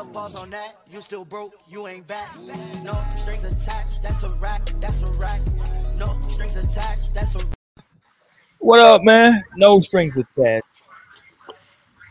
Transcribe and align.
a 0.00 0.04
pause 0.12 0.34
on 0.34 0.50
that. 0.50 0.76
You 0.90 1.00
still 1.00 1.24
broke, 1.24 1.54
you 1.68 1.86
ain't 1.86 2.06
back. 2.06 2.34
No 2.82 2.98
strings 3.16 3.44
attached, 3.44 4.02
that's 4.02 4.22
a 4.22 4.30
rack, 4.36 4.64
that's 4.80 5.02
a 5.02 5.06
rack. 5.18 5.40
No 5.96 6.18
strings 6.28 6.56
attached, 6.56 7.12
that's 7.12 7.36
a 7.36 7.40
What 8.58 8.80
up, 8.80 9.02
man? 9.02 9.42
No 9.56 9.80
strings 9.80 10.16
attached. 10.16 10.66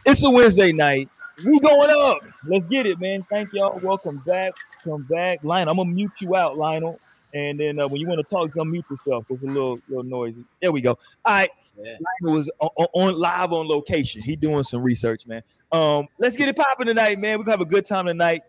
It's 0.05 0.23
a 0.23 0.29
Wednesday 0.29 0.71
night. 0.71 1.09
We 1.45 1.59
going 1.59 1.89
up. 1.89 2.19
Let's 2.45 2.67
get 2.67 2.85
it, 2.85 2.99
man. 2.99 3.21
Thank 3.23 3.53
y'all. 3.53 3.79
Welcome 3.79 4.21
back. 4.25 4.53
Come 4.83 5.03
back. 5.03 5.39
Lionel, 5.43 5.71
I'm 5.71 5.77
gonna 5.77 5.89
mute 5.89 6.11
you 6.19 6.35
out, 6.35 6.57
Lionel. 6.57 6.99
And 7.33 7.59
then 7.59 7.79
uh, 7.79 7.87
when 7.87 8.01
you 8.01 8.07
want 8.07 8.19
to 8.19 8.29
talk, 8.29 8.47
just 8.47 8.57
unmute 8.57 8.89
yourself. 8.89 9.25
It's 9.29 9.41
a 9.41 9.45
little 9.45 9.79
little 9.87 10.03
noisy. 10.03 10.43
There 10.61 10.71
we 10.71 10.81
go. 10.81 10.91
All 11.25 11.33
right. 11.33 11.49
Lionel 11.77 12.37
was 12.37 12.51
on, 12.59 12.69
on- 12.75 12.87
on 12.93 13.19
live 13.19 13.53
on 13.53 13.67
location. 13.67 14.21
He 14.21 14.35
doing 14.35 14.63
some 14.63 14.81
research, 14.83 15.25
man. 15.25 15.41
Um, 15.71 16.07
let's 16.17 16.35
get 16.35 16.49
it 16.49 16.55
popping 16.55 16.87
tonight, 16.87 17.19
man. 17.19 17.37
We're 17.37 17.43
gonna 17.43 17.57
have 17.57 17.61
a 17.61 17.69
good 17.69 17.85
time 17.85 18.05
tonight. 18.07 18.41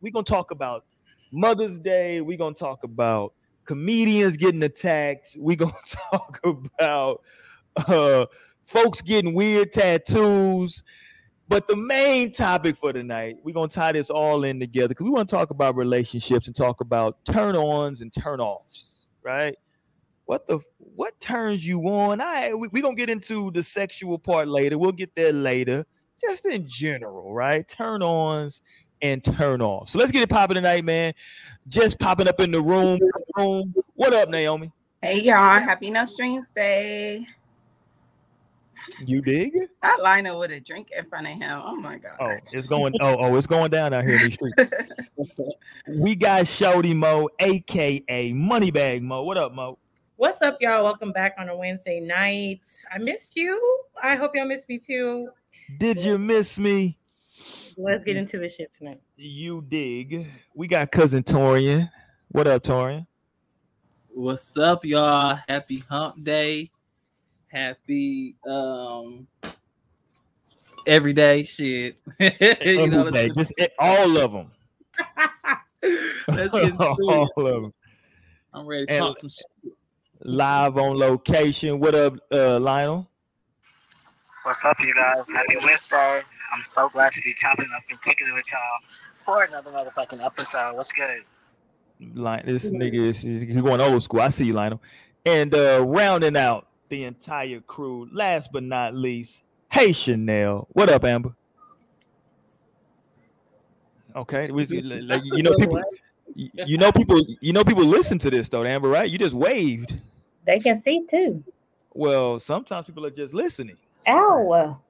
We're 0.00 0.12
gonna 0.12 0.24
talk 0.24 0.50
about 0.50 0.84
Mother's 1.32 1.78
Day. 1.78 2.20
We're 2.20 2.38
gonna 2.38 2.54
talk 2.54 2.82
about 2.82 3.34
comedians 3.66 4.36
getting 4.36 4.62
attacked. 4.62 5.36
We're 5.36 5.56
gonna 5.56 5.74
talk 6.10 6.40
about 6.44 7.22
uh 7.76 8.26
folks 8.64 9.02
getting 9.02 9.34
weird 9.34 9.72
tattoos. 9.72 10.82
But 11.48 11.68
the 11.68 11.76
main 11.76 12.32
topic 12.32 12.76
for 12.76 12.92
tonight, 12.92 13.36
we're 13.44 13.52
gonna 13.52 13.68
tie 13.68 13.92
this 13.92 14.10
all 14.10 14.44
in 14.44 14.58
together 14.58 14.88
because 14.88 15.04
we 15.04 15.10
want 15.10 15.28
to 15.28 15.36
talk 15.36 15.50
about 15.50 15.76
relationships 15.76 16.46
and 16.48 16.56
talk 16.56 16.80
about 16.80 17.24
turn-ons 17.24 18.00
and 18.00 18.12
turn-offs, 18.12 19.06
right? 19.22 19.54
What 20.24 20.46
the 20.48 20.58
what 20.78 21.18
turns 21.20 21.64
you 21.64 21.82
on? 21.82 22.20
I 22.20 22.52
we, 22.54 22.66
we 22.68 22.82
gonna 22.82 22.96
get 22.96 23.10
into 23.10 23.52
the 23.52 23.62
sexual 23.62 24.18
part 24.18 24.48
later. 24.48 24.76
We'll 24.76 24.90
get 24.90 25.14
there 25.14 25.32
later. 25.32 25.86
Just 26.20 26.46
in 26.46 26.66
general, 26.66 27.32
right? 27.32 27.66
Turn-ons 27.66 28.62
and 29.02 29.22
turn-offs. 29.22 29.92
So 29.92 29.98
let's 29.98 30.10
get 30.10 30.22
it 30.22 30.30
popping 30.30 30.54
tonight, 30.54 30.84
man. 30.84 31.12
Just 31.68 31.98
popping 31.98 32.28
up 32.28 32.40
in 32.40 32.50
the 32.50 32.60
room. 32.60 32.98
room. 33.36 33.74
What 33.94 34.14
up, 34.14 34.28
Naomi? 34.28 34.72
Hey 35.02 35.20
y'all, 35.20 35.60
happy 35.60 35.90
No 35.90 36.06
Strings 36.06 36.46
Day. 36.54 37.26
You 39.04 39.20
dig? 39.20 39.52
That 39.82 40.00
Lionel 40.00 40.38
with 40.38 40.52
a 40.52 40.60
drink 40.60 40.88
in 40.96 41.04
front 41.04 41.26
of 41.26 41.34
him. 41.34 41.60
Oh 41.62 41.76
my 41.76 41.98
god. 41.98 42.16
Oh, 42.18 42.36
it's 42.52 42.66
going. 42.66 42.94
Oh, 43.00 43.16
oh, 43.18 43.36
it's 43.36 43.46
going 43.46 43.70
down 43.70 43.92
out 43.92 44.04
here 44.04 44.14
in 44.14 44.22
these 44.22 44.34
streets. 44.34 44.62
we 45.88 46.14
got 46.14 46.42
Shody 46.42 46.94
Mo, 46.94 47.28
aka 47.38 48.32
Moneybag 48.32 49.02
Mo. 49.02 49.22
What 49.22 49.36
up, 49.36 49.52
Mo? 49.52 49.78
What's 50.16 50.40
up, 50.40 50.56
y'all? 50.60 50.82
Welcome 50.82 51.12
back 51.12 51.34
on 51.38 51.50
a 51.50 51.56
Wednesday 51.56 52.00
night. 52.00 52.62
I 52.90 52.98
missed 52.98 53.36
you. 53.36 53.82
I 54.02 54.16
hope 54.16 54.34
y'all 54.34 54.46
missed 54.46 54.68
me 54.68 54.78
too. 54.78 55.28
Did 55.78 56.00
you 56.00 56.18
miss 56.18 56.58
me? 56.58 56.98
Let's 57.76 58.04
get 58.04 58.16
into 58.16 58.38
the 58.38 58.48
shit 58.48 58.72
tonight. 58.74 59.00
You 59.16 59.62
dig? 59.68 60.26
We 60.54 60.66
got 60.68 60.90
cousin 60.90 61.22
Torian. 61.22 61.90
What 62.28 62.46
up, 62.46 62.62
Torian? 62.62 63.06
What's 64.08 64.56
up, 64.56 64.84
y'all? 64.84 65.38
Happy 65.48 65.78
hump 65.88 66.22
day. 66.24 66.70
Happy 67.48 68.36
um 68.48 69.26
everyday 70.86 71.42
shit. 71.44 71.96
You 72.20 72.86
know, 72.88 73.06
Every 73.06 73.10
day, 73.12 73.28
just 73.30 73.52
all 73.78 74.16
of 74.18 74.32
them. 74.32 74.50
let's 76.28 76.52
get 76.52 76.64
into 76.64 76.82
all 76.84 77.26
it. 77.36 77.54
of 77.54 77.62
them. 77.62 77.74
I'm 78.54 78.66
ready 78.66 78.86
to 78.86 78.92
And- 78.92 79.00
talk 79.00 79.18
some 79.18 79.28
shit. 79.30 79.72
Live 80.22 80.78
on 80.78 80.96
location. 80.96 81.78
What 81.78 81.94
up, 81.94 82.14
uh, 82.32 82.58
Lionel? 82.58 83.08
What's 84.46 84.64
up, 84.64 84.78
you 84.78 84.94
guys? 84.94 85.28
Happy 85.28 85.56
Wednesday. 85.56 86.22
I'm 86.54 86.62
so 86.62 86.88
glad 86.88 87.10
to 87.14 87.20
be 87.20 87.34
chopping 87.34 87.66
up 87.76 87.82
and 87.90 88.00
kicking 88.00 88.28
it 88.28 88.32
with 88.32 88.44
y'all 88.52 88.60
for 89.24 89.42
another 89.42 89.72
motherfucking 89.72 90.24
episode. 90.24 90.76
What's 90.76 90.92
good? 90.92 91.22
Lion, 92.14 92.46
this 92.46 92.66
nigga 92.66 92.94
is 92.94 93.22
he's 93.22 93.44
going 93.44 93.80
old 93.80 94.04
school. 94.04 94.20
I 94.20 94.28
see 94.28 94.44
you, 94.44 94.52
Lionel. 94.52 94.80
And 95.24 95.52
uh, 95.52 95.84
rounding 95.84 96.36
out 96.36 96.68
the 96.90 97.02
entire 97.02 97.58
crew, 97.58 98.08
last 98.12 98.50
but 98.52 98.62
not 98.62 98.94
least, 98.94 99.42
hey 99.72 99.92
Chanel. 99.92 100.68
What 100.74 100.90
up, 100.90 101.02
Amber? 101.02 101.34
Okay, 104.14 104.52
we, 104.52 104.64
like, 104.64 105.22
you 105.24 105.42
know 105.42 105.56
people, 105.56 105.82
you 106.36 106.50
you 106.54 106.78
know 106.78 106.92
people, 106.92 107.20
you 107.40 107.52
know 107.52 107.64
people 107.64 107.84
listen 107.84 108.16
to 108.20 108.30
this 108.30 108.48
though, 108.48 108.62
Amber, 108.62 108.90
right? 108.90 109.10
You 109.10 109.18
just 109.18 109.34
waved. 109.34 110.00
They 110.44 110.60
can 110.60 110.80
see 110.80 111.04
too. 111.10 111.42
Well, 111.94 112.38
sometimes 112.38 112.86
people 112.86 113.04
are 113.06 113.10
just 113.10 113.34
listening. 113.34 113.78
Ow. 114.08 114.80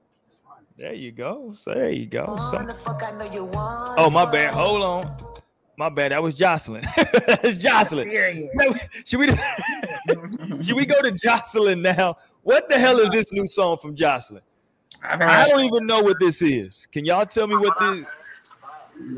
There 0.77 0.93
you 0.93 1.11
go. 1.11 1.55
So 1.59 1.73
there 1.73 1.89
you 1.89 2.05
go. 2.05 2.25
Wanna 2.27 2.75
Some- 2.75 2.77
fuck, 2.77 3.03
I 3.03 3.11
know 3.11 3.31
you 3.31 3.45
want 3.45 3.97
oh, 3.97 4.09
my 4.09 4.25
bad. 4.25 4.53
Hold 4.53 4.83
on. 4.83 5.17
My 5.75 5.89
bad. 5.89 6.11
That 6.11 6.21
was 6.21 6.35
Joseline. 6.35 6.85
It's 7.43 7.63
Joseline. 7.63 8.09
Should 9.05 9.19
we 9.19 9.27
should 10.61 10.75
we 10.75 10.85
go 10.85 11.01
to 11.01 11.11
Joseline 11.11 11.81
now? 11.81 12.17
What 12.43 12.69
the 12.69 12.77
hell 12.77 12.97
is 12.99 13.09
this 13.09 13.31
new 13.31 13.47
song 13.47 13.77
from 13.77 13.95
Joseline? 13.95 14.41
I 15.03 15.47
don't 15.47 15.61
even 15.61 15.85
know 15.85 16.01
what 16.01 16.17
this 16.19 16.41
is. 16.41 16.87
Can 16.91 17.05
y'all 17.05 17.25
tell 17.25 17.47
me 17.47 17.55
what 17.55 17.77
this 17.79 18.05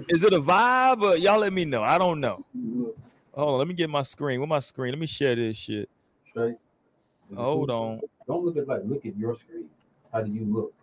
is? 0.09 0.23
It 0.23 0.33
a 0.33 0.41
vibe 0.41 1.01
or 1.01 1.15
y'all 1.17 1.39
let 1.39 1.53
me 1.53 1.65
know? 1.65 1.83
I 1.83 1.97
don't 1.97 2.19
know. 2.19 2.45
Hold 3.33 3.53
on, 3.53 3.57
let 3.59 3.67
me 3.67 3.73
get 3.73 3.89
my 3.89 4.01
screen. 4.01 4.39
What 4.39 4.49
my 4.49 4.59
screen? 4.59 4.91
Let 4.91 4.99
me 4.99 5.07
share 5.07 5.35
this 5.35 5.57
shit. 5.57 5.89
Straight. 6.29 6.55
Hold 7.35 7.69
on. 7.69 8.01
Don't 8.27 8.43
look 8.43 8.57
at 8.57 8.67
like 8.67 8.81
look 8.85 9.05
at 9.05 9.15
your 9.17 9.35
screen. 9.35 9.69
How 10.11 10.21
do 10.21 10.31
you 10.31 10.45
look? 10.45 10.73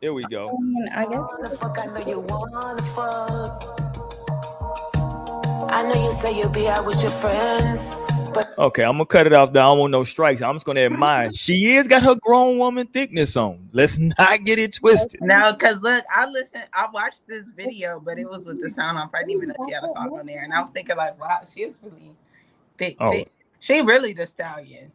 Here 0.00 0.12
we 0.12 0.22
go. 0.24 0.58
I 0.92 1.04
guess 1.04 1.14
Wanna 1.14 1.50
fuck, 1.50 1.78
I 1.78 1.86
know 1.86 2.06
you 2.06 2.20
wanna 2.20 2.82
fuck. 2.82 3.64
I 5.72 5.82
know 5.82 6.02
you 6.02 6.12
say 6.16 6.36
you'll 6.36 6.48
be 6.48 6.66
out 6.68 6.84
with 6.84 7.00
your 7.00 7.12
friends, 7.12 7.80
but 8.34 8.58
Okay, 8.58 8.82
I'm 8.82 8.94
gonna 8.94 9.06
cut 9.06 9.26
it 9.26 9.32
off. 9.32 9.52
There. 9.52 9.62
I 9.62 9.66
don't 9.66 9.78
want 9.78 9.92
no 9.92 10.02
strikes. 10.02 10.42
I'm 10.42 10.56
just 10.56 10.66
gonna 10.66 10.80
admire. 10.80 11.30
She 11.34 11.74
is 11.74 11.86
got 11.86 12.02
her 12.02 12.16
grown 12.16 12.58
woman 12.58 12.88
thickness 12.88 13.36
on. 13.36 13.68
Let's 13.72 13.98
not 13.98 14.44
get 14.44 14.58
it 14.58 14.72
twisted. 14.74 15.20
No, 15.22 15.52
because 15.52 15.80
look, 15.80 16.04
I 16.12 16.26
listened, 16.26 16.64
I 16.72 16.88
watched 16.92 17.28
this 17.28 17.48
video, 17.48 18.00
but 18.00 18.18
it 18.18 18.28
was 18.28 18.46
with 18.46 18.60
the 18.60 18.70
sound 18.70 18.98
off. 18.98 19.10
I 19.14 19.20
didn't 19.20 19.32
even 19.32 19.48
know 19.50 19.54
she 19.68 19.74
had 19.74 19.84
a 19.84 19.88
song 19.88 20.18
on 20.18 20.26
there. 20.26 20.42
And 20.42 20.52
I 20.52 20.60
was 20.60 20.70
thinking, 20.70 20.96
like, 20.96 21.20
wow, 21.20 21.40
she 21.52 21.60
is 21.60 21.80
really 21.84 22.16
thick. 22.78 22.96
Oh. 22.98 23.12
thick. 23.12 23.30
She 23.60 23.80
really 23.82 24.12
the 24.12 24.26
stallion. 24.26 24.90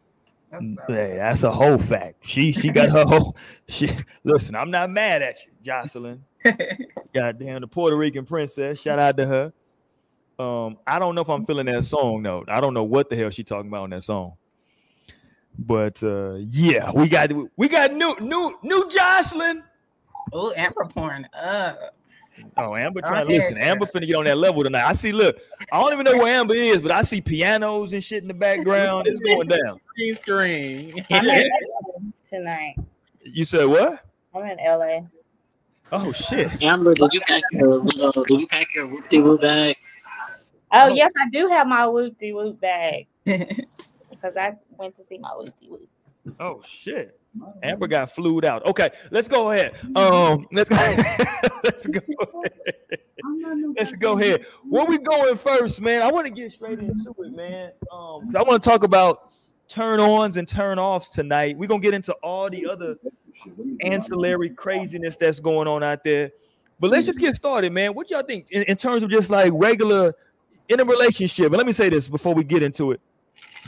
That's 0.52 0.64
what 0.64 0.90
I 0.90 0.92
was 0.92 0.98
Hey, 0.98 1.16
that's 1.18 1.44
a 1.44 1.52
whole 1.52 1.78
fact. 1.78 2.26
She 2.26 2.52
she 2.52 2.70
got 2.70 2.90
her 2.90 3.04
whole 3.06 3.36
she 3.68 3.90
listen, 4.24 4.56
I'm 4.56 4.72
not 4.72 4.90
mad 4.90 5.22
at 5.22 5.38
you, 5.46 5.52
Joseline. 5.64 6.20
saying. 6.44 6.70
Goddamn 7.14 7.62
the 7.62 7.68
Puerto 7.68 7.96
Rican 7.96 8.26
princess. 8.26 8.80
Shout 8.80 9.00
out 9.00 9.18
to 9.18 9.26
her. 9.26 9.54
Um, 10.38 10.78
I 10.86 11.00
don't 11.00 11.16
know 11.16 11.22
if 11.22 11.30
I'm 11.30 11.46
feeling 11.46 11.66
that 11.68 11.84
song 11.84 12.24
though. 12.24 12.44
I 12.48 12.60
don't 12.60 12.74
know 12.74 12.84
what 12.84 13.10
the 13.10 13.16
hell 13.16 13.30
she 13.30 13.44
talking 13.44 13.70
about 13.70 13.84
on 13.84 13.90
that 13.92 14.04
song. 14.04 14.34
But 15.58 16.04
uh 16.04 16.36
yeah, 16.50 16.92
we 16.92 17.08
got 17.08 17.32
we 17.56 17.70
got 17.70 17.94
new 17.94 18.16
new 18.20 18.54
new 18.62 18.90
Joseline. 18.90 19.64
oh, 20.34 20.54
Amber 20.56 20.86
porn 20.86 21.28
up. 21.34 21.95
Oh, 22.58 22.76
Amber 22.76 23.02
trying 23.02 23.26
to 23.26 23.32
listen. 23.32 23.58
yeah. 23.58 23.72
Amber 23.72 23.86
finna 23.86 24.08
get 24.08 24.16
on 24.16 24.26
that 24.26 24.38
level 24.38 24.64
tonight. 24.64 24.86
I 24.86 24.94
see, 24.94 25.12
look, 25.12 25.38
I 25.72 25.80
don't 25.80 25.94
even 25.94 26.04
know 26.06 26.18
where 26.18 26.34
Amber 26.34 26.54
is, 26.54 26.80
but 26.80 26.92
I 26.92 27.02
see 27.04 27.22
pianos 27.22 27.94
and 27.94 28.04
shit 28.04 28.22
in 28.22 28.28
the 28.28 28.34
background. 28.34 29.08
It's 29.08 29.20
going 29.20 29.48
down. 29.48 29.80
Green 29.96 30.16
screen. 30.16 31.06
I'm 31.12 31.26
in 31.26 31.50
tonight. 32.30 32.76
You 33.24 33.46
said 33.46 33.66
what? 33.66 34.04
I'm 34.34 34.44
in 34.44 34.58
LA. 34.58 35.08
Oh 35.92 36.12
shit. 36.12 36.62
Amber, 36.62 36.94
did 36.94 37.14
you 37.14 37.22
pack 37.22 37.44
your 37.52 37.82
uh, 37.82 38.12
did 38.28 38.42
you 38.42 38.48
pack 38.48 38.74
your 38.74 38.88
whoop 38.88 39.08
de 39.10 39.20
whoop 39.20 39.42
bag? 39.42 39.76
Oh, 40.72 40.88
yes, 40.88 41.12
I 41.18 41.30
do 41.30 41.48
have 41.48 41.68
my 41.68 41.88
whoop 41.88 42.18
de 42.18 42.34
whoop 42.34 42.60
bag 42.60 43.08
because 43.24 44.36
I 44.36 44.56
went 44.78 44.96
to 44.98 45.04
see 45.06 45.18
my 45.18 45.30
whoop 45.30 45.58
de 45.60 45.68
whoop. 45.68 45.88
Oh 46.40 46.62
shit. 46.68 47.20
Amber 47.64 47.88
got 47.88 48.12
flued 48.12 48.46
out. 48.46 48.66
Okay, 48.66 48.90
let's 49.12 49.28
go 49.28 49.52
ahead. 49.52 49.76
Um, 49.96 50.46
let's 50.52 50.70
go. 50.70 50.76
let's 51.64 51.88
go. 51.88 52.00
Ahead. 52.00 53.00
Let's 53.78 53.94
go 53.94 54.18
ahead. 54.18 54.46
Where 54.68 54.86
we 54.86 54.98
going 54.98 55.38
first, 55.38 55.82
man? 55.82 56.02
I 56.02 56.12
want 56.12 56.28
to 56.28 56.34
get 56.34 56.52
straight 56.52 56.80
into 56.80 57.14
it, 57.20 57.34
man. 57.34 57.72
Um, 57.92 58.36
I 58.36 58.44
want 58.44 58.62
to 58.62 58.70
talk 58.70 58.84
about 58.84 59.32
turn 59.68 60.00
ons 60.00 60.38
and 60.38 60.48
turn 60.48 60.80
offs 60.80 61.10
tonight. 61.10 61.58
We're 61.58 61.68
gonna 61.68 61.82
get 61.82 61.94
into 61.94 62.14
all 62.24 62.50
the 62.50 62.68
other 62.68 62.96
ancillary 63.82 64.50
craziness 64.50 65.18
that's 65.18 65.40
going 65.40 65.68
on 65.68 65.84
out 65.84 66.04
there. 66.04 66.32
But 66.80 66.92
let's 66.92 67.06
just 67.06 67.20
get 67.20 67.36
started, 67.36 67.72
man. 67.72 67.94
What 67.94 68.10
y'all 68.12 68.24
think 68.24 68.52
in, 68.52 68.64
in 68.64 68.78
terms 68.78 69.04
of 69.04 69.10
just 69.10 69.30
like 69.30 69.52
regular 69.56 70.14
in 70.70 70.80
a 70.80 70.86
relationship? 70.86 71.48
And 71.48 71.56
let 71.56 71.66
me 71.66 71.74
say 71.74 71.90
this 71.90 72.08
before 72.08 72.34
we 72.34 72.44
get 72.44 72.64
into 72.64 72.92
it. 72.92 73.02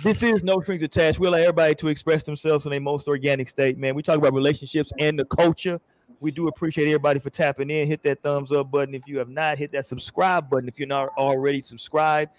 This 0.03 0.21
is 0.21 0.43
no 0.43 0.61
strings 0.61 0.83
attached. 0.83 1.17
We 1.17 1.27
allow 1.27 1.39
everybody 1.39 1.73
to 1.75 1.87
express 1.87 2.21
themselves 2.21 2.65
in 2.67 2.73
a 2.73 2.79
most 2.79 3.07
organic 3.07 3.49
state, 3.49 3.79
man. 3.79 3.95
We 3.95 4.03
talk 4.03 4.17
about 4.17 4.33
relationships 4.33 4.91
and 4.99 5.17
the 5.17 5.25
culture. 5.25 5.81
We 6.19 6.31
do 6.31 6.47
appreciate 6.47 6.85
everybody 6.85 7.19
for 7.19 7.29
tapping 7.29 7.69
in. 7.69 7.87
Hit 7.87 8.03
that 8.03 8.21
thumbs 8.21 8.51
up 8.51 8.69
button 8.69 8.93
if 8.93 9.07
you 9.07 9.17
have 9.17 9.29
not. 9.29 9.57
Hit 9.57 9.71
that 9.71 9.85
subscribe 9.85 10.49
button 10.49 10.67
if 10.67 10.77
you're 10.77 10.87
not 10.87 11.09
already 11.17 11.61
subscribed. 11.61 12.31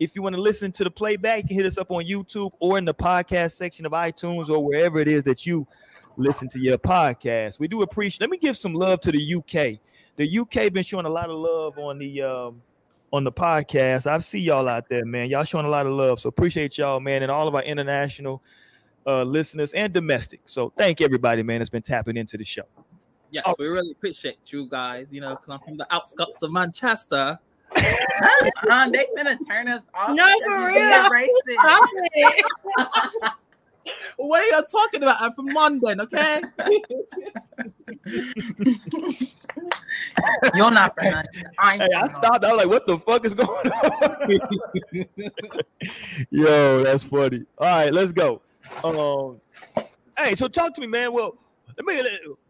If 0.00 0.16
you 0.16 0.22
want 0.22 0.34
to 0.34 0.40
listen 0.40 0.72
to 0.72 0.84
the 0.84 0.90
playback, 0.90 1.42
you 1.42 1.48
can 1.48 1.56
hit 1.56 1.66
us 1.66 1.78
up 1.78 1.92
on 1.92 2.04
YouTube 2.04 2.50
or 2.58 2.78
in 2.78 2.84
the 2.84 2.94
podcast 2.94 3.52
section 3.52 3.86
of 3.86 3.92
iTunes 3.92 4.48
or 4.48 4.64
wherever 4.64 4.98
it 4.98 5.06
is 5.06 5.22
that 5.24 5.46
you 5.46 5.66
listen 6.16 6.48
to 6.48 6.58
your 6.58 6.78
podcast. 6.78 7.60
We 7.60 7.68
do 7.68 7.82
appreciate. 7.82 8.20
Let 8.20 8.30
me 8.30 8.38
give 8.38 8.56
some 8.56 8.74
love 8.74 9.00
to 9.02 9.12
the 9.12 9.34
UK. 9.36 9.78
the 10.16 10.38
UK 10.38 10.72
been 10.72 10.82
showing 10.82 11.06
a 11.06 11.10
lot 11.10 11.30
of 11.30 11.36
love 11.36 11.78
on 11.78 11.98
the 11.98 12.22
um 12.22 12.62
on 13.14 13.22
the 13.22 13.30
podcast. 13.30 14.08
I 14.08 14.18
see 14.18 14.40
y'all 14.40 14.68
out 14.68 14.88
there, 14.88 15.04
man. 15.04 15.30
Y'all 15.30 15.44
showing 15.44 15.66
a 15.66 15.68
lot 15.68 15.86
of 15.86 15.92
love. 15.92 16.18
So 16.18 16.28
appreciate 16.28 16.76
y'all, 16.76 16.98
man, 16.98 17.22
and 17.22 17.30
all 17.30 17.46
of 17.46 17.54
our 17.54 17.62
international 17.62 18.42
uh 19.06 19.22
listeners 19.22 19.72
and 19.72 19.92
domestic. 19.92 20.40
So 20.46 20.72
thank 20.76 21.00
everybody, 21.00 21.44
man, 21.44 21.60
that's 21.60 21.70
been 21.70 21.82
tapping 21.82 22.16
into 22.16 22.36
the 22.36 22.44
show. 22.44 22.64
Yes, 23.30 23.44
Oh. 23.46 23.54
we 23.56 23.68
really 23.68 23.92
appreciate 23.92 24.38
you 24.46 24.68
guys. 24.68 25.12
You 25.12 25.20
know, 25.20 25.30
because 25.30 25.48
I'm 25.48 25.60
from 25.60 25.76
the 25.76 25.86
outskirts 25.94 26.42
of 26.42 26.50
Manchester. 26.50 27.38
um, 28.70 28.90
they're 28.90 29.04
gonna 29.16 29.38
turn 29.48 29.68
us 29.68 29.82
off. 29.94 30.10
No, 30.10 30.26
for 30.44 30.64
we 30.66 30.74
being 30.74 31.10
real. 31.10 31.28
racist. 33.84 33.84
Stop 33.84 33.86
it. 33.86 33.92
What 34.16 34.40
are 34.40 34.44
you 34.44 34.64
talking 34.70 35.02
about? 35.02 35.20
I'm 35.20 35.32
from 35.32 35.46
London, 35.46 36.00
okay? 36.02 36.40
You're 40.54 40.70
not 40.70 40.94
from 40.94 41.12
London. 41.12 41.44
I'm 41.58 41.80
Hey, 41.80 41.88
I 41.94 42.08
stopped. 42.12 42.44
I 42.44 42.48
was 42.54 42.58
like, 42.58 42.68
what 42.68 42.86
the 42.86 42.98
fuck 42.98 43.24
is 43.24 43.34
going 43.34 43.70
on? 43.70 44.28
Yo, 46.30 46.84
that's 46.84 47.02
funny. 47.04 47.44
All 47.58 47.66
right, 47.66 47.92
let's 47.92 48.12
go. 48.12 48.40
Um, 48.82 49.40
hey, 50.18 50.34
so 50.34 50.48
talk 50.48 50.74
to 50.74 50.80
me, 50.80 50.86
man. 50.86 51.12
Well, 51.12 51.36
let 51.76 51.84
me. 51.86 52.00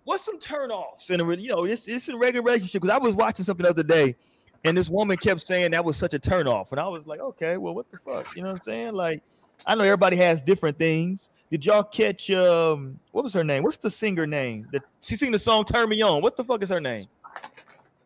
What's 0.04 0.24
some 0.24 0.38
turnoffs 0.38 1.10
in 1.10 1.20
a 1.20 1.24
re- 1.24 1.38
you 1.38 1.48
know 1.48 1.64
it's 1.64 1.86
it's 1.88 2.08
in 2.08 2.14
a 2.14 2.18
regular 2.18 2.44
relationship? 2.44 2.82
Because 2.82 2.94
I 2.94 2.98
was 2.98 3.14
watching 3.14 3.44
something 3.44 3.64
the 3.64 3.70
other 3.70 3.82
day, 3.82 4.16
and 4.64 4.76
this 4.76 4.90
woman 4.90 5.16
kept 5.16 5.46
saying 5.46 5.70
that 5.72 5.84
was 5.84 5.96
such 5.96 6.14
a 6.14 6.18
turnoff, 6.18 6.70
and 6.72 6.80
I 6.80 6.86
was 6.88 7.06
like, 7.06 7.20
okay, 7.20 7.56
well, 7.56 7.74
what 7.74 7.90
the 7.90 7.98
fuck? 7.98 8.34
You 8.36 8.42
know 8.42 8.50
what 8.50 8.58
I'm 8.58 8.62
saying? 8.64 8.92
Like, 8.94 9.22
I 9.66 9.74
know 9.74 9.84
everybody 9.84 10.16
has 10.16 10.42
different 10.42 10.78
things. 10.78 11.30
Did 11.50 11.64
y'all 11.66 11.82
catch 11.84 12.30
um 12.30 12.98
what 13.12 13.24
was 13.24 13.32
her 13.34 13.44
name? 13.44 13.62
What's 13.62 13.76
the 13.76 13.90
singer 13.90 14.26
name? 14.26 14.66
That 14.72 14.82
she 15.00 15.16
sing 15.16 15.30
the 15.30 15.38
song 15.38 15.64
"Turn 15.64 15.88
Me 15.88 16.02
On." 16.02 16.20
What 16.22 16.36
the 16.36 16.44
fuck 16.44 16.62
is 16.62 16.68
her 16.70 16.80
name? 16.80 17.06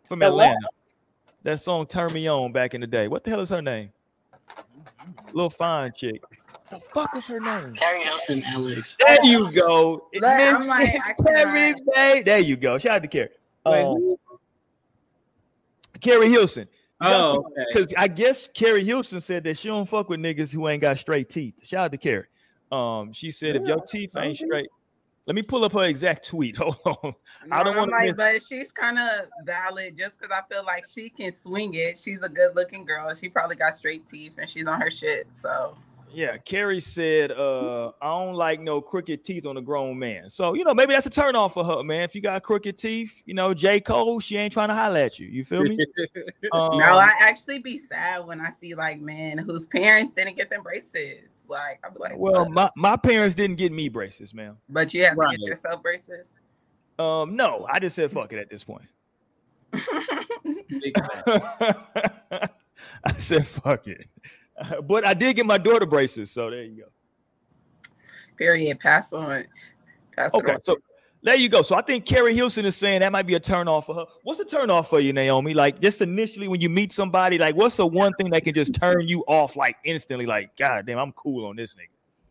From 0.06 0.18
The 0.18 0.26
what? 0.26 0.42
Atlanta. 0.42 0.68
That 1.44 1.60
song 1.60 1.86
"Turn 1.86 2.12
Me 2.12 2.28
On" 2.28 2.52
back 2.52 2.74
in 2.74 2.80
the 2.80 2.86
day. 2.86 3.08
What 3.08 3.24
the 3.24 3.30
hell 3.30 3.40
is 3.40 3.48
her 3.50 3.62
name? 3.62 3.90
Little 5.32 5.50
fine 5.50 5.92
chick. 5.94 6.22
The 6.70 6.80
fuck 6.80 7.16
is 7.16 7.26
her 7.26 7.40
name? 7.40 7.74
Keri 7.74 8.02
Hilson, 8.02 8.42
Alex. 8.44 8.92
There 9.04 9.24
you 9.24 9.50
go. 9.52 10.06
Look, 10.14 10.24
I'm 10.24 10.66
like, 10.66 11.00
Keri 11.26 11.74
There 12.22 12.38
you 12.40 12.56
go. 12.56 12.76
Shout 12.78 12.96
out 12.96 13.02
to 13.02 13.08
Keri. 13.08 13.28
Wait, 13.64 13.82
Um. 13.84 14.16
Keri 16.00 16.28
Hilson. 16.28 16.68
Oh, 17.00 17.46
okay. 17.46 17.64
Because 17.72 17.94
I 17.96 18.08
guess 18.08 18.48
Keri 18.52 18.84
Houston 18.84 19.20
said 19.20 19.44
that 19.44 19.56
she 19.56 19.68
don't 19.68 19.88
fuck 19.88 20.08
with 20.08 20.20
niggas 20.20 20.50
who 20.50 20.68
ain't 20.68 20.82
got 20.82 20.98
straight 20.98 21.28
teeth. 21.28 21.54
Shout 21.62 21.84
out 21.84 21.92
to 21.92 21.98
Keri. 21.98 22.24
Um, 22.72 23.12
she 23.12 23.30
said 23.30 23.56
if 23.56 23.62
your 23.62 23.80
teeth 23.80 24.10
ain't 24.16 24.36
okay. 24.36 24.44
straight, 24.46 24.68
let 25.26 25.34
me 25.34 25.42
pull 25.42 25.64
up 25.64 25.72
her 25.72 25.84
exact 25.84 26.26
tweet. 26.26 26.56
Hold 26.58 26.76
on. 26.84 27.14
I 27.52 27.62
don't 27.62 27.76
wanna 27.76 27.94
I'm 27.94 28.06
miss- 28.06 28.14
but 28.14 28.42
she's 28.42 28.72
kind 28.72 28.98
of 28.98 29.28
valid 29.44 29.96
just 29.96 30.18
because 30.18 30.34
I 30.34 30.42
feel 30.52 30.64
like 30.64 30.86
she 30.92 31.08
can 31.08 31.32
swing 31.32 31.74
it. 31.74 31.98
She's 31.98 32.22
a 32.22 32.28
good 32.28 32.56
looking 32.56 32.84
girl. 32.84 33.12
She 33.14 33.28
probably 33.28 33.56
got 33.56 33.74
straight 33.74 34.06
teeth 34.06 34.32
and 34.38 34.48
she's 34.48 34.66
on 34.66 34.80
her 34.80 34.90
shit. 34.90 35.28
So 35.36 35.76
Yeah, 36.12 36.36
Keri 36.38 36.80
said, 36.80 37.32
uh, 37.32 37.92
I 38.00 38.06
don't 38.06 38.34
like 38.34 38.60
no 38.60 38.80
crooked 38.80 39.24
teeth 39.24 39.46
on 39.46 39.56
a 39.56 39.60
grown 39.60 39.98
man. 39.98 40.30
So, 40.30 40.54
you 40.54 40.64
know, 40.64 40.74
maybe 40.74 40.92
that's 40.92 41.06
a 41.06 41.10
turn 41.10 41.36
off 41.36 41.54
for 41.54 41.64
her, 41.64 41.82
man. 41.82 42.02
If 42.02 42.14
you 42.14 42.20
got 42.20 42.42
crooked 42.42 42.78
teeth, 42.78 43.22
you 43.26 43.34
know, 43.34 43.54
J. 43.54 43.80
Cole, 43.80 44.20
she 44.20 44.36
ain't 44.36 44.52
trying 44.52 44.68
to 44.68 44.74
holler 44.74 45.00
at 45.00 45.18
you. 45.18 45.26
You 45.28 45.44
feel 45.44 45.62
me? 45.62 45.78
Um, 46.52 46.78
no, 46.78 46.98
I 46.98 47.12
actually 47.20 47.58
be 47.58 47.76
sad 47.76 48.24
when 48.26 48.40
I 48.40 48.50
see 48.50 48.74
like 48.74 49.00
men 49.00 49.38
whose 49.38 49.66
parents 49.66 50.10
didn't 50.10 50.36
get 50.36 50.48
them 50.48 50.62
braces. 50.62 51.30
Like 51.46 51.80
I'm 51.84 51.94
like, 51.98 52.16
well, 52.16 52.44
"What?" 52.44 52.50
my, 52.50 52.70
my 52.76 52.96
parents 52.96 53.34
didn't 53.34 53.56
get 53.56 53.72
me 53.72 53.88
braces, 53.88 54.32
man. 54.32 54.56
but 54.68 54.94
you 54.94 55.04
have 55.04 55.16
to 55.16 55.26
get 55.30 55.40
yourself 55.40 55.82
braces. 55.82 56.28
Um, 56.98 57.36
no, 57.36 57.66
I 57.68 57.78
just 57.78 57.96
said 57.96 58.10
fuck 58.12 58.32
it 58.32 58.38
at 58.38 58.50
this 58.50 58.64
point. 58.64 58.86
Big 59.72 60.94
fan. 60.98 61.40
I 63.04 63.12
said 63.18 63.46
fuck 63.46 63.86
it. 63.86 64.06
But 64.82 65.06
I 65.06 65.14
did 65.14 65.36
get 65.36 65.46
my 65.46 65.58
daughter 65.58 65.86
braces, 65.86 66.30
so 66.30 66.50
there 66.50 66.62
you 66.62 66.82
go. 66.82 66.88
Period. 68.36 68.78
Pass 68.80 69.12
on. 69.12 69.44
Pass 70.16 70.32
Okay, 70.34 70.54
on. 70.54 70.62
so 70.64 70.76
there 71.22 71.36
you 71.36 71.48
go. 71.48 71.62
So 71.62 71.74
I 71.74 71.82
think 71.82 72.06
Keri 72.06 72.34
Hilson 72.34 72.64
is 72.64 72.76
saying 72.76 73.00
that 73.00 73.10
might 73.10 73.26
be 73.26 73.34
a 73.34 73.40
turn 73.40 73.66
off 73.66 73.86
for 73.86 73.94
her. 73.94 74.04
What's 74.22 74.40
a 74.40 74.44
turn 74.44 74.70
off 74.70 74.88
for 74.88 75.00
you, 75.00 75.12
Naomi? 75.12 75.54
Like 75.54 75.80
just 75.80 76.00
initially 76.00 76.48
when 76.48 76.60
you 76.60 76.68
meet 76.70 76.92
somebody, 76.92 77.38
like 77.38 77.56
what's 77.56 77.76
the 77.76 77.86
one 77.86 78.12
thing 78.14 78.30
that 78.30 78.44
can 78.44 78.54
just 78.54 78.74
turn 78.74 79.06
you 79.08 79.24
off 79.26 79.56
like 79.56 79.76
instantly? 79.84 80.26
Like, 80.26 80.56
God 80.56 80.86
damn, 80.86 80.98
I'm 80.98 81.12
cool 81.12 81.46
on 81.46 81.56
this 81.56 81.74
nigga. 81.74 81.88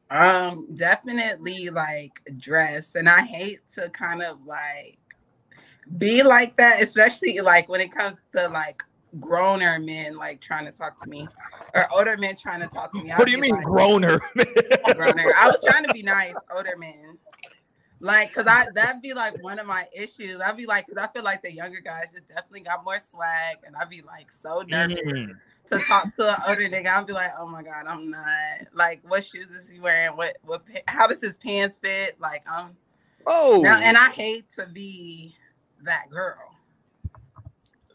Um, 0.09 0.73
definitely 0.75 1.69
like 1.69 2.21
dress, 2.37 2.95
and 2.95 3.09
I 3.09 3.23
hate 3.23 3.59
to 3.75 3.89
kind 3.89 4.23
of 4.23 4.45
like 4.45 4.97
be 5.97 6.23
like 6.23 6.55
that, 6.57 6.81
especially 6.81 7.39
like 7.41 7.67
when 7.67 7.81
it 7.81 7.91
comes 7.91 8.21
to 8.33 8.47
like 8.47 8.81
growner 9.19 9.83
men 9.83 10.15
like 10.15 10.41
trying 10.41 10.65
to 10.65 10.71
talk 10.71 11.01
to 11.03 11.09
me 11.09 11.27
or 11.73 11.87
older 11.93 12.17
men 12.17 12.35
trying 12.35 12.59
to 12.59 12.67
talk 12.67 12.91
to 12.93 13.01
me. 13.03 13.11
I'll 13.11 13.19
What 13.19 13.27
do 13.27 13.31
you 13.31 13.39
mean, 13.39 13.55
like, 13.55 13.65
groaner? 13.65 14.19
Groner. 14.95 15.33
I 15.37 15.47
was 15.47 15.63
trying 15.65 15.85
to 15.85 15.93
be 15.93 16.03
nice, 16.03 16.35
older 16.55 16.75
men. 16.77 17.17
Like, 17.99 18.31
cause 18.31 18.45
I 18.45 18.67
that'd 18.75 19.01
be 19.01 19.13
like 19.13 19.41
one 19.41 19.57
of 19.57 19.65
my 19.65 19.87
issues. 19.95 20.39
I'd 20.39 20.55
be 20.57 20.67
like, 20.67 20.85
cause 20.87 20.97
I 20.97 21.07
feel 21.07 21.23
like 21.23 21.41
the 21.41 21.51
younger 21.51 21.79
guys 21.79 22.05
just 22.13 22.27
definitely 22.27 22.61
got 22.61 22.83
more 22.83 22.99
swag, 22.99 23.57
and 23.65 23.75
I'd 23.75 23.89
be 23.89 24.01
like 24.01 24.31
so 24.31 24.61
nervous 24.61 24.99
Mm. 25.01 25.35
to 25.69 25.79
talk 25.79 26.15
to 26.17 26.29
an 26.29 26.35
older 26.47 26.69
nigga. 26.69 26.87
I'd 26.87 27.07
be 27.07 27.13
like, 27.13 27.31
oh 27.39 27.47
my 27.47 27.63
god, 27.63 27.87
I'm 27.87 28.11
not 28.11 28.67
like, 28.73 29.01
what 29.07 29.25
shoes 29.25 29.47
is 29.47 29.67
he 29.69 29.79
wearing? 29.79 30.15
What 30.15 30.37
what? 30.45 30.61
How 30.87 31.07
does 31.07 31.21
his 31.21 31.37
pants 31.37 31.77
fit? 31.77 32.17
Like, 32.19 32.47
um, 32.47 32.77
Oh, 33.25 33.61
now, 33.61 33.79
and 33.79 33.97
I 33.97 34.09
hate 34.09 34.45
to 34.57 34.67
be 34.67 35.35
that 35.81 36.09
girl. 36.11 36.55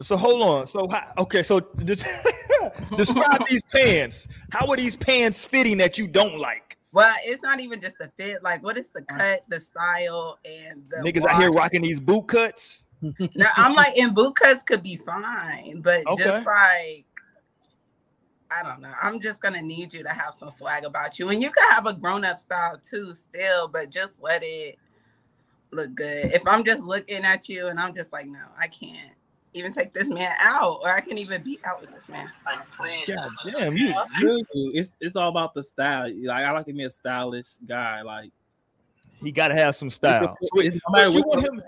So 0.01 0.17
hold 0.17 0.41
on. 0.41 0.67
So 0.67 0.87
how, 0.87 1.11
okay, 1.19 1.43
so 1.43 1.59
describe 2.95 3.45
these 3.49 3.63
pants. 3.63 4.27
How 4.51 4.67
are 4.67 4.77
these 4.77 4.95
pants 4.95 5.43
fitting 5.45 5.77
that 5.77 5.97
you 5.97 6.07
don't 6.07 6.39
like? 6.39 6.77
Well, 6.91 7.15
it's 7.25 7.41
not 7.41 7.59
even 7.59 7.81
just 7.81 7.97
the 7.99 8.11
fit. 8.17 8.43
Like, 8.43 8.63
what 8.63 8.77
is 8.77 8.91
the 8.91 9.01
cut, 9.01 9.43
the 9.47 9.59
style, 9.59 10.37
and 10.45 10.85
the 10.87 10.97
Niggas 10.97 11.27
out 11.27 11.41
here 11.41 11.51
rocking 11.51 11.81
these 11.81 11.99
boot 11.99 12.27
cuts. 12.27 12.83
No, 13.01 13.47
I'm 13.57 13.73
like, 13.73 13.97
in 13.97 14.13
boot 14.13 14.35
cuts 14.35 14.63
could 14.63 14.83
be 14.83 14.95
fine, 14.97 15.81
but 15.81 16.05
Okay. 16.05 16.23
just 16.23 16.45
like, 16.45 17.05
I 18.51 18.61
don't 18.61 18.81
know. 18.81 18.93
I'm 19.01 19.19
just 19.19 19.41
gonna 19.41 19.61
need 19.61 19.91
you 19.91 20.03
to 20.03 20.09
have 20.09 20.35
some 20.35 20.51
swag 20.51 20.85
about 20.85 21.17
you, 21.17 21.29
and 21.29 21.41
you 21.41 21.49
could 21.49 21.65
have 21.71 21.87
a 21.87 21.93
grown 21.93 22.23
up 22.23 22.39
style 22.39 22.79
too, 22.87 23.13
still, 23.15 23.67
but 23.67 23.89
just 23.89 24.21
let 24.21 24.43
it 24.43 24.77
look 25.71 25.95
good. 25.95 26.31
If 26.31 26.47
I'm 26.47 26.63
just 26.63 26.83
looking 26.83 27.25
at 27.25 27.49
you 27.49 27.67
and 27.67 27.79
I'm 27.79 27.95
just 27.95 28.13
like, 28.13 28.27
no, 28.27 28.39
I 28.57 28.67
can't 28.67 29.13
even 29.53 29.73
take 29.73 29.93
this 29.93 30.09
man 30.09 30.35
out, 30.39 30.79
or 30.81 30.89
I 30.89 31.01
can 31.01 31.17
even 31.17 31.41
be 31.43 31.59
out 31.65 31.81
with 31.81 31.91
this 31.93 32.09
man. 32.09 32.29
Like, 32.45 32.69
please. 32.71 33.07
God 33.07 33.29
damn, 33.51 33.75
you. 33.77 33.93
You. 34.19 34.45
It's 34.53 34.91
it's 34.99 35.15
all 35.15 35.29
about 35.29 35.53
the 35.53 35.63
style. 35.63 36.11
Like 36.23 36.43
I 36.43 36.51
like 36.51 36.65
to 36.67 36.73
be 36.73 36.83
a 36.83 36.89
stylish 36.89 37.57
guy. 37.67 38.01
Like 38.01 38.31
He 39.21 39.31
got 39.31 39.49
to 39.49 39.55
have 39.55 39.75
some 39.75 39.89
style. 39.89 40.35
So 40.43 40.61
it- 40.61 40.81
but 40.91 41.11
you 41.13 41.21
want 41.23 41.41
him- 41.43 41.63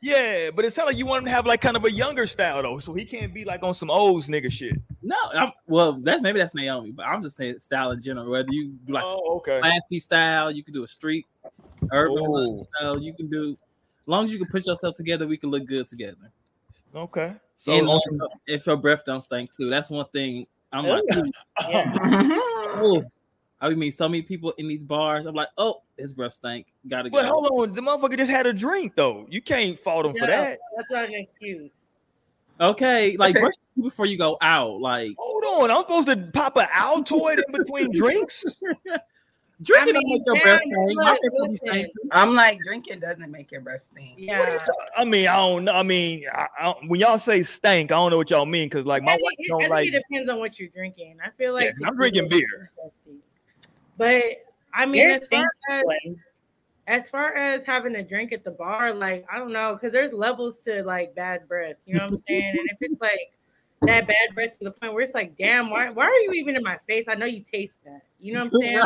yeah, 0.00 0.50
but 0.50 0.64
it 0.64 0.72
sounds 0.72 0.86
like 0.86 0.96
you 0.96 1.06
want 1.06 1.20
him 1.20 1.24
to 1.26 1.30
have 1.32 1.46
like 1.46 1.60
kind 1.60 1.76
of 1.76 1.84
a 1.84 1.90
younger 1.90 2.26
style 2.26 2.62
though, 2.62 2.78
so 2.78 2.94
he 2.94 3.04
can't 3.04 3.34
be 3.34 3.44
like 3.44 3.62
on 3.62 3.74
some 3.74 3.90
old 3.90 4.22
nigga 4.24 4.50
shit. 4.50 4.74
No, 5.02 5.16
I'm, 5.34 5.52
well, 5.66 5.92
that's 5.92 6.22
maybe 6.22 6.38
that's 6.38 6.54
Naomi, 6.54 6.92
but 6.92 7.06
I'm 7.06 7.22
just 7.22 7.36
saying 7.36 7.58
style 7.58 7.90
in 7.90 8.00
general. 8.00 8.30
Whether 8.30 8.52
you 8.52 8.68
do 8.86 8.92
like 8.94 9.04
oh, 9.04 9.36
okay. 9.38 9.60
fancy 9.60 9.98
style, 9.98 10.50
you 10.50 10.62
can 10.62 10.72
do 10.72 10.84
a 10.84 10.88
street, 10.88 11.26
urban 11.92 12.18
Oh. 12.26 12.30
look, 12.30 12.68
style, 12.78 12.98
you 13.02 13.12
can 13.12 13.28
do. 13.28 13.50
As 13.52 13.56
long 14.08 14.24
as 14.26 14.32
you 14.32 14.38
can 14.38 14.48
put 14.48 14.66
yourself 14.66 14.96
together, 14.96 15.26
we 15.26 15.36
can 15.36 15.50
look 15.50 15.64
good 15.66 15.88
together. 15.88 16.30
Okay. 16.94 17.34
So 17.56 17.72
and 17.72 17.88
also, 17.88 18.10
if 18.46 18.66
your 18.66 18.76
breath 18.76 19.02
don't 19.06 19.20
stink 19.20 19.54
too, 19.56 19.70
that's 19.70 19.90
one 19.90 20.06
thing. 20.12 20.46
I'm 20.72 20.86
like, 20.86 21.02
Yeah. 21.68 21.92
ooh. 22.82 23.02
Oh, 23.60 23.70
I 23.70 23.70
mean, 23.70 23.92
so 23.92 24.08
many 24.08 24.22
people 24.22 24.52
in 24.58 24.68
these 24.68 24.84
bars. 24.84 25.26
I'm 25.26 25.34
like, 25.34 25.48
oh, 25.56 25.82
his 25.96 26.12
breath 26.12 26.34
stank. 26.34 26.66
Gotta 26.88 27.08
go. 27.08 27.18
But 27.18 27.26
hold 27.26 27.48
on, 27.52 27.72
the 27.72 27.80
motherfucker 27.80 28.18
just 28.18 28.30
had 28.30 28.46
a 28.46 28.52
drink 28.52 28.94
though. 28.94 29.26
You 29.30 29.40
can't 29.40 29.78
fault 29.78 30.06
him 30.06 30.14
for 30.14 30.26
that. 30.26 30.58
That's 30.76 30.90
not 30.90 31.08
an 31.08 31.14
excuse. 31.14 31.86
Okay, 32.60 33.16
like 33.16 33.30
Okay. 33.36 33.40
brush 33.40 33.54
before 33.80 34.06
you 34.06 34.18
go 34.18 34.36
out. 34.40 34.80
Like 34.80 35.14
Hold 35.18 35.44
on, 35.44 35.70
I'm 35.70 35.78
supposed 35.82 36.08
to 36.08 36.16
pop 36.32 36.56
an 36.56 36.66
Altoid 36.74 37.38
in 37.46 37.52
between 37.52 37.92
drinks. 37.92 38.44
drinking 39.62 39.96
I 39.96 40.00
don't 40.00 40.04
mean, 40.04 40.18
make 40.18 40.26
your 40.26 40.40
breath 40.42 40.60
stink. 40.60 40.94
My 40.96 41.04
breath 41.04 41.18
don't 41.36 41.50
be 41.50 41.56
stinking. 41.56 41.90
I'm 42.10 42.34
like, 42.34 42.58
drinking 42.66 43.00
doesn't 43.00 43.30
make 43.30 43.50
your 43.52 43.60
breath 43.60 43.82
stink. 43.82 44.12
What 44.12 44.20
you 44.20 44.26
Yeah. 44.26 44.58
I 44.96 45.04
mean, 45.04 45.28
I 45.28 45.36
don't 45.36 45.64
know. 45.64 45.72
I 45.74 45.82
mean, 45.82 46.24
I, 46.32 46.46
I, 46.58 46.74
when 46.86 47.00
y'all 47.00 47.18
say 47.18 47.42
stank, 47.42 47.92
I 47.92 47.96
don't 47.96 48.10
know 48.10 48.16
what 48.18 48.30
y'all 48.30 48.46
mean 48.46 48.68
because 48.68 48.84
like 48.86 49.02
my 49.02 49.12
I 49.12 49.14
wife 49.14 49.20
think, 49.36 49.38
it, 49.38 49.46
I 49.46 49.48
don't 49.52 49.60
think 49.62 49.70
like. 49.70 49.88
it 49.88 50.04
depends 50.10 50.30
on 50.30 50.38
what 50.38 50.58
you're 50.58 50.68
drinking. 50.68 51.18
I 51.24 51.30
feel 51.30 51.54
like 51.54 51.72
Yeah, 51.80 51.88
I'm 51.88 51.96
drinking 51.96 52.28
beer. 52.28 52.70
But 53.96 54.24
I 54.72 54.86
mean, 54.86 55.06
Beer's 55.08 55.22
as 55.22 55.28
far 55.28 55.46
as, 55.70 55.84
stinky. 56.00 56.20
as 56.88 57.08
far 57.08 57.34
as 57.36 57.64
having 57.64 57.94
a 57.96 58.02
drink 58.02 58.32
at 58.32 58.42
the 58.44 58.50
bar, 58.50 58.92
like 58.92 59.24
I 59.32 59.38
don't 59.38 59.52
know, 59.52 59.74
because 59.74 59.92
there's 59.92 60.12
levels 60.12 60.58
to 60.64 60.82
like 60.82 61.14
bad 61.14 61.46
breath. 61.46 61.76
You 61.86 61.94
know 61.94 62.04
what 62.04 62.12
I'm 62.12 62.16
saying? 62.28 62.56
and 62.58 62.68
if 62.70 62.76
it's 62.80 63.00
like 63.00 63.30
that 63.82 64.06
bad 64.06 64.34
breath 64.34 64.58
to 64.58 64.64
the 64.64 64.70
point 64.72 64.94
where 64.94 65.02
it's 65.02 65.14
like, 65.14 65.36
damn, 65.38 65.70
why 65.70 65.90
why 65.90 66.06
are 66.06 66.18
you 66.20 66.32
even 66.32 66.56
in 66.56 66.62
my 66.62 66.78
face? 66.88 67.04
I 67.08 67.14
know 67.14 67.26
you 67.26 67.44
taste 67.44 67.76
that. 67.84 68.02
You 68.20 68.32
know 68.34 68.44
what 68.44 68.54
I'm 68.54 68.60
saying? 68.60 68.78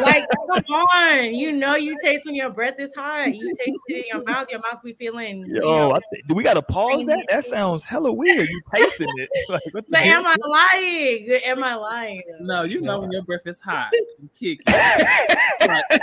Like, 0.00 0.24
come 0.66 0.84
on. 0.92 1.34
You 1.34 1.52
know, 1.52 1.76
you 1.76 1.96
taste 2.02 2.26
when 2.26 2.34
your 2.34 2.50
breath 2.50 2.74
is 2.78 2.90
hot. 2.94 3.34
You 3.34 3.54
taste 3.56 3.78
it 3.88 3.96
in 3.96 4.04
your 4.12 4.22
mouth. 4.24 4.48
Your 4.50 4.60
mouth 4.60 4.82
be 4.82 4.92
feeling. 4.94 5.44
you 5.46 5.54
Yo, 5.56 5.62
know, 5.62 5.92
I 5.92 5.98
th- 6.12 6.24
do 6.26 6.34
we 6.34 6.42
gotta 6.42 6.62
pause 6.62 7.04
that? 7.06 7.26
That 7.30 7.44
sounds 7.44 7.84
hella 7.84 8.12
weird. 8.12 8.48
You 8.48 8.60
tasting 8.74 9.08
it? 9.16 9.28
Like, 9.48 9.62
what 9.72 9.84
the 9.86 9.90
But 9.90 10.00
hell? 10.00 10.20
am 10.20 10.26
I 10.26 10.36
lying? 10.46 11.30
Am 11.44 11.64
I 11.64 11.74
lying? 11.74 12.22
No, 12.40 12.62
you 12.62 12.80
know 12.80 13.00
when 13.00 13.12
your 13.12 13.22
breath 13.22 13.46
is 13.46 13.60
hot. 13.60 13.90
You 14.22 14.30
kick 14.38 14.60
it. 14.66 16.00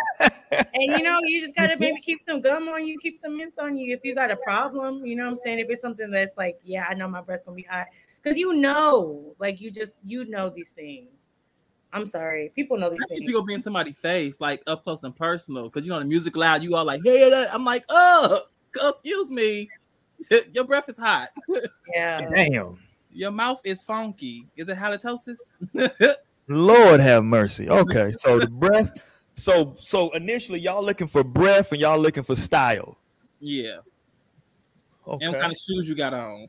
And 0.52 0.84
you 0.98 1.02
know, 1.02 1.20
you 1.24 1.42
just 1.42 1.56
gotta 1.56 1.76
maybe 1.78 2.00
keep 2.02 2.22
some 2.22 2.42
gum 2.42 2.68
on 2.70 2.86
you, 2.86 2.98
keep 3.00 3.20
some 3.20 3.38
mints 3.38 3.58
on 3.58 3.78
you 3.78 3.96
if 3.96 4.02
you 4.04 4.14
got 4.14 4.30
a 4.32 4.36
problem. 4.38 5.06
You 5.06 5.16
know 5.16 5.26
what 5.26 5.32
I'm 5.32 5.38
saying? 5.38 5.60
If 5.60 5.68
it's 5.70 5.82
something 5.82 6.12
that's 6.12 6.38
like, 6.38 6.60
yeah, 6.64 6.86
I 6.90 6.94
know 6.94 7.08
my 7.08 7.22
breath 7.22 7.46
gonna 7.46 7.56
be 7.56 7.64
hot. 7.64 7.88
Because 8.22 8.38
you 8.38 8.54
know, 8.54 9.34
like 9.40 9.60
you 9.62 9.72
just 9.72 9.94
you 10.04 10.26
know 10.26 10.50
these 10.50 10.70
things. 10.70 11.10
I'm 11.94 12.08
sorry. 12.08 12.52
People 12.56 12.78
know 12.78 12.90
these 12.90 13.00
Especially 13.00 13.16
if 13.16 13.20
things. 13.22 13.30
you 13.30 13.40
go 13.40 13.46
be 13.46 13.54
in 13.54 13.62
somebody's 13.62 13.98
face, 13.98 14.40
like 14.40 14.62
up 14.68 14.84
close 14.84 15.04
and 15.04 15.16
personal, 15.16 15.64
because 15.64 15.86
you 15.86 15.92
know 15.92 16.00
the 16.00 16.06
music 16.06 16.36
loud, 16.36 16.64
you 16.64 16.76
all 16.76 16.86
like, 16.86 17.02
hey, 17.04 17.30
that. 17.30 17.54
I'm 17.54 17.66
like, 17.66 17.84
oh, 17.90 18.42
excuse 18.76 19.30
me, 19.30 19.68
your 20.54 20.64
breath 20.66 20.88
is 20.90 20.98
hot. 20.98 21.30
Yeah. 21.94 22.30
Damn. 22.34 22.78
Your 23.12 23.32
mouth 23.32 23.60
is 23.66 23.82
funky. 23.82 24.48
Is 24.56 24.70
it 24.70 24.78
halitosis? 24.78 25.38
Lord 26.48 27.02
have 27.02 27.26
mercy. 27.26 27.70
Okay, 27.70 28.14
so 28.14 28.40
the 28.40 28.48
breath. 28.48 28.92
So 29.36 29.76
so 29.78 30.12
initially 30.12 30.60
y'all 30.60 30.84
looking 30.84 31.08
for 31.08 31.24
breath 31.24 31.74
and 31.74 31.82
y'all 31.82 32.00
looking 32.00 32.24
for 32.24 32.36
style. 32.38 32.98
yeah. 33.42 33.78
Okay. 35.08 35.26
And 35.26 35.34
what 35.34 35.42
kind 35.42 35.52
of 35.52 35.58
shoes 35.58 35.90
you 35.90 35.96
got 35.96 36.14
on? 36.14 36.48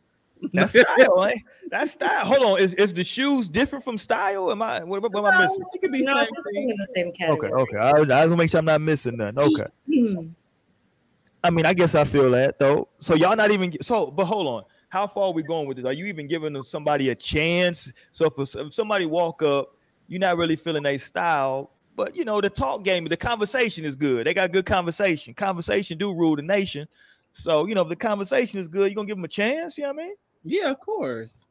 That's 0.52 0.72
style, 0.80 1.24
eh? 1.24 1.34
That's 1.70 1.92
style. 1.92 2.24
Hold 2.24 2.44
on. 2.44 2.60
Is, 2.60 2.74
is 2.74 2.92
the 2.92 3.04
shoes 3.04 3.48
different 3.48 3.84
from 3.84 3.98
style? 3.98 4.50
Am 4.50 4.62
I 4.62 4.82
what, 4.82 5.02
what 5.02 5.16
am 5.16 5.26
I 5.26 5.42
missing? 5.42 5.64
It 5.74 5.80
could 5.80 5.92
be 5.92 6.02
No, 6.02 6.14
same 6.14 6.28
it's 6.32 6.54
thing. 6.54 6.70
in 6.70 6.76
the 6.76 6.86
same 6.94 7.06
Okay, 7.08 7.16
category. 7.18 7.52
okay. 7.52 7.76
I, 7.76 7.90
I 7.90 7.92
just 7.92 8.10
want 8.10 8.30
to 8.30 8.36
make 8.36 8.50
sure 8.50 8.58
I'm 8.58 8.64
not 8.64 8.80
missing 8.80 9.16
nothing. 9.16 9.38
Okay. 9.38 9.66
Hmm. 9.92 10.28
I 11.44 11.50
mean, 11.50 11.66
I 11.66 11.74
guess 11.74 11.94
I 11.94 12.04
feel 12.04 12.30
that 12.32 12.58
though. 12.58 12.88
So 13.00 13.14
y'all 13.14 13.36
not 13.36 13.50
even 13.50 13.72
so, 13.82 14.10
but 14.10 14.26
hold 14.26 14.46
on. 14.46 14.62
How 14.88 15.06
far 15.06 15.24
are 15.24 15.32
we 15.32 15.42
going 15.42 15.66
with 15.66 15.78
this? 15.78 15.86
Are 15.86 15.92
you 15.92 16.04
even 16.06 16.26
giving 16.28 16.62
somebody 16.62 17.08
a 17.10 17.14
chance? 17.14 17.90
So 18.12 18.26
if, 18.26 18.54
if 18.56 18.74
somebody 18.74 19.06
walk 19.06 19.42
up, 19.42 19.74
you're 20.06 20.20
not 20.20 20.36
really 20.36 20.56
feeling 20.56 20.82
their 20.82 20.98
style, 20.98 21.70
but 21.96 22.14
you 22.14 22.24
know 22.24 22.40
the 22.40 22.50
talk 22.50 22.84
game, 22.84 23.06
the 23.06 23.16
conversation 23.16 23.84
is 23.84 23.96
good. 23.96 24.26
They 24.26 24.34
got 24.34 24.52
good 24.52 24.66
conversation. 24.66 25.34
Conversation 25.34 25.98
do 25.98 26.12
rule 26.14 26.36
the 26.36 26.42
nation. 26.42 26.86
So 27.32 27.66
you 27.66 27.74
know 27.74 27.82
if 27.82 27.88
the 27.88 27.96
conversation 27.96 28.60
is 28.60 28.68
good, 28.68 28.90
you're 28.90 28.94
gonna 28.94 29.08
give 29.08 29.16
them 29.16 29.24
a 29.24 29.28
chance. 29.28 29.78
You 29.78 29.84
know 29.84 29.94
what 29.94 30.02
I 30.02 30.06
mean? 30.06 30.14
Yeah, 30.44 30.70
of 30.70 30.80
course. 30.80 31.46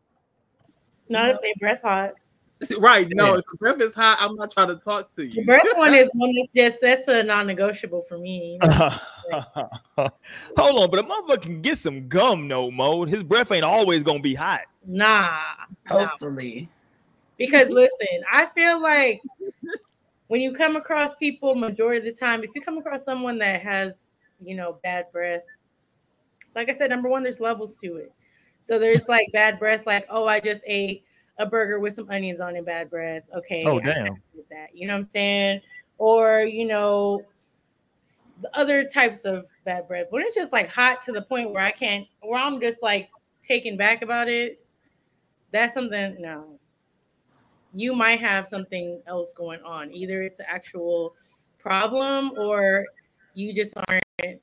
Not 1.10 1.30
if 1.30 1.42
they 1.42 1.54
breath 1.60 1.82
hot. 1.82 2.14
Right. 2.78 3.08
No, 3.10 3.34
Yeah. 3.34 3.40
if 3.40 3.46
the 3.52 3.58
breath 3.58 3.82
is 3.82 3.96
hot, 3.96 4.20
I'm 4.22 4.36
not 4.36 4.52
trying 4.52 4.68
to 4.68 4.76
talk 4.76 5.14
to 5.16 5.26
you. 5.26 5.34
The 5.34 5.46
breath 5.46 5.66
one 5.76 5.96
is 5.96 6.10
one 6.14 6.32
that's 6.36 6.50
just 6.56 6.82
that's 6.82 7.08
a 7.08 7.24
non-negotiable 7.24 8.06
for 8.08 8.20
me. 8.20 8.60
you 8.64 8.70
know? 8.70 10.10
Hold 10.58 10.84
on, 10.84 10.92
but 10.92 11.00
a 11.00 11.04
motherfucker 11.04 11.42
can 11.42 11.62
get 11.62 11.80
some 11.80 12.08
gum, 12.08 12.48
no 12.48 12.70
mode. 12.70 13.10
His 13.10 13.24
breath 13.24 13.52
ain't 13.52 13.66
always 13.66 14.04
gonna 14.04 14.20
be 14.20 14.36
hot. 14.36 14.62
Nah. 14.86 15.32
nah. 15.90 16.08
Hopefully. 16.08 16.70
Because 17.38 17.70
listen, 17.70 18.24
I 18.32 18.46
feel 18.46 18.80
like 18.80 19.22
when 20.28 20.42
you 20.42 20.54
come 20.54 20.76
across 20.76 21.16
people, 21.16 21.56
majority 21.56 22.08
of 22.08 22.14
the 22.14 22.20
time, 22.20 22.44
if 22.44 22.52
you 22.54 22.62
come 22.62 22.78
across 22.78 23.04
someone 23.04 23.40
that 23.40 23.62
has, 23.62 23.94
you 24.40 24.56
know, 24.56 24.78
bad 24.84 25.12
breath, 25.12 25.42
like 26.56 26.70
I 26.70 26.78
said, 26.78 26.92
number 26.92 27.10
one, 27.10 27.24
there's 27.24 27.40
levels 27.40 27.78
to 27.78 27.96
it. 27.98 28.14
So 28.64 28.80
there's 28.80 29.08
like 29.08 29.28
bad 29.34 29.60
breath, 29.60 29.86
like, 29.86 30.06
oh, 30.10 30.28
I 30.28 30.40
just 30.40 30.64
ate 30.68 31.04
a 31.38 31.46
burger 31.46 31.80
with 31.80 31.96
some 31.96 32.10
onions 32.10 32.40
on 32.40 32.56
it, 32.56 32.66
bad 32.66 32.90
breath. 32.90 33.24
Okay. 33.36 33.64
Oh 33.66 33.80
damn. 33.80 34.22
that. 34.50 34.76
You 34.76 34.88
know 34.88 34.94
what 34.94 35.00
I'm 35.00 35.10
saying? 35.12 35.62
Or, 35.98 36.42
you 36.42 36.66
know, 36.66 37.26
other 38.54 38.84
types 38.84 39.26
of 39.26 39.46
bad 39.66 39.88
breath. 39.88 40.08
When 40.10 40.24
it's 40.24 40.36
just 40.36 40.52
like 40.52 40.70
hot 40.70 41.04
to 41.06 41.12
the 41.12 41.22
point 41.22 41.52
where 41.52 41.64
I 41.64 41.72
can't, 41.72 42.08
where 42.22 42.40
I'm 42.40 42.60
just 42.60 42.82
like 42.82 43.10
taken 43.42 43.78
back 43.78 44.02
about 44.02 44.30
it, 44.30 44.64
that's 45.52 45.74
something, 45.74 46.18
no. 46.20 46.58
You 47.74 47.94
might 47.94 48.20
have 48.20 48.48
something 48.48 49.02
else 49.08 49.34
going 49.34 49.62
on. 49.62 49.94
Either 49.94 50.24
it's 50.24 50.40
an 50.40 50.46
actual 50.48 51.16
problem 51.58 52.32
or 52.38 52.86
you 53.34 53.54
just 53.54 53.74
aren't 53.88 54.42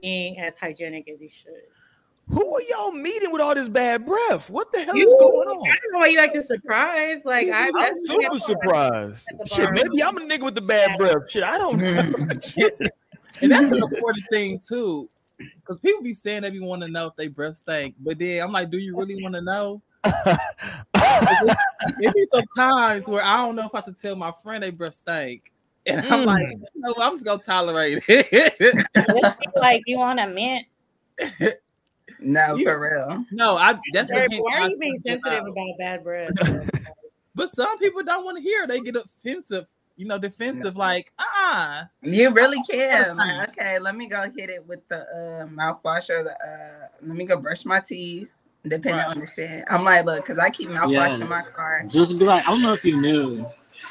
being 0.00 0.38
as 0.38 0.54
hygienic 0.58 1.08
as 1.08 1.20
you 1.20 1.28
should. 1.28 1.79
Who 2.32 2.54
are 2.54 2.62
y'all 2.70 2.92
meeting 2.92 3.32
with 3.32 3.40
all 3.40 3.54
this 3.54 3.68
bad 3.68 4.06
breath? 4.06 4.50
What 4.50 4.70
the 4.72 4.80
hell 4.82 4.96
You- 4.96 5.06
is 5.06 5.14
going 5.20 5.48
on? 5.48 5.68
I 5.68 5.76
don't 5.82 5.92
know 5.92 5.98
why 5.98 6.06
you 6.08 6.18
acting 6.18 6.42
surprised. 6.42 7.24
Like 7.24 7.48
I, 7.48 7.70
I'm 7.76 8.04
super 8.06 8.38
surprised. 8.38 9.26
At 9.40 9.48
Shit, 9.48 9.70
maybe 9.72 10.02
I'm 10.02 10.16
a 10.16 10.20
nigga 10.20 10.44
with 10.44 10.54
the 10.54 10.62
bad 10.62 10.98
breath. 10.98 11.30
Shit, 11.30 11.42
I 11.42 11.58
don't 11.58 11.78
know. 11.78 12.02
And 13.42 13.52
that's 13.52 13.70
an 13.70 13.82
important 13.82 14.24
thing 14.30 14.58
too. 14.58 15.08
Because 15.38 15.78
people 15.78 16.02
be 16.02 16.12
saying 16.12 16.42
they 16.42 16.50
be 16.50 16.60
want 16.60 16.82
to 16.82 16.88
know 16.88 17.06
if 17.06 17.16
they 17.16 17.28
breath 17.28 17.56
stink. 17.56 17.94
But 18.00 18.18
then 18.18 18.42
I'm 18.42 18.52
like, 18.52 18.70
do 18.70 18.76
you 18.76 18.94
really 18.94 19.22
want 19.22 19.34
to 19.34 19.40
know? 19.40 19.80
There 20.04 22.12
be 22.12 22.26
some 22.26 22.44
times 22.56 23.08
where 23.08 23.24
I 23.24 23.36
don't 23.36 23.56
know 23.56 23.64
if 23.64 23.74
I 23.74 23.80
should 23.80 23.98
tell 23.98 24.16
my 24.16 24.32
friend 24.42 24.62
they 24.62 24.70
breath 24.70 24.94
stink. 24.96 25.50
And 25.86 26.06
I'm 26.08 26.26
like, 26.26 26.46
Mm. 26.48 26.60
no, 26.76 26.94
I'm 27.00 27.14
just 27.14 27.24
gonna 27.24 27.42
tolerate 27.42 28.02
it. 28.08 28.86
Like 29.56 29.82
you 29.86 29.96
want 29.98 30.20
a 30.20 30.26
mint. 30.26 30.66
No, 32.20 32.54
You- 32.56 32.66
for 32.66 32.78
real. 32.78 33.24
no, 33.30 33.56
I 33.56 33.78
that's 33.92 34.08
the 34.10 34.26
thing 34.28 34.40
why 34.42 34.60
are 34.60 34.68
you 34.70 34.78
being 34.78 34.98
sensitive 35.00 35.40
about. 35.42 35.50
about 35.50 35.78
bad 35.78 36.04
breath? 36.04 36.30
But 37.34 37.48
some 37.48 37.78
people 37.78 38.02
don't 38.02 38.24
want 38.24 38.36
to 38.38 38.42
hear. 38.42 38.66
They 38.66 38.80
get 38.80 38.96
offensive, 38.96 39.66
you 39.96 40.04
know, 40.04 40.18
defensive. 40.18 40.76
Like, 40.76 41.12
uh, 41.18 41.84
You 42.02 42.30
really 42.32 42.60
can. 42.68 43.16
Like, 43.16 43.50
okay, 43.50 43.78
let 43.78 43.96
me 43.96 44.08
go 44.08 44.28
hit 44.36 44.50
it 44.50 44.66
with 44.66 44.86
the 44.88 44.98
uh, 45.02 45.46
mouthwash 45.46 46.10
or 46.10 46.24
the. 46.24 46.32
Uh, 46.32 46.88
let 47.06 47.16
me 47.16 47.24
go 47.24 47.36
brush 47.38 47.64
my 47.64 47.78
teeth. 47.80 48.28
Depending 48.64 48.96
Right. 48.96 49.06
on 49.06 49.20
the 49.20 49.26
shit, 49.26 49.64
I'm 49.70 49.84
like, 49.84 50.04
look, 50.04 50.22
because 50.22 50.38
I 50.38 50.50
keep 50.50 50.68
mouthwash 50.68 51.18
in 51.20 51.28
my 51.28 51.40
car. 51.54 51.84
Just 51.88 52.10
be 52.18 52.24
like, 52.26 52.46
I 52.46 52.50
don't 52.50 52.62
know 52.62 52.74
if 52.74 52.84
you 52.84 53.00
knew, 53.00 53.46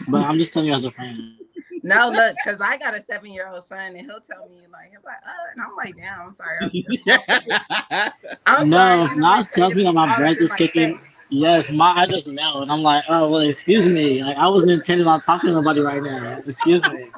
but 0.10 0.22
I'm 0.22 0.38
just 0.38 0.54
telling 0.54 0.68
you 0.68 0.76
as 0.76 0.84
a 0.84 0.92
friend. 0.92 1.39
No, 1.84 2.10
look, 2.10 2.36
because 2.44 2.60
I 2.62 2.78
got 2.78 2.96
a 2.96 3.02
seven 3.02 3.32
year 3.32 3.48
old 3.48 3.64
son, 3.66 3.96
and 3.96 3.98
he'll 3.98 4.20
tell 4.22 4.48
me 4.50 4.64
like, 4.72 4.92
he'll 4.92 5.02
be 5.02 5.08
like, 5.08 5.18
uh, 5.26 5.52
and 5.54 5.62
I'm 5.62 5.76
like, 5.76 5.96
damn, 5.96 6.22
I'm 6.22 6.32
sorry. 6.32 6.58
I'm, 6.62 6.70
just 6.72 7.06
yeah. 7.06 8.10
I'm 8.46 8.70
No, 8.70 8.78
sorry. 8.78 9.02
and 9.02 9.12
I'm 9.12 9.20
Nas 9.20 9.48
like, 9.48 9.52
tells 9.52 9.76
me 9.76 9.84
that 9.84 9.94
my 9.94 10.18
breath 10.18 10.38
is 10.42 10.52
kicking. 10.54 10.98
face. 10.98 11.04
Yes, 11.30 11.66
my 11.72 11.92
I 11.94 12.08
just 12.08 12.28
know, 12.28 12.62
and 12.62 12.72
I'm 12.72 12.82
like, 12.82 13.04
oh 13.08 13.30
well, 13.30 13.42
excuse 13.42 13.86
me. 13.86 14.24
Like 14.24 14.38
I 14.38 14.48
wasn't 14.48 14.74
intending 14.74 15.08
on 15.08 15.22
talking 15.22 15.50
to 15.50 15.56
nobody 15.56 15.80
right 15.82 16.02
now. 16.02 16.38
Excuse 16.46 16.82
me. 16.84 17.12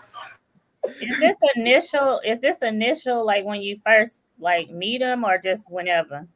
Is 0.99 1.19
this 1.19 1.37
initial? 1.55 2.19
Is 2.25 2.39
this 2.41 2.57
initial 2.61 3.25
like 3.25 3.45
when 3.45 3.61
you 3.61 3.77
first 3.85 4.21
like 4.39 4.69
meet 4.69 4.99
them, 4.99 5.23
or 5.23 5.37
just 5.37 5.63
whenever? 5.69 6.27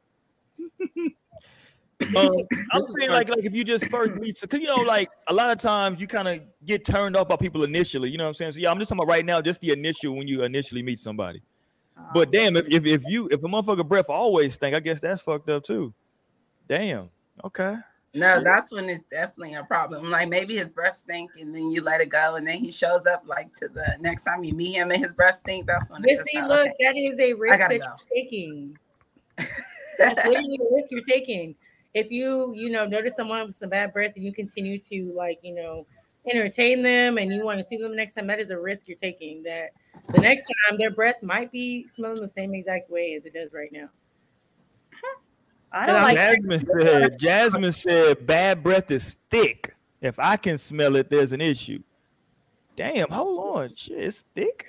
Um, 2.15 2.33
I'm 2.71 2.83
saying 2.99 3.11
like 3.11 3.29
like 3.29 3.45
if 3.45 3.53
you 3.53 3.63
just 3.63 3.89
first 3.89 4.13
meet, 4.15 4.37
because 4.41 4.59
you 4.59 4.67
know 4.67 4.81
like 4.83 5.09
a 5.27 5.33
lot 5.33 5.51
of 5.51 5.59
times 5.59 6.01
you 6.01 6.07
kind 6.07 6.27
of 6.27 6.41
get 6.65 6.85
turned 6.85 7.15
off 7.15 7.27
by 7.27 7.35
people 7.37 7.63
initially. 7.63 8.09
You 8.09 8.17
know 8.17 8.25
what 8.25 8.29
I'm 8.29 8.33
saying? 8.35 8.51
So 8.53 8.59
yeah, 8.59 8.71
I'm 8.71 8.77
just 8.79 8.89
talking 8.89 9.01
about 9.01 9.09
right 9.11 9.25
now, 9.25 9.41
just 9.41 9.61
the 9.61 9.71
initial 9.71 10.15
when 10.15 10.27
you 10.27 10.43
initially 10.43 10.83
meet 10.83 10.99
somebody. 10.99 11.41
But 12.13 12.31
damn, 12.31 12.57
if 12.57 12.67
if, 12.67 12.85
if 12.85 13.03
you 13.07 13.27
if 13.29 13.43
a 13.43 13.47
motherfucker 13.47 13.87
breath 13.87 14.09
always 14.09 14.55
stink, 14.55 14.75
I 14.75 14.79
guess 14.79 14.99
that's 14.99 15.21
fucked 15.21 15.49
up 15.49 15.63
too. 15.63 15.93
Damn. 16.67 17.09
Okay. 17.43 17.75
No, 18.13 18.41
that's 18.41 18.71
when 18.71 18.89
it's 18.89 19.03
definitely 19.11 19.55
a 19.55 19.63
problem. 19.63 20.09
Like 20.09 20.29
maybe 20.29 20.55
his 20.57 20.69
breath 20.69 20.95
stink, 20.95 21.31
and 21.39 21.53
then 21.53 21.69
you 21.69 21.81
let 21.81 21.99
it 21.99 22.09
go, 22.09 22.35
and 22.35 22.47
then 22.47 22.59
he 22.59 22.71
shows 22.71 23.05
up 23.05 23.23
like 23.25 23.53
to 23.55 23.67
the 23.67 23.95
next 23.99 24.23
time 24.23 24.43
you 24.43 24.53
meet 24.53 24.73
him, 24.73 24.91
and 24.91 25.03
his 25.03 25.13
breath 25.13 25.35
stink. 25.35 25.67
That's 25.67 25.91
when 25.91 26.01
But 26.01 26.11
it's 26.11 26.23
see, 26.31 26.39
not 26.39 26.49
look, 26.49 26.59
okay. 26.61 26.73
that 26.79 26.95
is 26.95 27.19
a 27.19 27.33
risk 27.33 27.57
gotta 27.57 27.77
that 27.77 27.81
go. 27.81 27.93
you're 28.13 28.23
taking. 28.23 28.77
That's 29.97 30.27
literally 30.27 30.59
a 30.61 30.75
risk 30.75 30.91
you're 30.91 31.03
taking. 31.03 31.55
If 31.95 32.11
you, 32.11 32.53
you 32.53 32.69
know, 32.69 32.85
notice 32.85 33.15
someone 33.15 33.47
with 33.47 33.55
some 33.55 33.69
bad 33.69 33.93
breath 33.93 34.11
and 34.15 34.23
you 34.23 34.33
continue 34.33 34.77
to 34.79 35.13
like, 35.15 35.39
you 35.41 35.55
know, 35.55 35.87
entertain 36.29 36.83
them 36.83 37.17
and 37.17 37.31
you 37.31 37.43
want 37.43 37.57
to 37.59 37.65
see 37.65 37.77
them 37.77 37.89
the 37.89 37.95
next 37.95 38.15
time, 38.15 38.27
that 38.27 38.39
is 38.39 38.49
a 38.49 38.59
risk 38.59 38.83
you're 38.85 38.97
taking. 38.97 39.41
That 39.43 39.69
the 40.13 40.19
next 40.19 40.43
time 40.43 40.77
their 40.77 40.91
breath 40.91 41.23
might 41.23 41.51
be 41.53 41.87
smelling 41.87 42.21
the 42.21 42.29
same 42.29 42.53
exact 42.53 42.91
way 42.91 43.15
as 43.15 43.25
it 43.25 43.33
does 43.33 43.53
right 43.53 43.71
now. 43.71 43.89
I 45.71 45.85
don't 45.85 46.01
like. 46.01 46.17
Jasmine 46.17 46.65
said. 46.79 47.19
Jasmine 47.19 47.71
said 47.71 48.25
bad 48.25 48.61
breath 48.61 48.91
is 48.91 49.15
thick. 49.29 49.73
If 50.01 50.19
I 50.19 50.35
can 50.37 50.57
smell 50.57 50.97
it, 50.97 51.09
there's 51.09 51.31
an 51.31 51.41
issue. 51.41 51.81
Damn. 52.75 53.09
Hold 53.09 53.57
on. 53.57 53.75
Shit, 53.75 53.97
it's 53.97 54.25
thick. 54.35 54.67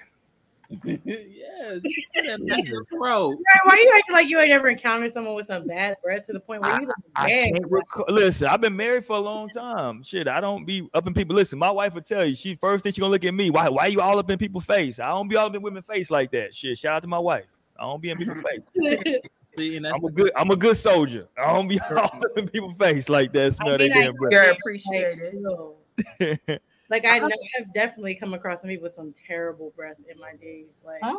Yes, 0.70 1.80
you 1.82 2.02
put 2.14 2.24
that 2.46 2.84
throat. 2.90 3.30
Right, 3.30 3.60
Why 3.64 3.76
you 3.76 3.92
acting 3.96 4.12
like 4.14 4.28
you 4.28 4.40
ain't 4.40 4.52
ever 4.52 4.68
encountered 4.68 5.12
someone 5.12 5.34
with 5.34 5.46
some 5.46 5.66
bad 5.66 5.96
breath 6.02 6.26
to 6.26 6.32
the 6.32 6.40
point 6.40 6.62
where 6.62 6.80
you 6.80 6.86
look 6.86 6.96
I 7.14 7.28
bad? 7.28 7.52
can't 7.52 7.70
recall. 7.70 8.04
Listen, 8.08 8.48
I've 8.48 8.60
been 8.60 8.76
married 8.76 9.04
for 9.04 9.16
a 9.16 9.20
long 9.20 9.48
time. 9.48 10.02
Shit, 10.02 10.28
I 10.28 10.40
don't 10.40 10.64
be 10.64 10.88
up 10.94 11.06
in 11.06 11.14
people. 11.14 11.36
Listen, 11.36 11.58
my 11.58 11.70
wife 11.70 11.94
will 11.94 12.02
tell 12.02 12.24
you. 12.24 12.34
She 12.34 12.56
first 12.56 12.82
thing 12.82 12.92
she 12.92 13.00
gonna 13.00 13.12
look 13.12 13.24
at 13.24 13.34
me. 13.34 13.50
Why? 13.50 13.68
Why 13.68 13.86
you 13.86 14.00
all 14.00 14.18
up 14.18 14.30
in 14.30 14.38
people's 14.38 14.64
face? 14.66 14.98
I 14.98 15.08
don't 15.08 15.28
be 15.28 15.36
all 15.36 15.46
up 15.46 15.54
in 15.54 15.62
women's 15.62 15.86
face 15.86 16.10
like 16.10 16.30
that. 16.32 16.54
Shit. 16.54 16.78
Shout 16.78 16.94
out 16.94 17.02
to 17.02 17.08
my 17.08 17.18
wife. 17.18 17.44
I 17.78 17.84
don't 17.84 18.00
be 18.00 18.10
in 18.10 18.18
people's 18.18 18.42
face. 18.42 18.60
See, 19.58 19.76
and 19.76 19.86
that's 19.86 19.94
I'm 19.96 20.04
a 20.04 20.10
good. 20.10 20.30
I'm 20.36 20.50
a 20.50 20.56
good 20.56 20.76
soldier. 20.76 21.28
I 21.38 21.50
don't 21.54 21.66
be 21.66 21.80
all 21.90 21.98
up 22.04 22.22
in 22.36 22.46
people's 22.48 22.76
face 22.76 23.08
like 23.08 23.32
that. 23.32 23.54
Smell 23.54 23.78
mean, 23.78 23.88
their 23.90 23.98
I- 23.98 24.04
damn 24.04 24.14
breath. 24.14 24.32
You're 24.32 24.50
appreciated. 24.50 25.34
No. 26.90 26.94
Like 26.96 27.04
I 27.04 27.18
know 27.18 27.30
I've 27.58 27.72
definitely 27.74 28.14
come 28.14 28.34
across 28.34 28.60
some 28.60 28.70
people 28.70 28.84
with 28.84 28.94
some 28.94 29.12
terrible 29.26 29.72
breath 29.76 29.96
in 30.10 30.18
my 30.20 30.34
days. 30.34 30.80
Like 30.84 31.00
Huh? 31.02 31.16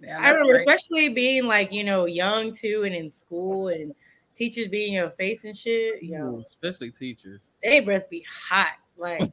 Yeah, 0.00 0.18
I 0.18 0.30
remember, 0.30 0.54
great. 0.54 0.68
especially 0.68 1.08
being 1.10 1.44
like 1.46 1.72
you 1.72 1.84
know 1.84 2.06
young 2.06 2.54
too, 2.54 2.84
and 2.84 2.94
in 2.94 3.08
school 3.10 3.68
and 3.68 3.94
teachers 4.36 4.68
being 4.68 4.88
in 4.88 4.94
your 4.94 5.10
face 5.10 5.44
and 5.44 5.56
shit. 5.56 6.02
Yo, 6.02 6.36
Ooh, 6.36 6.42
especially 6.44 6.90
teachers. 6.90 7.50
they 7.62 7.80
breath 7.80 8.08
be 8.10 8.24
hot. 8.48 8.72
Like 8.96 9.20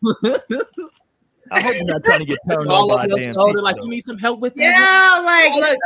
I 1.51 1.59
hope 1.59 1.75
you're 1.75 1.83
not 1.85 2.03
trying 2.05 2.19
to 2.19 2.25
get 2.25 2.39
turned 2.49 2.67
on 2.67 2.69
All 2.69 2.87
by 2.87 3.03
over 3.05 3.15
a 3.15 3.21
your 3.21 3.33
shoulder, 3.33 3.53
teacher, 3.53 3.61
like 3.63 3.75
you 3.77 3.89
need 3.89 4.03
some 4.03 4.17
help 4.17 4.39
with 4.39 4.55
that. 4.55 4.61
yeah, 4.61 5.21
like 5.23 5.53
look, 5.53 5.77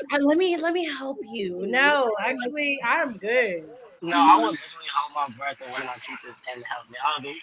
uh, 0.12 0.18
let 0.24 0.36
me 0.36 0.56
let 0.56 0.72
me 0.72 0.84
help 0.84 1.18
you. 1.22 1.66
No, 1.66 2.12
actually, 2.20 2.78
I'm 2.84 3.16
good. 3.16 3.64
No, 4.02 4.16
I 4.16 4.36
would 4.36 4.50
literally 4.50 4.88
hold 4.92 5.30
my 5.30 5.36
breath 5.36 5.62
and 5.62 5.70
one 5.70 5.80
of 5.80 5.86
my 5.86 5.94
teachers 5.94 6.34
and 6.52 6.64
help 6.64 6.90
me. 6.90 6.96
I'll 7.04 7.22
be 7.22 7.36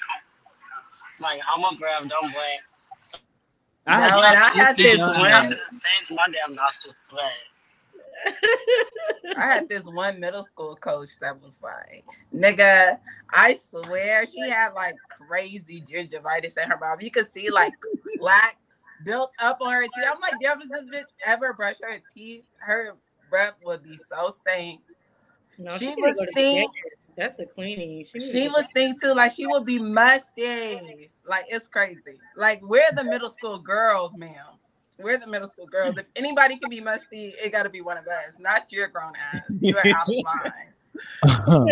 like, 1.20 1.40
hold 1.42 1.74
my 1.74 1.78
breath, 1.80 2.08
don't 2.08 2.32
blink. 2.32 2.62
I 3.88 4.00
had, 4.00 4.12
No, 4.12 4.22
and 4.22 4.38
I 4.38 4.50
had 4.50 4.76
this 4.76 5.00
one. 5.00 5.56
Since 5.68 6.12
my 6.12 6.26
damn 6.32 6.56
nostrils 6.56 6.96
sweat. 7.10 7.32
I 9.38 9.46
had 9.46 9.70
this 9.70 9.86
one 9.86 10.20
middle 10.20 10.44
school 10.44 10.76
coach 10.76 11.18
that 11.22 11.42
was 11.42 11.62
like, 11.64 12.06
nigga, 12.36 12.98
I 13.32 13.56
swear 13.56 14.28
she 14.28 14.50
had 14.50 14.74
like 14.74 14.96
crazy 15.10 15.82
gingivitis 15.82 16.58
in 16.62 16.70
her 16.70 16.78
mouth. 16.78 17.02
You 17.02 17.12
could 17.12 17.32
see 17.32 17.50
like 17.50 17.74
black 18.18 18.58
built 19.06 19.32
up 19.42 19.60
on 19.62 19.72
her 19.72 19.84
teeth. 19.84 20.06
I'm 20.08 20.20
like, 20.20 20.36
damn, 20.42 20.60
does 20.60 20.70
this 20.70 20.84
bitch 20.84 21.10
ever 21.26 21.54
brush 21.54 21.78
her 21.82 22.00
teeth? 22.14 22.44
Her 22.58 22.96
breath 23.30 23.54
would 23.64 23.84
be 23.84 23.98
so 24.10 24.32
stained. 24.32 24.80
No, 25.60 25.78
She 25.78 25.88
need 25.88 25.96
to 25.98 26.02
was 26.02 26.16
go 26.18 26.26
to 26.26 26.32
stink. 26.32 26.72
That's 27.18 27.38
a 27.40 27.46
cleaning. 27.46 27.90
need 27.90 28.08
to 28.14 28.20
She 28.22 28.44
get 28.44 28.52
was 28.54 28.66
stink 28.68 29.02
too. 29.02 29.14
Like 29.14 29.34
she 29.34 29.46
would 29.46 29.66
be 29.66 29.78
musty. 29.78 31.12
Like 31.28 31.46
it's 31.50 31.68
crazy. 31.68 32.18
Like 32.38 32.62
we're 32.64 32.82
the 32.96 33.04
middle 33.04 33.30
school 33.30 33.60
girls, 33.60 34.16
ma'am. 34.16 34.34
We're 34.98 35.18
the 35.18 35.28
middle 35.28 35.50
school 35.50 35.68
girls. 35.68 35.98
If 35.98 36.06
anybody 36.16 36.58
can 36.58 36.70
be 36.70 36.80
musty, 36.80 37.34
it 37.44 37.52
got 37.52 37.64
to 37.64 37.70
be 37.70 37.82
one 37.82 37.98
of 37.98 38.08
us, 38.08 38.36
not 38.40 38.72
your 38.72 38.88
grown 38.88 39.14
ass. 39.34 39.42
You 39.60 39.78
are 39.78 39.88
out 39.88 40.08
of 40.08 40.16
line. 40.26 41.70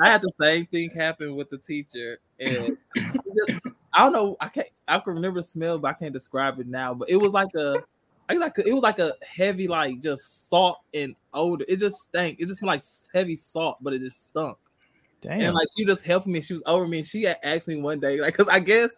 I 0.00 0.08
had 0.08 0.22
the 0.22 0.30
same 0.40 0.66
thing 0.66 0.90
happen 0.90 1.36
with 1.36 1.50
the 1.50 1.58
teacher, 1.58 2.18
and 2.38 2.76
I 3.92 4.04
don't 4.04 4.12
know. 4.12 4.36
I 4.40 4.48
can't. 4.48 4.68
I 4.86 4.98
can 4.98 5.14
remember 5.14 5.40
the 5.40 5.44
smell, 5.44 5.78
but 5.78 5.88
I 5.88 5.92
can't 5.94 6.12
describe 6.12 6.58
it 6.58 6.66
now. 6.66 6.94
But 6.94 7.10
it 7.10 7.16
was 7.16 7.32
like 7.32 7.54
a, 7.56 7.76
I 8.28 8.34
like 8.34 8.58
it 8.58 8.72
was 8.72 8.82
like 8.82 8.98
a 8.98 9.14
heavy, 9.26 9.68
like 9.68 10.00
just 10.00 10.48
salt 10.48 10.78
and 10.92 11.14
odor. 11.32 11.64
It 11.66 11.76
just 11.76 12.02
stank. 12.02 12.38
It 12.38 12.46
just 12.46 12.62
like 12.62 12.82
heavy 13.14 13.36
salt, 13.36 13.78
but 13.80 13.94
it 13.94 14.00
just 14.00 14.24
stunk. 14.24 14.58
Damn. 15.22 15.40
And 15.40 15.54
like 15.54 15.66
she 15.76 15.84
just 15.84 16.04
helped 16.04 16.26
me. 16.26 16.40
She 16.42 16.52
was 16.52 16.62
over 16.66 16.86
me, 16.86 16.98
and 16.98 17.06
she 17.06 17.22
had 17.22 17.38
asked 17.42 17.68
me 17.68 17.76
one 17.76 18.00
day, 18.00 18.20
like, 18.20 18.36
because 18.36 18.52
I 18.52 18.58
guess 18.60 18.90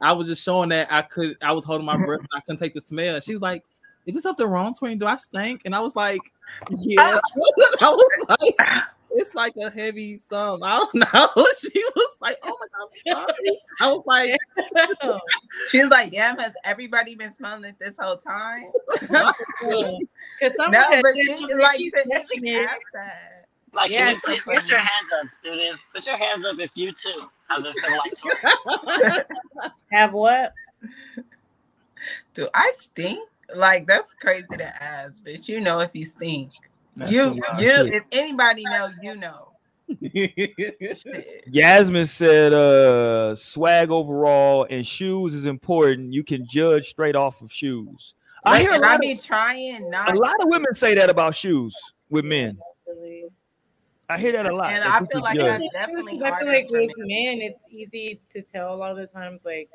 I 0.00 0.12
was 0.12 0.26
just 0.26 0.42
showing 0.42 0.70
that 0.70 0.92
I 0.92 1.02
could. 1.02 1.36
I 1.42 1.52
was 1.52 1.64
holding 1.64 1.86
my 1.86 1.96
breath. 1.96 2.20
And 2.20 2.28
I 2.34 2.40
couldn't 2.40 2.58
take 2.58 2.74
the 2.74 2.80
smell. 2.80 3.14
And 3.14 3.22
she 3.22 3.34
was 3.34 3.42
like, 3.42 3.62
"Is 4.06 4.14
there 4.14 4.22
something 4.22 4.46
wrong, 4.46 4.74
Twin? 4.74 4.98
Do 4.98 5.06
I 5.06 5.16
stink?" 5.16 5.62
And 5.64 5.74
I 5.74 5.80
was 5.80 5.94
like, 5.94 6.20
"Yeah." 6.70 7.18
I 7.80 7.88
was 7.90 8.26
like, 8.40 8.84
"It's 9.14 9.34
like 9.34 9.54
a 9.56 9.70
heavy 9.70 10.16
some. 10.16 10.62
I 10.62 10.78
don't 10.78 10.94
know." 11.12 11.28
She 11.60 11.84
was 11.96 12.16
like, 12.20 12.38
"Oh 12.44 12.56
my 12.60 12.66
god, 12.72 12.88
I'm 13.12 13.26
sorry." 13.26 13.58
I 13.80 13.88
was 13.92 14.02
like, 14.06 14.36
She 15.68 15.80
was 15.80 15.90
like, 15.90 16.10
damn, 16.12 16.38
has 16.38 16.52
everybody 16.64 17.14
been 17.14 17.32
smelling 17.32 17.64
it 17.64 17.76
this 17.78 17.94
whole 17.98 18.16
time? 18.16 18.64
Because 19.00 19.32
someone 20.56 20.72
no, 20.72 20.82
had 20.82 21.02
but 21.02 21.14
she 21.14 21.54
like 21.56 21.78
to 21.78 22.02
sniffing 22.04 22.46
even 22.46 22.62
it. 22.62 22.68
ask 22.68 22.80
that. 22.94 23.46
Like, 23.72 23.90
Yeah, 23.90 24.06
can 24.06 24.14
you 24.14 24.20
please 24.20 24.44
put 24.44 24.68
your 24.68 24.78
hands 24.80 25.10
up, 25.20 25.26
students? 25.40 25.82
Put 25.94 26.04
your 26.06 26.16
hands 26.18 26.44
up 26.44 26.56
if 26.58 26.70
you 26.74 26.92
too 26.92 27.28
have 27.48 27.62
been 27.62 27.72
feeling 27.74 28.00
like. 29.00 29.26
Have 29.90 30.12
what? 30.12 30.52
Do 32.34 32.48
I 32.54 32.72
stink? 32.74 33.28
Like 33.54 33.86
that's 33.86 34.14
crazy 34.14 34.46
to 34.56 34.82
ask, 34.82 35.22
but 35.24 35.48
you 35.48 35.60
know 35.60 35.80
if 35.80 35.90
you 35.94 36.04
stink. 36.04 36.50
That's 36.96 37.12
you 37.12 37.40
you 37.58 37.68
shit. 37.68 37.92
if 37.94 38.02
anybody 38.12 38.64
know, 38.64 38.90
you 39.02 39.16
know. 39.16 39.48
Shit. 40.02 41.44
Yasmin 41.46 42.06
said, 42.06 42.52
uh, 42.52 43.34
swag 43.36 43.90
overall 43.90 44.66
and 44.70 44.86
shoes 44.86 45.34
is 45.34 45.46
important. 45.46 46.12
You 46.12 46.24
can 46.24 46.46
judge 46.46 46.88
straight 46.88 47.16
off 47.16 47.40
of 47.42 47.52
shoes. 47.52 48.14
I 48.44 48.60
hear 48.60 48.72
a 48.72 48.74
and 48.74 48.84
I 48.84 48.92
lot, 48.92 49.00
be 49.00 49.12
of, 49.12 49.24
trying 49.24 49.94
a 49.94 50.14
lot 50.14 50.34
of 50.40 50.48
women 50.48 50.74
say 50.74 50.94
that 50.94 51.08
about 51.08 51.34
shoes 51.34 51.76
with 52.10 52.24
men. 52.24 52.58
Really. 52.86 53.26
I 54.08 54.18
hear 54.18 54.32
that 54.32 54.46
a 54.46 54.54
lot. 54.54 54.72
And 54.72 54.84
I 54.84 54.98
feel 55.06 55.22
like 55.22 55.36
judge. 55.36 55.46
that's 55.46 55.64
It's 55.64 55.74
definitely 55.74 56.18
because 56.18 56.32
I 56.32 56.38
feel 56.40 56.48
like 56.48 56.70
with 56.70 56.90
men, 56.98 57.40
it's 57.40 57.64
easy 57.70 58.20
to 58.30 58.42
tell 58.42 58.74
a 58.74 58.76
lot 58.76 58.90
of 58.90 58.96
the 58.96 59.06
times, 59.06 59.40
like 59.44 59.70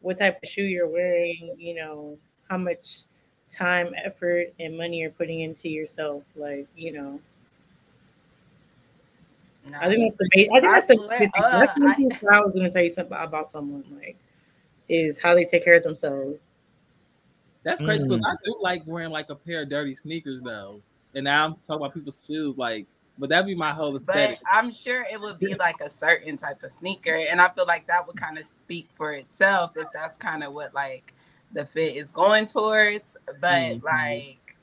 what 0.00 0.18
type 0.18 0.38
of 0.42 0.48
shoe 0.48 0.64
you're 0.64 0.88
wearing. 0.88 1.54
You 1.56 1.76
know 1.76 2.18
how 2.50 2.58
much 2.58 3.04
time, 3.52 3.94
effort, 4.04 4.52
and 4.58 4.76
money 4.76 4.98
you're 4.98 5.10
putting 5.10 5.40
into 5.40 5.68
yourself. 5.68 6.22
Like 6.36 6.66
you 6.76 6.92
know, 6.92 7.20
No. 9.68 9.78
I 9.80 9.88
think 9.88 10.02
that's 10.02 10.16
the. 10.16 10.28
ma- 10.50 10.56
I 10.56 10.60
think 10.60 10.64
I 10.64 10.80
that's 10.80 10.86
the. 10.88 10.94
swear, 10.94 11.08
biggest 11.18 11.34
thing. 11.34 11.44
uh, 11.44 11.58
that's 11.60 11.78
the 11.80 11.86
I- 11.86 11.94
thing 11.94 12.12
I 12.30 12.40
was 12.40 12.52
going 12.54 12.64
to 12.66 12.70
tell 12.72 12.82
you 12.82 12.90
something 12.92 13.16
about 13.18 13.50
someone. 13.50 13.84
Like, 14.00 14.16
is 14.88 15.18
how 15.18 15.34
they 15.34 15.44
take 15.44 15.64
care 15.64 15.74
of 15.74 15.82
themselves. 15.84 16.42
That's 17.62 17.80
crazy 17.80 18.08
because 18.08 18.20
Mm. 18.24 18.28
I 18.32 18.34
do 18.44 18.56
like 18.60 18.82
wearing 18.86 19.10
like 19.10 19.30
a 19.30 19.36
pair 19.36 19.62
of 19.62 19.68
dirty 19.68 19.94
sneakers 19.94 20.40
though. 20.40 20.80
And 21.14 21.24
now 21.24 21.44
I'm 21.44 21.54
talking 21.56 21.76
about 21.76 21.94
people's 21.94 22.24
shoes, 22.26 22.58
like, 22.58 22.86
but 23.18 23.28
that'd 23.28 23.46
be 23.46 23.54
my 23.54 23.70
whole 23.70 23.96
but. 23.98 24.38
I'm 24.50 24.72
sure 24.72 25.04
it 25.10 25.20
would 25.20 25.38
be 25.38 25.54
like 25.54 25.80
a 25.80 25.88
certain 25.88 26.36
type 26.36 26.62
of 26.64 26.70
sneaker, 26.72 27.14
and 27.14 27.40
I 27.40 27.48
feel 27.50 27.66
like 27.66 27.86
that 27.86 28.04
would 28.06 28.16
kind 28.16 28.36
of 28.38 28.44
speak 28.44 28.88
for 28.94 29.12
itself 29.12 29.76
if 29.76 29.86
that's 29.94 30.16
kind 30.16 30.42
of 30.42 30.52
what 30.54 30.74
like 30.74 31.12
the 31.52 31.64
fit 31.64 31.96
is 31.96 32.10
going 32.10 32.46
towards. 32.46 33.16
But 33.40 33.80
Mhm. 33.80 33.82
like, 33.82 34.56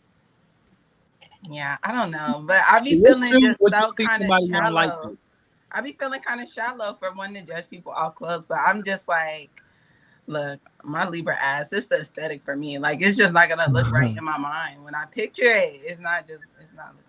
yeah, 1.49 1.77
I 1.83 1.91
don't 1.91 2.11
know, 2.11 2.43
but 2.45 2.61
I 2.69 2.79
be 2.81 2.95
What 2.97 3.17
feeling 3.17 3.41
shoe 3.41 3.55
just 3.69 3.75
so 3.75 3.91
kind 3.93 4.23
of 4.23 4.29
not 4.49 4.73
like 4.73 4.91
shallow. 4.91 5.17
I 5.71 5.81
be 5.81 5.93
feeling 5.93 6.21
kind 6.21 6.41
of 6.41 6.49
shallow 6.49 6.93
for 6.95 7.11
wanting 7.13 7.45
to 7.45 7.53
judge 7.53 7.69
people 7.69 7.91
off 7.91 8.15
clothes, 8.15 8.45
but 8.47 8.57
I'm 8.57 8.83
just 8.83 9.07
like, 9.07 9.49
look, 10.27 10.59
my 10.83 11.07
Libra 11.07 11.37
ass, 11.39 11.71
it's 11.73 11.87
the 11.87 11.99
aesthetic 11.99 12.43
for 12.43 12.55
me. 12.55 12.77
Like, 12.79 13.01
it's 13.01 13.17
just 13.17 13.33
not 13.33 13.49
gonna 13.49 13.71
look 13.71 13.91
right 13.91 14.13
in 14.17 14.23
my 14.23 14.37
mind 14.37 14.83
when 14.83 14.95
I 14.95 15.05
picture 15.05 15.43
it. 15.45 15.81
It's 15.83 15.99
not 15.99 16.27
just, 16.27 16.45
it's 16.61 16.73
not 16.73 16.95
looking. 16.95 17.08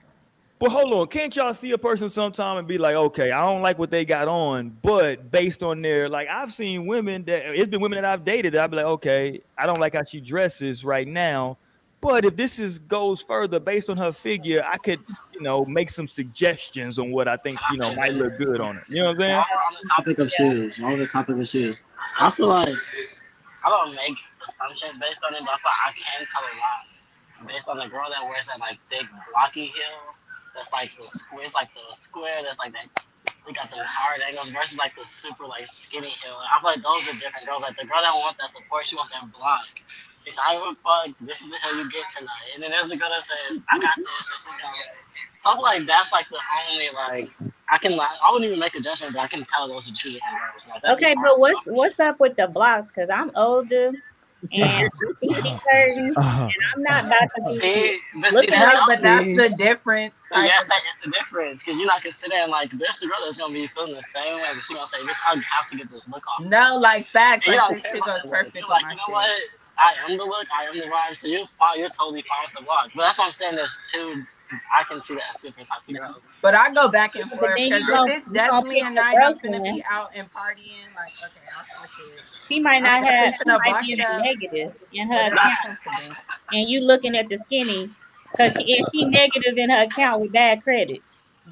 But 0.61 0.73
hold 0.73 0.92
on, 0.92 1.07
can't 1.07 1.35
y'all 1.35 1.55
see 1.55 1.70
a 1.73 1.79
person 1.79 2.11
sometime 2.11 2.59
and 2.59 2.68
be 2.68 2.77
like, 2.77 2.94
okay, 2.94 3.31
I 3.31 3.40
don't 3.46 3.62
like 3.62 3.79
what 3.79 3.90
they 3.90 4.05
got 4.05 4.29
on, 4.29 4.77
but 4.83 5.31
based 5.31 5.62
on 5.62 5.81
their 5.81 6.07
like, 6.07 6.29
I've 6.29 6.53
seen 6.53 6.85
women 6.85 7.25
that 7.25 7.59
it's 7.59 7.70
been 7.70 7.81
women 7.81 7.96
that 7.96 8.05
I've 8.05 8.27
dated. 8.27 8.53
That 8.53 8.64
I'd 8.64 8.70
be 8.70 8.77
like, 8.77 8.85
okay, 8.85 9.40
I 9.57 9.64
don't 9.64 9.81
like 9.81 9.94
how 9.94 10.05
she 10.05 10.20
dresses 10.20 10.85
right 10.85 11.09
now, 11.09 11.57
but 12.03 12.27
if 12.27 12.37
this 12.37 12.59
is 12.59 12.79
goes 12.79 13.23
further 13.23 13.59
based 13.59 13.88
on 13.88 13.96
her 13.96 14.12
figure, 14.12 14.62
I 14.62 14.77
could, 14.77 15.01
you 15.33 15.40
know, 15.40 15.64
make 15.64 15.88
some 15.88 16.07
suggestions 16.07 16.99
on 16.99 17.11
what 17.11 17.27
I 17.27 17.38
think 17.38 17.59
you 17.73 17.79
know 17.79 17.94
might 17.94 18.12
look 18.12 18.37
good 18.37 18.61
on 18.61 18.77
her. 18.77 18.83
You 18.87 18.96
know 18.96 19.07
what 19.07 19.14
I'm 19.14 19.20
saying? 19.23 19.37
On 19.37 19.75
the 19.81 19.88
topic 19.88 20.18
of 20.18 20.31
shoes, 20.31 20.79
on 20.83 20.99
the 20.99 21.07
topic 21.07 21.38
of 21.38 21.49
shoes, 21.49 21.81
I 22.18 22.31
feel 22.33 22.49
like 22.49 22.68
I 23.64 23.68
don't 23.70 23.94
make 23.94 24.16
assumptions 24.42 25.01
based 25.01 25.20
on 25.27 25.35
it, 25.37 25.40
but 25.40 25.53
I 25.53 25.57
feel 25.57 25.73
like 25.73 25.85
I 25.88 25.92
can 25.96 26.27
tell 26.29 26.42
a 26.44 26.53
lot 26.61 27.49
based 27.49 27.66
on 27.66 27.79
the 27.79 27.87
girl 27.87 28.11
that 28.11 28.23
wears 28.29 28.44
that 28.49 28.61
like 28.61 28.79
big 28.90 29.07
blocky 29.33 29.73
heel. 29.73 30.16
That's 30.61 30.68
like 30.77 30.92
the 31.01 31.09
square, 31.09 31.49
it's 31.49 31.57
like 31.57 31.73
the 31.73 31.81
square. 32.05 32.44
That's 32.44 32.61
like 32.61 32.77
that. 32.77 32.92
We 33.49 33.57
got 33.57 33.73
the 33.73 33.81
hard 33.81 34.20
angles 34.20 34.53
versus 34.53 34.77
like 34.77 34.92
the 34.92 35.09
super 35.25 35.49
like 35.49 35.64
skinny 35.88 36.12
heel. 36.20 36.37
I 36.37 36.61
feel 36.61 36.77
like 36.77 36.85
those 36.85 37.09
are 37.09 37.16
different 37.16 37.49
girls. 37.49 37.64
Like 37.64 37.81
the 37.81 37.88
girl 37.88 38.05
that 38.05 38.12
wants 38.12 38.37
that 38.44 38.53
support, 38.53 38.85
she 38.85 38.92
wants 39.01 39.16
that 39.16 39.25
block. 39.33 39.64
She's 40.20 40.37
like, 40.37 40.44
I 40.44 40.61
don't 40.61 40.77
give 40.77 40.77
a 40.77 40.85
fuck. 40.85 41.09
This 41.25 41.40
is 41.40 41.49
the 41.49 41.57
you 41.81 41.88
get 41.88 42.05
tonight. 42.12 42.49
And 42.53 42.61
then 42.61 42.77
there's 42.77 42.92
the 42.92 43.01
girl 43.01 43.09
that 43.09 43.25
says, 43.25 43.64
I 43.73 43.81
got 43.81 43.96
this. 43.96 44.29
And 44.29 44.40
she's 44.44 44.57
gonna. 44.61 44.85
So 45.40 45.44
I 45.49 45.53
feel 45.57 45.64
like 45.64 45.85
that's 45.88 46.12
like 46.12 46.29
the 46.29 46.37
only 46.68 46.92
like 46.92 47.33
I 47.73 47.81
can 47.81 47.96
like 47.96 48.12
I 48.20 48.29
wouldn't 48.29 48.44
even 48.44 48.61
make 48.61 48.77
a 48.77 48.85
judgment, 48.85 49.16
but 49.16 49.25
I 49.25 49.29
can 49.33 49.49
tell 49.49 49.64
those 49.64 49.88
are 49.88 49.96
two 49.96 50.12
different 50.12 50.37
girls. 50.37 50.61
Like, 50.68 51.01
Okay, 51.01 51.16
but 51.16 51.40
what's 51.40 51.64
what's 51.64 51.96
up 51.96 52.20
with 52.20 52.37
the 52.37 52.44
blocks? 52.44 52.92
Because 52.92 53.09
I'm 53.09 53.33
older 53.33 53.96
and 54.53 54.64
I'm 54.72 54.90
curtains, 55.64 56.16
Uh-huh. 56.16 56.53
and 56.53 56.61
I'm 56.76 56.83
not 56.83 57.05
about 57.07 57.29
to 57.37 57.42
be. 57.44 57.57
See, 57.59 58.00
but 58.22 58.35
see, 58.35 58.46
at 58.48 58.50
that 58.50 58.70
her, 58.70 58.70
tells 58.70 58.85
but 58.85 59.03
that's 59.03 59.31
the 59.33 59.50
difference. 59.50 60.26
But 60.31 60.42
Like, 60.42 60.44
yes, 60.44 60.66
that 60.68 60.83
is 60.90 60.98
the 61.03 61.11
difference 61.11 61.61
because 61.64 61.79
you're 61.79 61.88
not 61.88 62.03
considering 62.03 62.50
like 62.50 62.70
there's 62.76 62.98
the 63.00 63.09
girl 63.09 63.18
that's 63.24 63.38
gonna 63.38 63.55
be 63.55 63.68
feeling 63.74 63.94
the 63.96 64.05
same 64.12 64.37
way, 64.42 64.53
but 64.55 64.62
she's 64.66 64.76
gonna 64.76 64.90
say, 64.92 65.00
"Bitch, 65.03 65.18
I 65.26 65.35
have 65.40 65.66
to 65.72 65.76
get 65.79 65.90
this 65.90 66.05
look 66.09 66.24
off." 66.29 66.44
no, 66.50 66.79
like 66.79 67.07
facts. 67.07 67.46
You 67.46 67.53
Like 67.55 67.66
this 67.68 67.83
care 67.83 67.92
shit 67.92 68.05
goes 68.05 68.22
perfect 68.31 68.57
You're 68.57 68.68
like, 68.70 68.85
you 68.90 68.96
know 68.96 69.05
shit. 69.07 69.16
what? 69.16 69.31
I 69.79 69.90
am 70.07 70.18
the 70.18 70.24
look. 70.24 70.46
I 70.53 70.64
am 70.68 70.76
the 70.79 70.87
vibe. 70.87 71.16
So 71.20 71.29
you're. 71.29 71.48
You're 71.76 71.90
totally 71.98 72.24
fine 72.29 72.44
with 72.46 72.55
the 72.59 72.64
block. 72.66 72.90
But 72.94 73.03
that's 73.03 73.18
what 73.18 73.29
I'm 73.29 73.35
saying. 73.35 73.57
There's 73.57 73.72
two. 73.94 74.24
I 74.52 74.84
can 74.84 75.02
see 75.06 75.14
that 75.14 75.22
as 75.34 75.42
different 75.42 75.68
types 75.68 75.88
of. 75.88 76.22
But 76.42 76.54
I 76.54 76.72
go 76.72 76.88
back 76.88 77.14
and 77.16 77.30
forth 77.30 77.56
because 77.56 77.86
gon- 77.86 78.08
if 78.08 78.16
it's 78.18 78.26
definitely 78.32 78.80
a 78.80 78.90
night 78.90 79.16
I'm 79.22 79.38
gonna 79.38 79.62
be 79.62 79.84
out 79.88 80.10
and 80.14 80.32
partying, 80.32 80.94
like 80.96 81.12
okay, 81.22 81.46
I'll 81.56 81.86
switch 81.86 82.08
it. 82.18 82.24
She 82.48 82.60
might 82.60 82.82
not 82.82 83.04
I'm 83.04 83.04
have. 83.04 83.26
She 83.26 83.30
fixing 83.32 83.52
might 83.52 83.80
be 83.86 83.92
in 83.92 83.98
negative 83.98 84.74
in 84.92 85.08
her 85.12 85.26
account, 85.32 85.78
and 86.52 86.70
you 86.70 86.80
looking 86.80 87.16
at 87.16 87.28
the 87.28 87.38
skinny 87.38 87.90
because 88.32 88.56
she 88.56 88.76
and 88.76 88.86
she 88.92 89.04
negative 89.04 89.56
in 89.58 89.70
her 89.70 89.84
account 89.84 90.22
with 90.22 90.32
bad 90.32 90.62
credit. 90.62 91.02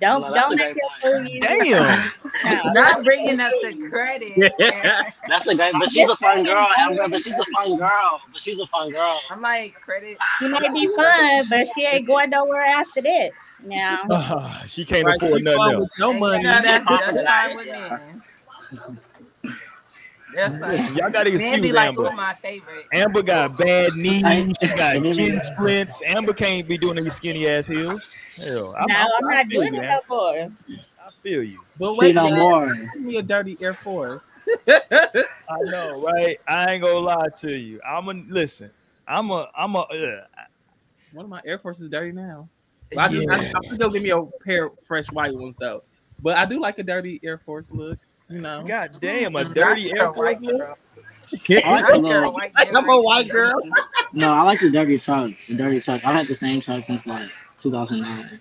Don't 0.00 0.20
No, 0.20 0.34
don't 0.34 0.52
a 0.60 0.64
let 0.64 0.76
your 0.76 0.90
fool. 1.02 1.40
Damn. 1.40 2.12
No. 2.44 2.72
Not 2.72 3.02
bringing 3.04 3.40
up 3.40 3.50
the 3.62 3.74
credit. 3.90 4.52
Yeah. 4.58 5.10
That's 5.28 5.46
a 5.48 5.54
great, 5.56 5.72
but 5.78 5.90
she's 5.90 6.08
a 6.08 6.16
fun 6.16 6.44
girl, 6.44 6.68
Amber. 6.78 7.08
But 7.08 7.20
she's 7.20 7.36
a 7.38 7.44
fun 7.52 7.76
girl. 7.76 8.20
But 8.32 8.40
she's 8.40 8.58
a 8.60 8.66
fun 8.68 8.92
girl. 8.92 9.20
I'm 9.28 9.40
like 9.42 9.74
credit. 9.84 10.18
She 10.40 10.48
may 10.48 10.68
be 10.72 10.88
fun, 10.94 11.48
but 11.50 11.66
she 11.74 11.84
ain't 11.84 12.06
going 12.06 12.30
nowhere 12.30 12.62
after 12.64 13.02
that. 13.02 13.30
Now, 13.64 14.02
Ah, 14.08 14.62
she 14.68 14.84
can't 14.84 15.04
Right, 15.04 15.16
afford 15.16 15.40
she 15.40 15.44
nothing 15.44 15.72
else. 15.72 15.82
with 15.82 15.98
your 15.98 16.14
money. 16.14 16.44
No, 16.44 16.50
that's, 16.50 16.64
That's 16.64 16.84
that's 16.86 17.16
fine. 17.16 17.26
fine 17.26 17.56
with 17.56 17.66
me. 17.66 17.90
That's 20.38 20.60
like 20.60 20.96
Y'all 20.96 21.10
gotta 21.10 21.30
men 21.30 21.38
be 21.38 21.68
excuse 21.68 21.72
like, 21.72 21.88
Amber. 21.88 22.12
My 22.12 22.34
favorite?" 22.34 22.86
Amber 22.92 23.22
got 23.22 23.58
bad 23.58 23.94
knees. 23.96 24.56
She 24.60 24.68
got 24.68 24.94
Hey. 24.94 25.12
shin 25.12 25.38
splints. 25.40 26.00
Amber 26.06 26.32
can't 26.32 26.66
be 26.68 26.78
doing 26.78 27.02
these 27.02 27.14
skinny 27.14 27.48
ass 27.48 27.66
heels. 27.66 28.08
Hell, 28.36 28.46
no, 28.46 28.74
I'm 28.74 28.88
I 28.90 29.08
not 29.34 29.46
feel 29.46 29.62
doing 29.62 29.74
you, 29.74 29.80
it 29.80 29.84
Amber. 29.84 30.00
no 30.08 30.16
more. 30.16 30.52
I 31.00 31.10
feel 31.22 31.42
you. 31.42 31.58
But 31.78 31.94
She 31.94 32.00
wait, 32.00 32.14
no 32.14 32.24
man, 32.24 32.38
more. 32.38 32.76
give 32.92 33.02
me 33.02 33.16
a 33.16 33.22
dirty 33.22 33.56
Air 33.60 33.74
Force. 33.74 34.30
I 34.68 35.56
know, 35.64 36.00
right? 36.00 36.38
I 36.46 36.72
ain't 36.74 36.84
gonna 36.84 36.98
lie 36.98 37.28
to 37.40 37.52
you. 37.52 37.80
I'm 37.84 38.08
a 38.08 38.12
listen. 38.12 38.70
I'm 39.08 39.30
a. 39.30 39.48
I'm 39.56 39.74
a. 39.74 39.80
Uh, 39.80 40.24
One 41.12 41.24
of 41.24 41.30
my 41.30 41.40
Air 41.44 41.58
Forces 41.58 41.88
dirty 41.88 42.12
now. 42.12 42.48
But 42.92 43.00
I, 43.00 43.08
just, 43.08 43.28
I, 43.28 43.36
yeah. 43.42 43.52
I 43.56 43.60
think 43.60 43.78
they'll 43.78 43.90
give 43.90 44.02
me 44.02 44.10
a 44.10 44.22
pair 44.44 44.66
of 44.66 44.72
fresh 44.86 45.10
white 45.10 45.34
ones 45.34 45.56
though. 45.58 45.82
But 46.20 46.36
I 46.36 46.44
do 46.44 46.60
like 46.60 46.78
a 46.78 46.82
dirty 46.82 47.20
Air 47.22 47.38
Force 47.38 47.70
look. 47.70 47.98
You 48.30 48.40
know, 48.42 48.62
God 48.66 48.98
damn, 49.00 49.34
a 49.36 49.44
dirty 49.44 49.82
your 49.82 49.96
Air 49.98 50.12
Force. 50.12 50.26
white 50.26 50.42
girl. 50.42 50.78
I 51.64 51.70
like 51.70 51.86
the 52.02 52.30
white 52.30 52.52
I'm 52.68 52.84
a 52.84 52.86
girl. 52.86 53.02
white 53.02 53.28
girl. 53.30 53.60
no, 54.12 54.32
I 54.32 54.42
like 54.42 54.60
the 54.60 54.70
dirty 54.70 54.98
truck. 54.98 55.30
The 55.48 55.54
dirty 55.54 55.80
truck. 55.80 56.04
I've 56.04 56.14
had 56.16 56.26
the 56.28 56.34
same 56.34 56.60
truck 56.60 56.84
since 56.84 57.04
like 57.06 57.30
2009. 57.56 58.40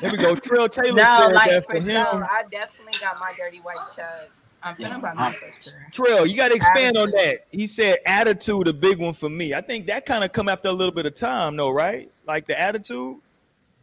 There 0.00 0.10
we 0.10 0.16
go. 0.16 0.34
Trill 0.36 0.68
Taylor 0.68 0.96
No, 0.96 1.04
said 1.04 1.32
like 1.34 1.50
that 1.50 1.66
for 1.66 1.74
for 1.74 1.80
sure. 1.80 1.90
him. 1.90 2.24
I 2.30 2.44
definitely 2.50 2.98
got 3.00 3.18
my 3.20 3.32
dirty 3.36 3.58
white 3.58 3.76
chucks. 3.94 4.54
I'm 4.62 4.74
finna 4.76 5.00
buy 5.02 5.12
my 5.12 5.32
for. 5.32 5.46
Trill, 5.92 6.26
you 6.26 6.36
got 6.36 6.48
to 6.48 6.54
expand 6.54 6.96
on 6.96 7.10
that. 7.10 7.46
He 7.50 7.66
said 7.66 7.98
attitude, 8.06 8.68
a 8.68 8.72
big 8.72 8.98
one 8.98 9.12
for 9.14 9.28
me. 9.28 9.54
I 9.54 9.60
think 9.60 9.86
that 9.86 10.06
kind 10.06 10.24
of 10.24 10.32
come 10.32 10.48
after 10.48 10.68
a 10.68 10.72
little 10.72 10.94
bit 10.94 11.04
of 11.06 11.14
time, 11.14 11.56
though, 11.56 11.70
right? 11.70 12.10
Like 12.26 12.46
the 12.46 12.58
attitude. 12.58 13.16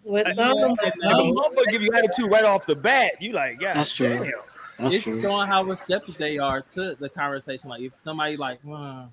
With 0.04 0.26
Like, 0.26 0.36
some, 0.36 0.60
with 0.60 0.80
If 0.82 0.96
a 0.96 1.00
some. 1.10 1.32
motherfucker 1.32 1.72
give 1.72 1.82
you 1.82 1.90
attitude 1.94 2.30
right 2.32 2.44
off 2.44 2.66
the 2.66 2.76
bat, 2.76 3.12
you 3.22 3.32
like, 3.34 3.62
yeah, 3.62 3.74
That's 3.76 3.94
true. 3.96 4.10
damn. 4.24 4.32
That's 4.80 4.94
it's 4.96 5.04
true. 5.04 5.22
showing 5.22 5.48
how 5.48 5.64
receptive 5.64 6.18
they 6.18 6.38
are 6.38 6.62
to 6.62 6.96
the 6.96 7.10
conversation. 7.10 7.70
Like 7.70 7.82
if 7.82 7.94
somebody 7.98 8.36
like, 8.38 8.60
hmm, 8.62 9.04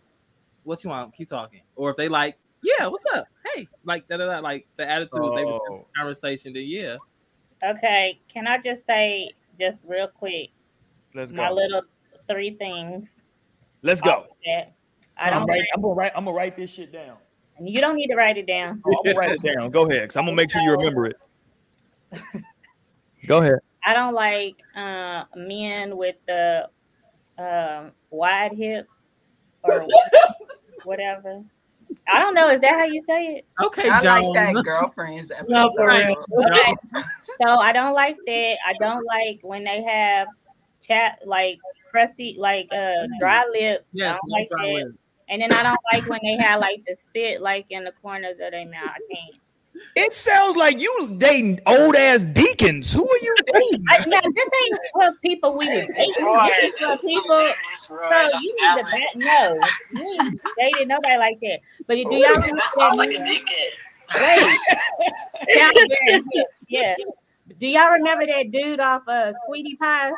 what 0.64 0.82
you 0.84 0.90
want? 0.90 1.14
Keep 1.14 1.28
talking. 1.28 1.60
Or 1.76 1.90
if 1.90 1.96
they 1.96 2.08
like, 2.08 2.36
yeah, 2.62 2.86
what's 2.86 3.04
up? 3.14 3.26
Hey, 3.54 3.68
like 3.84 4.06
da 4.08 4.16
da 4.16 4.26
da. 4.26 4.38
Like 4.40 4.66
the 4.76 4.88
attitude 4.90 5.22
they 5.36 5.44
receive 5.44 5.60
Oh. 5.70 5.86
the 5.92 5.98
conversation. 5.98 6.52
Then 6.52 6.64
yeah, 6.66 6.96
Okay, 7.62 8.20
can 8.32 8.46
I 8.46 8.58
just 8.58 8.86
say 8.86 9.30
just 9.58 9.78
real 9.86 10.08
quick 10.08 10.48
Let's 11.14 11.30
my 11.32 11.36
go. 11.36 11.42
My 11.42 11.50
little 11.50 11.82
three 12.28 12.50
things? 12.56 13.14
Let's 13.82 14.00
go. 14.00 14.26
That 14.46 14.72
I 15.18 15.28
I'm, 15.30 15.40
don't. 15.40 15.48
write, 15.48 15.58
like- 15.58 15.66
I'm 15.74 15.82
gonna 15.82 15.94
write. 15.94 16.12
I'm 16.16 16.24
gonna 16.24 16.36
write 16.36 16.56
this 16.56 16.70
shit 16.70 16.92
down. 16.92 17.16
you 17.62 17.80
don't 17.80 17.96
need 17.96 18.06
to 18.08 18.14
write 18.14 18.38
it 18.38 18.46
down. 18.46 18.80
Oh, 18.86 18.96
I'm 18.98 19.04
gonna 19.04 19.18
write 19.18 19.32
it 19.32 19.42
down. 19.42 19.70
Go 19.70 19.86
ahead, 19.86 20.08
cause 20.08 20.16
I'm 20.16 20.24
gonna 20.24 20.36
make 20.36 20.50
sure 20.50 20.62
you 20.62 20.70
remember 20.72 21.06
it. 21.06 21.16
Go 23.26 23.38
ahead. 23.38 23.58
I 23.84 23.94
don't 23.94 24.14
like 24.14 24.56
uh, 24.76 25.24
men 25.36 25.96
with 25.96 26.16
the 26.26 26.68
um, 27.38 27.92
wide 28.10 28.52
hips 28.52 28.92
or 29.62 29.86
whatever. 30.84 31.42
I 32.06 32.18
don't 32.20 32.34
know. 32.34 32.50
Is 32.50 32.60
that 32.60 32.78
how 32.78 32.84
you 32.84 33.02
say 33.02 33.26
it? 33.36 33.46
okay, 33.62 33.88
I 33.88 34.00
John. 34.00 34.22
like 34.22 34.54
that 34.54 34.64
girlfriends 34.64 35.30
episode. 35.30 35.50
No, 35.52 35.70
for 35.76 35.88
real. 35.88 36.24
Okay. 36.46 36.74
so 37.42 37.58
I 37.58 37.72
don't 37.72 37.94
like 37.94 38.16
that. 38.26 38.56
I 38.66 38.74
don't 38.78 39.04
like 39.06 39.40
when 39.42 39.64
they 39.64 39.82
have 39.82 40.28
chat 40.82 41.18
like 41.26 41.58
crusty, 41.90 42.36
like 42.38 42.68
uh 42.72 43.06
dry 43.18 43.44
lips. 43.50 43.84
I 43.84 43.88
Yes, 43.92 44.18
don't 44.20 44.30
no 44.30 44.34
like 44.36 44.48
dry 44.50 44.66
that. 44.66 44.72
lips. 44.86 44.98
And 45.28 45.42
then 45.42 45.52
I 45.52 45.62
don't 45.62 45.80
like 45.92 46.08
when 46.08 46.20
they 46.22 46.42
have 46.44 46.60
like 46.60 46.82
the 46.86 46.96
spit 47.08 47.40
like 47.40 47.66
in 47.70 47.84
the 47.84 47.92
corners 48.02 48.36
of 48.42 48.50
their 48.50 48.66
mouth. 48.66 48.90
I 48.90 49.14
can't. 49.14 49.39
It 49.96 50.12
sounds 50.12 50.56
like 50.56 50.80
you 50.80 50.94
was 50.98 51.08
dating 51.18 51.60
old 51.66 51.96
ass 51.96 52.24
deacons. 52.26 52.92
Who 52.92 53.02
are 53.02 53.18
you 53.22 53.36
dating? 53.46 53.84
I, 53.88 53.98
no, 54.06 54.18
this 54.34 54.48
ain't 54.66 54.78
for 54.92 55.12
people 55.22 55.56
we 55.58 55.66
would 55.66 55.88
date. 55.94 56.14
This 56.16 56.72
is 56.72 56.78
for 56.78 56.96
people. 56.98 57.52
So 57.88 58.30
you 58.40 58.54
need 58.54 58.82
to 58.82 58.84
back 58.84 59.16
no. 59.16 59.60
You 59.92 60.04
ain't 60.20 60.40
dated 60.58 60.88
nobody 60.88 61.16
like 61.18 61.40
that. 61.40 61.60
But 61.86 61.94
do 61.94 62.02
y'all 62.02 62.30
remember 62.34 62.56
That 62.56 62.68
sounds 62.70 62.98
like 62.98 63.10
a 63.10 63.24
deacon. 63.24 63.56
Wait. 64.20 64.58
Sound 65.56 65.74
very 66.06 66.22
yeah. 66.68 66.96
Do 67.58 67.66
y'all 67.66 67.90
remember 67.90 68.26
that 68.26 68.50
dude 68.52 68.80
off 68.80 69.02
uh 69.08 69.32
Sweetie 69.46 69.76
Pies? 69.76 70.12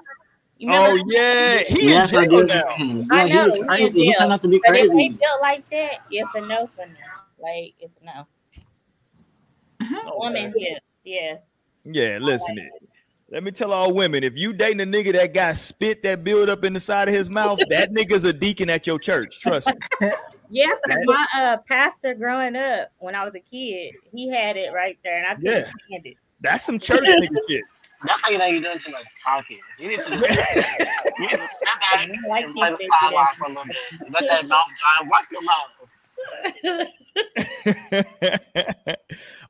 You 0.58 0.68
Oh 0.70 1.04
yeah, 1.08 1.58
he 1.64 1.90
Yes, 1.90 2.12
in 2.12 2.20
I 2.20 2.26
jail 2.26 2.40
do. 2.40 2.46
now. 2.46 2.76
Yeah, 2.78 3.04
I 3.10 3.28
know, 3.28 3.44
was 3.46 3.54
he 3.54 3.60
in 3.60 3.66
crazy. 3.66 4.00
He 4.00 4.06
jail. 4.06 4.14
turned 4.18 4.32
out 4.32 4.40
to 4.40 4.48
be 4.48 4.60
But 4.60 4.76
if 4.76 4.88
they 4.88 4.94
crazy. 4.94 5.08
built 5.08 5.40
like 5.40 5.68
that, 5.70 5.92
it's 6.10 6.34
a 6.34 6.40
no 6.40 6.68
for 6.76 6.86
now. 6.86 7.22
Like 7.40 7.74
it's 7.80 7.94
a 8.00 8.04
no. 8.04 8.26
Woman 10.06 10.52
hips, 10.56 10.80
yes. 11.04 11.40
Yeah, 11.84 12.18
listen. 12.20 12.58
It. 12.58 12.70
Let 13.30 13.42
me 13.42 13.50
tell 13.50 13.72
all 13.72 13.92
women: 13.92 14.22
if 14.24 14.36
you 14.36 14.52
dating 14.52 14.80
a 14.80 14.84
nigga 14.84 15.12
that 15.14 15.32
got 15.34 15.56
spit 15.56 16.02
that 16.02 16.22
build 16.22 16.50
up 16.50 16.64
in 16.64 16.74
the 16.74 16.80
side 16.80 17.08
of 17.08 17.14
his 17.14 17.30
mouth, 17.30 17.58
that 17.70 17.90
nigga's 17.94 18.24
a 18.24 18.32
deacon 18.32 18.68
at 18.70 18.86
your 18.86 18.98
church. 18.98 19.40
Trust 19.40 19.68
me. 20.00 20.10
Yes, 20.54 20.78
'cause 20.86 20.96
my 21.06 21.26
uh 21.38 21.56
pastor 21.66 22.12
growing 22.12 22.56
up 22.56 22.88
when 22.98 23.14
I 23.14 23.24
was 23.24 23.34
a 23.34 23.40
kid, 23.40 23.94
he 24.12 24.28
had 24.28 24.58
it 24.58 24.70
right 24.74 24.98
there, 25.02 25.16
and 25.16 25.26
I 25.26 25.34
couldn't 25.36 25.50
Yeah. 25.50 25.72
stand 25.88 26.04
it. 26.04 26.18
That's 26.42 26.62
some 26.62 26.78
church 26.78 27.00
nigga 27.00 27.28
shit. 27.48 27.64
That's 28.04 28.20
how 28.20 28.30
you 28.30 28.36
know 28.36 28.44
you're 28.44 28.60
doing 28.60 28.78
too 28.84 28.92
much 28.92 29.06
talking. 29.24 29.58
You 29.78 29.88
need 29.88 30.00
to, 30.04 30.10
you 30.10 30.16
need 30.18 30.20
to 31.38 31.48
sit 31.48 31.68
back 31.80 32.06
like 32.28 32.44
and 32.44 32.54
play 32.54 32.68
the 32.70 32.76
sideline 33.00 33.24
that 33.24 33.36
for 33.38 33.44
a 33.46 33.48
little 33.48 33.64
bit. 33.64 34.10
Let 34.12 34.24
that 34.28 34.46
mouth 34.46 34.66
dry. 34.76 35.08
Wipe 35.08 35.24
your 35.32 35.40
mouth. 35.42 35.88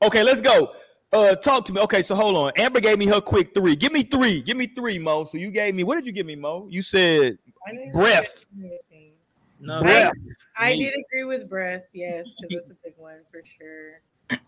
okay, 0.02 0.22
let's 0.22 0.40
go. 0.40 0.72
Uh, 1.12 1.34
talk 1.36 1.64
to 1.66 1.72
me. 1.72 1.80
Okay, 1.82 2.02
so 2.02 2.14
hold 2.14 2.36
on. 2.36 2.52
Amber 2.56 2.80
gave 2.80 2.98
me 2.98 3.06
her 3.06 3.20
quick 3.20 3.52
three. 3.54 3.76
Give 3.76 3.92
me 3.92 4.02
three. 4.02 4.40
Give 4.40 4.56
me 4.56 4.66
three, 4.66 4.98
Mo. 4.98 5.24
So 5.24 5.36
you 5.36 5.50
gave 5.50 5.74
me. 5.74 5.84
What 5.84 5.96
did 5.96 6.06
you 6.06 6.12
give 6.12 6.26
me, 6.26 6.36
Mo? 6.36 6.66
You 6.70 6.82
said 6.82 7.38
I 7.66 7.90
breath. 7.92 8.46
No, 9.60 9.82
breath. 9.82 10.12
I 10.58 10.72
Me. 10.72 10.84
did 10.84 10.94
agree 11.06 11.24
with 11.24 11.48
breath, 11.48 11.84
yes, 11.92 12.26
'cause 12.40 12.50
that's 12.50 12.70
a 12.70 12.74
big 12.82 12.94
one 12.96 13.20
for 13.30 13.42
sure. 13.58 14.00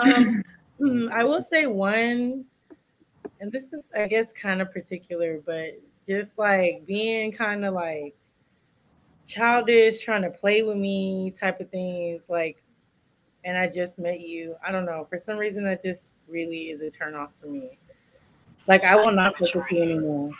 Um, 0.00 0.42
hmm, 0.78 1.08
I 1.12 1.24
will 1.24 1.42
say 1.42 1.66
one, 1.66 2.44
and 3.40 3.52
this 3.52 3.72
is, 3.72 3.90
I 3.94 4.06
guess, 4.06 4.32
kind 4.32 4.62
of 4.62 4.72
particular, 4.72 5.40
but 5.44 5.80
just 6.06 6.38
like 6.38 6.86
being 6.86 7.32
kind 7.32 7.64
of 7.64 7.74
like 7.74 8.14
childish, 9.26 10.00
trying 10.00 10.22
to 10.22 10.30
play 10.30 10.62
with 10.62 10.76
me, 10.76 11.32
type 11.38 11.60
of 11.60 11.70
things, 11.70 12.24
like, 12.28 12.62
and 13.44 13.56
I 13.58 13.66
just 13.68 13.98
met 13.98 14.20
you. 14.20 14.56
I 14.66 14.72
don't 14.72 14.86
know. 14.86 15.06
For 15.08 15.18
some 15.18 15.36
reason, 15.36 15.64
that 15.64 15.82
just 15.84 16.12
really 16.28 16.70
is 16.70 16.80
a 16.80 16.90
turn 16.90 17.14
off 17.14 17.30
for 17.40 17.46
me. 17.46 17.78
Like, 18.66 18.84
I 18.84 18.96
will 18.96 19.12
not 19.12 19.34
fuck 19.38 19.54
with 19.54 19.64
you 19.70 19.82
anymore. 19.82 20.30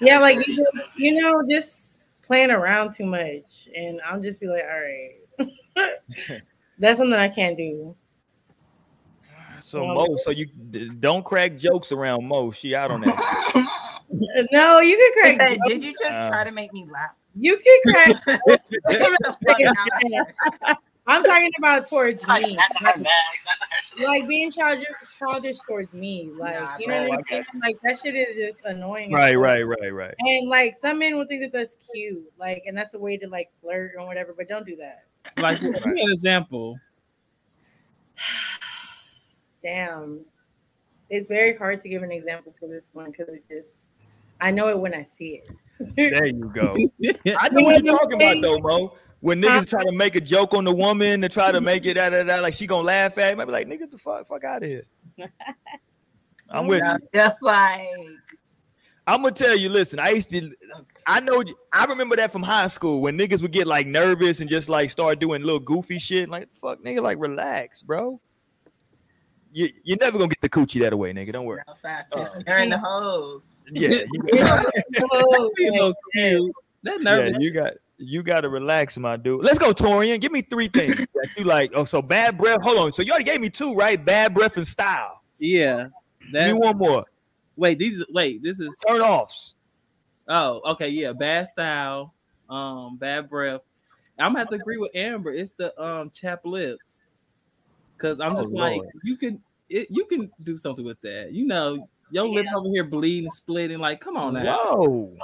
Yeah, 0.00 0.18
like 0.18 0.46
you, 0.46 0.56
just- 0.56 0.68
you 0.96 1.20
know, 1.20 1.42
just 1.48 2.02
playing 2.22 2.50
around 2.50 2.94
too 2.94 3.04
much, 3.06 3.68
and 3.76 4.00
I'll 4.04 4.20
just 4.20 4.40
be 4.40 4.46
like, 4.46 4.64
all 4.64 4.80
right, 4.80 5.92
that's 6.78 6.98
something 6.98 7.12
I 7.12 7.28
can't 7.28 7.56
do. 7.56 7.94
So 9.60 9.86
Mo, 9.86 10.16
so 10.16 10.30
you 10.30 10.46
d- 10.46 10.90
don't 11.00 11.24
crack 11.24 11.56
jokes 11.56 11.92
around 11.92 12.26
Mo. 12.26 12.50
She 12.50 12.74
out 12.74 12.90
on 12.90 13.00
that. 13.02 13.70
No, 14.52 14.78
you 14.80 14.96
can 14.96 15.12
crack. 15.12 15.40
said, 15.40 15.58
Did 15.66 15.82
you 15.82 15.92
just 15.92 16.04
Uh, 16.16 16.28
try 16.28 16.44
to 16.44 16.52
make 16.52 16.72
me 16.72 16.86
laugh? 16.88 17.16
You 17.36 17.58
can 17.58 17.80
crack. 17.92 18.26
Get 18.26 18.62
the 18.88 19.36
fuck 19.46 19.60
out 19.60 19.76
of 19.76 20.10
here. 20.10 20.76
I'm 21.06 21.22
talking 21.22 21.50
about 21.58 21.86
towards 21.86 22.26
me, 22.26 22.32
like, 22.32 22.42
bag. 22.42 22.56
That's 22.56 22.96
her 22.96 23.02
shit. 23.98 24.06
like 24.06 24.26
being 24.26 24.50
childish, 24.50 24.88
childish 25.18 25.58
towards 25.68 25.92
me. 25.92 26.30
Like 26.34 26.54
Nah, 26.54 26.76
you 26.78 26.88
know 26.88 27.08
what 27.08 27.12
I 27.12 27.16
I'm 27.16 27.22
saying? 27.28 27.44
Like 27.62 27.76
that 27.82 27.98
shit 27.98 28.14
is 28.14 28.36
just 28.36 28.64
annoying. 28.64 29.12
right, 29.12 29.34
right, 29.34 29.62
right, 29.62 29.92
right. 29.92 30.14
And 30.18 30.48
like 30.48 30.76
some 30.80 30.98
men 30.98 31.16
will 31.16 31.26
think 31.26 31.42
that 31.42 31.52
that's 31.52 31.76
cute, 31.92 32.24
like, 32.38 32.62
and 32.66 32.76
that's 32.76 32.94
a 32.94 32.98
way 32.98 33.18
to 33.18 33.28
like 33.28 33.50
flirt 33.60 33.92
or 33.98 34.06
whatever. 34.06 34.34
But 34.36 34.48
don't 34.48 34.66
do 34.66 34.76
that. 34.76 35.04
like 35.36 35.60
give 35.60 35.72
me 35.86 36.02
an 36.02 36.10
example. 36.10 36.78
Damn, 39.62 40.24
it's 41.10 41.28
very 41.28 41.56
hard 41.56 41.82
to 41.82 41.88
give 41.88 42.02
an 42.02 42.12
example 42.12 42.54
for 42.58 42.68
this 42.68 42.90
one 42.92 43.10
because 43.10 43.28
it 43.28 43.44
just, 43.48 43.76
I 44.40 44.50
know 44.50 44.68
it 44.68 44.78
when 44.78 44.94
I 44.94 45.04
see 45.04 45.42
it. 45.44 45.48
There 45.96 46.26
you 46.26 46.52
go. 46.54 46.76
I 47.38 47.48
know 47.50 47.64
what 47.64 47.84
you're 47.84 47.96
talking 47.98 48.14
about 48.14 48.36
though, 48.42 48.58
Mo. 48.58 48.96
When 49.20 49.40
niggas 49.40 49.66
try 49.66 49.82
to 49.82 49.92
make 49.92 50.16
a 50.16 50.20
joke 50.20 50.52
on 50.54 50.64
the 50.64 50.74
woman 50.74 51.22
to 51.22 51.28
try 51.28 51.50
to 51.50 51.60
make 51.60 51.86
it 51.86 51.94
da, 51.94 52.10
da, 52.10 52.22
da, 52.24 52.40
like 52.40 52.52
she 52.54 52.66
gonna 52.66 52.86
laugh 52.86 53.16
at, 53.16 53.36
might 53.36 53.46
be 53.46 53.52
like, 53.52 53.66
nigga, 53.66 53.90
the 53.90 53.96
fuck, 53.96 54.26
fuck 54.28 54.44
out 54.44 54.62
of 54.62 54.68
here. 54.68 54.84
I'm 56.50 56.66
with 56.66 56.82
No, 56.82 56.92
you. 56.92 56.98
Just 57.14 57.42
like 57.42 57.88
I'm 59.06 59.22
gonna 59.22 59.34
tell 59.34 59.56
you. 59.56 59.68
Listen, 59.68 59.98
I 59.98 60.10
used 60.10 60.30
to. 60.30 60.50
I 61.06 61.20
know. 61.20 61.42
I 61.72 61.84
remember 61.84 62.16
that 62.16 62.32
from 62.32 62.42
high 62.42 62.68
school 62.68 63.00
when 63.00 63.18
niggas 63.18 63.42
would 63.42 63.52
get 63.52 63.66
like 63.66 63.86
nervous 63.86 64.40
and 64.40 64.48
just 64.48 64.68
like 64.68 64.90
start 64.90 65.18
doing 65.18 65.42
little 65.42 65.60
goofy 65.60 65.98
shit. 65.98 66.28
Like 66.28 66.48
fuck, 66.54 66.82
nigga, 66.82 67.02
like 67.02 67.18
relax, 67.18 67.82
bro. 67.82 68.20
You 69.54 69.70
you're 69.84 69.96
never 70.00 70.18
gonna 70.18 70.28
get 70.28 70.40
the 70.42 70.48
coochie 70.48 70.80
that 70.80 70.96
way, 70.98 71.12
nigga. 71.14 71.32
Don't 71.32 71.46
worry. 71.46 71.62
No 71.66 71.74
facts. 71.80 72.12
You're 72.14 72.22
Oh. 72.26 72.40
staring 72.40 72.70
the 72.70 72.78
hose. 72.78 73.62
Yeah, 73.70 73.88
you, 73.88 74.06
You 74.32 74.40
my 74.40 75.48
know, 75.78 75.94
cute. 76.12 76.52
That 76.82 76.96
yeah, 76.98 77.10
nervous. 77.10 77.36
you 77.40 77.52
got 77.54 77.72
you 77.96 78.22
got 78.24 78.40
to 78.40 78.48
relax, 78.48 78.98
my 78.98 79.16
dude. 79.16 79.44
Let's 79.44 79.58
go, 79.58 79.72
Torian. 79.72 80.20
Give 80.20 80.32
me 80.32 80.42
three 80.42 80.66
things 80.68 80.96
that 80.96 81.28
you 81.38 81.44
like. 81.44 81.70
Oh, 81.74 81.84
so 81.84 82.02
bad 82.02 82.36
breath. 82.36 82.60
Hold 82.62 82.78
on. 82.78 82.92
So 82.92 83.02
you 83.02 83.12
already 83.12 83.24
gave 83.24 83.40
me 83.40 83.48
two, 83.48 83.72
right? 83.74 84.04
Bad 84.04 84.34
breath 84.34 84.56
and 84.56 84.66
style. 84.66 85.22
yeah. 85.38 85.88
Give 86.32 86.46
me 86.46 86.52
one 86.54 86.76
more. 86.76 87.04
wait, 87.56 87.78
these 87.78 88.04
wait, 88.10 88.42
this 88.42 88.58
is 88.58 88.76
Turn 88.88 89.00
offs. 89.02 89.54
oh 90.28 90.60
okay, 90.72 90.88
yeah, 90.88 91.12
bad 91.12 91.46
style, 91.48 92.12
um, 92.50 92.96
bad 92.96 93.28
breath. 93.30 93.60
I'm 94.18 94.30
gonna 94.32 94.38
have 94.40 94.48
to 94.48 94.56
agree 94.56 94.78
with 94.78 94.90
Amber. 94.96 95.32
It's 95.32 95.52
the 95.52 95.78
um 95.80 96.10
chap 96.10 96.40
lips. 96.44 97.03
Cause 98.04 98.20
I'm 98.20 98.34
Oh, 98.36 98.40
just 98.42 98.52
like 98.52 98.74
Lord. 98.74 98.90
you 99.02 99.16
can 99.16 99.40
it, 99.70 99.86
you 99.90 100.04
can 100.04 100.30
do 100.42 100.58
something 100.58 100.84
with 100.84 101.00
that. 101.00 101.32
You 101.32 101.46
know, 101.46 101.88
your 102.10 102.28
lips 102.28 102.50
over 102.54 102.68
here 102.68 102.84
bleeding, 102.84 103.30
splitting. 103.30 103.78
Like, 103.78 103.98
come 104.02 104.18
on 104.18 104.34
now. 104.34 104.58
Whoa. 104.74 105.16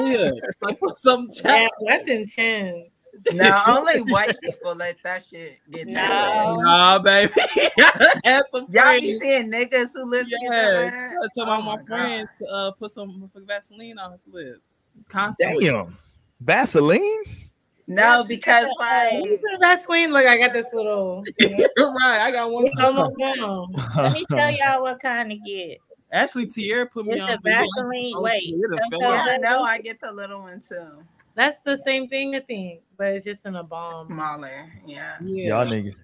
Yeah, 0.00 0.30
like 0.62 0.80
put 0.80 0.98
some 0.98 1.28
Yeah, 1.44 1.62
chap. 1.62 1.70
that's 1.86 2.08
intense. 2.08 2.90
No, 3.30 3.62
only 3.68 4.02
white 4.02 4.34
people 4.40 4.74
let 4.74 4.96
that 5.04 5.24
shit 5.24 5.60
get 5.70 5.86
No. 5.86 6.00
that. 6.00 6.56
Nah, 6.64 6.98
baby. 6.98 7.32
I 7.78 8.20
had 8.24 8.42
some 8.50 8.66
Y'all 8.72 9.00
be 9.00 9.16
seeing 9.20 9.48
niggas 9.48 9.90
who 9.94 10.10
live 10.10 10.26
Yeah, 10.28 10.38
together. 10.38 11.14
I 11.22 11.28
tell 11.38 11.48
Oh 11.48 11.62
my, 11.62 11.76
my 11.76 11.84
friends 11.84 12.32
to 12.40 12.46
uh, 12.48 12.70
put 12.72 12.90
some 12.90 13.30
motherfucking 13.36 13.46
Vaseline 13.46 13.98
on 14.00 14.10
his 14.10 14.26
lips. 14.26 14.82
Constantly. 15.08 15.66
Damn. 15.66 15.96
Vaseline? 16.40 17.22
No, 17.86 18.24
because 18.24 18.66
like 18.78 19.12
You 19.24 19.38
put 19.38 19.60
Vaseline. 19.60 20.12
Look, 20.12 20.26
I 20.26 20.38
got 20.38 20.52
this 20.52 20.66
little. 20.72 21.24
right, 21.40 22.20
I 22.20 22.30
got 22.30 22.50
one. 22.50 22.66
It's 22.66 22.80
almost. 22.80 23.12
Let 23.96 24.12
me 24.12 24.24
tell 24.30 24.50
y'all 24.50 24.82
what 24.82 25.00
kind 25.00 25.30
to 25.30 25.36
get. 25.36 25.78
Actually, 26.12 26.46
Tierra 26.46 26.86
put 26.86 27.06
me 27.06 27.14
It's 27.14 27.22
on. 27.22 27.30
the 27.30 27.38
but 27.42 27.50
yeah, 27.50 27.58
Vaseline. 27.60 28.12
oh, 28.16 28.22
Wait, 28.22 28.42
it 28.44 28.70
done 28.70 28.78
fell 28.90 29.00
sometimes- 29.00 29.20
off. 29.20 29.26
yeah, 29.26 29.32
I 29.32 29.36
know 29.38 29.62
I 29.62 29.78
get 29.80 30.00
the 30.00 30.12
little 30.12 30.40
one 30.42 30.60
too. 30.60 31.02
That's 31.34 31.58
the 31.64 31.78
same 31.86 32.08
thing, 32.08 32.36
I 32.36 32.40
think, 32.40 32.82
but 32.98 33.08
it's 33.08 33.24
just 33.24 33.46
in 33.46 33.56
a 33.56 33.62
bomb. 33.62 34.08
Smaller. 34.08 34.70
Yeah. 34.86 35.16
Y'all 35.22 35.66
niggas. 35.66 35.96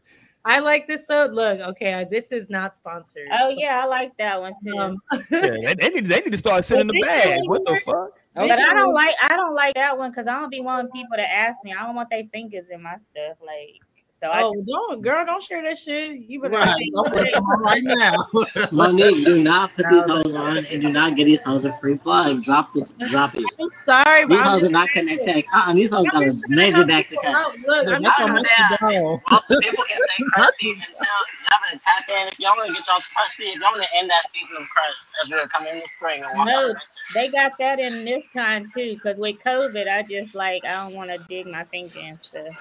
I 0.46 0.60
like 0.60 0.86
this 0.86 1.02
though. 1.06 1.26
Look, 1.26 1.60
okay, 1.60 2.06
this 2.10 2.24
is 2.30 2.48
not 2.48 2.74
sponsored. 2.76 3.28
Oh 3.38 3.50
yeah, 3.50 3.82
I 3.82 3.86
like 3.86 4.16
that 4.16 4.40
one 4.40 4.54
too. 4.64 4.78
Um, 4.78 4.98
Yeah, 5.30 5.40
they, 5.66 5.74
they 5.78 5.88
need, 5.90 6.06
they 6.06 6.20
need 6.20 6.32
to 6.32 6.38
start 6.38 6.64
sending 6.64 6.86
the 6.86 6.98
bag. 7.02 7.40
What 7.44 7.66
the 7.66 7.78
fuck? 7.84 8.17
But 8.46 8.58
I 8.58 8.74
don't 8.74 8.94
like 8.94 9.14
I 9.22 9.36
don't 9.36 9.54
like 9.54 9.74
that 9.74 9.98
one 9.98 10.10
because 10.10 10.26
I 10.26 10.38
don't 10.38 10.50
be 10.50 10.60
wanting 10.60 10.90
people 10.92 11.16
to 11.16 11.22
ask 11.22 11.56
me. 11.64 11.74
I 11.74 11.84
don't 11.86 11.96
want 11.96 12.10
their 12.10 12.24
fingers 12.32 12.66
in 12.70 12.82
my 12.82 12.96
stuff. 12.96 13.38
Like 13.44 13.80
so 14.20 14.28
I 14.30 14.42
oh, 14.42 14.52
just, 14.52 14.66
don't, 14.66 15.00
girl, 15.00 15.24
don't 15.24 15.42
share 15.42 15.62
that 15.62 15.78
shit. 15.78 16.18
You 16.26 16.42
better. 16.42 16.54
Right, 16.56 16.74
I'm 16.98 17.04
putting 17.04 17.32
them 17.32 17.44
on 17.44 17.62
right 17.62 17.82
now. 17.84 18.26
Monique, 18.72 19.24
do 19.24 19.40
not 19.40 19.76
put 19.76 19.86
these 19.88 20.06
No, 20.06 20.22
hoes 20.22 20.34
on 20.34 20.56
and 20.58 20.82
do 20.82 20.88
not 20.88 21.14
get 21.14 21.26
these 21.26 21.40
hoes 21.40 21.64
a 21.64 21.72
free 21.78 21.96
plug. 21.96 22.42
Drop 22.42 22.72
the 22.72 22.82
drop 23.08 23.36
it. 23.36 23.44
I'm 23.60 23.70
sorry, 23.70 24.26
but 24.26 24.34
These 24.34 24.44
I'm 24.44 24.50
hoes 24.50 24.64
are 24.64 24.70
not 24.70 24.88
connected. 24.90 25.44
Uh-uh, 25.54 25.72
these 25.74 25.90
hoes 25.90 26.08
got 26.10 26.24
a 26.24 26.34
major 26.48 26.84
back 26.84 27.06
to 27.08 27.16
cut. 27.22 27.58
Look, 27.64 27.86
I'm 27.86 28.02
That's 28.02 28.16
just 28.16 28.18
why 28.18 28.26
my 28.26 28.42
shit 28.42 28.80
down. 28.80 29.60
People 29.62 29.84
can 29.84 29.98
say 29.98 30.24
crusty 30.32 30.70
until 30.72 31.06
y'all 31.46 31.60
gonna 31.62 31.78
tap 31.78 32.08
in. 32.08 32.26
If 32.26 32.40
y'all 32.40 32.56
wanna 32.56 32.72
get 32.72 32.88
y'all 32.88 32.98
crusty, 33.14 33.44
if 33.44 33.60
y'all 33.60 33.70
wanna 33.70 33.86
end 33.94 34.10
that 34.10 34.26
season 34.34 34.56
of 34.56 34.68
crust 34.68 35.06
as 35.22 35.30
we're 35.30 35.46
coming 35.46 35.74
in 35.74 35.78
the 35.78 35.86
spring 35.96 36.24
and 36.24 36.34
No. 36.38 36.40
out 36.40 36.46
the 36.46 36.66
winter. 36.66 36.80
they 37.14 37.28
got 37.28 37.52
that 37.58 37.78
in 37.78 38.04
this 38.04 38.24
kind 38.32 38.66
too. 38.74 38.94
Because 38.94 39.16
with 39.16 39.36
COVID, 39.46 39.86
I 39.88 40.02
just 40.02 40.34
like 40.34 40.64
I 40.64 40.74
don't 40.82 40.94
want 40.94 41.10
to 41.10 41.18
dig 41.28 41.46
my 41.46 41.62
finger 41.64 42.00
and 42.00 42.18
stuff. 42.20 42.56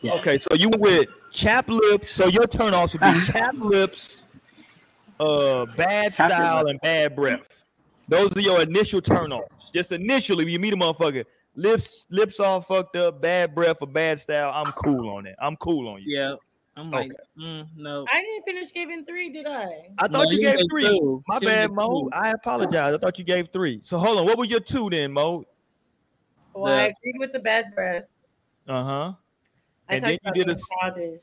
Yes. 0.00 0.14
Okay, 0.20 0.38
so 0.38 0.54
you 0.54 0.70
with 0.78 1.08
chap 1.30 1.68
lips. 1.68 2.12
So 2.12 2.26
your 2.26 2.44
turnoffs 2.44 2.92
would 2.92 3.12
be 3.14 3.20
chap 3.26 3.54
lips, 3.56 4.24
uh, 5.20 5.66
bad 5.76 6.12
Chap 6.12 6.30
style, 6.30 6.66
and 6.66 6.80
bad 6.80 7.14
breath. 7.16 7.62
Those 8.08 8.36
are 8.36 8.40
your 8.40 8.60
initial 8.62 9.00
turnoffs. 9.00 9.72
Just 9.74 9.92
initially, 9.92 10.44
when 10.44 10.52
you 10.52 10.58
meet 10.58 10.72
a 10.72 10.76
motherfucker, 10.76 11.24
lips 11.54 12.04
lips 12.10 12.40
all 12.40 12.60
fucked 12.60 12.96
up, 12.96 13.20
bad 13.22 13.54
breath 13.54 13.78
or 13.80 13.86
bad 13.86 14.20
style. 14.20 14.52
I'm 14.54 14.72
cool 14.72 15.08
on 15.10 15.26
it. 15.26 15.36
I'm 15.40 15.56
cool 15.56 15.88
on 15.88 16.02
you. 16.02 16.18
Yeah, 16.18 16.34
I'm 16.76 16.90
like, 16.90 17.12
mm, 17.38 17.66
no. 17.76 18.04
I 18.12 18.20
didn't 18.20 18.44
finish 18.44 18.72
giving 18.72 19.04
three, 19.06 19.32
did 19.32 19.46
I? 19.46 19.86
I 19.98 20.08
thought 20.08 20.12
No, 20.12 20.30
you 20.30 20.36
you 20.38 20.42
gave 20.42 20.56
gave 20.58 20.66
three. 20.70 20.82
two. 20.88 21.22
My 21.28 21.38
She 21.38 21.46
bad, 21.46 21.70
Mo. 21.72 22.02
two. 22.02 22.10
I 22.12 22.30
apologize. 22.32 22.94
I 22.94 22.98
thought 22.98 23.18
you 23.18 23.24
gave 23.24 23.48
three. 23.50 23.80
So 23.82 23.98
hold 23.98 24.18
on. 24.18 24.26
What 24.26 24.36
was 24.36 24.50
your 24.50 24.60
two 24.60 24.90
then, 24.90 25.12
Mo? 25.12 25.44
Well, 26.54 26.72
I 26.74 26.88
The- 26.88 26.94
agreed 27.00 27.18
with 27.18 27.32
the 27.32 27.38
bad 27.38 27.74
breath. 27.74 28.04
Uh 28.68 28.84
huh. 28.84 29.12
I 29.88 29.96
And 29.96 30.04
then 30.04 30.18
you 30.24 30.32
did 30.32 30.50
a 30.50 30.56
childish. 30.80 31.22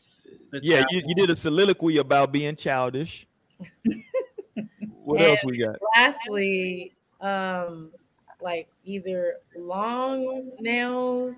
Yeah. 0.62 0.86
You, 0.89 1.02
you 1.06 1.15
did 1.15 1.30
a 1.30 1.36
soliloquy 1.36 1.98
about 1.98 2.32
being 2.32 2.56
childish. 2.56 3.28
what 5.04 5.22
And- 5.22 5.32
else 5.32 5.43
we 5.43 5.58
got? 5.58 5.76
Lastly, 5.95 6.93
um, 7.22 7.91
like 8.41 8.67
either 8.86 9.36
long 9.58 10.52
nails, 10.60 11.36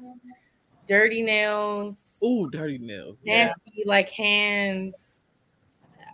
dirty 0.88 1.23
nails, 1.23 1.97
Ooh, 2.23 2.49
dirty 2.51 2.77
nails. 2.77 3.17
Yeah. 3.23 3.45
nasty 3.45 3.84
like 3.86 4.10
hands. 4.10 5.17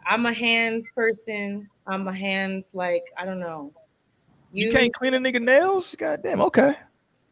I'm 0.09 0.25
a 0.25 0.33
hands 0.33 0.87
person. 0.95 1.69
I'm 1.85 2.07
a 2.07 2.13
hands 2.13 2.65
like 2.73 3.03
I 3.17 3.25
don't 3.25 3.39
know. 3.39 3.73
You, 4.53 4.71
can't 4.71 4.93
clean 4.93 5.13
a 5.13 5.19
nigga 5.19 5.41
nails? 5.41 5.93
God 5.97 6.23
damn. 6.23 6.41
Okay. 6.41 6.73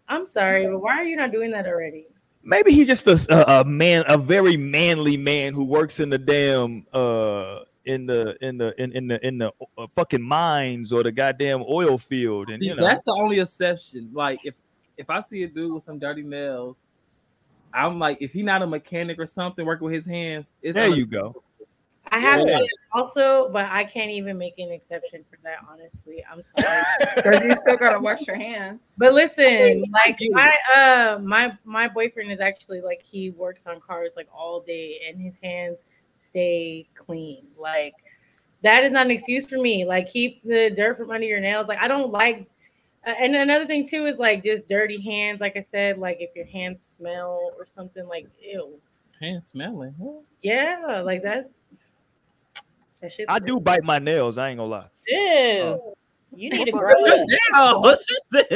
I'm 0.09 0.27
sorry, 0.27 0.67
but 0.67 0.79
why 0.79 0.95
are 0.99 1.05
you 1.05 1.15
not 1.15 1.31
doing 1.31 1.51
that 1.51 1.65
already? 1.65 2.07
Maybe 2.47 2.71
he's 2.71 2.87
just 2.87 3.07
a, 3.07 3.61
a, 3.61 3.65
man, 3.65 4.03
a 4.07 4.17
very 4.17 4.55
manly 4.55 5.17
man 5.17 5.53
who 5.53 5.63
works 5.63 5.99
in 5.99 6.09
the 6.09 6.19
damn 6.19 6.85
uh 6.93 7.61
in 7.85 8.05
the 8.05 8.35
in 8.41 8.57
the 8.57 8.73
in, 8.81 8.91
in 8.93 9.07
the 9.07 9.25
in 9.25 9.37
the 9.37 9.51
uh, 9.77 9.87
fucking 9.95 10.21
mines 10.21 10.91
or 10.91 11.03
the 11.03 11.11
goddamn 11.11 11.63
oil 11.69 11.97
field, 11.97 12.49
and 12.49 12.63
you 12.63 12.75
know 12.75 12.83
that's 12.83 13.01
the 13.05 13.13
only 13.13 13.39
exception. 13.39 14.09
Like 14.13 14.39
if 14.43 14.55
if 14.97 15.09
I 15.09 15.19
see 15.19 15.43
a 15.43 15.47
dude 15.47 15.73
with 15.73 15.83
some 15.83 15.99
dirty 15.99 16.23
nails, 16.23 16.81
I'm 17.73 17.99
like, 17.99 18.17
if 18.21 18.33
he's 18.33 18.45
not 18.45 18.61
a 18.61 18.67
mechanic 18.67 19.19
or 19.19 19.25
something, 19.25 19.65
working 19.65 19.85
with 19.85 19.93
his 19.93 20.05
hands, 20.05 20.53
it's 20.61 20.75
there 20.75 20.89
you 20.89 21.05
go. 21.05 21.43
I 22.11 22.19
have 22.19 22.39
Yeah. 22.39 22.57
to 22.57 22.67
also, 22.93 23.49
but 23.49 23.65
I 23.71 23.83
can't 23.83 24.11
even 24.11 24.37
make 24.37 24.57
an 24.59 24.71
exception 24.71 25.23
for 25.29 25.37
that. 25.43 25.59
Honestly, 25.69 26.23
I'm 26.31 26.41
sorry. 26.41 26.65
Because 27.15 27.43
you 27.43 27.55
still 27.55 27.77
gotta 27.77 27.99
wash 27.99 28.27
your 28.27 28.35
hands. 28.35 28.95
But 28.97 29.13
listen, 29.13 29.83
like 30.05 30.19
my 30.31 30.55
uh 30.75 31.19
my 31.21 31.57
my 31.63 31.87
boyfriend 31.87 32.31
is 32.31 32.39
actually 32.39 32.81
like 32.81 33.01
he 33.01 33.31
works 33.31 33.67
on 33.67 33.79
cars 33.81 34.11
like 34.15 34.27
all 34.33 34.59
day 34.61 35.01
and 35.07 35.19
his 35.19 35.33
hands 35.41 35.85
stay 36.19 36.87
clean. 36.93 37.47
Like 37.57 37.95
that 38.63 38.83
is 38.83 38.91
not 38.91 39.05
an 39.05 39.11
excuse 39.11 39.45
for 39.47 39.57
me. 39.57 39.85
Like 39.85 40.09
keep 40.09 40.43
the 40.43 40.69
dirt 40.69 40.97
from 40.97 41.11
under 41.11 41.25
your 41.25 41.39
nails. 41.39 41.67
Like 41.67 41.79
I 41.79 41.87
don't 41.87 42.11
like 42.11 42.47
uh, 43.05 43.13
and 43.19 43.35
another 43.35 43.65
thing 43.65 43.87
too 43.87 44.05
is 44.05 44.17
like 44.17 44.43
just 44.43 44.67
dirty 44.67 45.01
hands. 45.01 45.39
Like 45.39 45.55
I 45.57 45.65
said, 45.71 45.97
like 45.97 46.17
if 46.19 46.35
your 46.35 46.45
hands 46.45 46.79
smell 46.97 47.53
or 47.57 47.65
something, 47.65 48.07
like 48.07 48.27
ew. 48.41 48.79
Hands 49.19 49.45
smelling. 49.45 49.95
Huh? 50.01 50.21
Yeah, 50.41 51.01
like 51.03 51.23
that's 51.23 51.47
that 51.47 51.51
shit. 51.53 51.55
I 53.27 53.39
do 53.39 53.59
bite 53.59 53.83
my 53.83 53.99
nails. 53.99 54.37
I 54.37 54.49
ain't 54.49 54.57
gonna 54.57 54.69
lie. 54.69 54.87
Ew. 55.07 55.17
Oh. 55.61 55.95
You 56.35 56.49
need 56.49 56.65
to 56.65 56.71
Motherfucker. 56.71 57.25
grow 57.53 57.73
up. 57.75 57.81
What 57.81 57.99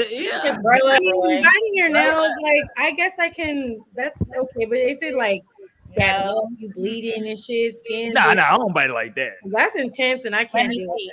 she 0.03 0.25
yeah. 0.25 0.57
Grow 0.57 0.89
up, 0.89 0.99
I 1.01 1.41
biting 1.41 1.73
your 1.73 1.89
nails, 1.89 2.31
like 2.43 2.63
I 2.77 2.91
guess 2.91 3.13
I 3.17 3.29
can. 3.29 3.79
That's 3.95 4.19
okay, 4.21 4.65
but 4.65 4.77
is 4.77 4.97
it 5.01 5.15
like 5.15 5.43
stab 5.91 6.25
No. 6.25 6.37
up, 6.39 6.49
you 6.57 6.69
bleeding 6.69 7.27
and 7.27 7.39
shit, 7.39 7.79
skin? 7.79 8.13
Nah, 8.13 8.33
nah, 8.33 8.53
I 8.53 8.57
don't 8.57 8.73
bite 8.73 8.89
like 8.89 9.15
that. 9.15 9.33
That's 9.45 9.75
intense, 9.75 10.25
and 10.25 10.35
I 10.35 10.43
can't 10.45 10.69
me 10.69 10.79
do 10.79 10.93
see. 10.97 11.11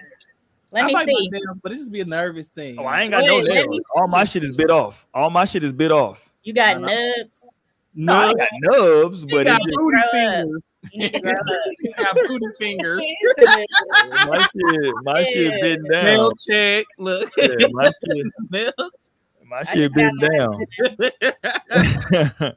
Let 0.72 0.84
I 0.84 0.86
me 0.88 0.94
like 0.94 1.06
see. 1.06 1.12
my 1.30 1.38
nails, 1.38 1.60
but 1.62 1.72
it 1.72 1.76
just 1.76 1.92
be 1.92 2.00
a 2.00 2.04
nervous 2.04 2.48
thing. 2.48 2.76
Oh, 2.80 2.84
I 2.84 3.02
ain't 3.02 3.12
got 3.12 3.24
no 3.24 3.36
Wait, 3.36 3.44
let 3.44 3.54
nails. 3.54 3.80
All 3.96 4.08
my 4.08 4.24
shit 4.24 4.42
is 4.42 4.50
bit 4.52 4.70
off. 4.70 5.06
All 5.14 5.30
my 5.30 5.44
shit 5.44 5.62
is 5.62 5.72
bit 5.72 5.92
off. 5.92 6.32
You 6.42 6.52
got 6.52 6.80
No, 6.80 6.88
no. 6.88 6.94
nubs. 6.94 7.46
No, 7.94 8.14
I 8.14 8.34
got 8.34 8.48
nubs, 8.52 9.22
He 9.22 9.28
but 9.28 9.46
got 9.46 9.60
it's 9.60 9.64
just, 9.66 9.76
booty 9.76 9.96
grow 9.96 10.10
fingers. 10.12 10.62
You 10.92 10.98
need 11.00 11.12
to 11.14 11.20
grow 11.20 11.32
up. 11.32 11.46
He 11.80 11.92
got 11.92 12.16
booty 12.26 12.46
fingers. 12.58 13.04
my 14.26 14.38
shit, 14.54 14.94
my 15.02 15.22
shit 15.22 15.52
Yeah. 15.52 15.58
bitten 15.62 15.84
Nail 15.88 16.32
check. 16.34 16.86
Look. 16.98 17.30
Yeah, 17.36 17.66
my 17.72 17.90
shit, 18.04 18.26
Nails. 18.50 19.10
my 19.44 19.58
I 19.58 19.62
shit 19.64 19.92
just 19.92 19.94
bitten 19.94 20.18
got 20.20 20.30
down. 20.38 20.66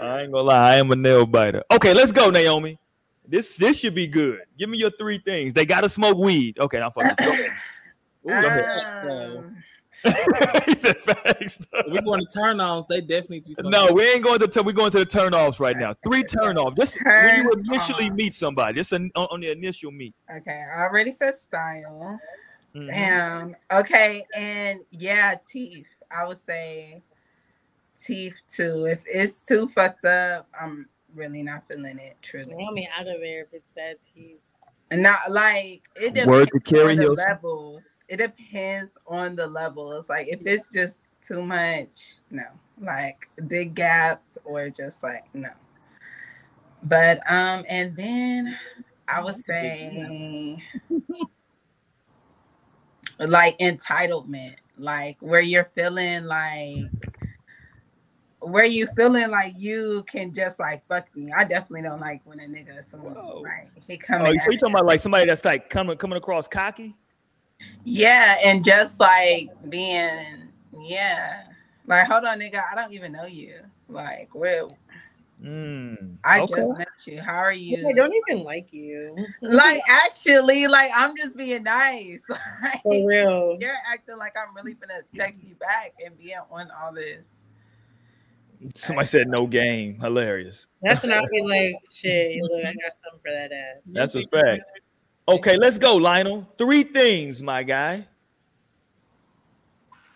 I 0.00 0.22
ain't 0.22 0.32
gonna 0.32 0.42
lie, 0.42 0.72
I 0.72 0.76
am 0.76 0.90
a 0.90 0.96
nail 0.96 1.24
biter. 1.26 1.62
Okay, 1.70 1.94
let's 1.94 2.10
go, 2.12 2.30
Naomi. 2.30 2.78
This 3.26 3.56
this 3.56 3.78
should 3.78 3.94
be 3.94 4.06
good. 4.06 4.40
Give 4.58 4.68
me 4.70 4.78
your 4.78 4.90
three 4.90 5.18
things. 5.18 5.52
They 5.52 5.66
gotta 5.66 5.88
smoke 5.88 6.16
weed. 6.18 6.58
Okay, 6.58 6.80
I'm 6.80 6.90
fucking. 6.92 7.14
Go 7.24 7.30
ahead. 7.30 7.50
Ooh, 8.24 8.28
Go 8.28 8.46
ahead. 8.48 8.64
Um, 9.10 9.62
He 10.66 10.74
said 10.74 10.98
facts. 10.98 11.60
we 11.90 12.00
going 12.00 12.20
to 12.20 12.26
turn 12.32 12.60
ons. 12.60 12.86
They 12.86 13.00
definitely 13.00 13.40
need 13.40 13.56
to 13.56 13.62
be. 13.62 13.68
No, 13.68 13.92
we 13.92 14.08
ain't 14.10 14.22
going 14.22 14.38
to. 14.38 14.48
T- 14.48 14.60
we're 14.60 14.72
going 14.72 14.90
to 14.92 14.98
the 14.98 15.06
turn 15.06 15.34
offs 15.34 15.60
right 15.60 15.76
now. 15.76 15.94
Three 16.04 16.22
turn 16.22 16.58
offs. 16.58 16.76
Just 16.76 16.98
when 17.04 17.44
you 17.44 17.52
initially 17.64 18.08
off. 18.10 18.14
meet 18.14 18.34
somebody. 18.34 18.76
Just 18.76 18.92
an, 18.92 19.10
on, 19.14 19.28
on 19.30 19.40
the 19.40 19.50
initial 19.50 19.90
meet. 19.90 20.14
okay, 20.34 20.64
I 20.76 20.82
already 20.82 21.10
said 21.10 21.34
style. 21.34 22.20
Mhm. 22.74 22.86
Damn. 22.86 23.56
Okay, 23.72 24.26
and 24.36 24.80
yeah, 24.90 25.34
teeth. 25.50 25.88
I 26.10 26.26
would 26.26 26.38
say 26.38 27.02
teeth 28.02 28.42
too. 28.48 28.86
If 28.86 29.02
it's 29.06 29.44
too 29.44 29.68
fucked 29.68 30.04
up, 30.04 30.46
I'm 30.58 30.88
really 31.14 31.42
not 31.42 31.66
feeling 31.66 31.98
it. 31.98 32.16
Truly. 32.22 32.54
Nail 32.54 32.72
me 32.72 32.88
out 32.98 33.08
of 33.08 33.20
there 33.20 33.42
if 33.42 33.48
it's 33.52 33.68
bad 33.74 33.96
teeth. 34.14 34.40
Not 34.90 35.30
like 35.30 35.82
it 35.96 36.14
Word 36.24 36.48
depends 36.48 36.50
to 36.52 36.60
Keri 36.60 36.92
on 36.92 36.96
the 36.96 37.02
Hilson. 37.02 37.26
levels. 37.28 37.98
It 38.08 38.16
depends 38.18 38.96
on 39.06 39.36
the 39.36 39.46
levels. 39.46 40.08
Like 40.08 40.28
if 40.28 40.40
it's 40.46 40.68
just 40.68 41.00
too 41.22 41.42
much, 41.42 42.20
no. 42.30 42.44
Like 42.80 43.28
big 43.48 43.74
gaps 43.74 44.38
or 44.44 44.70
just 44.70 45.02
like 45.02 45.24
no. 45.34 45.50
But 46.82 47.18
um, 47.30 47.64
and 47.68 47.94
then 47.96 48.56
I 49.06 49.20
would 49.22 49.34
say 49.34 50.56
like 53.18 53.58
entitlement, 53.58 54.54
like 54.78 55.16
where 55.20 55.40
you're 55.40 55.64
feeling 55.64 56.24
like 56.24 56.86
where 58.40 58.64
you 58.64 58.86
feeling 58.96 59.30
like 59.30 59.54
you 59.56 60.04
can 60.06 60.32
just 60.32 60.58
like 60.58 60.86
fuck 60.88 61.14
me. 61.16 61.32
I 61.36 61.44
definitely 61.44 61.82
don't 61.82 62.00
like 62.00 62.20
when 62.24 62.40
a 62.40 62.44
nigga 62.44 62.78
assumes 62.78 63.16
like 63.42 63.70
he 63.86 63.96
coming. 63.96 64.26
Oh, 64.26 64.38
so 64.44 64.50
you 64.50 64.58
talking 64.58 64.74
about 64.74 64.86
like 64.86 65.00
somebody 65.00 65.26
that's 65.26 65.44
like 65.44 65.68
coming 65.70 65.96
coming 65.96 66.18
across 66.18 66.46
cocky? 66.46 66.94
Yeah, 67.84 68.36
and 68.44 68.64
just 68.64 69.00
like 69.00 69.50
being, 69.68 70.48
yeah, 70.78 71.44
like 71.86 72.06
hold 72.06 72.24
on, 72.24 72.38
nigga, 72.38 72.62
I 72.70 72.74
don't 72.74 72.92
even 72.92 73.12
know 73.12 73.26
you. 73.26 73.60
Like, 73.88 74.34
where 74.34 74.68
Mm, 75.42 76.16
I 76.24 76.40
okay. 76.40 76.54
just 76.54 76.72
met 76.76 76.88
you. 77.06 77.20
How 77.22 77.36
are 77.36 77.52
you? 77.52 77.88
I 77.88 77.92
don't 77.92 78.12
even 78.28 78.42
like 78.42 78.72
you. 78.72 79.14
like, 79.40 79.80
actually, 79.88 80.66
like 80.66 80.90
I'm 80.94 81.16
just 81.16 81.36
being 81.36 81.62
nice. 81.62 82.22
Like, 82.60 82.82
For 82.82 83.06
real. 83.06 83.56
you're 83.60 83.72
acting 83.86 84.18
like 84.18 84.34
I'm 84.36 84.54
really 84.54 84.74
gonna 84.74 85.02
text 85.14 85.44
you 85.44 85.54
back 85.54 85.94
and 86.04 86.18
be 86.18 86.34
on 86.34 86.70
all 86.82 86.92
this. 86.92 87.28
Somebody 88.74 89.06
said 89.06 89.28
no 89.28 89.46
game. 89.46 89.98
Hilarious. 90.00 90.66
That's 90.82 91.02
when 91.02 91.12
I'll 91.12 91.28
be 91.28 91.42
like, 91.42 91.74
shit, 91.92 92.40
look, 92.42 92.64
I 92.64 92.72
got 92.74 92.92
something 93.04 93.20
for 93.22 93.30
that 93.32 93.52
ass. 93.52 93.82
That's 93.86 94.14
a 94.16 94.22
fact. 94.26 94.62
Okay, 95.28 95.56
let's 95.56 95.78
go, 95.78 95.96
Lionel. 95.96 96.48
Three 96.56 96.82
things, 96.82 97.42
my 97.42 97.62
guy. 97.62 98.06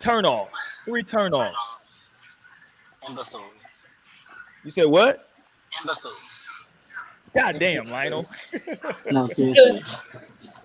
Turn 0.00 0.24
offs. 0.24 0.58
Three 0.84 1.02
turn 1.02 1.32
offs. 1.32 1.78
Imbeciles. 3.06 3.52
You 4.64 4.70
said 4.70 4.86
what? 4.86 5.28
Imbeciles. 5.80 6.48
God 7.36 7.58
damn, 7.58 7.88
Lionel. 7.88 8.26
No, 9.10 9.26
seriously. 9.26 9.82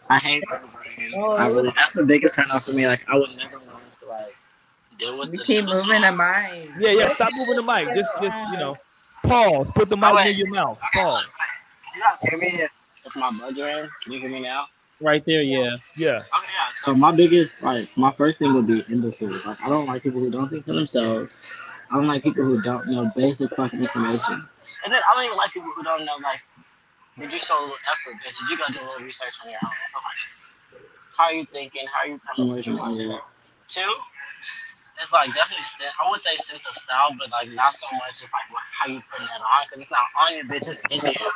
I 0.09 0.19
hate 0.19 0.43
I 0.51 1.47
really 1.47 1.71
that's 1.75 1.93
the 1.93 2.03
biggest 2.03 2.33
turn 2.33 2.45
off 2.51 2.65
for 2.65 2.73
me. 2.73 2.87
Like 2.87 3.05
I 3.07 3.17
would 3.17 3.35
never 3.37 3.57
want 3.59 3.91
to 3.91 4.07
like 4.07 4.35
deal 4.97 5.17
with 5.17 5.29
We 5.29 5.37
the 5.37 5.43
keep 5.43 5.59
imbecile. 5.59 5.85
moving 5.87 6.01
the 6.01 6.11
mic. 6.11 6.69
Yeah, 6.79 6.91
yeah. 6.91 7.11
Stop 7.13 7.29
moving 7.33 7.55
the 7.57 7.63
mic. 7.63 7.93
Just, 7.95 8.11
just 8.21 8.51
you 8.51 8.57
know, 8.59 8.75
pause. 9.23 9.69
Put 9.71 9.89
the 9.89 9.97
mic 9.97 10.25
in 10.25 10.35
your 10.35 10.49
mouth. 10.49 10.79
Pause. 10.93 11.25
You 11.95 12.01
guys 12.01 12.21
hear 12.21 12.37
me 12.37 12.61
if, 12.61 12.71
if 13.05 13.15
my 13.15 13.31
buds 13.31 13.59
are 13.59 13.69
in? 13.69 13.89
Can 14.03 14.13
you 14.13 14.19
hear 14.19 14.29
me 14.29 14.41
now? 14.41 14.65
Right 14.99 15.23
there, 15.25 15.41
yeah. 15.43 15.77
Yeah. 15.95 16.09
Okay, 16.09 16.25
yeah. 16.31 16.71
So 16.73 16.93
my 16.95 17.11
biggest, 17.11 17.51
like, 17.61 17.87
my 17.97 18.11
first 18.13 18.39
thing 18.39 18.53
would 18.53 18.65
be 18.67 18.83
imbeciles. 18.89 19.45
Like, 19.45 19.61
I 19.61 19.69
don't 19.69 19.85
like 19.85 20.01
people 20.03 20.19
who 20.19 20.31
don't 20.31 20.49
think 20.49 20.65
for 20.65 20.73
themselves. 20.73 21.43
I 21.91 21.95
don't 21.95 22.07
like 22.07 22.23
people 22.23 22.43
who 22.43 22.61
don't 22.61 22.87
know 22.87 23.11
basic 23.15 23.55
fucking 23.55 23.79
information. 23.79 24.33
And 24.83 24.93
then 24.93 24.99
I 24.99 25.15
don't 25.15 25.25
even 25.25 25.37
like 25.37 25.53
people 25.53 25.71
who 25.75 25.83
don't 25.83 26.05
know, 26.05 26.17
like, 26.23 26.41
did 27.17 27.31
you 27.31 27.39
show 27.47 27.57
a 27.57 27.61
little 27.61 27.75
effort, 27.89 28.19
bitch? 28.21 28.35
you 28.49 28.57
gotta 28.57 28.73
do 28.73 28.79
a 28.79 28.85
little 28.85 29.05
research 29.05 29.33
on 29.43 29.49
your 29.51 29.59
own? 29.63 29.71
I'm 29.95 30.03
like, 30.03 30.81
how 31.17 31.23
are 31.25 31.33
you 31.33 31.45
thinking? 31.51 31.85
How 31.91 32.01
are 32.01 32.07
you 32.07 32.19
coming 32.19 32.51
away 32.51 32.61
from 32.61 32.79
all 32.79 32.95
that? 32.95 33.21
Two, 33.67 33.81
it's 35.01 35.11
like 35.11 35.33
definitely, 35.33 35.65
I 36.01 36.09
would 36.09 36.21
say 36.21 36.37
sense 36.49 36.63
of 36.69 36.75
style, 36.83 37.15
but 37.19 37.31
like 37.31 37.49
not 37.53 37.73
so 37.75 37.87
much 37.97 38.15
as 38.23 38.29
like 38.29 38.49
how 38.77 38.87
you 38.87 39.01
putting 39.11 39.27
that 39.27 39.41
on, 39.41 39.61
because 39.67 39.81
it's 39.83 39.91
not 39.91 40.07
on 40.19 40.37
you, 40.37 40.43
bitch. 40.45 40.69
It's 40.69 40.81
in 40.91 41.01
you. 41.05 41.31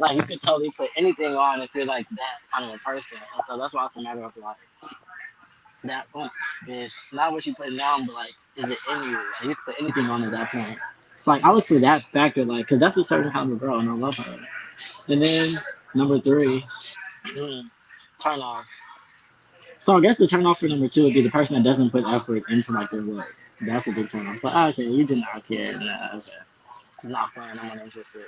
Like 0.00 0.16
you 0.16 0.24
could 0.24 0.40
totally 0.40 0.72
put 0.76 0.90
anything 0.96 1.34
on 1.36 1.62
if 1.62 1.70
you're 1.74 1.86
like 1.86 2.08
that 2.10 2.36
kind 2.52 2.66
of 2.66 2.74
a 2.76 2.78
person, 2.80 3.18
and 3.18 3.42
so 3.48 3.58
that's 3.58 3.74
why 3.74 3.86
it's 3.86 3.96
a 3.96 4.02
matter 4.02 4.24
of 4.24 4.36
like 4.36 4.56
that 5.84 6.10
point 6.12 6.32
is 6.68 6.92
not 7.12 7.32
what 7.32 7.46
you 7.46 7.54
put 7.54 7.76
down, 7.76 8.06
but 8.06 8.14
like 8.14 8.32
is 8.56 8.70
it 8.70 8.78
in 8.90 9.02
you? 9.04 9.18
Like 9.40 9.44
you 9.50 9.56
put 9.64 9.76
anything 9.80 10.06
on 10.06 10.24
at 10.24 10.32
that 10.32 10.50
point. 10.50 10.78
It's 11.14 11.26
like 11.26 11.44
I 11.44 11.52
look 11.52 11.66
for 11.66 11.80
that 11.80 12.04
factor, 12.12 12.44
like 12.44 12.66
because 12.66 12.80
that's 12.80 12.96
what 12.96 13.08
certain 13.08 13.32
kind 13.32 13.52
of 13.52 13.60
girl, 13.60 13.80
and 13.80 13.90
I 13.90 13.94
love 13.94 14.16
her. 14.18 14.38
And 15.08 15.24
then 15.24 15.60
number 15.94 16.20
three, 16.20 16.64
mm, 17.36 17.62
turn 18.22 18.40
off. 18.40 18.66
So 19.86 19.96
I 19.96 20.00
guess 20.00 20.16
the 20.16 20.26
turn 20.26 20.44
off 20.46 20.58
for 20.58 20.66
number 20.66 20.88
two 20.88 21.04
would 21.04 21.14
be 21.14 21.22
the 21.22 21.30
person 21.30 21.54
that 21.54 21.62
doesn't 21.62 21.90
put 21.90 22.04
effort 22.08 22.42
into 22.48 22.72
like 22.72 22.90
their 22.90 23.04
work. 23.04 23.36
That's 23.60 23.86
a 23.86 23.92
big 23.92 24.10
turn 24.10 24.26
off. 24.26 24.34
It's 24.34 24.42
like, 24.42 24.52
ah, 24.52 24.68
okay, 24.70 24.82
you 24.82 25.06
did 25.06 25.18
not 25.18 25.46
care. 25.46 25.76
Okay. 25.76 26.20
It's 26.94 27.04
not 27.04 27.32
fun. 27.34 27.56
I'm 27.56 27.68
not 27.68 27.84
interested. 27.84 28.24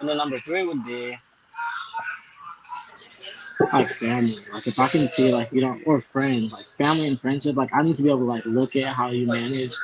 And 0.00 0.08
then 0.08 0.16
number 0.16 0.40
three 0.40 0.66
would 0.66 0.84
be 0.84 1.16
like 3.72 3.88
family. 3.88 4.36
Like 4.52 4.66
if 4.66 4.80
I 4.80 4.88
can 4.88 5.08
see 5.12 5.32
like 5.32 5.52
you 5.52 5.60
know, 5.60 5.78
or 5.86 6.00
friends, 6.00 6.50
like 6.50 6.66
family 6.76 7.06
and 7.06 7.20
friendship, 7.20 7.54
like 7.54 7.72
I 7.72 7.82
need 7.82 7.94
to 7.94 8.02
be 8.02 8.08
able 8.08 8.18
to 8.18 8.24
like 8.24 8.44
look 8.44 8.74
at 8.74 8.92
how 8.92 9.10
you 9.10 9.28
manage 9.28 9.74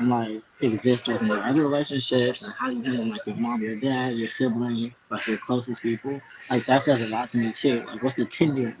and 0.00 0.08
like 0.08 0.42
exist 0.60 1.06
in 1.06 1.24
your 1.24 1.40
other 1.40 1.62
relationships 1.62 2.42
and 2.42 2.52
how 2.52 2.70
you 2.70 2.82
handle 2.82 3.06
like 3.06 3.24
your 3.28 3.36
mom, 3.36 3.62
your 3.62 3.76
dad, 3.76 4.16
your 4.16 4.26
siblings, 4.26 5.02
like 5.08 5.24
your 5.28 5.38
closest 5.38 5.80
people. 5.82 6.20
Like 6.50 6.66
that 6.66 6.84
says 6.84 7.00
a 7.00 7.06
lot 7.06 7.28
to 7.28 7.36
me 7.36 7.52
too. 7.52 7.84
Like 7.86 8.02
what's 8.02 8.16
the 8.16 8.24
tenure 8.24 8.76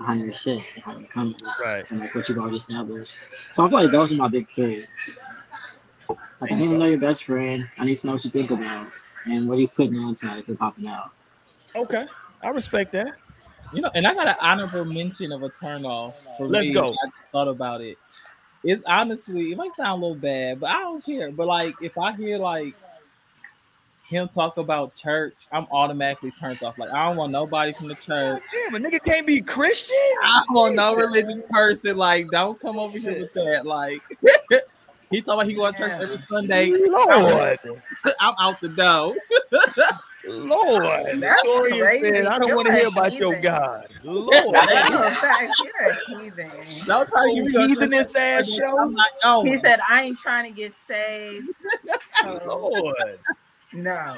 behind 0.00 0.24
your 0.24 0.32
shit 0.32 0.62
and 0.74 0.82
how 0.82 0.98
you 0.98 1.06
come 1.12 1.36
Right. 1.62 1.84
and 1.90 2.00
like 2.00 2.14
what 2.14 2.28
you've 2.28 2.38
already 2.38 2.56
established. 2.56 3.14
So 3.52 3.64
I 3.64 3.68
feel 3.68 3.82
like 3.82 3.92
those 3.92 4.10
are 4.10 4.14
my 4.14 4.28
big 4.28 4.48
three. 4.54 4.86
Like 6.40 6.52
I 6.52 6.54
need 6.54 6.68
to 6.68 6.78
know 6.78 6.86
your 6.86 6.98
best 6.98 7.24
friend. 7.24 7.68
I 7.78 7.84
need 7.84 7.96
to 7.96 8.06
know 8.06 8.14
what 8.14 8.24
you 8.24 8.30
think 8.30 8.50
about 8.50 8.86
and 9.26 9.46
what 9.46 9.58
are 9.58 9.60
you 9.60 9.68
putting 9.68 9.98
on 9.98 10.14
tonight 10.14 10.38
if 10.38 10.48
you're 10.48 10.56
popping 10.56 10.88
out. 10.88 11.10
Okay. 11.76 12.06
I 12.42 12.48
respect 12.48 12.92
that. 12.92 13.14
You 13.72 13.82
know, 13.82 13.90
and 13.94 14.06
I 14.06 14.14
got 14.14 14.26
an 14.26 14.36
honorable 14.40 14.86
mention 14.86 15.30
of 15.32 15.42
a 15.42 15.50
turn 15.50 15.84
off. 15.84 16.24
For 16.36 16.48
Let's 16.48 16.68
me. 16.68 16.74
go. 16.74 16.90
I 16.90 17.06
just 17.06 17.30
thought 17.30 17.46
about 17.48 17.82
it. 17.82 17.98
It's 18.64 18.82
honestly, 18.86 19.52
it 19.52 19.56
might 19.58 19.72
sound 19.72 20.02
a 20.02 20.06
little 20.06 20.20
bad, 20.20 20.60
but 20.60 20.70
I 20.70 20.80
don't 20.80 21.04
care. 21.04 21.30
But 21.30 21.46
like, 21.46 21.74
if 21.80 21.96
I 21.96 22.12
hear 22.12 22.38
like 22.38 22.74
him 24.10 24.26
talk 24.26 24.56
about 24.56 24.94
church, 24.94 25.46
I'm 25.52 25.68
automatically 25.70 26.32
turned 26.32 26.60
off. 26.64 26.76
Like, 26.78 26.90
I 26.90 27.06
don't 27.06 27.16
want 27.16 27.30
nobody 27.30 27.72
from 27.72 27.86
the 27.86 27.94
church. 27.94 28.42
Damn, 28.52 28.74
a 28.74 28.78
nigga 28.88 29.02
can't 29.04 29.24
be 29.24 29.40
Christian. 29.40 29.96
I 30.24 30.42
don't 30.48 30.56
want 30.56 30.74
no 30.74 30.96
religious 30.96 31.42
person. 31.48 31.96
Like, 31.96 32.28
don't 32.30 32.60
come 32.60 32.80
over 32.80 32.98
here 32.98 33.20
with 33.20 33.32
that. 33.34 33.64
Like, 33.64 34.02
he 35.10 35.22
talking 35.22 35.34
about 35.34 35.46
he 35.46 35.54
go 35.54 35.70
to 35.70 35.78
church 35.78 35.92
every 35.92 36.16
Sunday. 36.16 36.72
Lord, 36.88 37.60
I'm 38.20 38.34
out 38.40 38.60
the 38.60 38.68
door. 38.70 39.14
Lord. 40.26 41.06
That's 41.20 41.42
Victoria 41.42 41.84
crazy. 41.84 42.14
said, 42.14 42.26
I 42.26 42.38
don't 42.38 42.54
want 42.56 42.66
to 42.66 42.72
hear 42.72 42.86
a 42.86 42.88
about 42.88 43.12
your. 43.12 43.40
God. 43.40 43.86
Lord. 44.02 44.52
No, 44.52 45.06
in 45.06 45.14
fact, 45.14 45.54
you're 45.62 45.88
a 45.88 46.20
heathen. 46.20 46.50
Don't 46.84 47.08
try 47.08 47.28
to 47.28 47.34
give 47.34 47.44
me 47.44 47.52
oh, 47.56 47.64
a 47.64 47.68
Heathenous 47.68 48.16
ass 48.16 48.50
show. 48.50 48.76
I'm 48.76 48.92
not 48.92 49.08
going. 49.22 49.52
He 49.52 49.58
said, 49.58 49.78
I 49.88 50.02
ain't 50.02 50.18
trying 50.18 50.52
to 50.52 50.52
get 50.52 50.74
saved. 50.88 51.46
Lord. 52.24 53.18
No. 53.72 54.16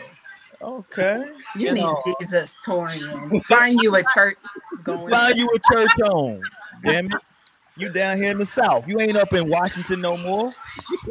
Okay. 0.61 1.25
You, 1.57 1.67
You 1.67 1.73
need 1.73 1.81
know. 1.83 2.03
Jesus, 2.21 2.57
Torian. 2.65 3.45
Find 3.49 3.81
you 3.81 3.95
a 3.97 4.05
church 4.05 4.39
going. 4.83 5.11
Find 5.11 5.37
you 5.37 5.49
a 5.55 5.59
church 5.59 5.91
home. 6.05 6.41
Damn 6.83 7.07
it. 7.07 7.13
You 7.77 7.93
down 7.93 8.17
here 8.19 8.31
in 8.31 8.39
the 8.39 8.47
South. 8.47 8.87
You 8.87 9.01
ain't 9.01 9.17
up 9.17 9.33
in 9.33 9.49
Washington 9.49 10.01
no 10.03 10.17
more. 10.17 10.55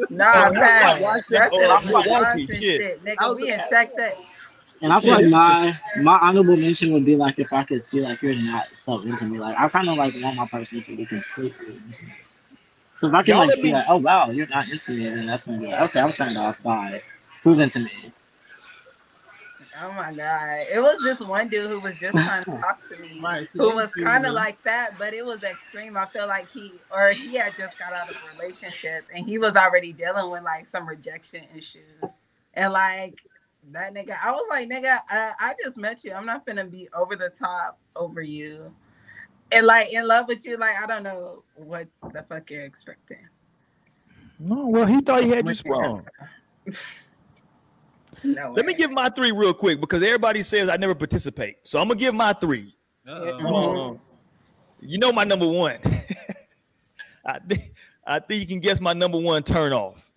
Nah, 0.08 0.48
Oh, 0.48 0.52
man. 0.52 0.98
Oh, 0.98 1.02
Washington 1.02 1.26
That's 1.30 1.52
or 1.52 1.62
in 1.62 1.86
Milwaukee, 1.86 2.46
Wisconsin 2.46 2.54
shit. 2.54 2.80
shit, 2.80 3.04
nigga. 3.04 3.36
We 3.36 3.50
in 3.50 3.60
Texas. 3.68 4.14
And 4.80 4.92
I 4.92 5.00
feel 5.00 5.12
like 5.12 5.26
my 5.26 5.78
my 5.98 6.18
honorable 6.18 6.56
mention 6.56 6.92
would 6.92 7.04
be 7.04 7.14
like 7.14 7.38
if 7.38 7.52
I 7.52 7.62
could 7.62 7.82
feel 7.84 8.02
like 8.04 8.20
you're 8.20 8.34
not 8.34 8.66
so 8.84 9.00
into 9.00 9.24
me. 9.24 9.38
Like 9.38 9.58
I 9.58 9.68
kind 9.68 9.88
of 9.88 9.96
like 9.96 10.14
want 10.20 10.36
my 10.36 10.46
person 10.46 10.82
to 10.82 10.96
be 10.96 11.06
completely 11.06 11.74
into. 11.76 11.98
So 12.96 13.08
if 13.08 13.14
I 13.14 13.22
can 13.22 13.30
Y'all 13.30 13.38
like 13.38 13.50
let 13.50 13.58
see 13.58 13.62
me- 13.64 13.72
like, 13.72 13.84
oh 13.88 13.96
wow, 13.98 14.30
you're 14.30 14.48
not 14.48 14.68
into 14.68 14.92
me, 14.92 15.04
then 15.08 15.26
that's 15.26 15.42
gonna 15.44 15.58
be 15.58 15.66
like, 15.66 15.80
okay, 15.82 16.00
I'm 16.00 16.12
turned 16.12 16.36
off 16.36 16.60
by 16.64 17.00
who's 17.44 17.60
into 17.60 17.78
me. 17.80 18.12
Oh 19.82 19.90
my 19.92 20.12
god. 20.12 20.66
It 20.72 20.80
was 20.80 20.96
this 21.02 21.18
one 21.26 21.48
dude 21.48 21.68
who 21.68 21.80
was 21.80 21.98
just 21.98 22.12
trying 22.12 22.44
to 22.44 22.50
talk 22.60 22.82
to 22.88 22.96
me. 23.00 23.18
Right, 23.20 23.48
Who 23.52 23.74
was 23.74 23.92
kind 23.94 24.24
of 24.24 24.32
like 24.32 24.62
that, 24.62 24.96
but 24.96 25.12
it 25.12 25.26
was 25.26 25.42
extreme. 25.42 25.96
I 25.96 26.06
feel 26.06 26.28
like 26.28 26.48
he 26.48 26.74
or 26.94 27.10
he 27.10 27.34
had 27.34 27.54
just 27.58 27.80
got 27.80 27.92
out 27.92 28.08
of 28.08 28.16
a 28.16 28.38
relationship 28.38 29.04
and 29.12 29.26
he 29.26 29.38
was 29.38 29.56
already 29.56 29.92
dealing 29.92 30.30
with 30.30 30.44
like 30.44 30.66
some 30.66 30.88
rejection 30.88 31.44
issues. 31.54 31.82
And 32.54 32.72
like 32.72 33.22
that 33.72 33.92
nigga, 33.92 34.16
I 34.22 34.30
was 34.30 34.46
like, 34.48 34.68
nigga, 34.68 35.00
I, 35.10 35.32
I 35.40 35.54
just 35.64 35.76
met 35.76 36.04
you. 36.04 36.12
I'm 36.12 36.26
not 36.26 36.46
gonna 36.46 36.64
be 36.64 36.88
over 36.94 37.16
the 37.16 37.30
top 37.30 37.78
over 37.96 38.22
you. 38.22 38.72
And 39.50 39.66
like 39.66 39.92
in 39.92 40.06
love 40.06 40.28
with 40.28 40.46
you, 40.46 40.58
like 40.58 40.76
I 40.80 40.86
don't 40.86 41.02
know 41.02 41.42
what 41.56 41.88
the 42.12 42.22
fuck 42.22 42.50
you're 42.52 42.64
expecting. 42.64 43.26
No, 44.38 44.68
well, 44.68 44.86
he 44.86 45.00
thought 45.00 45.24
he 45.24 45.30
had 45.30 45.48
you 45.48 45.54
sprung. 45.54 46.06
No. 48.24 48.52
Let 48.52 48.66
me 48.66 48.74
give 48.74 48.90
my 48.90 49.08
three 49.08 49.32
real 49.32 49.54
quick 49.54 49.80
because 49.80 50.02
everybody 50.02 50.42
says 50.42 50.68
I 50.68 50.76
never 50.76 50.94
participate. 50.94 51.56
So 51.64 51.78
I'm 51.80 51.88
gonna 51.88 51.98
give 52.00 52.14
my 52.14 52.32
3 52.32 52.74
Um, 53.08 53.98
you 54.80 54.98
know 54.98 55.12
my 55.12 55.24
number 55.24 55.46
one. 55.46 55.78
I 57.24 57.38
think 57.38 57.72
I 58.06 58.18
think 58.18 58.40
you 58.40 58.46
can 58.46 58.60
guess 58.60 58.80
my 58.80 58.92
number 58.92 59.18
one 59.18 59.42
turn 59.42 59.72
off. 59.72 60.10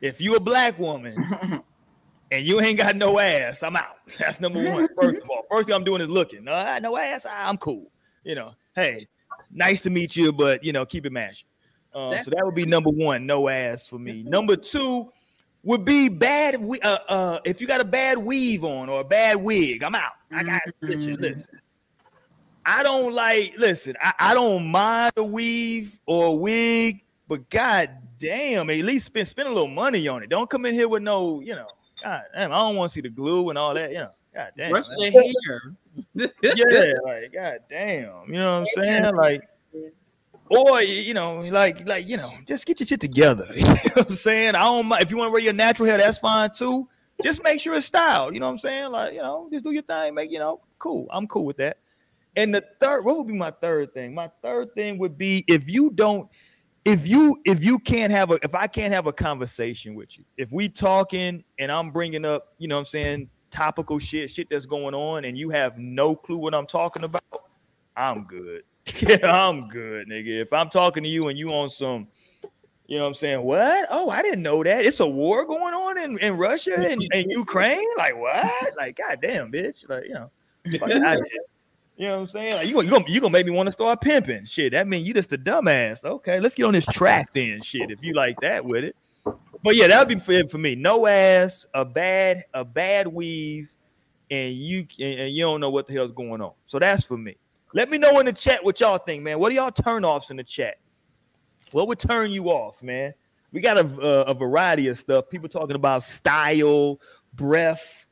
If 0.00 0.20
you 0.20 0.34
a 0.34 0.40
black 0.40 0.78
woman 0.78 1.16
and 2.30 2.44
you 2.44 2.60
ain't 2.60 2.78
got 2.78 2.96
no 2.96 3.18
ass, 3.18 3.62
I'm 3.62 3.76
out. 3.76 3.96
That's 4.18 4.40
number 4.40 4.62
one. 4.70 4.88
First 5.00 5.22
of 5.22 5.30
all, 5.30 5.42
first 5.50 5.66
thing 5.66 5.74
I'm 5.74 5.84
doing 5.84 6.02
is 6.02 6.10
looking. 6.10 6.44
No, 6.44 6.52
I- 6.52 6.78
no 6.78 6.96
ass, 6.96 7.24
I- 7.26 7.48
I'm 7.48 7.56
cool. 7.56 7.90
You 8.24 8.34
know, 8.34 8.52
hey, 8.74 9.06
nice 9.50 9.80
to 9.82 9.90
meet 9.90 10.16
you, 10.16 10.32
but 10.32 10.62
you 10.64 10.72
know, 10.72 10.84
keep 10.84 11.06
it 11.06 11.12
mashing. 11.12 11.48
Uh, 11.94 12.18
so 12.18 12.30
that 12.30 12.44
would 12.44 12.54
be 12.54 12.66
number 12.66 12.90
one, 12.90 13.24
no 13.24 13.48
ass 13.48 13.86
for 13.86 13.98
me. 13.98 14.22
Number 14.22 14.54
two 14.56 15.10
would 15.66 15.84
be 15.84 16.08
bad. 16.08 16.60
we- 16.60 16.80
Uh, 16.80 16.98
uh, 17.08 17.40
if 17.44 17.60
you 17.60 17.66
got 17.66 17.80
a 17.80 17.84
bad 17.84 18.18
weave 18.18 18.64
on 18.64 18.88
or 18.88 19.00
a 19.00 19.04
bad 19.04 19.36
wig, 19.36 19.82
I'm 19.82 19.94
out. 19.96 20.12
I 20.32 20.44
got 20.44 20.62
bitches. 20.82 21.20
Listen, 21.20 21.60
I 22.64 22.82
don't 22.82 23.12
like. 23.12 23.54
Listen, 23.58 23.96
I, 24.00 24.12
I 24.18 24.34
don't 24.34 24.66
mind 24.66 25.12
a 25.16 25.24
weave 25.24 25.98
or 26.06 26.26
a 26.26 26.32
wig, 26.32 27.02
but 27.28 27.50
god 27.50 27.90
damn, 28.18 28.70
at 28.70 28.76
least 28.84 29.06
spend 29.06 29.26
spend 29.28 29.48
a 29.48 29.52
little 29.52 29.68
money 29.68 30.06
on 30.08 30.22
it. 30.22 30.30
Don't 30.30 30.48
come 30.48 30.64
in 30.66 30.74
here 30.74 30.88
with 30.88 31.02
no, 31.02 31.40
you 31.40 31.54
know. 31.56 31.68
God 32.02 32.22
damn, 32.34 32.52
I 32.52 32.56
don't 32.58 32.76
want 32.76 32.90
to 32.90 32.94
see 32.94 33.00
the 33.00 33.08
glue 33.10 33.48
and 33.50 33.58
all 33.58 33.74
that. 33.74 33.90
You 33.90 33.98
know, 33.98 34.10
god 34.34 34.52
damn. 34.56 34.70
Brush 34.70 34.86
your 34.98 35.10
hair. 35.10 35.62
yeah, 36.42 36.92
like 37.04 37.32
god 37.32 37.58
damn, 37.68 38.26
you 38.28 38.38
know 38.38 38.60
what 38.60 38.68
I'm 38.68 38.84
saying? 38.84 39.14
Like, 39.14 39.42
or 40.50 40.82
you 40.82 41.14
know, 41.14 41.40
like, 41.40 41.86
like 41.86 42.08
you 42.08 42.16
know, 42.16 42.32
just 42.46 42.66
get 42.66 42.80
your 42.80 42.86
shit 42.86 43.00
together. 43.00 43.46
You 43.56 43.64
know 43.64 43.74
what 43.94 44.10
I'm 44.10 44.14
saying? 44.14 44.54
I 44.54 44.64
don't 44.64 44.86
mind 44.86 45.02
if 45.02 45.10
you 45.10 45.16
want 45.16 45.28
to 45.28 45.32
wear 45.32 45.42
your 45.42 45.52
natural 45.52 45.88
hair, 45.88 45.98
that's 45.98 46.18
fine 46.18 46.50
too. 46.54 46.88
Just 47.22 47.42
make 47.42 47.60
sure 47.60 47.74
it's 47.74 47.86
styled. 47.86 48.34
You 48.34 48.40
know 48.40 48.46
what 48.46 48.52
I'm 48.52 48.58
saying? 48.58 48.90
Like, 48.90 49.14
you 49.14 49.20
know, 49.20 49.48
just 49.50 49.64
do 49.64 49.70
your 49.70 49.82
thing. 49.82 50.14
Make 50.14 50.30
you 50.30 50.38
know, 50.38 50.60
cool. 50.78 51.06
I'm 51.10 51.26
cool 51.26 51.44
with 51.44 51.56
that. 51.56 51.78
And 52.36 52.54
the 52.54 52.62
third, 52.80 53.04
what 53.04 53.16
would 53.16 53.26
be 53.26 53.32
my 53.32 53.50
third 53.50 53.94
thing? 53.94 54.14
My 54.14 54.30
third 54.42 54.74
thing 54.74 54.98
would 54.98 55.16
be 55.16 55.44
if 55.48 55.68
you 55.68 55.90
don't, 55.90 56.28
if 56.84 57.06
you 57.06 57.40
if 57.44 57.64
you 57.64 57.78
can't 57.78 58.12
have 58.12 58.30
a 58.30 58.38
if 58.42 58.54
I 58.54 58.66
can't 58.66 58.92
have 58.92 59.06
a 59.06 59.12
conversation 59.12 59.94
with 59.94 60.18
you, 60.18 60.24
if 60.36 60.52
we 60.52 60.68
talking 60.68 61.42
and 61.58 61.72
I'm 61.72 61.90
bringing 61.90 62.24
up, 62.24 62.54
you 62.58 62.68
know 62.68 62.76
what 62.76 62.80
I'm 62.80 62.86
saying, 62.86 63.30
topical 63.50 63.98
shit, 63.98 64.30
shit 64.30 64.48
that's 64.50 64.66
going 64.66 64.94
on, 64.94 65.24
and 65.24 65.36
you 65.36 65.50
have 65.50 65.78
no 65.78 66.14
clue 66.14 66.36
what 66.36 66.54
I'm 66.54 66.66
talking 66.66 67.04
about, 67.04 67.22
I'm 67.96 68.24
good. 68.24 68.62
yeah, 69.00 69.48
I'm 69.48 69.68
good, 69.68 70.08
nigga. 70.08 70.40
If 70.40 70.52
I'm 70.52 70.68
talking 70.68 71.02
to 71.02 71.08
you 71.08 71.28
and 71.28 71.38
you 71.38 71.52
on 71.52 71.68
some, 71.70 72.08
you 72.86 72.96
know 72.96 73.04
what 73.04 73.08
I'm 73.08 73.14
saying? 73.14 73.42
What? 73.42 73.88
Oh, 73.90 74.10
I 74.10 74.22
didn't 74.22 74.42
know 74.42 74.62
that. 74.62 74.84
It's 74.84 75.00
a 75.00 75.06
war 75.06 75.44
going 75.44 75.74
on 75.74 75.98
in, 75.98 76.18
in 76.18 76.36
Russia 76.36 76.76
and, 76.76 77.02
and 77.12 77.30
Ukraine. 77.30 77.86
Like, 77.96 78.16
what? 78.16 78.76
Like, 78.76 78.96
goddamn, 78.96 79.50
bitch. 79.50 79.88
Like, 79.88 80.04
you 80.04 80.14
know, 80.14 80.30
fuck 80.78 80.90
outta 80.90 81.24
here. 81.30 81.42
You 81.96 82.08
know 82.08 82.14
what 82.16 82.20
I'm 82.20 82.26
saying? 82.28 82.54
Like, 82.54 82.68
you 82.68 82.74
gonna, 82.74 82.84
you 82.84 82.90
gonna, 82.90 83.04
you 83.08 83.20
gonna 83.20 83.32
make 83.32 83.46
me 83.46 83.52
want 83.52 83.66
to 83.66 83.72
start 83.72 84.00
pimping. 84.02 84.44
Shit, 84.44 84.72
that 84.72 84.86
mean 84.86 85.04
you 85.04 85.14
just 85.14 85.32
a 85.32 85.38
dumbass. 85.38 86.04
Okay, 86.04 86.40
let's 86.40 86.54
get 86.54 86.64
on 86.64 86.74
this 86.74 86.84
track 86.86 87.32
then. 87.32 87.62
Shit, 87.62 87.90
if 87.90 88.04
you 88.04 88.12
like 88.12 88.38
that 88.40 88.64
with 88.64 88.84
it. 88.84 88.96
But 89.64 89.74
yeah, 89.74 89.88
that 89.88 89.98
would 89.98 90.08
be 90.08 90.22
for 90.22 90.32
it 90.32 90.50
for 90.50 90.58
me. 90.58 90.74
No 90.74 91.06
ass, 91.06 91.66
a 91.72 91.84
bad, 91.84 92.44
a 92.52 92.64
bad 92.64 93.08
weave, 93.08 93.74
and 94.30 94.54
you 94.54 94.86
and, 94.98 95.20
and 95.20 95.34
you 95.34 95.42
don't 95.42 95.60
know 95.60 95.70
what 95.70 95.86
the 95.86 95.94
hell's 95.94 96.12
going 96.12 96.42
on. 96.42 96.52
So 96.66 96.78
that's 96.78 97.02
for 97.02 97.16
me. 97.16 97.36
Let 97.76 97.90
me 97.90 97.98
know 97.98 98.18
in 98.20 98.24
the 98.24 98.32
chat 98.32 98.64
what 98.64 98.80
y'all 98.80 98.96
think, 98.96 99.22
man. 99.22 99.38
What 99.38 99.52
are 99.52 99.54
y'all 99.54 99.70
turnoffs 99.70 100.30
in 100.30 100.38
the 100.38 100.42
chat? 100.42 100.78
What 101.72 101.88
would 101.88 101.98
turn 101.98 102.30
you 102.30 102.48
off, 102.48 102.82
man? 102.82 103.12
We 103.52 103.60
got 103.60 103.76
a, 103.76 103.84
a, 103.84 104.22
a 104.30 104.34
variety 104.34 104.88
of 104.88 104.96
stuff. 104.96 105.28
People 105.28 105.50
talking 105.50 105.76
about 105.76 106.02
style, 106.02 106.98
breath, 107.34 108.06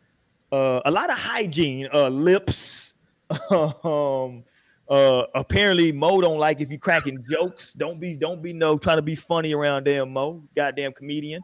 uh, 0.52 0.82
a 0.84 0.90
lot 0.90 1.08
of 1.08 1.16
hygiene, 1.16 1.88
uh, 1.94 2.08
lips. 2.08 2.92
um, 3.50 4.44
uh, 4.86 5.22
apparently 5.34 5.92
Mo 5.92 6.20
don't 6.20 6.38
like 6.38 6.60
if 6.60 6.70
you 6.70 6.78
cracking 6.78 7.24
jokes. 7.30 7.72
Don't 7.72 7.98
be, 7.98 8.16
don't 8.16 8.42
be 8.42 8.52
no 8.52 8.76
trying 8.76 8.98
to 8.98 9.02
be 9.02 9.14
funny 9.14 9.54
around 9.54 9.84
damn 9.84 10.12
Mo, 10.12 10.42
goddamn 10.54 10.92
comedian. 10.92 11.42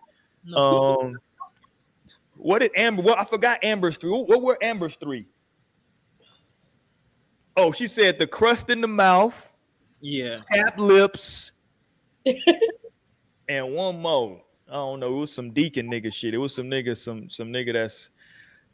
Um, 0.55 1.17
what 2.37 2.59
did 2.59 2.73
Amber? 2.77 3.01
Well, 3.01 3.17
I 3.19 3.25
forgot 3.25 3.65
Amber's 3.65 3.97
three. 3.97 4.11
What 4.11 4.43
were 4.43 4.59
Amber's 4.63 4.97
three? 4.97 5.27
Oh, 7.61 7.73
she 7.73 7.87
said 7.87 8.19
the 8.19 8.27
crust 8.27 8.71
in 8.71 8.81
the 8.81 8.89
mouth, 8.89 9.53
Yeah. 10.01 10.39
tap 10.51 10.79
lips, 10.79 11.53
and 13.49 13.75
one 13.75 14.01
more. 14.01 14.41
I 14.69 14.75
don't 14.75 15.01
know. 15.01 15.15
It 15.15 15.19
was 15.21 15.33
some 15.33 15.51
deacon 15.51 15.91
nigga 15.91 16.13
shit. 16.13 16.33
It 16.33 16.39
was 16.39 16.55
some 16.55 16.67
nigga, 16.67 16.97
some 16.97 17.29
some 17.29 17.53
nigga 17.53 17.73
that's 17.73 18.11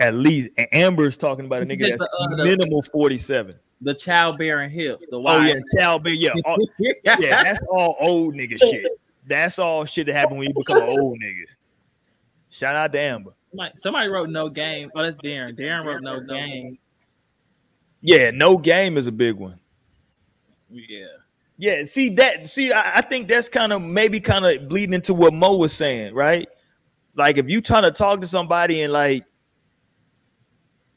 at 0.00 0.14
least. 0.14 0.50
Amber's 0.72 1.16
talking 1.16 1.46
about 1.46 1.62
a 1.62 1.64
nigga 1.64 1.88
that's 1.96 1.98
the, 1.98 2.40
uh, 2.40 2.44
minimal 2.44 2.82
forty 2.82 3.18
seven. 3.18 3.56
The 3.80 3.94
childbearing 3.94 4.70
hips. 4.70 5.06
The 5.10 5.16
Oh 5.16 5.40
yeah, 5.40 5.54
child 5.78 6.02
be 6.02 6.12
yeah, 6.16 6.30
all, 6.44 6.56
yeah. 7.04 7.16
That's 7.18 7.58
all 7.70 7.96
old 8.00 8.34
nigga 8.34 8.58
shit. 8.58 8.86
That's 9.26 9.58
all 9.58 9.84
shit 9.84 10.06
that 10.06 10.14
happened 10.14 10.38
when 10.38 10.48
you 10.48 10.54
become 10.54 10.82
an 10.82 10.88
old 11.00 11.18
nigga. 11.18 11.44
Shout 12.50 12.76
out 12.76 12.92
to 12.92 13.00
Amber. 13.00 13.32
Somebody, 13.50 13.72
somebody 13.76 14.08
wrote 14.08 14.30
no 14.30 14.48
game. 14.48 14.90
Oh, 14.94 15.02
that's 15.02 15.18
Darren. 15.18 15.58
Darren 15.58 15.84
wrote 15.84 16.02
no 16.02 16.20
game. 16.20 16.78
Yeah, 18.00 18.30
no 18.30 18.56
game 18.56 18.96
is 18.96 19.06
a 19.06 19.12
big 19.12 19.36
one. 19.36 19.58
Yeah. 20.70 21.06
Yeah, 21.58 21.86
see 21.86 22.10
that. 22.10 22.46
See, 22.48 22.70
I, 22.72 22.98
I 22.98 23.00
think 23.00 23.28
that's 23.28 23.48
kind 23.48 23.72
of 23.72 23.82
maybe 23.82 24.20
kind 24.20 24.44
of 24.44 24.68
bleeding 24.68 24.92
into 24.92 25.14
what 25.14 25.32
Mo 25.32 25.56
was 25.56 25.72
saying, 25.72 26.14
right? 26.14 26.48
Like 27.14 27.38
if 27.38 27.48
you 27.48 27.62
trying 27.62 27.84
to 27.84 27.90
talk 27.90 28.20
to 28.20 28.26
somebody 28.26 28.82
and 28.82 28.92
like, 28.92 29.24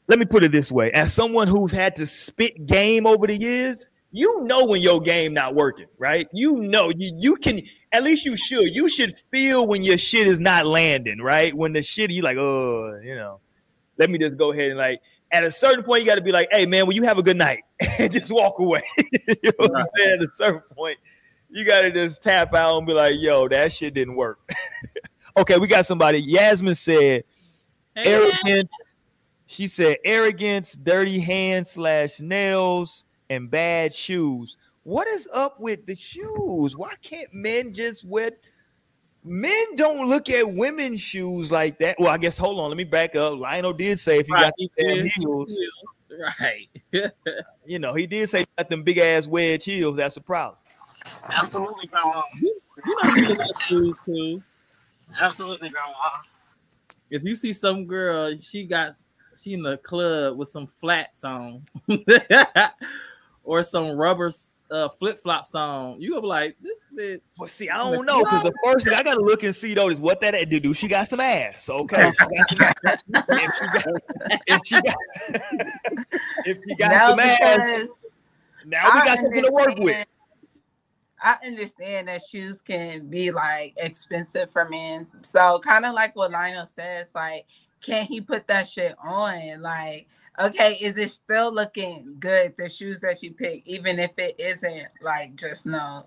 let 0.06 0.18
me 0.18 0.26
put 0.26 0.44
it 0.44 0.52
this 0.52 0.70
way: 0.70 0.90
as 0.92 1.14
someone 1.14 1.48
who's 1.48 1.72
had 1.72 1.96
to 1.96 2.06
spit 2.06 2.66
game 2.66 3.06
over 3.06 3.26
the 3.26 3.40
years, 3.40 3.88
you 4.12 4.42
know 4.42 4.66
when 4.66 4.82
your 4.82 5.00
game 5.00 5.32
not 5.32 5.54
working, 5.54 5.86
right? 5.98 6.28
You 6.32 6.56
know, 6.56 6.90
you 6.90 7.12
you 7.16 7.36
can 7.36 7.62
at 7.92 8.02
least 8.02 8.26
you 8.26 8.36
should. 8.36 8.74
You 8.74 8.90
should 8.90 9.14
feel 9.30 9.66
when 9.66 9.80
your 9.80 9.96
shit 9.96 10.26
is 10.26 10.40
not 10.40 10.66
landing, 10.66 11.22
right? 11.22 11.54
When 11.54 11.72
the 11.72 11.80
shit 11.82 12.10
you 12.10 12.20
like, 12.20 12.36
oh, 12.36 13.00
you 13.02 13.14
know, 13.14 13.40
let 13.96 14.10
me 14.10 14.18
just 14.18 14.36
go 14.36 14.52
ahead 14.52 14.70
and 14.70 14.78
like. 14.78 15.00
At 15.32 15.44
a 15.44 15.50
certain 15.50 15.84
point, 15.84 16.02
you 16.02 16.06
got 16.06 16.16
to 16.16 16.22
be 16.22 16.32
like, 16.32 16.48
"Hey, 16.50 16.66
man, 16.66 16.86
will 16.86 16.94
you 16.94 17.04
have 17.04 17.18
a 17.18 17.22
good 17.22 17.36
night?" 17.36 17.62
and 17.98 18.10
just 18.10 18.32
walk 18.32 18.58
away. 18.58 18.82
you 18.98 19.36
know 19.44 19.52
what 19.58 19.76
I'm 19.76 19.84
saying? 19.96 20.20
At 20.20 20.28
a 20.28 20.32
certain 20.32 20.62
point, 20.76 20.98
you 21.48 21.64
got 21.64 21.82
to 21.82 21.90
just 21.90 22.22
tap 22.22 22.54
out 22.54 22.78
and 22.78 22.86
be 22.86 22.92
like, 22.92 23.14
"Yo, 23.18 23.48
that 23.48 23.72
shit 23.72 23.94
didn't 23.94 24.16
work." 24.16 24.38
okay, 25.36 25.58
we 25.58 25.66
got 25.66 25.86
somebody. 25.86 26.20
Yasmin 26.20 26.74
said, 26.74 27.24
Hey, 27.94 28.02
"Arrogance." 28.04 28.96
She 29.46 29.66
said, 29.66 29.98
"Arrogance, 30.04 30.74
dirty 30.74 31.20
hands 31.20 31.70
slash 31.70 32.20
nails, 32.20 33.04
and 33.28 33.50
bad 33.50 33.94
shoes." 33.94 34.56
What 34.82 35.06
is 35.08 35.28
up 35.32 35.60
with 35.60 35.86
the 35.86 35.94
shoes? 35.94 36.76
Why 36.76 36.94
can't 37.02 37.32
men 37.32 37.74
just 37.74 38.04
wear? 38.04 38.32
Men 39.22 39.76
don't 39.76 40.08
look 40.08 40.30
at 40.30 40.50
women's 40.50 41.00
shoes 41.00 41.52
like 41.52 41.78
that. 41.78 41.96
Well, 41.98 42.08
I 42.10 42.16
guess 42.18 42.38
hold 42.38 42.58
on. 42.58 42.70
Let 42.70 42.76
me 42.76 42.84
back 42.84 43.14
up. 43.16 43.38
Lionel 43.38 43.74
did 43.74 44.00
say 44.00 44.18
if 44.18 44.28
you 44.28 44.34
Right, 44.34 44.44
got 44.44 44.54
these 44.56 44.70
damn 44.78 45.04
he 45.04 45.08
heels, 45.08 45.58
Right. 46.40 46.68
you 47.66 47.78
know, 47.78 47.94
he 47.94 48.06
did 48.06 48.28
say 48.28 48.46
got 48.56 48.68
them 48.70 48.82
big 48.82 48.98
ass 48.98 49.26
wedge 49.26 49.64
heels. 49.64 49.96
That's 49.96 50.16
a 50.16 50.20
problem. 50.20 50.56
Absolutely, 51.30 51.86
grandma. 51.86 52.22
you 52.40 52.54
know 53.02 53.14
you 53.16 53.22
look 53.28 53.40
at 53.40 53.50
shoes 53.68 54.04
too. 54.04 54.42
Absolutely, 55.20 55.68
grandma. 55.68 55.94
If 57.10 57.22
you 57.24 57.34
see 57.34 57.52
some 57.52 57.86
girl, 57.86 58.36
she 58.38 58.64
got 58.64 58.92
she 59.40 59.52
in 59.52 59.62
the 59.62 59.76
club 59.78 60.36
with 60.38 60.48
some 60.48 60.66
flats 60.66 61.24
on, 61.24 61.64
or 63.44 63.62
some 63.62 63.92
rubber 63.92 64.30
uh, 64.70 64.88
flip 64.88 65.18
flops 65.18 65.54
on, 65.54 66.00
you 66.00 66.10
gonna 66.10 66.22
be 66.22 66.26
like, 66.28 66.56
this 66.60 66.84
bitch. 66.96 67.20
But 67.38 67.50
see, 67.50 67.68
I 67.68 67.78
don't 67.78 68.06
know 68.06 68.22
because 68.22 68.42
the 68.42 68.52
first 68.64 68.84
thing 68.84 68.94
I 68.94 69.02
gotta 69.02 69.20
look 69.20 69.42
and 69.42 69.54
see 69.54 69.74
though 69.74 69.88
is 69.88 70.00
what 70.00 70.20
that 70.20 70.48
do. 70.48 70.60
Do 70.60 70.74
she 70.74 70.88
got 70.88 71.08
some 71.08 71.20
ass? 71.20 71.68
Okay. 71.68 72.12
She 72.48 72.56
got 72.56 72.76
some- 72.78 73.06
if 73.28 73.54
she 73.56 73.66
got, 73.66 73.86
if 74.46 74.60
she 74.64 74.80
got, 74.82 74.96
if 76.46 76.58
she 76.68 76.74
got 76.76 76.90
No, 76.92 77.08
some 77.10 77.20
ass, 77.20 78.06
now 78.64 78.84
we 78.94 79.00
I 79.00 79.04
got 79.04 79.18
something 79.18 79.44
to 79.44 79.52
work 79.52 79.76
with. 79.78 80.06
I 81.22 81.36
understand 81.44 82.08
that 82.08 82.22
shoes 82.22 82.60
can 82.62 83.08
be 83.08 83.30
like 83.30 83.74
expensive 83.76 84.50
for 84.50 84.68
men. 84.68 85.06
So 85.22 85.58
kind 85.58 85.84
of 85.84 85.94
like 85.94 86.16
what 86.16 86.30
Lionel 86.30 86.66
says, 86.66 87.08
like, 87.14 87.46
can 87.82 88.06
he 88.06 88.20
put 88.20 88.46
that 88.46 88.68
shit 88.68 88.94
on? 89.02 89.60
Like, 89.60 90.08
okay, 90.38 90.74
is 90.74 90.96
it 90.98 91.10
still 91.10 91.52
looking 91.52 92.16
good? 92.18 92.54
The 92.56 92.68
shoes 92.68 93.00
that 93.00 93.22
you 93.22 93.32
pick, 93.32 93.62
even 93.66 93.98
if 93.98 94.12
it 94.18 94.36
isn't 94.38 94.86
like 95.02 95.36
just 95.36 95.66
no 95.66 96.06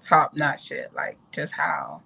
top 0.00 0.34
notch 0.34 0.66
shit. 0.66 0.90
Like, 0.94 1.18
just 1.32 1.52
how 1.52 2.02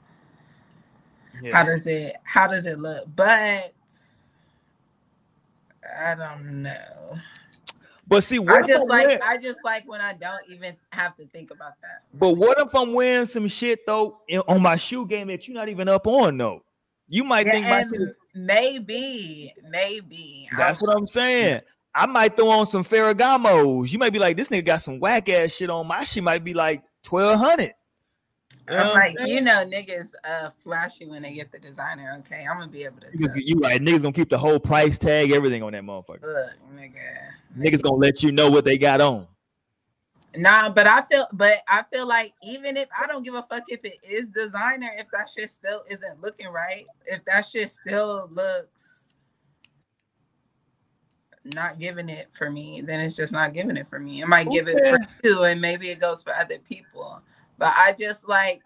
how 1.53 1.63
does 1.65 1.87
it 1.87 2.17
how 2.25 2.47
does 2.47 2.67
it 2.67 2.79
look? 2.79 3.05
But 3.15 3.73
I 5.99 6.15
don't 6.15 6.63
know. 6.63 7.17
But 8.07 8.25
see, 8.25 8.39
I 8.39 8.63
just 8.63 8.83
I'm 8.83 8.89
like 8.89 9.07
wearing, 9.07 9.23
I 9.23 9.37
just 9.37 9.59
like 9.65 9.87
when 9.87 10.01
I 10.01 10.15
don't 10.15 10.41
even 10.49 10.75
have 10.91 11.15
to 11.17 11.27
think 11.27 11.51
about 11.51 11.75
that. 11.83 12.03
but 12.15 12.33
what 12.39 12.59
if 12.59 12.75
I'm 12.75 12.95
wearing 12.95 13.27
some 13.27 13.49
shit 13.49 13.85
though 13.87 14.21
on 14.49 14.63
my 14.63 14.77
shoe 14.77 15.07
game 15.07 15.29
that 15.29 15.47
you're 15.47 15.55
not 15.55 15.69
even 15.69 15.89
up 15.89 16.07
on 16.07 16.39
though? 16.39 16.63
You 17.09 17.25
might 17.25 17.47
Yeah, 17.47 17.53
think 17.53 17.67
my 17.69 17.83
shit- 17.83 18.17
maybe, 18.47 19.55
maybe. 19.69 20.49
That's 20.57 20.81
what 20.81 20.97
I'm 20.97 21.07
saying. 21.07 21.61
I 21.95 22.07
might 22.07 22.37
throw 22.37 22.51
on 22.51 22.67
some 22.67 22.85
Ferragamos. 22.85 23.91
You 23.91 23.99
might 23.99 24.13
be 24.13 24.19
like, 24.19 24.37
this 24.37 24.49
nigga 24.49 24.65
got 24.65 24.83
some 24.83 25.01
whack 25.01 25.29
ass 25.29 25.53
shit 25.53 25.71
on. 25.71 25.87
My 25.87 26.05
shit 26.05 26.23
might 26.23 26.45
be 26.45 26.55
like 26.55 26.83
twelve 27.03 27.39
hundred. 27.39 27.73
You 28.69 28.75
know 28.75 28.83
I'm 28.83 28.95
like, 28.95 29.17
you 29.25 29.41
know, 29.41 29.65
niggas 29.65 30.13
uh 30.25 30.51
flashy 30.63 31.07
when 31.07 31.23
they 31.23 31.33
get 31.33 31.51
the 31.51 31.59
designer. 31.59 32.17
Okay, 32.21 32.47
I'm 32.49 32.59
gonna 32.59 32.71
be 32.71 32.85
able 32.85 33.01
to. 33.01 33.27
Tell. 33.27 33.37
you 33.37 33.57
right. 33.59 33.81
Niggas 33.81 34.03
gonna 34.03 34.13
keep 34.13 34.29
the 34.29 34.39
whole 34.39 34.59
price 34.59 34.99
tag, 34.99 35.31
everything 35.31 35.63
on 35.63 35.73
that 35.73 35.83
motherfucker. 35.83 36.23
Look, 36.23 36.51
nigga. 36.75 36.93
Niggas 37.59 37.83
gonna 37.83 37.97
let 37.97 38.23
you 38.23 38.31
know 38.31 38.51
what 38.51 38.65
they 38.65 38.77
got 38.77 39.01
on. 39.01 39.27
Nah, 40.37 40.69
but 40.69 40.87
I 40.87 41.03
feel, 41.03 41.27
but 41.33 41.63
I 41.67 41.85
feel 41.91 42.07
like 42.07 42.35
even 42.43 42.77
if 42.77 42.89
I 43.01 43.07
don't 43.07 43.25
give 43.25 43.35
a 43.35 43.43
fuck 43.43 43.65
if 43.69 43.85
it 43.85 43.99
is 44.03 44.29
designer, 44.29 44.91
if 44.99 45.07
that 45.13 45.31
shit 45.31 45.49
still 45.51 45.83
isn't 45.89 46.21
looking 46.21 46.49
right, 46.49 46.87
if 47.07 47.25
that 47.25 47.47
shit 47.47 47.71
still 47.71 48.29
looks 48.33 49.15
not 51.55 51.79
giving 51.79 52.09
it 52.09 52.29
for 52.33 52.51
me, 52.51 52.83
then 52.83 53.01
it's 53.01 53.17
just 53.17 53.33
not 53.33 53.55
giving 53.55 53.77
it 53.77 53.89
for 53.89 53.99
me. 53.99 54.21
It 54.21 54.29
might 54.29 54.51
give 54.51 54.69
it 54.69 54.79
for 54.87 54.99
you, 55.25 55.45
and 55.45 55.61
maybe 55.61 55.89
it 55.89 55.99
goes 55.99 56.23
for 56.23 56.35
other 56.35 56.59
people. 56.59 57.23
But 57.57 57.73
I 57.77 57.95
just 57.99 58.29
like, 58.29 58.63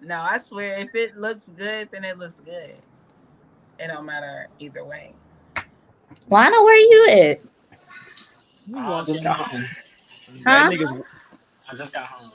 no, 0.00 0.20
I 0.20 0.38
swear, 0.38 0.78
if 0.78 0.94
it 0.94 1.16
looks 1.16 1.48
good, 1.48 1.88
then 1.92 2.04
it 2.04 2.18
looks 2.18 2.40
good. 2.40 2.74
It 3.78 3.86
don't 3.86 4.04
matter 4.04 4.48
either 4.58 4.84
way. 4.84 5.14
Lana, 6.28 6.62
where 6.62 6.76
you 6.76 7.06
at? 7.08 7.40
I 8.76 9.83
just 10.32 10.44
got 10.44 10.64
home. 10.64 10.78
That 10.78 10.86
Huh? 10.86 11.02
I 11.70 11.76
just 11.76 11.94
got 11.94 12.06
home. 12.06 12.30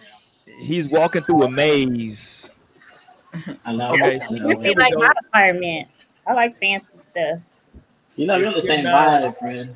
he's 0.60 0.88
walking 0.88 1.24
through 1.24 1.44
a 1.44 1.50
maze. 1.50 2.52
I 3.66 3.74
know. 3.74 3.92
Okay. 3.92 4.20
I'm 4.28 4.36
You 4.36 4.62
see, 4.62 4.76
like 4.76 4.94
my 4.96 5.14
apartment. 5.28 5.88
I 6.28 6.34
like 6.34 6.60
fancy 6.60 6.88
stuff. 7.02 7.40
You 8.16 8.26
know, 8.26 8.38
you're 8.38 8.52
the 8.52 8.58
If 8.58 8.64
same 8.64 8.86
vibe, 8.86 9.40
friend. 9.40 9.76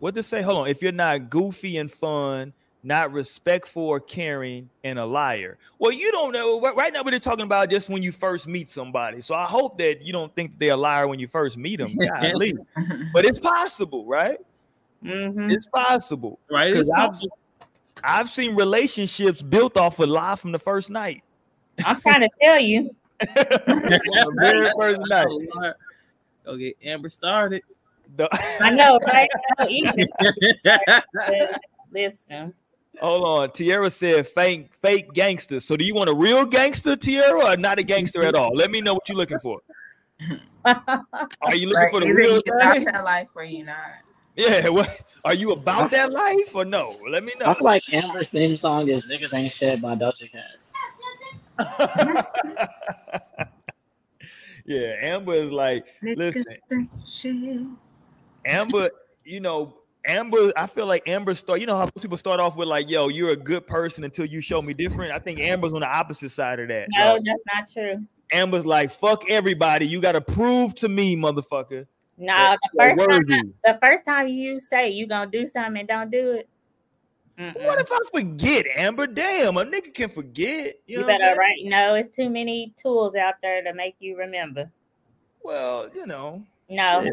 What 0.00 0.14
to 0.16 0.22
say? 0.22 0.42
Hold 0.42 0.58
on. 0.58 0.68
If 0.68 0.82
you're 0.82 0.92
not 0.92 1.30
goofy 1.30 1.78
and 1.78 1.90
fun, 1.90 2.52
not 2.82 3.12
respectful 3.12 3.82
or 3.82 4.00
caring, 4.00 4.68
and 4.84 4.98
a 4.98 5.06
liar. 5.06 5.56
Well, 5.78 5.92
you 5.92 6.12
don't 6.12 6.32
know. 6.32 6.60
Right 6.60 6.76
right 6.76 6.92
now, 6.92 7.02
we're 7.02 7.18
talking 7.18 7.44
about 7.44 7.70
just 7.70 7.88
when 7.88 8.02
you 8.02 8.12
first 8.12 8.46
meet 8.46 8.68
somebody. 8.68 9.22
So 9.22 9.34
I 9.34 9.44
hope 9.44 9.78
that 9.78 10.02
you 10.02 10.12
don't 10.12 10.34
think 10.34 10.58
they're 10.58 10.74
a 10.74 10.76
liar 10.76 11.08
when 11.08 11.18
you 11.18 11.26
first 11.26 11.56
meet 11.56 11.78
them. 11.78 11.96
Golly. 12.20 12.54
but 13.12 13.24
it's 13.24 13.38
possible, 13.38 14.04
right? 14.04 14.38
Hmm 15.04 15.50
It's 15.50 15.66
possible. 15.66 16.38
Right? 16.50 16.72
Because 16.72 16.90
I've. 16.90 17.14
I've 18.06 18.28
seen 18.28 18.54
relationships 18.54 19.40
built 19.40 19.76
off 19.78 19.98
of 19.98 20.08
lie 20.10 20.36
from 20.36 20.52
the 20.52 20.58
first 20.58 20.90
night. 20.90 21.22
I'm 21.84 21.98
trying 22.00 22.20
to 22.20 22.28
tell 22.42 22.58
you. 22.58 22.94
the 23.20 24.36
very 24.38 24.70
first 24.78 25.00
night. 25.08 25.74
Go 26.44 26.56
get 26.56 26.76
Amber 26.84 27.08
started. 27.08 27.62
The- 28.16 28.28
I 28.60 28.70
know, 28.74 28.98
right? 29.06 29.30
I 29.58 29.80
know, 30.64 31.48
Listen, 31.92 32.52
Hold 33.00 33.24
on. 33.24 33.50
Tierra 33.52 33.88
said 33.88 34.28
fake 34.28 34.70
fake 34.82 35.12
gangster. 35.14 35.58
So 35.60 35.76
do 35.76 35.84
you 35.84 35.94
want 35.94 36.10
a 36.10 36.14
real 36.14 36.44
gangster, 36.44 36.96
Tierra, 36.96 37.52
or 37.54 37.56
not 37.56 37.78
a 37.78 37.82
gangster 37.82 38.22
at 38.22 38.34
all? 38.34 38.54
Let 38.54 38.70
me 38.70 38.80
know 38.82 38.94
what 38.94 39.08
you're 39.08 39.16
looking 39.16 39.38
for. 39.38 39.60
Are 40.66 41.54
you 41.54 41.68
looking 41.68 41.72
Like, 41.72 41.90
for 41.90 42.00
the 42.00 42.06
either 42.06 42.14
real 42.14 42.34
you 42.36 42.42
got 42.58 42.74
thing? 42.74 42.84
that 42.84 43.04
life 43.04 43.28
or 43.34 43.44
you 43.44 43.64
not. 43.64 43.76
Yeah. 44.36 44.68
What 45.24 45.32
are 45.32 45.34
you 45.34 45.52
about 45.52 45.90
that 45.90 46.12
life 46.22 46.54
or 46.54 46.66
no? 46.66 46.98
Let 47.08 47.24
me 47.24 47.32
know. 47.40 47.46
I 47.46 47.48
know. 47.48 47.54
feel 47.54 47.64
like 47.64 47.82
Amber's 47.92 48.28
theme 48.28 48.54
song 48.54 48.88
is 48.88 49.06
"Niggas 49.06 49.32
Ain't 49.32 49.52
Shit" 49.52 49.80
by 49.80 49.94
Doja 49.94 50.30
Cat. 50.30 50.44
yeah, 54.66 54.96
Amber 55.00 55.34
is 55.34 55.50
like, 55.50 55.86
listen, 56.02 56.44
Shit. 57.06 57.66
Amber, 58.44 58.90
you 59.24 59.40
know, 59.40 59.78
Amber, 60.06 60.52
I 60.56 60.66
feel 60.66 60.86
like 60.86 61.08
Amber 61.08 61.34
start, 61.34 61.60
you 61.60 61.66
know 61.66 61.76
how 61.76 61.86
people 61.86 62.18
start 62.18 62.40
off 62.40 62.56
with 62.56 62.68
like, 62.68 62.90
yo, 62.90 63.08
you're 63.08 63.30
a 63.30 63.36
good 63.36 63.66
person 63.66 64.04
until 64.04 64.26
you 64.26 64.40
show 64.40 64.60
me 64.60 64.74
different. 64.74 65.12
I 65.12 65.18
think 65.18 65.40
Amber's 65.40 65.72
on 65.72 65.80
the 65.80 65.88
opposite 65.88 66.30
side 66.30 66.60
of 66.60 66.68
that. 66.68 66.88
no, 66.90 67.14
Like, 67.14 67.22
that's 67.24 67.42
not 67.54 67.72
true. 67.72 68.06
Amber's 68.32 68.66
like, 68.66 68.90
fuck 68.90 69.30
everybody. 69.30 69.86
You 69.86 70.00
gotta 70.00 70.20
prove 70.20 70.74
to 70.76 70.88
me, 70.88 71.16
motherfucker. 71.16 71.86
No, 72.16 72.56
the 72.62 72.78
first 72.78 73.00
time, 73.00 73.54
the 73.64 73.78
first 73.82 74.04
time 74.04 74.28
you 74.28 74.60
say 74.60 74.90
you 74.90 75.06
gonna 75.06 75.30
do 75.30 75.48
something 75.48 75.80
and 75.80 75.88
don't 75.88 76.10
do 76.10 76.32
it. 76.32 76.48
What 77.36 77.80
if 77.80 77.90
I 77.90 77.98
forget, 78.12 78.66
Amber? 78.76 79.08
Damn, 79.08 79.56
a 79.56 79.64
nigga 79.64 79.92
can 79.92 80.08
forget. 80.08 80.76
You, 80.86 80.98
you 80.98 81.00
know 81.00 81.06
better 81.06 81.34
write. 81.36 81.64
No, 81.64 81.94
it's 81.94 82.14
too 82.14 82.30
many 82.30 82.72
tools 82.80 83.16
out 83.16 83.34
there 83.42 83.62
to 83.64 83.74
make 83.74 83.96
you 83.98 84.16
remember. 84.16 84.70
Well, 85.42 85.88
you 85.92 86.06
know. 86.06 86.44
No, 86.70 87.02
shit. 87.02 87.12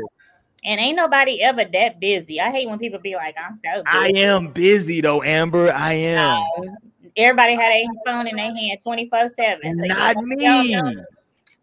and 0.63 0.79
ain't 0.79 0.95
nobody 0.95 1.41
ever 1.41 1.65
that 1.65 1.99
busy. 1.99 2.39
I 2.39 2.51
hate 2.51 2.69
when 2.69 2.77
people 2.77 2.99
be 2.99 3.15
like, 3.15 3.35
"I'm 3.43 3.55
so." 3.55 3.81
I 3.87 4.11
am 4.15 4.49
busy 4.49 5.01
though, 5.01 5.23
Amber. 5.23 5.73
I 5.73 5.93
am. 5.93 6.43
No. 6.59 6.77
Everybody 7.17 7.55
had 7.55 7.71
a 7.71 7.87
phone 8.05 8.27
in 8.27 8.35
their 8.35 8.53
hand 8.55 8.79
24 8.83 9.29
7. 9.35 9.59
Not 9.63 10.17
me. 10.17 10.79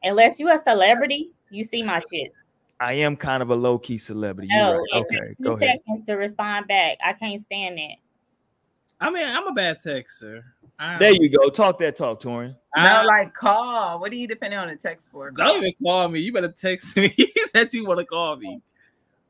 Unless 0.02 0.38
you 0.38 0.50
a 0.50 0.58
celebrity, 0.58 1.30
you 1.50 1.64
see 1.64 1.82
my 1.82 2.02
shit. 2.12 2.32
I 2.80 2.92
am 2.94 3.16
kind 3.16 3.42
of 3.42 3.50
a 3.50 3.54
low 3.54 3.78
key 3.78 3.98
celebrity. 3.98 4.48
You're 4.52 4.62
No, 4.64 4.72
right. 4.78 4.88
Okay, 4.94 5.18
takes 5.18 5.40
go 5.40 5.56
two 5.56 5.64
ahead. 5.64 5.80
seconds 5.84 6.06
to 6.06 6.14
respond 6.14 6.68
back. 6.68 6.98
I 7.04 7.12
can't 7.12 7.40
stand 7.42 7.78
that. 7.78 7.96
I 9.00 9.10
mean, 9.10 9.26
I'm 9.26 9.46
a 9.46 9.52
bad 9.52 9.78
texter. 9.84 10.42
I, 10.78 10.98
There 10.98 11.12
you 11.12 11.28
go. 11.28 11.50
Talk 11.50 11.78
that 11.80 11.96
talk, 11.96 12.20
Torian. 12.22 12.56
I, 12.74 13.02
No, 13.02 13.06
like 13.06 13.32
call. 13.34 13.98
What 14.00 14.12
are 14.12 14.16
you 14.16 14.26
depending 14.28 14.58
on 14.58 14.68
the 14.68 14.76
text 14.76 15.08
for? 15.10 15.30
don't 15.30 15.56
even 15.58 15.72
call 15.84 16.08
me. 16.08 16.20
You 16.20 16.32
better 16.32 16.48
text 16.52 16.96
me 16.96 17.14
that 17.54 17.72
you 17.74 17.84
want 17.84 18.00
to 18.00 18.06
call 18.06 18.36
me. 18.36 18.60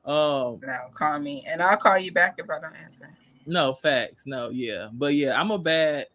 Um, 0.04 0.60
No, 0.62 0.88
call 0.94 1.18
me, 1.18 1.44
and 1.46 1.62
I'll 1.62 1.76
call 1.76 1.98
you 1.98 2.12
back 2.12 2.36
if 2.38 2.48
I 2.48 2.60
don't 2.60 2.74
answer. 2.76 3.10
no 3.46 3.74
facts. 3.74 4.24
No, 4.26 4.48
yeah, 4.50 4.88
but 4.92 5.14
yeah, 5.14 5.38
I'm 5.38 5.50
a 5.50 5.58
bad 5.58 6.06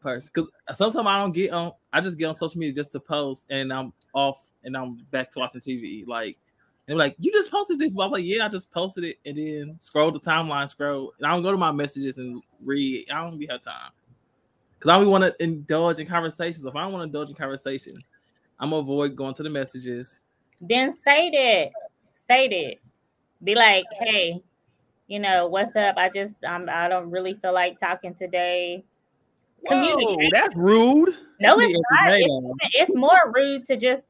person 0.00 0.30
because 0.34 0.50
sometimes 0.76 1.06
I 1.06 1.18
don't 1.20 1.32
get 1.32 1.52
on. 1.52 1.72
I 1.92 2.00
just 2.00 2.18
get 2.18 2.26
on 2.26 2.34
social 2.34 2.58
media 2.58 2.74
just 2.74 2.92
to 2.92 3.00
post, 3.00 3.46
and 3.50 3.72
I'm 3.72 3.92
off, 4.12 4.42
and 4.66 4.76
I'm 4.76 4.96
back 5.10 5.30
to 5.32 5.38
watching 5.38 5.60
TV. 5.60 6.06
Like, 6.06 6.36
and 6.86 6.98
they're 6.98 7.06
like, 7.06 7.16
"You 7.18 7.32
just 7.32 7.50
posted 7.50 7.78
this?" 7.78 7.94
But 7.94 8.04
I'm 8.04 8.10
like, 8.10 8.24
"Yeah, 8.24 8.44
I 8.44 8.48
just 8.48 8.70
posted 8.70 9.04
it," 9.04 9.18
and 9.24 9.38
then 9.38 9.76
scroll 9.78 10.10
the 10.10 10.20
timeline, 10.20 10.68
scroll, 10.68 11.12
and 11.18 11.26
I 11.26 11.30
don't 11.30 11.42
go 11.42 11.52
to 11.52 11.56
my 11.56 11.72
messages 11.72 12.18
and 12.18 12.42
read. 12.62 13.06
I 13.10 13.22
don't 13.22 13.38
be 13.38 13.46
have 13.46 13.62
time 13.62 13.92
because 14.78 14.90
I 14.90 14.98
don't 14.98 15.10
want 15.10 15.24
to 15.24 15.42
indulge 15.42 15.98
in 15.98 16.06
conversations. 16.06 16.64
If 16.64 16.76
I 16.76 16.82
don't 16.82 16.92
want 16.92 17.00
to 17.02 17.06
indulge 17.06 17.30
in 17.30 17.36
conversations, 17.36 18.02
I'm 18.60 18.70
gonna 18.70 18.82
avoid 18.82 19.16
going 19.16 19.34
to 19.34 19.42
the 19.42 19.50
messages. 19.50 20.20
Then 20.60 20.96
say 21.04 21.30
that. 21.30 21.70
Say 22.28 22.48
that. 22.48 22.76
Be 23.44 23.54
like, 23.54 23.84
hey, 23.98 24.42
you 25.06 25.20
know, 25.20 25.46
what's 25.46 25.74
up? 25.76 25.96
I 25.96 26.08
just 26.08 26.42
um 26.44 26.68
I 26.70 26.88
don't 26.88 27.10
really 27.10 27.34
feel 27.34 27.52
like 27.52 27.78
talking 27.78 28.14
today. 28.14 28.84
Whoa, 29.60 30.16
that's 30.32 30.54
rude. 30.54 31.16
No, 31.40 31.58
That's 31.58 31.72
it's 31.72 31.80
not. 31.90 32.12
It's, 32.12 32.74
it's 32.74 32.94
more 32.94 33.32
rude 33.34 33.66
to 33.66 33.76
just 33.76 34.04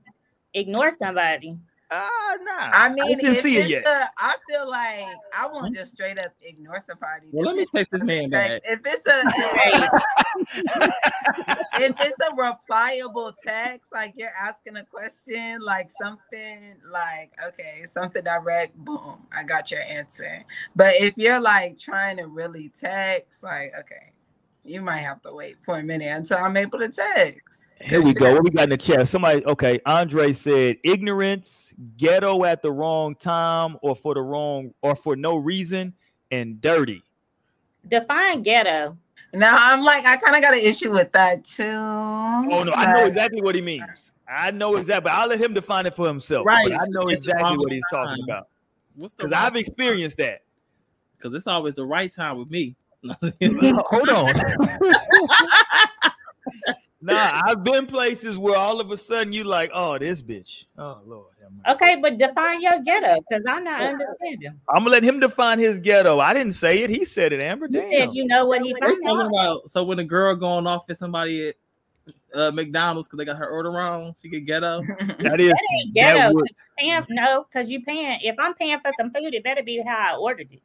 ignore 0.57 0.91
somebody. 0.91 1.57
Ah, 1.89 2.37
nah. 2.41 2.71
I 2.73 2.89
mean, 2.93 3.19
didn't 3.19 3.33
if 3.33 3.39
see 3.39 3.59
it 3.59 3.69
yet. 3.69 3.87
a- 3.87 4.11
I 4.19 4.35
feel 4.49 4.69
like 4.69 5.07
I 5.37 5.47
won't 5.47 5.77
just 5.77 5.93
straight 5.93 6.19
up 6.19 6.33
ignore 6.43 6.81
somebody. 6.81 7.29
Well, 7.31 7.47
let 7.47 7.57
me 7.57 7.65
text 7.73 7.93
this 7.93 8.03
man 8.03 8.29
back. 8.29 8.61
If 8.65 8.81
it's 8.85 9.07
a 9.07 9.23
if 11.81 11.95
it's 12.01 12.29
a 12.29 12.33
replyable 12.35 13.35
text, 13.45 13.93
like 13.93 14.15
you're 14.17 14.35
asking 14.37 14.77
a 14.77 14.85
question, 14.85 15.61
like 15.61 15.89
something 15.91 16.75
like 16.91 17.31
okay, 17.47 17.85
something 17.87 18.25
direct, 18.25 18.77
boom, 18.77 19.19
I 19.31 19.45
got 19.45 19.71
your 19.71 19.83
answer. 19.83 20.45
But 20.75 20.97
if 20.97 21.17
you're 21.17 21.41
like 21.41 21.79
trying 21.79 22.17
to 22.17 22.27
really 22.27 22.73
text, 22.77 23.45
like 23.45 23.73
okay, 23.79 24.11
you 24.69 24.83
might 24.83 24.99
have 24.99 25.23
to 25.23 25.33
wait 25.33 25.57
for 25.63 25.79
a 25.79 25.83
minute 25.83 26.09
until 26.09 26.39
I'm 26.39 26.57
able 26.57 26.79
to 26.81 26.89
text. 26.89 27.65
Here 27.81 28.03
we 28.03 28.15
go. 28.15 28.33
What 28.33 28.45
we 28.45 28.51
got 28.51 28.65
in 28.65 28.71
the 28.71 28.77
chat? 28.77 29.07
Somebody, 29.09 29.45
okay. 29.45 29.81
Andre 29.87 30.33
said 30.33 30.79
ignorance, 30.83 31.75
ghetto 31.97 32.45
at 32.45 32.63
the 32.63 32.73
wrong 32.73 33.15
time, 33.15 33.77
or 33.83 33.95
for 33.95 34.15
the 34.15 34.23
wrong, 34.23 34.73
or 34.83 34.97
for 34.97 35.17
no 35.17 35.37
reason, 35.37 35.95
and 36.31 36.61
dirty. 36.61 37.03
Define 37.89 38.43
ghetto. 38.43 38.97
Now 39.33 39.57
I'm 39.59 39.83
like, 39.83 40.07
I 40.07 40.17
kind 40.17 40.35
of 40.37 40.43
got 40.43 40.55
an 40.55 40.61
issue 40.61 40.93
with 40.93 41.13
that 41.13 41.45
too. 41.45 41.65
Oh 41.65 42.63
no, 42.65 42.73
I 42.73 42.93
know 42.95 43.05
exactly 43.05 43.43
what 43.43 43.55
he 43.55 43.61
means. 43.61 44.15
I 44.29 44.51
know 44.51 44.77
exactly. 44.77 45.11
I'll 45.11 45.29
let 45.29 45.41
him 45.41 45.53
define 45.53 45.87
it 45.87 45.95
for 45.95 46.07
himself. 46.07 46.47
Right. 46.47 46.71
But 46.71 46.81
I 46.81 46.85
know 46.89 47.09
exactly 47.09 47.59
what 47.59 47.71
he's 47.73 47.85
talking 47.91 48.25
about 48.25 48.49
What's 48.95 49.15
the 49.15 49.25
because 49.25 49.33
I've 49.33 49.57
experienced 49.57 50.17
that. 50.19 50.41
because 51.17 51.35
it's 51.35 51.47
always 51.47 51.75
the 51.75 51.85
right 51.85 52.13
time 52.13 52.39
with 52.39 52.51
me. 52.51 52.77
Hold 53.43 54.09
on. 54.11 54.33
nah, 57.01 57.41
I've 57.47 57.63
been 57.65 57.87
places 57.87 58.39
where 58.39 58.57
all 58.57 58.81
of 58.81 58.91
a 58.91 58.97
sudden 58.97 59.33
you 59.33 59.45
like, 59.45 59.71
oh, 59.73 59.99
this 59.99 60.23
bitch. 60.23 60.65
Oh 60.79 61.01
Lord. 61.05 61.27
Okay, 61.69 61.97
but 62.01 62.17
define 62.17 62.61
your 62.61 62.81
ghetto 62.85 63.17
because 63.29 63.45
I'm 63.49 63.65
not 63.65 63.81
understanding. 63.83 64.61
I'm 64.69 64.85
gonna 64.85 64.91
let 64.91 65.03
him 65.03 65.19
define 65.19 65.59
his 65.59 65.79
ghetto. 65.81 66.21
I 66.21 66.33
didn't 66.33 66.53
say 66.53 66.79
it. 66.81 66.91
He 66.91 67.05
said 67.05 67.33
it, 67.33 67.41
Amber. 67.41 67.67
You 67.67 67.81
Damn. 67.81 67.91
said 67.91 68.09
you 68.15 68.25
know 68.27 68.47
what 68.47 68.63
he's 68.63 68.75
They 68.75 68.81
talking 68.81 69.01
talking 69.01 69.21
about. 69.27 69.31
about 69.33 69.71
so 69.71 69.83
when 69.83 69.99
a 69.99 70.05
girl 70.05 70.35
going 70.37 70.67
off 70.67 70.89
at 70.91 70.99
somebody 70.99 71.49
at 71.49 71.55
uh, 72.35 72.51
McDonald's 72.53 73.09
because 73.09 73.19
they 73.19 73.25
got 73.25 73.39
her 73.39 73.49
order 73.49 73.73
wrong, 73.73 74.15
she 74.21 74.29
get 74.29 74.47
ghetto. 74.47 74.83
that 75.19 75.41
is 75.41 75.55
Ain't 75.83 75.95
Ghetto. 75.95 76.33
would- 76.35 76.51
Paying, 76.79 77.05
no, 77.09 77.47
because 77.51 77.71
you 77.71 77.83
paying. 77.83 78.21
If 78.23 78.37
I'm 78.39 78.53
paying 78.53 78.79
for 78.81 78.93
some 78.99 79.11
food, 79.11 79.33
it 79.33 79.43
better 79.43 79.63
be 79.63 79.83
how 79.85 80.15
I 80.15 80.17
ordered 80.19 80.49
it. 80.53 80.61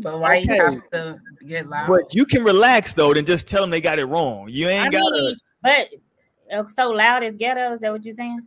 But 0.00 0.20
why 0.20 0.38
Okay. 0.38 0.54
you 0.56 0.62
have 0.62 0.90
to 0.90 1.20
get 1.46 1.68
loud? 1.68 1.88
But 1.88 2.14
you 2.14 2.24
can 2.24 2.44
relax 2.44 2.94
though, 2.94 3.12
then 3.14 3.26
just 3.26 3.48
tell 3.48 3.60
them 3.62 3.70
they 3.70 3.80
got 3.80 3.98
it 3.98 4.04
wrong. 4.06 4.48
You 4.48 4.68
ain't 4.68 4.92
gotta. 4.92 5.34
but 5.62 5.88
uh, 6.52 6.62
so 6.76 6.90
loud 6.90 7.24
as 7.24 7.36
ghetto? 7.36 7.72
Is 7.74 7.80
that 7.80 7.92
what 7.92 8.04
you're 8.04 8.14
saying? 8.14 8.42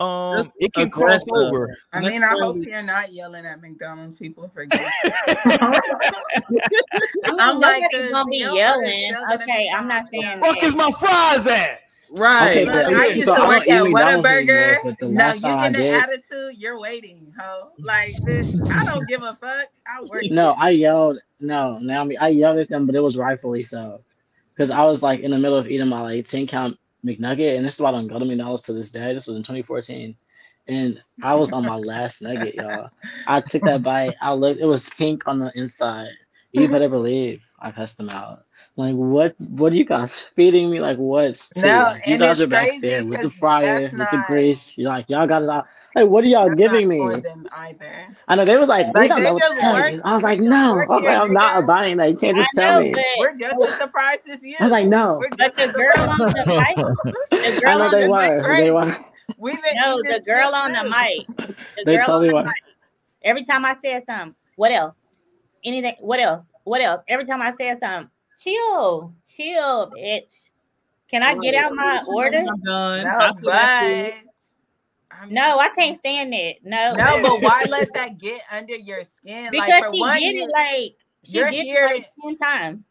Um, 0.00 0.36
Just 0.44 0.50
it 0.60 0.72
can 0.72 0.90
cross 0.90 1.22
over. 1.28 1.76
I 1.92 2.00
mean, 2.00 2.22
I 2.22 2.28
hope 2.28 2.54
Necessarily- 2.54 2.70
you're 2.70 2.82
not 2.82 3.12
yelling 3.12 3.44
at 3.44 3.60
McDonald's 3.60 4.14
people 4.14 4.48
for 4.54 4.64
getting. 4.66 4.86
I 5.26 5.80
mean, 7.26 7.40
I'm 7.40 7.58
like, 7.58 7.82
gonna 7.92 8.24
be 8.26 8.44
the 8.44 8.54
yelling. 8.54 9.14
Okay, 9.32 9.68
I'm 9.76 9.88
not 9.88 10.08
saying 10.08 10.38
Fuck 10.40 10.60
that. 10.60 10.66
is 10.66 10.76
my 10.76 10.90
fries 10.92 11.46
at? 11.48 11.80
Right. 12.10 12.50
Okay, 12.50 12.64
Look, 12.64 12.74
but- 12.74 12.86
I 12.94 13.06
used 13.06 13.24
so 13.26 13.34
to 13.34 13.40
I 13.42 13.48
work 13.48 13.68
at 13.68 13.86
eat 13.86 13.90
McDonald's 13.92 14.26
Whataburger. 14.26 14.74
anymore, 15.02 15.10
No, 15.12 15.32
you 15.34 15.40
get 15.40 15.66
an 15.66 15.72
did- 15.74 15.94
attitude, 16.02 16.58
you're 16.58 16.80
waiting, 16.80 17.32
ho. 17.38 17.70
Like, 17.78 18.14
bitch, 18.22 18.70
I 18.70 18.84
don't 18.84 19.06
give 19.08 19.22
a 19.22 19.36
fuck. 19.40 19.68
I 19.86 20.00
work. 20.08 20.22
No, 20.30 20.52
I 20.52 20.70
yelled. 20.70 21.18
No, 21.40 21.78
Naomi, 21.78 22.16
I 22.16 22.28
yelled 22.28 22.58
at 22.58 22.68
them, 22.68 22.86
but 22.86 22.94
it 22.94 23.00
was 23.00 23.16
rightfully 23.16 23.62
so, 23.62 24.00
because 24.54 24.70
I 24.70 24.82
was 24.84 25.02
like 25.02 25.20
in 25.20 25.30
the 25.30 25.38
middle 25.38 25.56
of 25.56 25.68
eating 25.68 25.86
my 25.88 26.00
like 26.00 26.24
ten 26.24 26.46
count 26.46 26.78
McNugget, 27.04 27.56
and 27.56 27.64
this 27.64 27.74
is 27.74 27.80
why 27.80 27.90
I 27.90 27.92
don't 27.92 28.08
go 28.08 28.18
to 28.18 28.24
McDonald's 28.24 28.62
to 28.62 28.72
this 28.72 28.90
day. 28.90 29.12
This 29.14 29.26
was 29.26 29.36
in 29.36 29.42
2014, 29.42 30.16
and 30.66 31.00
I 31.22 31.34
was 31.34 31.52
on 31.52 31.64
my 31.64 31.76
last 31.76 32.22
nugget, 32.22 32.54
y'all. 32.56 32.90
I 33.26 33.40
took 33.40 33.62
that 33.62 33.82
bite. 33.82 34.16
I 34.20 34.32
looked. 34.32 34.60
It 34.60 34.66
was 34.66 34.88
pink 34.90 35.28
on 35.28 35.38
the 35.38 35.52
inside. 35.54 36.08
You 36.52 36.66
better 36.68 36.88
believe 36.88 37.40
I 37.60 37.70
cussed 37.70 37.98
them 37.98 38.08
out. 38.08 38.44
Like 38.78 38.94
what? 38.94 39.34
What 39.40 39.72
are 39.72 39.76
you 39.76 39.84
guys 39.84 40.24
feeding 40.36 40.70
me? 40.70 40.78
Like 40.80 40.98
what's 40.98 41.48
to? 41.50 41.66
No, 41.66 41.94
you 42.06 42.12
and 42.14 42.20
guys 42.22 42.38
it's 42.38 42.40
are 42.42 42.46
back 42.46 42.70
there 42.80 43.04
with 43.04 43.22
the 43.22 43.28
fryer, 43.28 43.80
that's 43.88 43.92
with 43.92 44.10
the 44.10 44.24
grease. 44.28 44.78
You're 44.78 44.88
like 44.90 45.10
y'all 45.10 45.26
got 45.26 45.42
it 45.42 45.48
out. 45.48 45.66
Like 45.96 46.06
what 46.06 46.22
are 46.22 46.28
y'all 46.28 46.48
That's 46.48 46.60
giving 46.60 46.86
not 46.88 46.94
me? 46.94 46.98
for 47.14 47.20
them 47.20 47.48
either. 47.50 48.06
I 48.28 48.36
know 48.36 48.44
they 48.44 48.56
were 48.56 48.66
like, 48.66 48.86
we 48.94 49.00
Like, 49.00 49.08
don't 49.08 49.18
they 49.18 49.30
know 49.30 49.38
just 49.40 49.60
tell 49.60 49.74
work- 49.74 49.90
you. 49.90 50.00
I 50.04 50.14
was 50.14 50.22
like, 50.22 50.38
no. 50.38 50.78
I 50.80 50.86
was 50.86 51.02
like, 51.02 51.18
I'm 51.18 51.32
not 51.32 51.66
buying 51.66 51.96
that. 51.96 52.10
You 52.10 52.16
can't 52.18 52.36
just 52.36 52.50
I 52.56 52.60
tell 52.60 52.80
know, 52.80 52.86
me. 52.86 53.04
We're 53.18 53.34
just 53.36 53.60
as 53.60 53.78
surprised 53.78 54.28
as 54.30 54.42
you. 54.42 54.54
I 54.60 54.62
was 54.62 54.70
like, 54.70 54.86
no. 54.86 55.20
But 55.20 55.36
just 55.36 55.56
the 55.56 55.72
girl 55.72 56.08
on 56.08 56.18
the 56.18 56.44
mic, 56.46 56.76
the 57.32 57.46
I 57.48 57.60
girl 57.60 57.78
know 57.78 57.84
on 57.86 57.90
they 57.90 58.06
the 58.06 58.12
That's 58.12 58.36
were. 58.36 58.42
crazy. 58.44 58.62
They 58.62 58.70
were. 58.70 58.96
We've 59.38 59.58
no, 59.74 60.02
the 60.02 60.22
girl 60.24 60.54
on 60.54 60.72
the 60.72 60.84
mic. 60.84 61.26
They 61.84 61.96
girl 61.96 62.20
me 62.20 62.28
on 62.28 62.28
the 62.28 62.34
were. 62.34 62.42
mic. 62.44 62.52
Every 63.24 63.44
time 63.44 63.64
I 63.64 63.76
said 63.82 64.04
something, 64.06 64.36
what 64.54 64.70
else? 64.70 64.94
Anything? 65.64 65.96
What 65.98 66.20
else? 66.20 66.42
What 66.62 66.80
else? 66.80 67.02
Every 67.08 67.24
time 67.24 67.42
I 67.42 67.52
said 67.56 67.78
something, 67.80 68.08
chill, 68.42 69.14
chill, 69.26 69.90
bitch. 69.90 70.50
Can 71.10 71.22
I 71.22 71.34
get 71.38 71.54
out 71.54 71.74
my 71.74 72.02
order? 72.08 72.44
I'm 72.48 72.60
done. 72.60 73.04
No, 73.04 73.10
After 73.10 73.42
but 73.42 73.54
I 73.54 75.24
mean, 75.24 75.34
No, 75.34 75.58
I 75.58 75.68
can't 75.70 75.98
stand 75.98 76.34
it. 76.34 76.58
No, 76.62 76.94
No, 76.94 77.22
but 77.22 77.42
why 77.42 77.64
let 77.68 77.92
that 77.94 78.18
get 78.18 78.42
under 78.52 78.76
your 78.76 79.04
skin? 79.04 79.50
because 79.50 79.68
like 79.68 79.84
for 79.84 79.94
she 79.94 80.00
one, 80.00 80.20
did 80.20 80.34
you, 80.34 80.44
it 80.44 80.50
like 80.52 80.94
she 81.24 81.32
did 81.32 81.66
it 81.66 81.84
like 81.94 82.12
ten 82.22 82.36
times. 82.36 82.84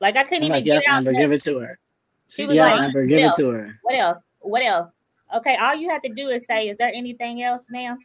Like 0.00 0.16
I 0.16 0.24
couldn't 0.24 0.38
I'm 0.38 0.44
even 0.44 0.52
like, 0.56 0.64
get 0.64 0.74
yes, 0.74 0.88
out. 0.88 0.96
Amber, 0.96 1.12
give 1.12 1.32
it 1.32 1.40
to 1.42 1.58
her. 1.60 1.78
She 2.28 2.44
was 2.44 2.56
Yes, 2.56 2.72
like, 2.72 2.82
Amber, 2.84 3.06
give 3.06 3.20
it 3.20 3.32
to 3.34 3.48
her. 3.50 3.78
What 3.82 3.94
else? 3.94 4.18
What 4.40 4.62
else? 4.64 4.88
Okay, 5.34 5.56
all 5.56 5.74
you 5.74 5.90
have 5.90 6.02
to 6.02 6.12
do 6.12 6.28
is 6.28 6.44
say, 6.46 6.68
"Is 6.68 6.76
there 6.78 6.92
anything 6.92 7.42
else, 7.42 7.62
ma'am?" 7.68 7.98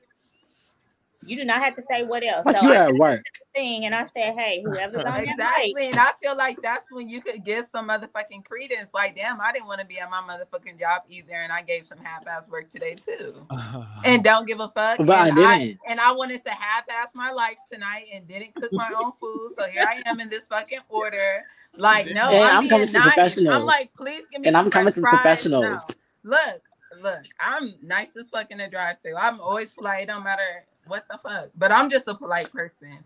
You 1.24 1.38
do 1.38 1.46
not 1.46 1.62
have 1.62 1.76
to 1.76 1.84
say 1.90 2.04
what 2.04 2.24
else. 2.24 2.46
So 2.46 2.52
Like 2.52 2.64
you 2.64 2.74
I 2.74 2.86
at 2.88 2.96
work. 2.96 3.22
thing 3.54 3.86
and 3.86 3.94
I 3.94 4.06
said, 4.14 4.34
"Hey, 4.36 4.64
whoever's 4.64 5.04
on 5.06 5.22
your 5.24 5.30
exactly, 5.32 5.74
mic, 5.76 5.92
and 5.92 6.00
I 6.00 6.12
feel 6.22 6.36
like 6.36 6.60
that's 6.64 6.92
when 6.92 7.08
you 7.08 7.22
could 7.22 7.44
give 7.46 7.66
some 7.68 7.90
motherfucking 7.90 8.44
credence. 8.46 8.90
Like, 8.94 9.16
damn, 9.16 9.40
I 9.40 9.52
didn't 9.52 9.68
want 9.68 9.82
to 9.82 9.86
be 9.86 10.00
at 10.00 10.10
my 10.10 10.22
motherfucking 10.22 10.80
job 10.80 11.04
either, 11.10 11.34
and 11.36 11.54
I 11.54 11.62
gave 11.62 11.86
some 11.86 12.00
half-ass 12.00 12.50
work 12.50 12.70
today 12.72 12.96
too, 12.96 13.36
and 14.04 14.24
don't 14.24 14.48
give 14.48 14.60
a 14.62 14.70
fuck. 14.70 14.98
But 14.98 15.10
I 15.12 15.28
and 15.28 15.36
didn't. 15.36 15.80
and 15.88 16.00
I 16.00 16.12
wanted 16.12 16.44
to 16.44 16.50
half-ass 16.50 17.10
my 17.14 17.32
life 17.32 17.58
tonight 17.72 18.08
and 18.12 18.28
didn't 18.28 18.56
cook 18.56 18.74
my 18.74 18.92
own 18.98 19.12
food. 19.20 19.52
So 19.58 19.66
here 19.66 19.86
I 19.88 20.02
am 20.10 20.20
in 20.20 20.30
this 20.30 20.48
fucking 20.48 20.80
order. 20.90 21.44
Like, 21.78 22.08
no, 22.08 22.30
And 22.32 22.44
I'm, 22.44 22.64
I'm 22.64 22.70
coming 22.70 22.88
to 22.88 22.94
nice. 22.94 23.06
I'm 23.06 23.12
professionals. 23.14 23.64
like, 23.66 23.94
please 23.96 24.24
give 24.32 24.42
me. 24.42 24.48
And 24.48 24.56
some 24.56 24.66
I'm 24.66 24.72
coming 24.72 24.92
to 24.92 25.02
professionals. 25.02 25.86
No. 26.24 26.38
Look, 26.38 26.62
look, 27.02 27.24
I'm 27.40 27.76
nice 27.82 28.18
as 28.18 28.30
fuck 28.30 28.50
in 28.52 28.58
the 28.58 28.68
drive-through. 28.68 29.16
I'm 29.16 29.40
always 29.40 29.72
polite. 29.72 30.04
It 30.04 30.08
don't 30.08 30.24
matter 30.24 30.66
what 30.88 31.06
the 31.10 31.18
fuck. 31.18 31.50
But 31.56 31.72
I'm 31.72 31.90
just 31.90 32.08
a 32.08 32.16
polite 32.16 32.52
person, 32.52 32.98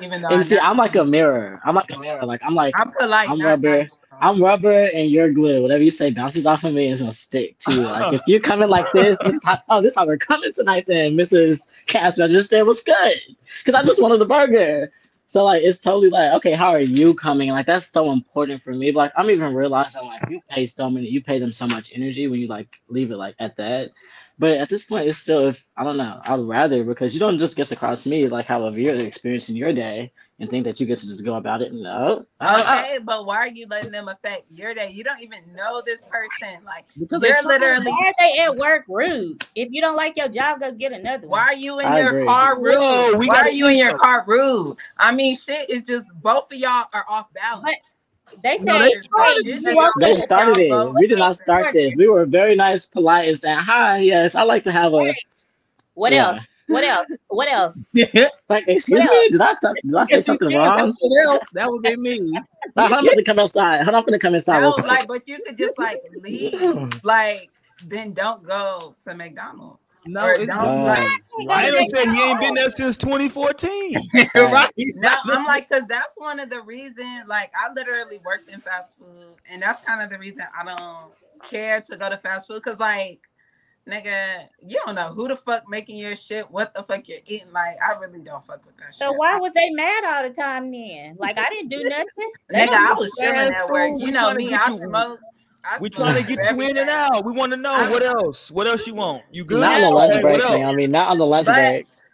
even 0.00 0.22
though 0.22 0.28
I 0.28 0.34
And 0.34 0.46
see, 0.46 0.58
I'm 0.58 0.76
like 0.76 0.94
a 0.96 1.04
mirror. 1.04 1.60
I'm 1.64 1.74
like 1.74 1.92
a 1.92 1.98
mirror. 1.98 2.24
Like 2.24 2.40
I'm 2.44 2.54
like 2.54 2.74
I'm 2.76 2.92
polite. 2.92 3.28
I'm 3.28 3.40
rubber. 3.40 3.78
nice. 3.78 3.96
I'm 4.20 4.42
rubber 4.42 4.86
and 4.86 5.10
you're 5.10 5.30
glue. 5.30 5.62
Whatever 5.62 5.82
you 5.82 5.90
say 5.90 6.10
bounces 6.10 6.46
off 6.46 6.64
of 6.64 6.74
me 6.74 6.90
is 6.90 7.00
gonna 7.00 7.12
stick 7.12 7.58
to 7.60 7.72
you. 7.72 7.82
Like 7.82 8.14
if 8.14 8.20
you're 8.26 8.40
coming 8.40 8.68
like 8.68 8.90
this, 8.92 9.18
this 9.18 9.34
is 9.34 9.44
how, 9.44 9.58
oh, 9.68 9.80
this 9.80 9.92
is 9.92 9.96
how 9.96 10.06
we're 10.06 10.18
coming 10.18 10.52
tonight 10.52 10.84
then, 10.86 11.16
Mrs. 11.16 11.68
Casper. 11.86 12.28
Just 12.28 12.50
say 12.50 12.62
what's 12.62 12.82
good. 12.82 13.16
Because 13.58 13.74
I 13.74 13.84
just 13.84 14.00
wanted 14.00 14.18
the 14.18 14.26
burger. 14.26 14.92
So 15.26 15.44
like 15.44 15.62
it's 15.62 15.80
totally 15.80 16.10
like, 16.10 16.32
okay, 16.34 16.52
how 16.52 16.68
are 16.68 16.80
you 16.80 17.14
coming? 17.14 17.50
Like 17.50 17.66
that's 17.66 17.86
so 17.86 18.12
important 18.12 18.62
for 18.62 18.74
me. 18.74 18.90
But, 18.90 18.98
like 18.98 19.12
I'm 19.16 19.30
even 19.30 19.54
realizing 19.54 20.04
like 20.04 20.22
you 20.28 20.40
pay 20.48 20.66
so 20.66 20.90
many 20.90 21.08
you 21.08 21.22
pay 21.22 21.38
them 21.38 21.52
so 21.52 21.66
much 21.66 21.90
energy 21.94 22.28
when 22.28 22.38
you 22.38 22.46
like 22.46 22.68
leave 22.88 23.10
it 23.10 23.16
like 23.16 23.34
at 23.38 23.56
that. 23.56 23.90
But 24.38 24.58
at 24.58 24.68
this 24.68 24.82
point 24.82 25.08
it's 25.08 25.18
still, 25.18 25.54
I 25.76 25.84
don't 25.84 25.96
know, 25.96 26.20
I'd 26.24 26.40
rather 26.40 26.84
because 26.84 27.14
you 27.14 27.20
don't 27.20 27.38
just 27.38 27.56
get 27.56 27.70
across 27.70 28.06
me 28.06 28.28
like 28.28 28.46
however 28.46 28.78
you're 28.78 28.94
experiencing 28.96 29.56
your 29.56 29.72
day 29.72 30.12
and 30.40 30.50
think 30.50 30.64
that 30.64 30.80
you 30.80 30.86
get 30.86 30.98
to 30.98 31.06
just 31.06 31.24
go 31.24 31.34
about 31.34 31.62
it. 31.62 31.72
Oh, 31.72 31.76
no. 31.78 32.26
Okay, 32.40 32.98
but 33.04 33.24
why 33.26 33.36
are 33.36 33.48
you 33.48 33.66
letting 33.68 33.92
them 33.92 34.08
affect 34.08 34.50
your 34.50 34.74
day? 34.74 34.90
You 34.90 35.04
don't 35.04 35.22
even 35.22 35.40
know 35.54 35.82
this 35.84 36.04
person. 36.10 36.64
Like 36.64 36.84
Because 36.98 37.22
they 37.22 37.28
you're 37.28 37.42
literally. 37.44 37.86
why 37.90 37.98
are 38.06 38.14
they 38.18 38.38
at 38.40 38.56
work 38.56 38.84
rude? 38.88 39.44
If 39.54 39.68
you 39.70 39.80
don't 39.80 39.96
like 39.96 40.16
your 40.16 40.28
job, 40.28 40.60
go 40.60 40.72
get 40.72 40.92
another 40.92 41.28
one." 41.28 41.38
Why 41.38 41.44
are 41.44 41.54
you 41.54 41.78
in 41.78 41.86
I 41.86 42.00
your 42.00 42.08
agree. 42.08 42.26
car 42.26 42.60
rude? 42.60 42.78
Whoa, 42.78 43.18
we 43.18 43.28
why 43.28 43.40
are 43.42 43.50
you 43.50 43.68
in 43.68 43.76
your 43.76 43.96
car 43.98 44.24
rude? 44.26 44.76
I 44.96 45.12
mean, 45.12 45.36
shit 45.36 45.70
is 45.70 45.84
just 45.84 46.06
both 46.20 46.50
of 46.50 46.58
y'all 46.58 46.86
are 46.92 47.04
off 47.08 47.32
balance. 47.32 47.76
They 48.42 48.58
No, 48.58 48.78
they 48.78 48.94
started 48.94 49.46
you 49.46 49.58
it. 49.62 49.90
They 50.00 50.16
started 50.16 50.58
it. 50.58 50.70
both 50.70 50.94
We 50.94 51.06
did 51.06 51.18
not 51.18 51.28
ways. 51.28 51.38
start 51.38 51.72
this. 51.72 51.96
We 51.96 52.08
were 52.08 52.24
very 52.24 52.54
nice, 52.54 52.86
polite, 52.86 53.28
and 53.28 53.38
said, 53.38 53.56
"Hi, 53.58 53.98
yes, 53.98 54.34
I 54.34 54.42
like 54.42 54.62
to 54.64 54.72
have 54.72 54.92
a." 54.94 55.14
What 55.94 56.12
Yeah. 56.12 56.28
else? 56.28 56.40
What 56.68 56.84
else? 56.84 57.06
What 57.28 57.48
else? 57.52 57.76
Like, 58.48 58.68
excuse 58.68 59.04
What 59.04 59.10
me, 59.10 59.28
did 59.30 59.40
I 59.40 59.54
start, 59.54 59.76
did 59.82 59.94
I 59.94 60.04
say 60.04 60.20
something 60.20 60.48
said 60.50 60.56
wrong? 60.56 60.92
What 61.00 61.24
else? 61.26 61.44
That 61.52 61.70
would 61.70 61.82
be 61.82 61.96
me. 61.96 62.18
Like, 62.76 62.92
I'm 62.92 63.04
gonna 63.04 63.24
come 63.24 63.38
outside. 63.40 63.80
I'm 63.80 63.86
gonna 64.04 64.18
come 64.18 64.34
inside. 64.34 64.60
No, 64.60 64.66
real 64.68 64.72
quick. 64.74 64.86
like, 64.86 65.08
but 65.08 65.28
you 65.28 65.38
could 65.44 65.58
just 65.58 65.78
like 65.78 66.00
leave. 66.22 66.54
like, 67.02 67.50
then 67.86 68.12
don't 68.14 68.42
go 68.44 68.94
to 69.04 69.14
McDonald's. 69.14 69.81
No, 70.06 70.24
Or 70.26 70.32
it's 70.32 70.46
don't 70.46 70.84
not. 70.84 70.84
like. 70.84 71.20
I 71.50 71.68
ain't 71.70 71.90
said 71.96 72.10
he 72.10 72.22
ain't 72.22 72.40
been 72.40 72.54
there 72.54 72.70
since 72.70 72.96
2014. 72.96 73.94
right. 74.34 74.70
No, 74.76 75.16
I'm 75.24 75.44
like, 75.46 75.68
cause 75.68 75.86
that's 75.88 76.12
one 76.16 76.40
of 76.40 76.50
the 76.50 76.60
reasons, 76.62 77.28
Like, 77.28 77.52
I 77.54 77.72
literally 77.72 78.20
worked 78.24 78.48
in 78.48 78.60
fast 78.60 78.98
food, 78.98 79.34
and 79.48 79.62
that's 79.62 79.82
kind 79.82 80.02
of 80.02 80.10
the 80.10 80.18
reason 80.18 80.42
I 80.58 80.64
don't 80.64 81.12
care 81.48 81.80
to 81.82 81.96
go 81.96 82.08
to 82.10 82.16
fast 82.16 82.48
food. 82.48 82.62
Cause 82.62 82.78
like, 82.80 83.20
nigga, 83.88 84.48
you 84.60 84.80
don't 84.84 84.94
know 84.94 85.08
who 85.08 85.28
the 85.28 85.36
fuck 85.36 85.68
making 85.68 85.96
your 85.96 86.16
shit, 86.16 86.50
what 86.50 86.74
the 86.74 86.82
fuck 86.82 87.08
you're 87.08 87.18
eating. 87.26 87.52
Like, 87.52 87.76
I 87.82 87.98
really 87.98 88.20
don't 88.22 88.44
fuck 88.46 88.64
with 88.66 88.76
that 88.78 88.94
So 88.94 89.10
shit. 89.10 89.18
why 89.18 89.38
was 89.38 89.52
they 89.54 89.70
mad 89.70 90.04
all 90.04 90.28
the 90.28 90.34
time 90.34 90.70
then? 90.70 91.16
Like 91.18 91.38
I 91.38 91.48
didn't 91.50 91.70
do 91.70 91.82
nothing. 91.88 92.30
Nigga, 92.52 92.68
I 92.74 92.94
was 92.94 93.12
a 93.18 93.22
chilling 93.22 93.34
fast 93.34 93.52
at 93.52 93.68
work. 93.70 93.92
You 93.98 94.10
know 94.12 94.34
me, 94.34 94.52
I 94.54 94.68
you- 94.68 94.78
smoke. 94.78 95.18
I 95.64 95.78
We 95.80 95.90
smoke 95.90 96.08
trying 96.08 96.24
to 96.24 96.34
get 96.36 96.56
you 96.56 96.60
in 96.68 96.76
and 96.76 96.90
out. 96.90 97.24
We 97.24 97.32
want 97.32 97.52
to 97.52 97.56
know 97.56 97.90
what 97.90 98.02
else. 98.02 98.50
What 98.50 98.66
else 98.66 98.86
you 98.86 98.94
want? 98.94 99.22
You 99.30 99.44
good? 99.44 99.60
not 99.60 99.74
on 99.76 99.80
the 99.82 99.90
lunch 99.90 100.12
Okay, 100.14 100.22
breaks, 100.22 100.44
what 100.44 100.58
man. 100.58 100.68
I 100.68 100.72
mean, 100.74 100.90
not 100.90 101.08
on 101.08 101.18
the 101.18 101.26
lunch 101.26 101.46
But- 101.46 101.54
breaks. 101.54 102.08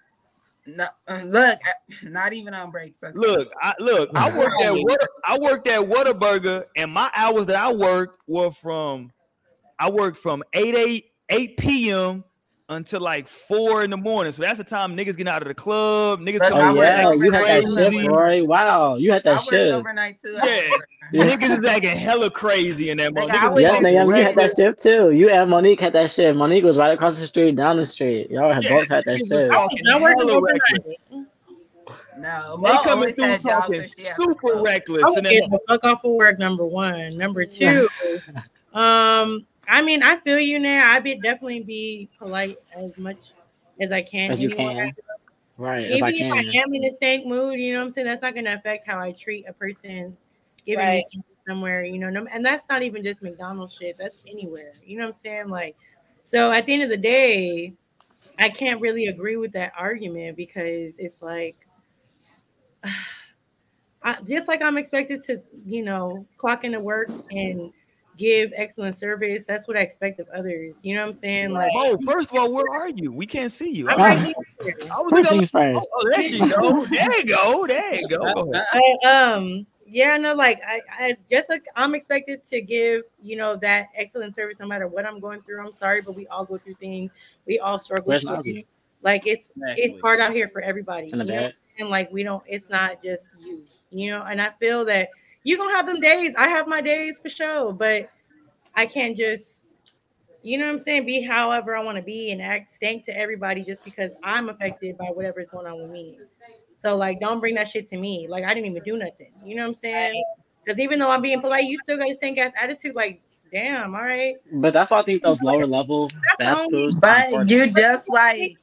No, 0.66 0.86
uh, 1.08 1.22
look, 1.24 1.58
not 2.02 2.34
even 2.34 2.52
on 2.52 2.70
breaks. 2.70 3.02
Okay? 3.02 3.16
Look, 3.18 3.48
I 3.62 3.72
look. 3.78 4.10
I 4.14 4.28
worked 4.36 4.60
at 4.62 4.70
Right. 4.72 4.82
Water, 4.84 5.08
I 5.24 5.38
worked 5.38 5.66
at 5.66 5.80
Whataburger, 5.80 6.64
and 6.76 6.92
my 6.92 7.10
hours 7.14 7.46
that 7.46 7.56
I 7.56 7.72
worked 7.72 8.20
were 8.28 8.50
from 8.50 9.10
I 9.78 9.88
worked 9.88 10.18
from 10.18 10.42
8 10.52 10.74
8 10.74 11.10
8 11.30 11.56
p.m. 11.56 12.24
until 12.68 13.00
like 13.00 13.28
four 13.28 13.82
in 13.82 13.90
the 13.90 13.96
morning. 13.96 14.32
So 14.32 14.42
that's 14.42 14.58
the 14.58 14.64
time 14.64 14.96
niggas 14.96 15.16
get 15.16 15.28
out 15.28 15.42
of 15.42 15.48
the 15.48 15.54
club. 15.54 16.20
Niggas 16.20 16.40
Look, 16.40 16.50
come 16.50 16.58
Oh 16.58 16.64
out 16.64 16.76
worked 16.76 16.98
yeah, 16.98 17.12
you 17.12 17.30
had 17.32 17.44
that 17.44 17.64
too. 17.64 17.74
crazy. 17.74 17.96
shift, 17.96 18.08
Roy. 18.08 18.44
Wow, 18.44 18.96
you 18.96 19.12
had 19.12 19.24
that 19.24 19.36
worked 19.36 19.48
shift. 19.48 19.74
overnight 19.74 20.20
too. 20.20 20.38
Yeah. 21.10 21.24
Niggas 21.24 21.58
is 21.60 21.64
acting 21.64 21.96
hella 21.96 22.30
crazy 22.30 22.90
in 22.90 22.98
that 22.98 23.12
Nigga, 23.14 23.30
motherfucker. 23.30 23.54
Niggas 23.54 23.60
Yes, 23.62 23.76
is 23.78 23.82
you 23.82 24.10
had 24.10 24.26
that 24.26 24.26
reckless. 24.36 24.56
shift 24.56 24.78
too. 24.78 25.10
You 25.12 25.30
and 25.30 25.48
Monique 25.48 25.80
had 25.80 25.94
that 25.94 26.10
shift. 26.10 26.36
Monique 26.36 26.64
was 26.64 26.76
right 26.76 26.92
across 26.92 27.18
the 27.18 27.24
street, 27.24 27.56
down 27.56 27.78
the 27.78 27.86
street. 27.86 28.30
Y'all 28.30 28.52
had 28.52 28.64
Yeah, 28.64 28.70
both 28.76 28.88
had 28.90 29.04
that 29.06 29.18
niggas 29.20 29.28
shift. 29.28 29.86
I 29.90 30.02
worked 30.02 30.20
overnight. 30.20 30.60
reckless. 30.70 30.96
No, 32.18 32.56
They 32.62 32.72
Mo 32.72 32.82
coming 32.82 33.14
through 33.14 33.38
talking 33.38 33.78
where 33.78 33.88
she 33.88 34.04
had 34.04 34.16
to 34.16 34.22
super 34.22 34.60
reckless. 34.60 35.02
I 35.04 35.06
And 35.06 35.14
would 35.16 35.24
then 35.24 35.50
the 35.50 35.60
fuck 35.66 35.84
off 35.84 36.04
of 36.04 36.10
work. 36.12 36.38
Number 36.38 36.66
one. 36.66 37.16
Number 37.16 37.46
two. 37.46 37.88
um, 38.74 39.46
I 39.68 39.82
mean, 39.82 40.02
I 40.02 40.18
feel 40.20 40.38
you 40.38 40.58
now. 40.58 40.90
I 40.90 40.94
would 40.94 41.04
be 41.04 41.14
definitely 41.16 41.60
be 41.60 42.08
polite 42.18 42.58
as 42.76 42.96
much 42.96 43.18
as 43.80 43.92
I 43.92 44.02
can. 44.02 44.30
As 44.30 44.42
you 44.42 44.50
can. 44.50 44.94
Right, 45.58 45.84
as 45.90 46.02
Even 46.02 46.14
I 46.14 46.16
if 46.16 46.32
I 46.32 46.58
am 46.62 46.74
in 46.74 46.84
a 46.84 46.90
stank 46.90 47.26
mood, 47.26 47.58
you 47.58 47.72
know 47.72 47.80
what 47.80 47.86
I'm 47.86 47.92
saying? 47.92 48.06
That's 48.06 48.22
not 48.22 48.34
gonna 48.34 48.54
affect 48.54 48.86
how 48.86 48.98
I 48.98 49.12
treat 49.12 49.46
a 49.48 49.52
person 49.52 50.16
giving 50.64 50.86
Right. 50.86 51.04
me 51.14 51.22
somewhere, 51.46 51.84
you 51.84 51.98
know. 51.98 52.26
And 52.30 52.44
that's 52.44 52.68
not 52.68 52.82
even 52.82 53.02
just 53.02 53.22
McDonald's 53.22 53.74
shit. 53.74 53.96
That's 53.98 54.20
anywhere. 54.26 54.72
You 54.84 54.98
know 54.98 55.06
what 55.06 55.16
I'm 55.16 55.20
saying? 55.20 55.48
Like, 55.48 55.76
so 56.22 56.52
at 56.52 56.66
the 56.66 56.72
end 56.72 56.82
of 56.82 56.90
the 56.90 56.96
day, 56.96 57.74
I 58.38 58.48
can't 58.48 58.80
really 58.80 59.06
agree 59.06 59.36
with 59.36 59.52
that 59.52 59.72
argument 59.76 60.36
because 60.36 60.94
it's 60.98 61.20
like 61.20 61.56
I, 64.02 64.16
just 64.22 64.46
like 64.46 64.62
I'm 64.62 64.78
expected 64.78 65.24
to, 65.24 65.42
you 65.66 65.82
know, 65.82 66.24
clock 66.36 66.64
into 66.64 66.80
work 66.80 67.10
and 67.30 67.72
give 68.18 68.52
excellent 68.56 68.96
service. 68.96 69.44
That's 69.46 69.66
what 69.68 69.76
I 69.76 69.80
expect 69.80 70.20
of 70.20 70.28
others. 70.30 70.74
You 70.82 70.96
know 70.96 71.02
what 71.02 71.08
I'm 71.08 71.14
saying? 71.14 71.52
Like, 71.52 71.70
Oh, 71.74 71.96
first 72.04 72.30
of 72.32 72.38
all, 72.38 72.52
where 72.52 72.66
are 72.70 72.88
you? 72.90 73.12
We 73.12 73.24
can't 73.26 73.52
see 73.52 73.70
you. 73.70 73.88
I'm 73.88 73.98
right 73.98 74.18
here. 74.18 74.34
I 74.92 75.00
was 75.00 75.12
First 75.12 75.30
things 75.30 75.50
first. 75.50 75.78
oh, 75.80 75.86
oh, 76.00 76.10
there 76.10 76.22
she 76.24 76.38
go. 76.40 76.84
There 76.86 77.16
you 77.18 77.24
go. 77.26 77.66
There 77.66 77.94
you 77.94 78.08
go. 78.08 78.44
Go. 78.44 78.62
I, 78.72 79.08
um 79.08 79.66
yeah 79.90 80.18
no 80.18 80.34
like 80.34 80.60
I, 80.68 80.82
I 80.98 81.16
just 81.30 81.48
like 81.48 81.64
i'm 81.74 81.94
expected 81.94 82.44
to 82.48 82.60
give 82.60 83.04
you 83.22 83.36
know 83.36 83.56
that 83.56 83.86
excellent 83.96 84.34
service 84.34 84.60
no 84.60 84.66
matter 84.66 84.86
what 84.86 85.06
i'm 85.06 85.18
going 85.18 85.40
through 85.40 85.66
i'm 85.66 85.72
sorry 85.72 86.02
but 86.02 86.14
we 86.14 86.26
all 86.26 86.44
go 86.44 86.58
through 86.58 86.74
things 86.74 87.10
we 87.46 87.58
all 87.58 87.78
struggle 87.78 88.04
Where's 88.06 88.22
with 88.22 88.46
like 89.00 89.26
it's 89.26 89.48
Exactly. 89.56 89.82
it's 89.82 90.00
hard 90.02 90.20
out 90.20 90.32
here 90.34 90.50
for 90.50 90.60
everybody 90.60 91.10
In 91.10 91.16
the 91.18 91.24
you 91.24 91.30
know 91.30 91.36
what 91.36 91.44
I'm 91.46 91.52
saying? 91.78 91.90
like 91.90 92.12
we 92.12 92.22
don't 92.22 92.42
it's 92.46 92.68
not 92.68 93.02
just 93.02 93.36
you 93.40 93.62
you 93.90 94.10
know 94.10 94.22
and 94.24 94.42
i 94.42 94.50
feel 94.60 94.84
that 94.84 95.08
you're 95.48 95.58
gonna 95.58 95.74
have 95.76 95.86
them 95.86 96.00
days 96.00 96.34
i 96.36 96.48
have 96.48 96.66
my 96.66 96.80
days 96.80 97.18
for 97.18 97.28
sure 97.28 97.72
but 97.72 98.10
i 98.74 98.84
can't 98.84 99.16
just 99.16 99.46
you 100.42 100.58
know 100.58 100.66
what 100.66 100.72
i'm 100.72 100.78
saying 100.78 101.04
be 101.06 101.22
however 101.22 101.76
i 101.76 101.82
want 101.82 101.96
to 101.96 102.02
be 102.02 102.30
and 102.30 102.40
act 102.42 102.70
stank 102.70 103.04
to 103.04 103.16
everybody 103.16 103.62
just 103.62 103.84
because 103.84 104.12
i'm 104.22 104.48
affected 104.48 104.96
by 104.98 105.06
whatever's 105.06 105.48
going 105.48 105.66
on 105.66 105.80
with 105.80 105.90
me 105.90 106.18
so 106.82 106.96
like, 106.96 107.20
don't 107.20 107.40
bring 107.40 107.54
that 107.56 107.68
shit 107.68 107.88
to 107.90 107.96
me. 107.96 108.26
Like 108.28 108.44
I 108.44 108.54
didn't 108.54 108.70
even 108.70 108.82
do 108.82 108.96
nothing. 108.96 109.32
You 109.44 109.56
know 109.56 109.62
what 109.62 109.68
I'm 109.68 109.74
saying? 109.74 110.24
Because 110.64 110.78
even 110.78 110.98
though 110.98 111.10
I'm 111.10 111.22
being 111.22 111.40
polite, 111.40 111.64
you 111.64 111.78
still 111.82 111.96
got 111.98 112.10
a 112.10 112.14
stank 112.14 112.38
ass 112.38 112.52
attitude. 112.60 112.94
Like, 112.94 113.20
damn, 113.52 113.94
all 113.94 114.02
right. 114.02 114.36
But 114.52 114.72
that's 114.72 114.90
why 114.90 115.00
I 115.00 115.02
think 115.02 115.22
those 115.22 115.42
lower 115.42 115.66
level 115.66 116.08
fast 116.38 116.60
only- 116.60 116.72
foods. 116.72 116.98
But 117.00 117.50
you 117.50 117.66
just 117.68 118.08
like 118.08 118.56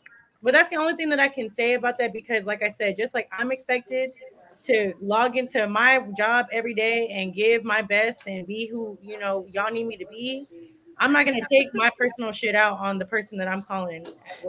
But 0.43 0.53
that's 0.53 0.69
the 0.69 0.77
only 0.77 0.95
thing 0.95 1.09
that 1.09 1.19
I 1.19 1.27
can 1.27 1.51
say 1.51 1.73
about 1.73 1.97
that 1.97 2.13
because, 2.13 2.43
like 2.45 2.63
I 2.63 2.73
said, 2.77 2.95
just 2.97 3.13
like 3.13 3.27
I'm 3.31 3.51
expected 3.51 4.11
to 4.66 4.93
log 5.01 5.38
into 5.38 5.68
my 5.68 6.03
job 6.18 6.47
every 6.51 6.74
day 6.74 7.07
and 7.09 7.34
give 7.34 7.63
my 7.63 7.82
best 7.82 8.28
and 8.28 8.45
be 8.47 8.68
who 8.68 8.97
you 9.01 9.20
know 9.20 9.47
y'all 9.51 9.72
need 9.72 9.88
me 9.88 9.97
to 9.97 10.05
be. 10.07 10.47
I'm 10.97 11.11
not 11.11 11.26
gonna 11.26 11.41
take 11.51 11.68
my 11.74 11.89
personal 11.97 12.32
shit 12.32 12.55
out 12.55 12.80
on 12.80 12.97
the 12.97 13.05
person 13.05 13.38
that 13.39 13.47
I'm 13.47 13.61
calling. 13.61 14.07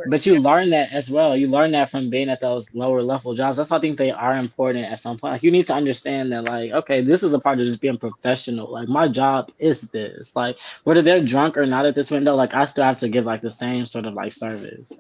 But 0.09 0.25
you 0.25 0.39
learn 0.39 0.71
that 0.71 0.93
as 0.93 1.11
well. 1.11 1.37
You 1.37 1.49
learn 1.49 1.73
that 1.73 1.91
from 1.91 2.09
being 2.09 2.29
at 2.29 2.41
those 2.41 2.73
lower 2.75 3.03
level 3.03 3.35
jobs. 3.35 3.57
That's 3.57 3.71
why 3.71 3.79
I 3.79 3.81
think 3.81 3.99
they 3.99 4.12
are 4.12 4.37
important 4.37 4.85
at 4.85 5.01
some 5.01 5.19
point. 5.19 5.33
Like 5.33 5.43
you 5.43 5.51
need 5.51 5.64
to 5.67 5.75
understand 5.75 6.31
that, 6.33 6.45
like, 6.45 6.71
okay, 6.71 7.03
this 7.03 7.23
is 7.23 7.33
a 7.33 7.41
part 7.41 7.59
of 7.59 7.67
just 7.67 7.81
being 7.81 7.99
professional. 7.99 8.71
Like 8.71 8.89
my 8.89 9.09
job 9.09 9.51
is 9.59 9.83
this. 9.83 10.37
Like 10.37 10.57
whether 10.85 11.03
they're 11.03 11.25
drunk 11.25 11.57
or 11.57 11.67
not 11.67 11.85
at 11.85 11.95
this 11.97 12.11
window, 12.11 12.37
like 12.37 12.55
I 12.55 12.64
still 12.64 12.85
have 12.85 12.97
to 12.99 13.09
give 13.09 13.25
like 13.25 13.41
the 13.41 13.51
same 13.51 13.85
sort 13.85 14.07
of 14.07 14.14
like 14.14 14.33
service. 14.33 14.93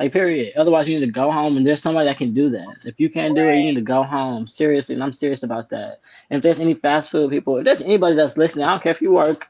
Like 0.00 0.12
period. 0.12 0.54
Otherwise, 0.56 0.88
you 0.88 0.94
need 0.98 1.06
to 1.06 1.12
go 1.12 1.30
home, 1.30 1.56
and 1.56 1.64
there's 1.64 1.80
somebody 1.80 2.08
that 2.08 2.18
can 2.18 2.34
do 2.34 2.50
that. 2.50 2.84
If 2.84 2.98
you 2.98 3.08
can't 3.08 3.34
do 3.34 3.48
it, 3.48 3.56
you 3.56 3.64
need 3.64 3.76
to 3.76 3.80
go 3.80 4.02
home. 4.02 4.46
Seriously, 4.46 4.94
and 4.94 5.04
I'm 5.04 5.12
serious 5.12 5.44
about 5.44 5.70
that. 5.70 6.00
And 6.30 6.38
if 6.38 6.42
there's 6.42 6.58
any 6.58 6.74
fast 6.74 7.10
food 7.10 7.30
people, 7.30 7.58
if 7.58 7.64
there's 7.64 7.82
anybody 7.82 8.16
that's 8.16 8.36
listening, 8.36 8.66
I 8.66 8.70
don't 8.70 8.82
care 8.82 8.92
if 8.92 9.00
you 9.00 9.12
work 9.12 9.46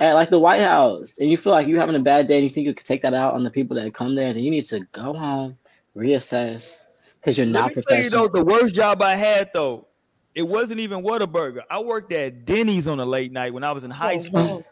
at 0.00 0.14
like 0.14 0.30
the 0.30 0.38
White 0.38 0.60
House 0.60 1.18
and 1.18 1.28
you 1.30 1.36
feel 1.36 1.52
like 1.52 1.66
you're 1.66 1.80
having 1.80 1.96
a 1.96 2.00
bad 2.00 2.26
day 2.28 2.36
and 2.36 2.44
you 2.44 2.50
think 2.50 2.66
you 2.66 2.74
could 2.74 2.86
take 2.86 3.02
that 3.02 3.14
out 3.14 3.34
on 3.34 3.42
the 3.42 3.50
people 3.50 3.74
that 3.76 3.92
come 3.94 4.14
there, 4.14 4.32
then 4.32 4.42
you 4.42 4.50
need 4.50 4.64
to 4.64 4.80
go 4.92 5.12
home, 5.12 5.58
reassess, 5.96 6.84
because 7.20 7.36
you're 7.36 7.46
not 7.46 7.74
Let 7.74 7.76
me 7.76 7.82
tell 7.82 7.96
you 7.96 8.02
professional. 8.10 8.28
though, 8.28 8.38
the 8.38 8.44
worst 8.44 8.74
job 8.74 9.02
I 9.02 9.16
had 9.16 9.50
though, 9.52 9.88
it 10.34 10.46
wasn't 10.46 10.80
even 10.80 11.02
Whataburger. 11.02 11.62
I 11.68 11.80
worked 11.80 12.12
at 12.12 12.44
Denny's 12.44 12.86
on 12.86 13.00
a 13.00 13.04
late 13.04 13.32
night 13.32 13.52
when 13.52 13.64
I 13.64 13.72
was 13.72 13.82
in 13.82 13.90
high 13.90 14.14
oh, 14.14 14.18
school. 14.18 14.64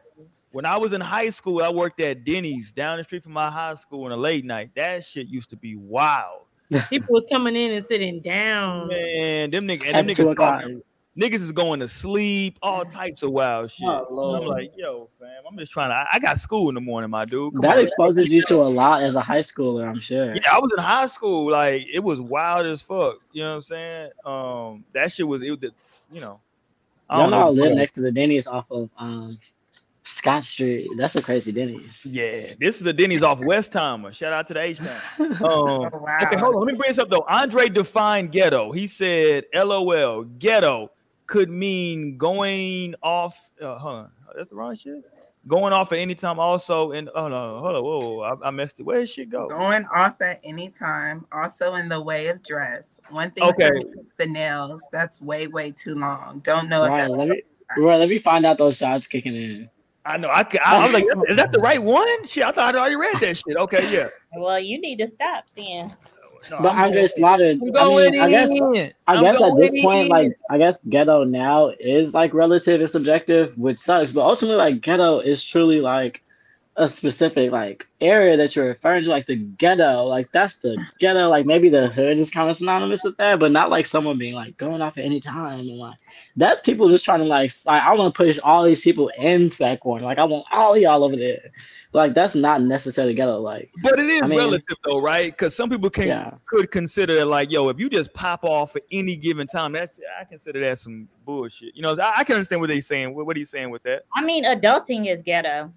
When 0.57 0.65
I 0.65 0.79
was 0.79 0.95
in 0.95 1.03
high 1.03 1.29
school, 1.29 1.63
I 1.63 1.69
worked 1.69 2.01
at 2.01 2.25
Denny's 2.25 2.73
down 2.73 2.97
the 2.97 3.05
street 3.05 3.23
from 3.23 3.33
my 3.33 3.51
high 3.51 3.75
school 3.75 4.07
in 4.07 4.13
a 4.13 4.17
late 4.17 4.43
night. 4.43 4.71
That 4.75 5.05
shit 5.05 5.27
used 5.27 5.51
to 5.51 5.57
be 5.57 5.77
wild. 5.77 6.45
people 6.89 7.09
was 7.11 7.27
coming 7.31 7.55
in 7.55 7.73
and 7.73 7.85
sitting 7.85 8.23
down. 8.23 8.89
Man, 8.89 9.51
them 9.51 9.69
niggas 9.69 9.87
and 9.87 9.99
them 9.99 10.07
niggas 10.07 10.35
talking, 10.35 10.81
niggas 11.15 11.43
is 11.43 11.53
going 11.53 11.81
to 11.81 11.89
sleep, 11.89 12.59
all 12.63 12.87
types 12.87 13.23
of 13.23 13.33
wild 13.33 13.71
shit. 13.71 13.87
Oh, 13.87 14.35
I'm 14.35 14.47
like, 14.47 14.73
yo, 14.79 15.11
fam, 15.19 15.29
I'm 15.47 15.59
just 15.59 15.73
trying 15.73 15.91
to. 15.91 15.95
I, 15.95 16.07
I 16.15 16.19
got 16.21 16.39
school 16.39 16.71
in 16.71 16.75
the 16.75 16.81
morning, 16.81 17.11
my 17.11 17.27
dude. 17.27 17.53
Come 17.53 17.61
That 17.61 17.77
on. 17.77 17.83
exposes 17.83 18.31
you 18.31 18.41
to 18.47 18.55
a 18.63 18.65
lot 18.65 19.03
as 19.03 19.15
a 19.15 19.21
high 19.21 19.41
schooler, 19.41 19.87
I'm 19.87 20.01
sure. 20.01 20.33
Yeah, 20.37 20.55
I 20.55 20.59
was 20.59 20.73
in 20.75 20.83
high 20.83 21.09
school. 21.09 21.51
Like 21.51 21.87
it 21.93 22.03
was 22.03 22.19
wild 22.19 22.65
as 22.65 22.81
fuck. 22.81 23.17
You 23.31 23.43
know 23.43 23.51
what 23.51 23.57
I'm 23.57 23.63
saying? 23.63 24.11
Um, 24.25 24.85
that 24.95 25.13
shit 25.13 25.29
was 25.29 25.43
it. 25.43 25.75
You 26.11 26.21
know, 26.23 26.41
I 27.11 27.19
Y'all 27.19 27.25
don't 27.25 27.31
know 27.31 27.37
I 27.41 27.41
know. 27.43 27.51
live 27.51 27.77
next 27.77 27.93
to 27.93 28.01
the 28.01 28.11
Denny's 28.11 28.47
off 28.47 28.71
of 28.71 28.89
um 28.97 29.37
Scott 30.07 30.45
Street. 30.45 30.89
That's 30.97 31.17
a 31.17 31.23
crazy 31.23 31.51
Denny's. 31.51 32.07
Yeah, 32.07 32.55
this 32.61 32.77
is 32.79 32.83
the 32.85 32.93
Denny's 32.93 33.25
off 33.25 33.41
Westheimer. 33.41 34.15
Shout 34.15 34.33
out 34.33 34.47
to 34.47 34.55
the 34.55 34.61
H 34.63 34.79
Town. 34.79 35.01
Um, 35.19 35.37
Oh, 35.43 35.89
wow. 35.93 36.19
okay, 36.23 36.37
hold 36.39 36.55
on. 36.55 36.61
Let 36.65 36.73
me 36.73 36.79
bring 36.79 36.89
this 36.91 36.99
up 36.99 37.11
though. 37.11 37.25
Andre 37.29 37.69
defined 37.69 38.31
ghetto. 38.33 38.71
He 38.73 38.87
said, 38.87 39.45
"LOL, 39.53 40.23
ghetto 40.25 40.91
could 41.27 41.51
mean 41.51 42.17
going 42.19 42.95
off." 43.03 43.37
Uh, 43.61 43.75
hold 43.79 43.95
on, 43.97 44.11
that's 44.37 44.49
the 44.51 44.57
wrong 44.57 44.75
shit. 44.77 45.03
Going 45.49 45.73
off 45.73 45.93
at 45.93 45.99
any 45.99 46.15
time. 46.15 46.39
Also, 46.39 46.93
and 46.93 47.11
oh 47.15 47.29
no, 47.29 47.59
hold 47.61 47.77
on, 47.77 47.83
whoa, 47.85 48.21
I, 48.21 48.49
I 48.49 48.51
messed 48.51 48.79
it. 48.81 48.85
Where 48.85 48.99
did 49.01 49.09
shit 49.09 49.29
go? 49.31 49.49
going 49.49 49.87
off 49.95 50.21
at 50.21 50.41
any 50.45 50.69
time. 50.69 51.27
Also 51.33 51.75
in 51.75 51.89
the 51.89 52.01
way 52.01 52.29
of 52.29 52.43
dress. 52.45 53.01
One 53.11 53.31
thing 53.33 53.45
Okay. 53.45 53.71
the 54.19 54.27
nails, 54.27 54.83
that's 54.93 55.21
way, 55.21 55.47
way 55.49 55.73
too 55.73 55.95
long. 55.97 56.41
Don't 56.45 56.69
know 56.69 56.85
if 56.85 56.91
Right, 56.91 57.11
let 57.11 57.29
me 57.29 57.43
right, 57.77 57.99
let 57.99 58.09
me 58.09 58.19
find 58.19 58.45
out 58.47 58.59
those 58.59 58.79
shots 58.79 59.07
kicking 59.07 59.35
in. 59.37 59.71
I 60.07 60.17
know. 60.17 60.31
I, 60.31 60.45
ca- 60.45 60.59
I, 60.65 60.77
I 60.77 60.85
was 60.85 60.93
like, 60.93 61.05
is 61.29 61.37
that 61.37 61.53
the 61.53 61.59
right 61.59 61.83
one? 61.83 62.07
Shit, 62.27 62.45
I 62.45 62.53
thought 62.53 62.75
I'd 62.75 62.79
already 62.79 62.97
read 62.97 63.17
that 63.21 63.37
shit. 63.37 63.57
Okay, 63.57 63.93
yeah. 63.93 64.09
Well, 64.37 64.59
you 64.61 64.81
need 64.81 64.99
to 64.99 65.09
stop 65.09 65.45
then. 65.57 65.95
No, 66.51 66.59
But 66.61 66.75
I'm 66.75 66.85
Andre 66.85 67.01
going- 67.03 67.09
slaughtered. 67.09 67.59
I'm 67.63 67.73
going 67.73 68.13
mean, 68.13 68.21
I 68.21 68.29
guess. 68.29 68.51
I 69.09 69.21
guess 69.21 69.43
at 69.43 69.57
this 69.59 69.83
point, 69.83 70.03
in. 70.03 70.09
like 70.09 70.33
I 70.49 70.59
guess 70.59 70.85
ghetto 70.85 71.25
now 71.25 71.73
is 71.81 72.15
like 72.15 72.33
relative 72.35 72.81
and 72.81 72.89
subjective, 72.89 73.57
which 73.59 73.79
sucks. 73.79 74.13
But 74.13 74.21
ultimately, 74.21 74.57
like 74.57 74.81
ghetto 74.81 75.19
is 75.19 75.43
truly 75.43 75.81
like 75.81 76.23
a 76.79 76.87
specific 76.87 77.51
like 77.53 77.87
area 78.03 78.37
that 78.37 78.55
you're 78.55 78.66
referring 78.66 79.03
to, 79.03 79.09
like 79.09 79.24
the 79.27 79.37
ghetto. 79.37 80.05
Like 80.05 80.31
that's 80.33 80.57
the 80.57 80.77
ghetto. 81.01 81.29
Like 81.31 81.47
maybe 81.47 81.68
the 81.70 81.89
hood 81.89 82.18
is 82.18 82.29
kind 82.31 82.51
of 82.51 82.57
synonymous 82.57 83.03
with 83.03 83.16
that, 83.16 83.39
but 83.39 83.51
not 83.51 83.70
like 83.70 83.87
someone 83.87 84.18
being 84.18 84.35
like 84.35 84.57
going 84.59 84.83
off 84.83 84.99
at 84.99 85.05
any 85.05 85.18
time 85.18 85.61
and 85.61 85.79
like 85.79 85.97
that's 86.37 86.61
people 86.61 86.89
just 86.91 87.05
trying 87.05 87.20
to 87.20 87.24
like, 87.24 87.51
like 87.64 87.83
I 87.83 87.95
want 87.95 88.14
to 88.14 88.16
push 88.16 88.39
all 88.45 88.62
these 88.62 88.81
people 88.83 89.09
into 89.18 89.57
that 89.61 89.81
corner. 89.81 90.05
Like 90.05 90.18
I 90.18 90.24
want 90.24 90.45
all 90.53 90.77
y'all 90.77 91.03
over 91.03 91.16
there. 91.16 91.51
Like 91.95 92.12
that's 92.12 92.35
not 92.35 92.61
necessarily 92.61 93.14
ghetto. 93.14 93.41
Like 93.41 93.70
But 93.83 93.99
it 93.99 94.07
is 94.07 94.22
I 94.22 94.27
mean- 94.27 94.39
relative 94.39 94.77
though, 94.85 95.01
right? 95.01 95.33
Because 95.33 95.57
some 95.57 95.70
people 95.70 95.89
can 95.89 96.09
Yeah. 96.09 96.35
could 96.45 96.70
consider 96.70 97.14
it 97.14 97.24
like, 97.24 97.51
yo, 97.51 97.70
if 97.70 97.81
you 97.81 97.89
just 97.89 98.12
pop 98.12 98.45
off 98.45 98.77
at 98.77 98.83
any 98.91 99.16
given 99.16 99.47
time, 99.47 99.72
that's 99.72 99.99
I 100.20 100.24
consider 100.24 100.61
that 100.61 100.79
some 100.79 101.09
bullshit. 101.24 101.74
You 101.74 101.81
know, 101.81 101.97
I, 101.97 102.16
I 102.18 102.24
can 102.24 102.35
understand 102.35 102.61
what 102.61 102.68
they're 102.68 102.83
saying. 102.83 103.14
What, 103.14 103.24
what 103.24 103.35
are 103.35 103.41
you 103.41 103.47
saying 103.47 103.70
with 103.70 103.83
that? 103.85 104.05
I 104.14 104.22
mean, 104.22 104.45
adulting 104.45 105.11
is 105.11 105.22
ghetto. 105.22 105.72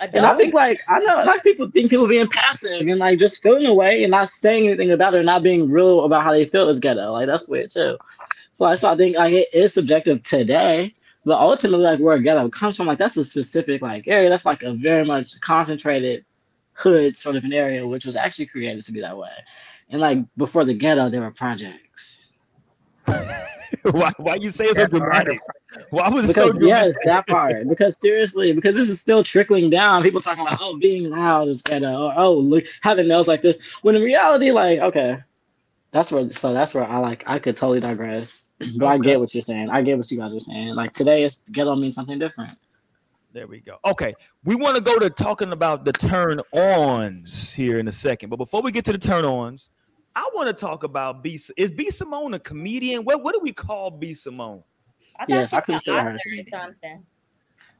And 0.00 0.26
I 0.26 0.34
think 0.34 0.54
like 0.54 0.80
I 0.88 0.98
know 1.00 1.22
a 1.22 1.24
lot 1.24 1.36
of 1.36 1.42
people 1.42 1.70
think 1.70 1.90
people 1.90 2.08
being 2.08 2.28
passive 2.28 2.80
and 2.80 2.98
like 2.98 3.18
just 3.18 3.42
feeling 3.42 3.66
away 3.66 4.02
and 4.02 4.10
not 4.10 4.28
saying 4.28 4.66
anything 4.66 4.90
about 4.90 5.14
it, 5.14 5.18
or 5.18 5.22
not 5.22 5.42
being 5.42 5.70
real 5.70 6.04
about 6.04 6.24
how 6.24 6.32
they 6.32 6.46
feel 6.46 6.68
is 6.68 6.78
ghetto. 6.78 7.12
Like 7.12 7.26
that's 7.26 7.48
weird 7.48 7.70
too. 7.70 7.98
So 8.52 8.68
that's 8.68 8.82
why 8.82 8.92
I 8.92 8.96
think 8.96 9.16
like 9.16 9.32
it 9.32 9.48
is 9.52 9.74
subjective 9.74 10.22
today, 10.22 10.94
but 11.24 11.38
ultimately 11.38 11.84
like 11.84 12.00
where 12.00 12.18
ghetto 12.18 12.48
comes 12.48 12.76
from, 12.76 12.86
like 12.86 12.98
that's 12.98 13.16
a 13.16 13.24
specific 13.24 13.82
like 13.82 14.08
area. 14.08 14.30
That's 14.30 14.46
like 14.46 14.62
a 14.62 14.72
very 14.72 15.04
much 15.04 15.40
concentrated 15.40 16.24
hood 16.72 17.16
sort 17.16 17.36
of 17.36 17.44
an 17.44 17.52
area, 17.52 17.86
which 17.86 18.04
was 18.04 18.16
actually 18.16 18.46
created 18.46 18.84
to 18.84 18.92
be 18.92 19.00
that 19.00 19.16
way. 19.16 19.30
And 19.90 20.00
like 20.00 20.18
before 20.36 20.64
the 20.64 20.74
ghetto, 20.74 21.10
there 21.10 21.20
were 21.20 21.30
projects. 21.30 22.18
why 23.82 24.12
why 24.16 24.34
you 24.36 24.50
say 24.50 24.66
it 24.66 24.76
so 24.76 24.86
dramatic? 24.86 25.40
Why 25.90 26.08
was 26.08 26.28
it 26.28 26.34
so 26.34 26.50
dramatic? 26.50 26.68
yes, 26.68 26.96
that 27.04 27.26
part. 27.26 27.68
Because 27.68 28.00
seriously, 28.00 28.52
because 28.52 28.74
this 28.74 28.88
is 28.88 29.00
still 29.00 29.22
trickling 29.22 29.70
down. 29.70 30.02
People 30.02 30.20
talking 30.20 30.46
about 30.46 30.58
oh 30.60 30.78
being 30.78 31.10
loud 31.10 31.48
is 31.48 31.62
ghetto 31.62 32.06
or 32.06 32.14
oh 32.16 32.34
look 32.34 32.64
having 32.82 33.08
nails 33.08 33.28
like 33.28 33.42
this. 33.42 33.58
When 33.82 33.94
in 33.94 34.02
reality, 34.02 34.50
like 34.50 34.78
okay, 34.80 35.18
that's 35.90 36.10
where 36.10 36.30
so 36.30 36.52
that's 36.54 36.74
where 36.74 36.84
I 36.84 36.98
like 36.98 37.24
I 37.26 37.38
could 37.38 37.56
totally 37.56 37.80
digress. 37.80 38.42
But 38.78 38.86
I 38.86 38.98
get 38.98 39.20
what 39.20 39.34
you're 39.34 39.42
saying. 39.42 39.68
I 39.68 39.82
get 39.82 39.98
what 39.98 40.10
you 40.10 40.18
guys 40.18 40.32
are 40.32 40.40
saying. 40.40 40.74
Like 40.74 40.92
today, 40.92 41.24
it's 41.24 41.38
ghetto 41.52 41.74
means 41.74 41.96
something 41.96 42.18
different. 42.18 42.56
There 43.34 43.48
we 43.48 43.58
go. 43.58 43.78
Okay, 43.84 44.14
we 44.44 44.54
want 44.54 44.76
to 44.76 44.80
go 44.80 44.96
to 45.00 45.10
talking 45.10 45.50
about 45.50 45.84
the 45.84 45.92
turn 45.92 46.40
ons 46.52 47.52
here 47.52 47.80
in 47.80 47.88
a 47.88 47.92
second, 47.92 48.30
but 48.30 48.36
before 48.36 48.62
we 48.62 48.70
get 48.70 48.84
to 48.84 48.92
the 48.92 48.98
turn 48.98 49.24
ons, 49.24 49.70
I 50.16 50.30
want 50.34 50.46
to 50.48 50.52
talk 50.52 50.84
about 50.84 51.22
B. 51.22 51.38
Is 51.56 51.70
B 51.70 51.90
Simone 51.90 52.34
a 52.34 52.38
comedian? 52.38 53.04
What 53.04 53.22
what 53.22 53.34
do 53.34 53.40
we 53.42 53.52
call 53.52 53.90
B 53.90 54.14
Simone? 54.14 54.62
I 55.18 55.26
thought 55.26 55.28
Yes, 55.30 55.50
she 55.50 55.56
I 55.56 55.58
was 55.60 55.64
consider 55.66 56.00
her. 56.02 56.18
something. 56.50 57.04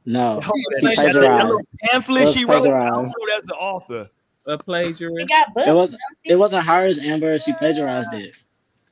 No, 0.05 0.39
Hold 0.41 0.59
she 0.79 0.95
plagiarized. 0.95 1.77
pamphlet 1.83 2.29
she 2.29 2.45
wrote. 2.45 2.65
I 2.65 2.69
don't 2.69 2.71
plagiarized. 2.71 3.15
know 3.17 3.25
that's 3.33 3.47
the 3.47 3.55
author. 3.55 4.09
A 4.47 4.57
plagiarist. 4.57 5.29
got 5.29 5.53
books. 5.53 5.67
It 5.67 5.71
was 5.73 5.91
don't 5.91 5.99
she? 6.25 6.31
it 6.31 6.35
wasn't 6.35 6.65
hers, 6.67 6.99
Amber. 6.99 7.39
She 7.39 7.53
plagiarized 7.53 8.13
it. 8.13 8.37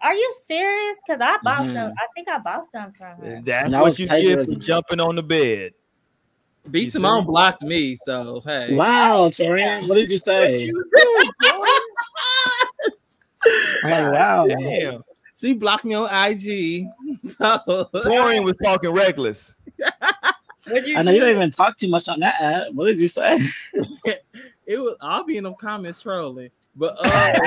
Are 0.01 0.13
you 0.13 0.33
serious? 0.43 0.97
Because 1.05 1.21
I 1.21 1.37
bought 1.43 1.65
Mhm. 1.65 1.73
some. 1.75 1.93
I 1.97 2.07
think 2.15 2.27
I 2.29 2.37
bought 2.39 2.65
some 2.71 2.91
from 2.93 3.17
her. 3.17 3.41
That's 3.45 3.71
That 3.71 3.81
what 3.81 3.99
you 3.99 4.07
get 4.07 4.45
for 4.47 4.55
jumping 4.55 4.99
on 4.99 5.15
the 5.15 5.23
bed. 5.23 5.73
B 6.71 6.81
You 6.81 6.87
Simone 6.87 7.23
see? 7.23 7.27
blocked 7.27 7.61
me, 7.61 7.95
so 7.95 8.41
hey. 8.45 8.73
Wow, 8.73 9.29
Torian, 9.29 9.87
what 9.87 9.95
did 9.95 10.09
you 10.09 10.15
What 10.15 10.23
say? 10.23 10.65
you 10.65 10.83
do, 13.43 13.79
boy? 13.83 13.89
Oh, 13.91 14.11
wow. 14.11 14.47
Damn. 14.47 15.03
She 15.35 15.53
blocked 15.53 15.85
me 15.85 15.93
on 15.95 16.07
IG. 16.13 16.87
So 17.23 17.87
Torian 17.93 18.43
was 18.43 18.53
talking 18.63 18.91
reckless. 18.91 19.53
You 20.65 20.97
I 20.97 21.01
know 21.03 21.11
you 21.11 21.19
do? 21.19 21.25
don't 21.25 21.35
even 21.35 21.51
talk 21.51 21.75
too 21.75 21.89
much 21.89 22.07
on 22.07 22.21
that 22.21 22.39
app. 22.39 22.67
What 22.71 22.85
did 22.85 22.97
you 22.97 23.09
say? 23.09 23.37
it 24.05 24.77
was 24.77 24.95
I'll 25.01 25.25
be 25.25 25.35
in 25.35 25.43
them 25.43 25.55
comments 25.59 25.99
trolling. 26.01 26.51
But 26.73 26.95
uh, 27.03 27.39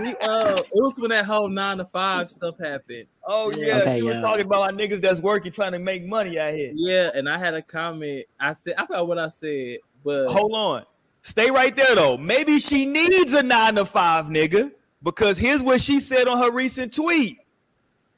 we, 0.00 0.08
uh 0.16 0.58
it 0.58 0.66
was 0.72 0.98
when 0.98 1.10
that 1.10 1.24
whole 1.24 1.48
nine 1.48 1.78
to 1.78 1.84
five 1.84 2.30
stuff 2.30 2.58
happened. 2.58 3.06
Oh 3.26 3.52
Yeah. 3.56 3.66
yeah, 3.66 3.76
Okay, 3.82 3.98
you 3.98 4.06
was 4.06 4.16
yeah. 4.16 4.22
talking 4.22 4.44
about 4.46 4.62
our 4.62 4.70
niggas 4.72 5.00
that's 5.00 5.20
working 5.20 5.52
trying 5.52 5.70
to 5.72 5.78
make 5.78 6.04
money 6.04 6.36
out 6.38 6.52
here. 6.52 6.72
Yeah, 6.74 7.10
and 7.14 7.28
I 7.28 7.38
had 7.38 7.54
a 7.54 7.62
comment. 7.62 8.26
I 8.40 8.52
said 8.52 8.74
I 8.76 8.84
forgot 8.86 9.06
what 9.06 9.18
I 9.18 9.28
said, 9.28 9.78
but 10.04 10.26
Hold 10.28 10.52
on. 10.52 10.84
Stay 11.26 11.50
right 11.50 11.74
there 11.74 11.94
though. 11.94 12.18
Maybe 12.18 12.58
she 12.58 12.84
needs 12.84 13.32
a 13.32 13.42
nine 13.42 13.76
to 13.76 13.86
five 13.86 14.26
nigga 14.26 14.72
because 15.02 15.38
here's 15.38 15.62
what 15.62 15.80
she 15.80 15.98
said 15.98 16.28
on 16.28 16.36
her 16.36 16.50
recent 16.52 16.92
tweet. 16.94 17.38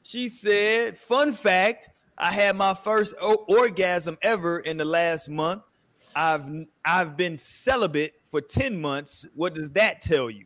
She 0.03 0.27
said, 0.27 0.97
"Fun 0.97 1.31
fact: 1.31 1.89
I 2.17 2.33
had 2.33 2.57
my 2.57 2.73
first 2.73 3.15
o- 3.21 3.45
orgasm 3.47 4.17
ever 4.21 4.59
in 4.59 4.75
the 4.75 4.83
last 4.83 5.29
month. 5.29 5.63
I've 6.17 6.45
I've 6.83 7.15
been 7.15 7.37
celibate 7.37 8.15
for 8.29 8.41
ten 8.41 8.79
months. 8.81 9.25
What 9.35 9.53
does 9.53 9.71
that 9.71 10.01
tell 10.01 10.29
you?" 10.29 10.45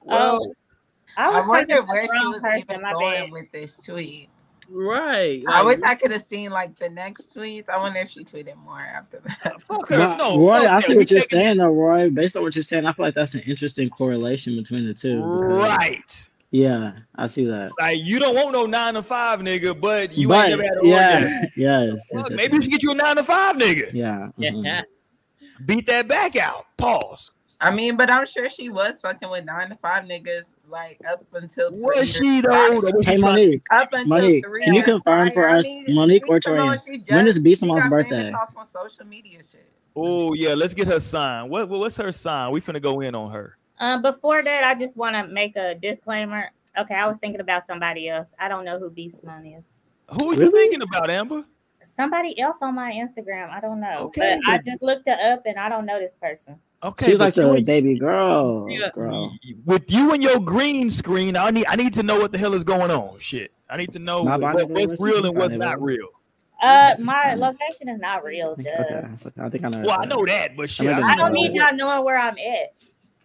Well, 0.00 0.38
Oh, 0.42 0.54
I 1.18 1.28
I 1.28 1.36
was 1.40 1.46
wonder 1.46 1.74
thinking 1.74 1.88
where 1.88 2.04
she 2.04 2.26
was 2.26 2.40
person, 2.40 2.58
even 2.70 2.82
going 2.94 3.24
bad. 3.24 3.32
with 3.32 3.52
this 3.52 3.76
tweet. 3.82 4.30
Right. 4.72 5.42
I 5.48 5.62
wish 5.62 5.80
I 5.82 5.94
could 5.94 6.10
have 6.10 6.24
seen 6.28 6.50
like 6.50 6.78
the 6.78 6.88
next 6.88 7.34
tweets. 7.36 7.68
I 7.68 7.78
wonder 7.78 8.00
if 8.00 8.10
she 8.10 8.24
tweeted 8.24 8.56
more 8.56 8.80
after 8.80 9.20
that. 9.20 9.62
fuck 9.62 9.88
her. 9.88 9.98
But, 9.98 10.16
no, 10.16 10.40
Roy, 10.40 10.60
fuck 10.60 10.68
I 10.68 10.80
see 10.80 10.96
what 10.96 11.10
you're 11.10 11.22
saying 11.22 11.58
though, 11.58 11.70
Roy. 11.70 12.10
Based 12.10 12.36
on 12.36 12.42
what 12.42 12.54
you're 12.56 12.62
saying, 12.62 12.86
I 12.86 12.92
feel 12.92 13.06
like 13.06 13.14
that's 13.14 13.34
an 13.34 13.40
interesting 13.40 13.90
correlation 13.90 14.56
between 14.56 14.86
the 14.86 14.94
two. 14.94 15.22
Right. 15.22 16.28
Yeah, 16.50 16.92
I 17.16 17.26
see 17.28 17.46
that. 17.46 17.72
Like 17.80 17.98
you 18.02 18.18
don't 18.18 18.34
want 18.34 18.52
no 18.52 18.66
nine 18.66 18.94
to 18.94 19.02
five 19.02 19.40
nigga, 19.40 19.78
but 19.78 20.12
you 20.16 20.28
But, 20.28 20.50
ain't 20.50 20.58
never 20.58 20.62
had 20.62 20.72
an 20.72 20.84
yeah, 20.84 21.14
orgasm. 21.14 21.32
yes, 21.56 21.90
yes, 21.92 22.10
Fuck, 22.12 22.30
yes, 22.30 22.36
maybe 22.36 22.54
you 22.54 22.58
yes. 22.58 22.64
should 22.64 22.72
get 22.72 22.82
you 22.82 22.90
a 22.90 22.94
nine 22.94 23.16
to 23.16 23.24
five 23.24 23.56
nigga. 23.56 23.92
Yeah. 23.92 24.28
mhm. 24.38 24.64
yeah. 24.64 24.82
Beat 25.64 25.86
that 25.86 26.08
back 26.08 26.36
out. 26.36 26.66
Pause. 26.76 27.30
I 27.60 27.70
mean, 27.70 27.96
but 27.96 28.10
I'm 28.10 28.26
sure 28.26 28.50
she 28.50 28.68
was 28.68 29.00
fucking 29.00 29.30
with 29.30 29.44
nine 29.44 29.70
to 29.70 29.76
five 29.76 30.04
niggas 30.04 30.46
like 30.68 31.00
up 31.10 31.24
until 31.32 31.70
three 31.70 31.80
Was 31.80 32.12
she 32.12 32.40
though? 32.40 32.48
prior. 32.48 32.74
Or 32.76 32.80
was 32.96 33.04
she 33.06 33.12
Hey, 33.12 33.16
Monique. 33.18 33.62
Up 33.70 33.88
until 33.92 34.06
Monique, 34.08 34.44
three 34.46 34.62
can 34.62 34.74
you 34.74 34.82
confirm 34.82 35.30
for 35.32 35.48
us, 35.48 35.68
Monique 35.88 36.24
we 36.24 36.36
or 36.36 36.40
don't 36.40 36.56
Torian? 36.56 37.10
When 37.10 37.26
is 37.26 37.34
just- 37.34 37.44
B 37.44 37.54
she 37.54 37.66
birthday? 37.66 38.10
famous 38.22 38.34
off 38.34 38.52
some 38.52 38.66
social 38.72 39.04
media 39.06 39.38
shit. 39.48 39.68
Oh 39.94 40.32
yeah, 40.34 40.54
let's 40.54 40.72
get 40.74 40.86
her 40.86 41.00
sign. 41.00 41.48
What, 41.50 41.68
what 41.68 41.80
what's 41.80 41.96
her 41.96 42.12
sign? 42.12 42.50
We 42.52 42.60
finna 42.60 42.80
go 42.80 43.00
in 43.00 43.14
on 43.14 43.30
her. 43.32 43.58
Um, 43.78 44.00
before 44.02 44.42
that, 44.42 44.64
I 44.64 44.74
just 44.74 44.96
want 44.96 45.16
to 45.16 45.26
make 45.26 45.56
a 45.56 45.74
disclaimer. 45.74 46.50
Okay, 46.78 46.94
I 46.94 47.06
was 47.06 47.18
thinking 47.18 47.40
about 47.40 47.66
somebody 47.66 48.08
else. 48.08 48.28
I 48.38 48.48
don't 48.48 48.64
know 48.64 48.78
who 48.78 48.88
B 48.88 49.08
Simone 49.08 49.44
is. 49.46 49.64
Who 50.10 50.30
are 50.30 50.34
you 50.34 50.40
Really? 50.40 50.52
thinking 50.52 50.82
about, 50.82 51.10
Amber? 51.10 51.44
Somebody 51.96 52.38
else 52.40 52.56
on 52.62 52.74
my 52.74 52.90
Instagram. 52.92 53.50
I 53.50 53.60
don't 53.60 53.80
know. 53.80 54.04
Okay, 54.06 54.38
but 54.44 54.52
I 54.54 54.58
just 54.58 54.82
looked 54.82 55.06
her 55.08 55.32
up 55.32 55.42
and 55.46 55.58
I 55.58 55.68
don't 55.68 55.84
know 55.86 55.98
this 56.00 56.12
person. 56.20 56.56
Okay, 56.82 57.06
She's 57.06 57.18
but 57.18 57.24
like 57.26 57.36
you 57.36 57.42
the 57.44 57.50
and- 57.52 57.66
baby 57.66 57.98
girl. 57.98 58.66
Yeah. 58.68 58.90
Girl. 58.92 59.32
with 59.66 59.90
you 59.90 60.12
and 60.12 60.22
your 60.22 60.40
green 60.40 60.90
screen, 60.90 61.36
I 61.36 61.50
need 61.50 61.66
I 61.68 61.76
need 61.76 61.94
to 61.94 62.02
know 62.02 62.18
what 62.18 62.32
the 62.32 62.38
hell 62.38 62.54
is 62.54 62.64
going 62.64 62.90
on. 62.90 63.18
Shit, 63.18 63.52
I 63.70 63.76
need 63.76 63.92
to 63.92 63.98
know 63.98 64.22
Nah, 64.24 64.38
but 64.38 64.46
I 64.46 64.54
what, 64.54 64.68
never 64.70 64.86
what's 64.88 65.00
real 65.00 65.26
and 65.26 65.36
what's 65.36 65.54
not 65.56 65.80
real. 65.82 66.08
Uh, 66.62 66.94
my 67.00 67.34
location 67.34 67.88
is 67.88 68.00
not 68.00 68.22
real. 68.24 68.48
Okay, 68.50 68.64
Duh. 68.64 69.16
so 69.16 69.30
I 69.40 69.48
think 69.48 69.64
I 69.64 69.68
know. 69.68 69.82
Well, 69.84 69.90
I 69.98 70.02
that. 70.02 70.08
know 70.08 70.24
that, 70.26 70.56
but 70.56 70.70
shit, 70.70 70.88
I 70.88 71.00
I 71.00 71.12
I 71.12 71.16
don't 71.16 71.32
need 71.32 71.52
y'all 71.54 71.74
knowing 71.74 72.04
where 72.04 72.18
I'm 72.18 72.36
at. 72.38 72.74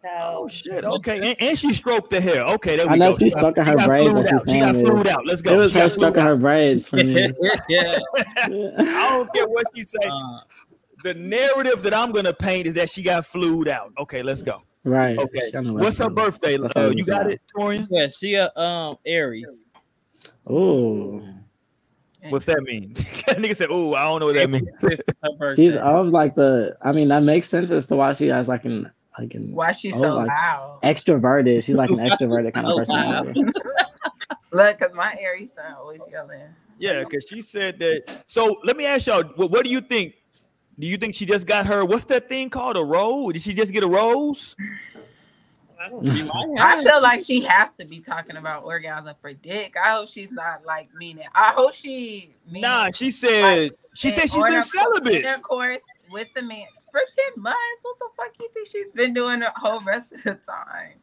So 0.02 0.10
Oh 0.14 0.48
shit, 0.48 0.86
okay, 0.86 1.32
and, 1.32 1.42
and 1.42 1.58
she 1.60 1.74
stroked 1.74 2.12
the 2.12 2.22
hair. 2.22 2.44
Okay, 2.44 2.76
there 2.78 2.88
we 2.88 2.94
I 2.94 2.98
know 2.98 3.12
go. 3.14 3.18
she 3.18 3.30
stuck 3.30 3.58
in 3.58 3.64
she 3.66 3.72
her 3.72 3.78
got 3.78 3.88
braids 3.88 4.12
flued 4.12 4.26
as 4.26 4.32
out. 4.34 4.50
She 4.50 4.60
got 4.60 4.76
flued 4.76 4.98
this. 5.00 5.08
out. 5.08 5.26
Let's 5.26 5.42
go. 5.42 5.54
It 5.54 5.58
was 5.58 5.72
She 5.72 5.80
her 5.80 5.90
stuck 5.90 6.16
in 6.18 6.24
her 6.24 6.36
braids 6.38 6.88
for 6.90 6.98
me. 6.98 7.28
yeah. 7.68 7.98
I 8.46 8.48
don't 9.10 9.34
care 9.34 9.48
what 9.48 9.66
she 9.76 9.84
say. 9.84 9.98
Uh, 10.06 10.40
The 11.04 11.14
narrative 11.14 11.84
that 11.84 11.94
I'm 11.94 12.12
gonna 12.12 12.34
paint 12.34 12.66
is 12.68 12.74
that 12.74 12.90
she 12.90 13.04
got 13.04 13.24
flued 13.26 13.68
out. 13.68 13.94
Okay, 14.00 14.24
let's 14.24 14.42
go. 14.42 14.64
right. 14.84 15.18
Okay, 15.18 15.52
what's 15.54 16.00
her 16.00 16.10
birthday? 16.10 16.58
That's 16.58 16.76
Uh, 16.76 16.92
you 16.94 17.06
got 17.06 17.32
it, 17.32 17.40
Torian? 17.56 17.88
yeah, 17.92 18.08
she 18.08 18.34
a 18.34 18.52
um 18.58 18.98
Aries. 19.06 19.66
Oh. 20.48 21.24
What's 22.30 22.46
that 22.46 22.62
mean? 22.64 22.94
Nigga 22.96 23.56
said, 23.56 23.68
"Oh, 23.72 23.94
I 23.94 24.04
don't 24.06 24.20
know 24.20 24.26
what 24.26 24.36
that 24.36 24.50
means." 24.50 24.68
It's 24.82 25.04
her 25.24 25.30
birthday. 25.38 25.68
She's 25.68 25.76
of 25.78 26.08
like 26.08 26.36
the. 26.36 26.76
I 26.82 26.92
mean, 26.92 27.08
that 27.10 27.22
makes 27.24 27.48
sense 27.48 27.70
as 27.72 27.86
to 27.88 27.96
why 27.96 28.14
she 28.14 28.28
has 28.28 28.48
like 28.48 28.66
an 28.66 28.92
like 29.20 29.34
an 29.34 29.52
Why 29.52 29.72
she 29.72 29.94
Oh, 29.94 30.00
so 30.00 30.14
like- 30.16 30.28
loud? 30.28 30.80
extroverted. 30.84 31.64
She's 31.64 31.78
like 31.78 31.90
an 31.90 31.98
Why 32.00 32.10
she's 32.10 32.30
extroverted 32.30 32.54
kind 32.54 32.68
of 32.68 32.74
so 32.74 32.78
personality. 32.80 33.44
Look, 34.52 34.80
cause 34.80 34.92
my 34.94 35.16
Aries 35.20 35.54
son 35.54 35.74
always 35.78 36.02
yelling. 36.12 36.42
Yeah, 36.80 37.04
because 37.04 37.26
she 37.30 37.42
said 37.42 37.80
that. 37.80 38.24
So 38.28 38.58
let 38.64 38.78
me 38.78 38.86
ask 38.86 39.08
y'all, 39.08 39.24
what, 39.36 39.52
what 39.52 39.64
do 39.66 39.70
you 39.70 39.82
think? 39.82 40.14
Do 40.80 40.86
you 40.88 40.98
think 40.98 41.16
she 41.16 41.26
just 41.26 41.48
got 41.48 41.66
her? 41.68 41.84
What's 41.84 42.06
that 42.06 42.30
thing 42.30 42.50
called? 42.50 42.78
A 42.78 42.84
rose? 42.84 43.34
Did 43.34 43.42
she 43.42 43.54
just 43.54 43.74
get 43.74 43.84
a 43.84 43.88
rose? 43.88 44.56
She 46.04 46.22
might 46.24 46.56
I 46.60 46.84
feel 46.84 47.02
like 47.02 47.24
she 47.24 47.42
has 47.46 47.72
to 47.80 47.86
be 47.86 48.00
talking 48.00 48.36
about 48.38 48.64
orgasm 48.64 49.14
for 49.22 49.34
dick. 49.34 49.76
I 49.82 49.94
hope 49.94 50.10
she's 50.10 50.32
not 50.32 50.66
like 50.66 50.90
meaning. 50.96 51.26
I 51.34 51.54
hope 51.56 51.74
she 51.74 52.32
means 52.52 52.62
Nah, 52.64 52.92
she 52.92 53.10
said 53.12 53.72
she 53.94 54.12
said 54.12 54.24
she's 54.24 54.34
been 54.34 54.46
intercourse- 54.48 54.72
celibate. 54.72 55.14
Intercourse 55.16 55.82
with 56.12 56.28
the 56.36 56.42
man 56.42 56.66
for 56.92 57.00
ten 57.00 57.42
months. 57.44 57.60
What 57.84 58.00
the 58.00 58.08
fuck 58.18 58.32
you 58.40 58.50
think 58.54 58.68
she's 58.68 58.88
been 58.94 59.14
doing 59.14 59.40
the 59.40 59.52
whole 59.56 59.80
rest 59.82 60.12
of 60.14 60.24
the 60.24 60.36
time? 60.36 60.94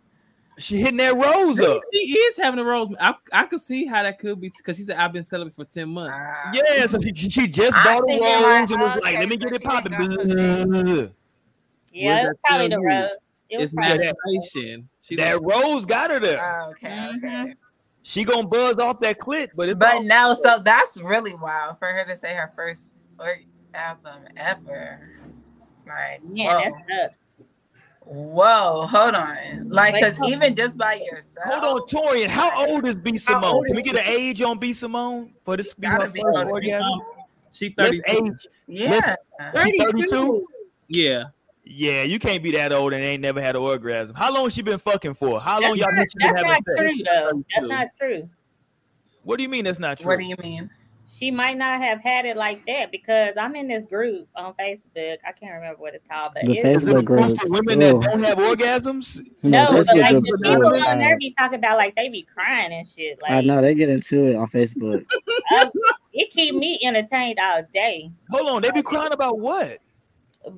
She 0.56 0.76
hitting 0.78 0.98
that 0.98 1.14
rose 1.16 1.58
up. 1.58 1.80
She 1.92 1.98
is 2.12 2.36
having 2.36 2.60
a 2.60 2.64
rose. 2.64 2.88
I, 3.00 3.14
I 3.32 3.46
could 3.46 3.60
see 3.60 3.86
how 3.86 4.04
that 4.04 4.20
could 4.20 4.40
be 4.40 4.50
because 4.56 4.76
she 4.76 4.84
said 4.84 4.96
I've 4.98 5.12
been 5.12 5.24
celibate 5.24 5.52
for 5.54 5.64
10 5.64 5.88
months. 5.88 6.16
Ah. 6.16 6.52
Yeah, 6.54 6.86
so 6.86 7.00
she, 7.00 7.12
she 7.28 7.48
just 7.48 7.76
I'm 7.76 7.84
bought 7.84 8.08
a 8.08 8.20
rose 8.20 8.20
like, 8.20 8.70
and 8.70 8.80
was 8.80 9.00
like, 9.02 9.14
"Let 9.18 9.28
me 9.28 9.36
so 9.40 9.48
get 9.48 9.52
it 9.54 9.64
popping." 9.64 9.92
got 9.92 10.00
yeah, 11.92 12.16
does 12.16 12.24
it 12.24 12.28
was 12.28 12.36
that 12.36 12.36
probably 12.44 12.68
the 12.68 12.76
you? 12.80 12.86
rose. 12.86 13.10
It 13.50 13.56
was 13.58 13.64
It's 13.64 13.74
probably 13.74 13.98
masturbation. 13.98 14.88
She 15.00 15.16
That 15.16 15.40
rose 15.42 15.84
got 15.84 16.10
her 16.10 16.20
there. 16.20 16.62
Oh, 16.62 16.70
okay, 16.70 17.10
okay. 17.18 17.54
She 18.02 18.22
gonna 18.24 18.46
buzz 18.46 18.78
off 18.78 19.00
that 19.00 19.18
clit, 19.18 19.48
but 19.56 19.68
it's 19.68 19.78
But 19.78 19.94
all- 19.96 20.02
no, 20.04 20.34
so 20.34 20.60
that's 20.64 20.96
really 20.98 21.34
wild 21.34 21.78
for 21.78 21.88
her 21.88 22.04
to 22.04 22.14
say 22.16 22.34
her 22.34 22.52
first 22.54 22.84
orgasm 23.18 24.24
ever. 24.36 25.00
Like, 25.86 26.20
yeah, 26.32 26.56
whoa. 26.56 26.64
that's 26.64 26.76
nuts. 26.88 27.14
Whoa, 28.06 28.86
hold 28.86 29.14
on. 29.14 29.68
Like, 29.70 29.94
Like, 29.94 29.94
because 29.94 30.28
even 30.30 30.54
just 30.54 30.76
by 30.76 30.94
yourself. 30.94 31.54
Hold 31.54 31.80
on, 31.80 31.88
Torian. 31.88 32.28
How 32.28 32.68
old 32.68 32.86
is 32.86 32.96
B 32.96 33.16
Simone? 33.16 33.44
old 33.44 33.66
Can 33.66 33.76
we 33.76 33.82
get 33.82 33.96
an 33.96 34.04
age 34.06 34.42
on 34.42 34.58
B 34.58 34.72
Simone 34.74 35.32
for 35.42 35.56
this 35.56 35.70
to 35.70 35.80
be 35.80 35.86
her 35.86 36.00
first 36.00 36.14
be 36.14 36.22
orgasm? 36.22 37.00
she 37.50 37.74
Let's 37.78 37.90
32. 37.90 38.02
age. 38.08 38.46
Yeah. 38.66 39.16
She 39.64 39.78
32? 39.78 40.46
Yeah. 40.88 41.24
Yeah, 41.66 42.02
you 42.02 42.18
can't 42.18 42.42
be 42.42 42.52
that 42.52 42.72
old 42.72 42.92
and 42.92 43.02
ain't 43.02 43.22
never 43.22 43.40
had 43.40 43.56
an 43.56 43.62
orgasm. 43.62 44.14
How 44.14 44.34
long 44.34 44.50
she 44.50 44.60
been 44.60 44.78
fucking 44.78 45.14
for? 45.14 45.40
How 45.40 45.60
long 45.60 45.78
That's 45.78 45.80
y'all 45.80 45.92
not, 45.92 45.96
been 45.96 46.04
she 46.04 46.18
been 46.18 46.34
that's 46.34 46.42
not 46.44 46.76
true 46.76 47.04
though. 47.04 47.44
That's 47.54 47.68
not 47.68 47.86
true. 47.98 48.28
What 49.22 49.38
do 49.38 49.42
you 49.42 49.48
mean 49.48 49.64
that's 49.64 49.78
not 49.78 49.98
true? 49.98 50.08
What 50.08 50.18
do 50.18 50.26
you 50.26 50.36
mean? 50.42 50.68
She 51.06 51.30
might 51.30 51.58
not 51.58 51.80
have 51.82 52.00
had 52.00 52.24
it 52.24 52.36
like 52.36 52.64
that 52.66 52.90
because 52.90 53.34
I'm 53.38 53.54
in 53.56 53.68
this 53.68 53.84
group 53.86 54.26
on 54.34 54.54
Facebook. 54.54 55.18
I 55.26 55.32
can't 55.32 55.52
remember 55.54 55.80
what 55.80 55.94
it's 55.94 56.04
called, 56.10 56.28
but 56.34 56.44
The 56.46 56.54
it's, 56.54 56.62
a 56.64 56.66
Facebook 56.86 57.04
group 57.04 57.20
group. 57.20 57.40
for 57.40 57.48
women 57.50 57.78
that 57.80 58.00
don't 58.00 58.22
have 58.24 58.38
orgasms? 58.38 59.20
no, 59.42 59.66
Facebook 59.66 59.86
but 59.86 59.96
like 59.98 60.12
the 60.14 60.38
people 60.42 60.66
on 60.66 60.80
bad. 60.80 60.98
there 61.00 61.18
be 61.18 61.34
talking 61.38 61.58
about 61.58 61.76
like 61.76 61.94
they 61.94 62.08
be 62.08 62.22
crying 62.22 62.72
and 62.72 62.88
shit. 62.88 63.20
Like 63.20 63.32
I 63.32 63.40
know 63.42 63.60
they 63.60 63.74
get 63.74 63.90
into 63.90 64.26
it 64.28 64.36
on 64.36 64.46
Facebook. 64.48 65.04
I- 65.50 65.60
um, 65.64 65.70
it 66.14 66.30
keep 66.30 66.54
me 66.54 66.80
entertained 66.82 67.38
all 67.38 67.62
day. 67.74 68.10
Hold 68.30 68.48
on, 68.48 68.62
they 68.62 68.70
be 68.70 68.82
crying 68.82 69.12
about 69.12 69.38
what? 69.38 69.78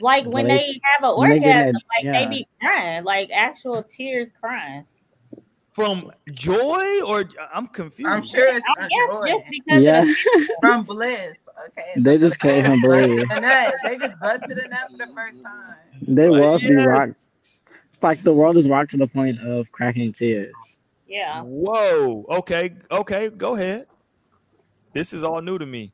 Like 0.00 0.24
when 0.24 0.32
When 0.32 0.46
they 0.48 0.58
they- 0.58 0.80
have 1.00 1.10
an 1.10 1.18
when 1.18 1.30
they 1.30 1.36
orgasm, 1.36 1.72
that- 1.72 1.82
like 1.96 2.04
yeah. 2.04 2.12
they 2.20 2.26
be 2.26 2.48
crying, 2.60 3.04
like 3.04 3.30
actual 3.32 3.82
tears 3.82 4.30
crying. 4.40 4.84
From 5.76 6.10
joy 6.32 7.02
or 7.06 7.24
I'm 7.52 7.66
confused. 7.66 8.10
I'm 8.10 8.24
sure 8.24 8.56
it's 8.56 8.64
I 8.66 8.74
from 8.80 8.88
guess 8.88 9.08
joy. 9.10 9.28
just 9.28 9.44
because 9.50 9.82
Yeah, 9.82 10.02
of 10.02 10.08
from 10.60 10.84
bliss. 10.84 11.36
Okay. 11.68 11.92
they 11.98 12.16
just 12.16 12.38
can't 12.40 12.66
even 12.66 12.80
believe. 12.80 13.28
Busted 13.28 13.38
a 13.38 13.40
nut. 13.42 13.74
They 13.84 13.98
just 13.98 14.18
busted 14.18 14.58
a 14.58 14.68
nut 14.68 14.90
for 14.90 14.96
the 14.96 15.12
first 15.14 15.42
time. 15.42 15.76
They 16.00 16.28
will 16.30 16.58
be 16.58 16.68
yes. 16.68 16.86
rocked. 16.86 17.18
It's 17.90 18.02
like 18.02 18.22
the 18.22 18.32
world 18.32 18.56
is 18.56 18.66
rocked 18.70 18.88
to 18.92 18.96
the 18.96 19.06
point 19.06 19.38
of 19.46 19.70
cracking 19.70 20.12
tears. 20.12 20.54
yeah. 21.06 21.42
Whoa. 21.42 22.24
Okay. 22.30 22.74
Okay. 22.90 23.28
Go 23.28 23.54
ahead. 23.54 23.86
This 24.94 25.12
is 25.12 25.22
all 25.22 25.42
new 25.42 25.58
to 25.58 25.66
me. 25.66 25.92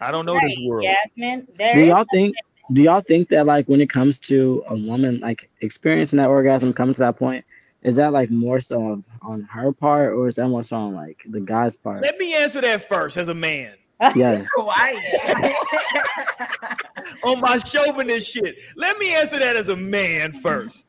I 0.00 0.10
don't 0.10 0.26
know 0.26 0.34
this 0.34 0.58
world. 0.64 0.84
Jasmine. 0.84 1.46
There 1.54 1.76
Do 1.76 1.82
y'all 1.84 2.04
think? 2.12 2.34
Do 2.72 2.82
y'all 2.82 3.02
think 3.02 3.28
that 3.28 3.46
like 3.46 3.68
when 3.68 3.80
it 3.80 3.88
comes 3.88 4.18
to 4.20 4.64
a 4.68 4.74
woman 4.74 5.20
like 5.20 5.48
experiencing 5.60 6.16
that 6.16 6.28
orgasm, 6.28 6.72
coming 6.72 6.94
to 6.94 7.00
that 7.00 7.16
point, 7.16 7.44
is 7.84 7.96
that 7.96 8.12
like 8.12 8.30
more 8.30 8.58
so 8.60 8.88
of, 8.92 9.04
on 9.22 9.42
her 9.42 9.70
part, 9.72 10.12
or 10.14 10.26
is 10.28 10.34
that 10.36 10.48
more 10.48 10.62
so 10.62 10.76
on 10.76 10.94
like 10.94 11.18
the 11.28 11.40
guy's 11.40 11.76
part? 11.76 12.02
Let 12.02 12.18
me 12.18 12.34
answer 12.34 12.60
that 12.62 12.82
first 12.82 13.16
as 13.16 13.28
a 13.28 13.34
man. 13.34 13.74
Yes. 14.16 14.46
On 17.24 17.40
my 17.40 17.58
chauvinist 17.58 18.28
shit. 18.30 18.56
Let 18.76 18.98
me 18.98 19.14
answer 19.14 19.38
that 19.38 19.56
as 19.56 19.68
a 19.68 19.76
man 19.76 20.32
first. 20.32 20.86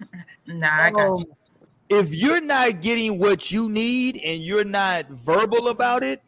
nah, 0.48 0.68
I 0.72 0.92
got 0.92 1.10
Um, 1.12 1.18
you. 1.20 1.98
if 2.00 2.14
you're 2.14 2.42
not 2.42 2.82
getting 2.82 3.20
what 3.20 3.52
you 3.52 3.70
need 3.70 4.20
and 4.24 4.42
you're 4.42 4.64
not 4.66 5.10
verbal 5.10 5.70
about 5.70 6.04
it, 6.04 6.22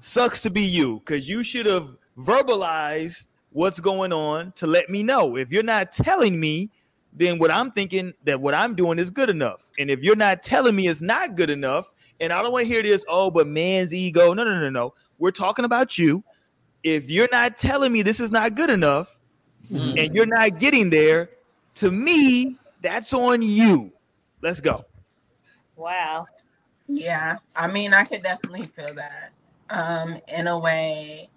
sucks 0.00 0.42
to 0.42 0.50
be 0.50 0.62
you 0.62 1.00
because 1.04 1.28
you 1.28 1.42
should 1.44 1.66
have 1.66 1.90
verbalized 2.18 3.26
what's 3.50 3.80
going 3.80 4.12
on 4.12 4.52
to 4.56 4.66
let 4.66 4.90
me 4.90 5.02
know. 5.02 5.36
If 5.36 5.52
you're 5.52 5.62
not 5.62 5.92
telling 5.92 6.38
me, 6.40 6.70
then 7.14 7.38
what 7.38 7.50
I'm 7.50 7.70
thinking 7.70 8.12
that 8.24 8.40
what 8.40 8.54
I'm 8.54 8.74
doing 8.74 8.98
is 8.98 9.10
good 9.10 9.30
enough. 9.30 9.62
And 9.78 9.90
if 9.90 10.00
you're 10.00 10.16
not 10.16 10.42
telling 10.42 10.74
me 10.74 10.88
it's 10.88 11.00
not 11.00 11.36
good 11.36 11.50
enough, 11.50 11.92
and 12.20 12.32
I 12.32 12.42
don't 12.42 12.52
want 12.52 12.66
to 12.66 12.72
hear 12.72 12.82
this, 12.82 13.04
oh, 13.08 13.30
but 13.30 13.46
man's 13.46 13.94
ego. 13.94 14.34
No, 14.34 14.44
no, 14.44 14.58
no, 14.58 14.70
no. 14.70 14.94
We're 15.18 15.30
talking 15.30 15.64
about 15.64 15.96
you. 15.98 16.22
If 16.82 17.08
you're 17.10 17.28
not 17.32 17.56
telling 17.56 17.92
me 17.92 18.02
this 18.02 18.20
is 18.20 18.30
not 18.30 18.54
good 18.54 18.70
enough 18.70 19.18
Mhm. 19.72 20.04
and 20.04 20.14
you're 20.14 20.26
not 20.26 20.58
getting 20.58 20.90
there, 20.90 21.30
to 21.76 21.90
me, 21.90 22.56
that's 22.82 23.12
on 23.14 23.42
you. 23.42 23.92
Let's 24.42 24.60
go. 24.60 24.84
Wow. 25.76 26.26
Yeah, 26.86 27.38
I 27.56 27.66
mean, 27.66 27.94
I 27.94 28.04
could 28.04 28.22
definitely 28.22 28.64
feel 28.64 28.94
that. 28.94 29.32
Um, 29.70 30.20
in 30.28 30.46
a 30.46 30.58
way. 30.58 31.30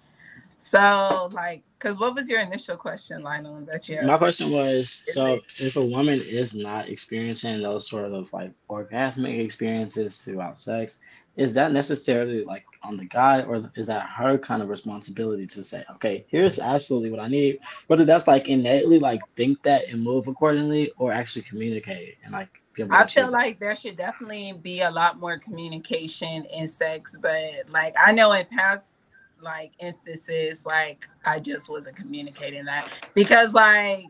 So, 0.60 1.30
like, 1.34 1.64
because 1.80 2.00
what 2.00 2.16
was 2.16 2.28
your 2.28 2.42
initial 2.42 2.78
question, 2.78 3.22
Lionel? 3.22 3.62
That 3.66 3.88
you 3.88 4.02
My 4.02 4.18
question 4.18 4.52
was 4.52 5.04
so 5.08 5.36
it- 5.36 5.44
if 5.60 5.76
a 5.76 5.86
woman 5.86 6.20
is 6.22 6.56
not 6.56 6.90
experiencing 6.90 7.62
those 7.62 7.88
sort 7.88 8.12
of 8.12 8.32
like 8.34 8.52
orgasmic 8.70 9.40
experiences 9.44 10.24
throughout 10.24 10.60
sex, 10.60 10.98
is 11.36 11.54
that 11.54 11.72
necessarily 11.72 12.44
like 12.44 12.66
on 12.82 12.98
the 12.98 13.06
guy 13.06 13.44
or 13.44 13.72
is 13.76 13.88
that 13.88 14.08
her 14.10 14.38
kind 14.40 14.64
of 14.64 14.70
responsibility 14.70 15.46
to 15.46 15.62
say, 15.62 15.84
okay, 15.92 16.26
here's 16.30 16.58
absolutely 16.58 17.12
what 17.12 17.20
I 17.20 17.28
need? 17.28 17.60
Whether 17.86 18.06
that's 18.06 18.28
like 18.28 18.48
innately 18.48 18.98
like 19.00 19.22
think 19.36 19.62
that 19.64 19.88
and 19.88 20.04
move 20.04 20.28
accordingly 20.28 20.92
or 20.98 21.12
actually 21.12 21.44
communicate 21.44 22.18
and 22.24 22.34
like 22.34 22.50
I 22.92 23.06
feel 23.08 23.32
like 23.32 23.60
there 23.60 23.76
should 23.76 23.98
definitely 23.98 24.54
be 24.54 24.82
a 24.82 24.92
lot 24.92 25.20
more 25.20 25.38
communication 25.40 26.46
in 26.46 26.68
sex, 26.68 27.16
but 27.20 27.70
like 27.70 27.96
I 28.04 28.12
know 28.12 28.32
in 28.34 28.46
past 28.48 29.02
like 29.42 29.74
instances, 29.80 30.66
like 30.66 31.08
I 31.26 31.40
just 31.40 31.70
wasn't 31.70 31.96
communicating 31.96 32.66
that 32.66 32.90
because 33.14 33.54
like 33.54 34.06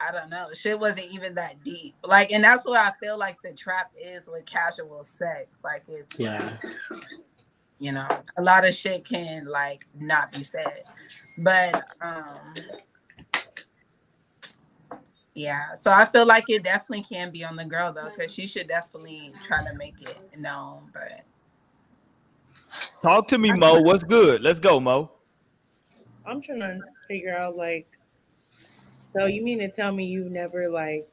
I 0.00 0.12
don't 0.12 0.30
know, 0.30 0.48
shit 0.54 0.78
wasn't 0.78 1.12
even 1.12 1.34
that 1.34 1.62
deep. 1.62 1.94
Like, 2.02 2.32
and 2.32 2.42
that's 2.42 2.64
what 2.64 2.78
I 2.78 2.92
feel 3.00 3.18
like 3.18 3.36
the 3.42 3.52
trap 3.52 3.92
is 4.00 4.30
with 4.32 4.46
casual 4.46 5.04
sex. 5.04 5.60
Like, 5.62 5.82
it's 5.88 6.18
yeah. 6.18 6.56
you 7.78 7.92
know, 7.92 8.08
a 8.38 8.42
lot 8.42 8.66
of 8.66 8.74
shit 8.74 9.04
can 9.04 9.44
like 9.44 9.86
not 9.98 10.32
be 10.32 10.42
said, 10.42 10.84
but 11.44 11.84
um, 12.00 12.54
yeah. 15.34 15.74
So 15.78 15.90
I 15.90 16.06
feel 16.06 16.24
like 16.24 16.44
it 16.48 16.62
definitely 16.62 17.04
can 17.04 17.30
be 17.30 17.44
on 17.44 17.56
the 17.56 17.64
girl 17.64 17.92
though, 17.92 18.08
because 18.08 18.32
she 18.32 18.46
should 18.46 18.68
definitely 18.68 19.34
try 19.42 19.62
to 19.62 19.74
make 19.74 20.00
it 20.00 20.16
known. 20.38 20.90
But 20.94 21.24
Talk 23.02 23.28
to 23.28 23.38
me, 23.38 23.52
Mo. 23.52 23.80
What's 23.80 24.04
good? 24.04 24.42
Let's 24.42 24.58
go, 24.58 24.80
Mo. 24.80 25.10
I'm 26.26 26.40
trying 26.40 26.60
to 26.60 26.80
figure 27.08 27.36
out 27.36 27.56
like. 27.56 27.86
So 29.12 29.26
you 29.26 29.42
mean 29.42 29.58
to 29.58 29.68
tell 29.70 29.92
me 29.92 30.04
you've 30.04 30.30
never 30.30 30.68
like 30.68 31.08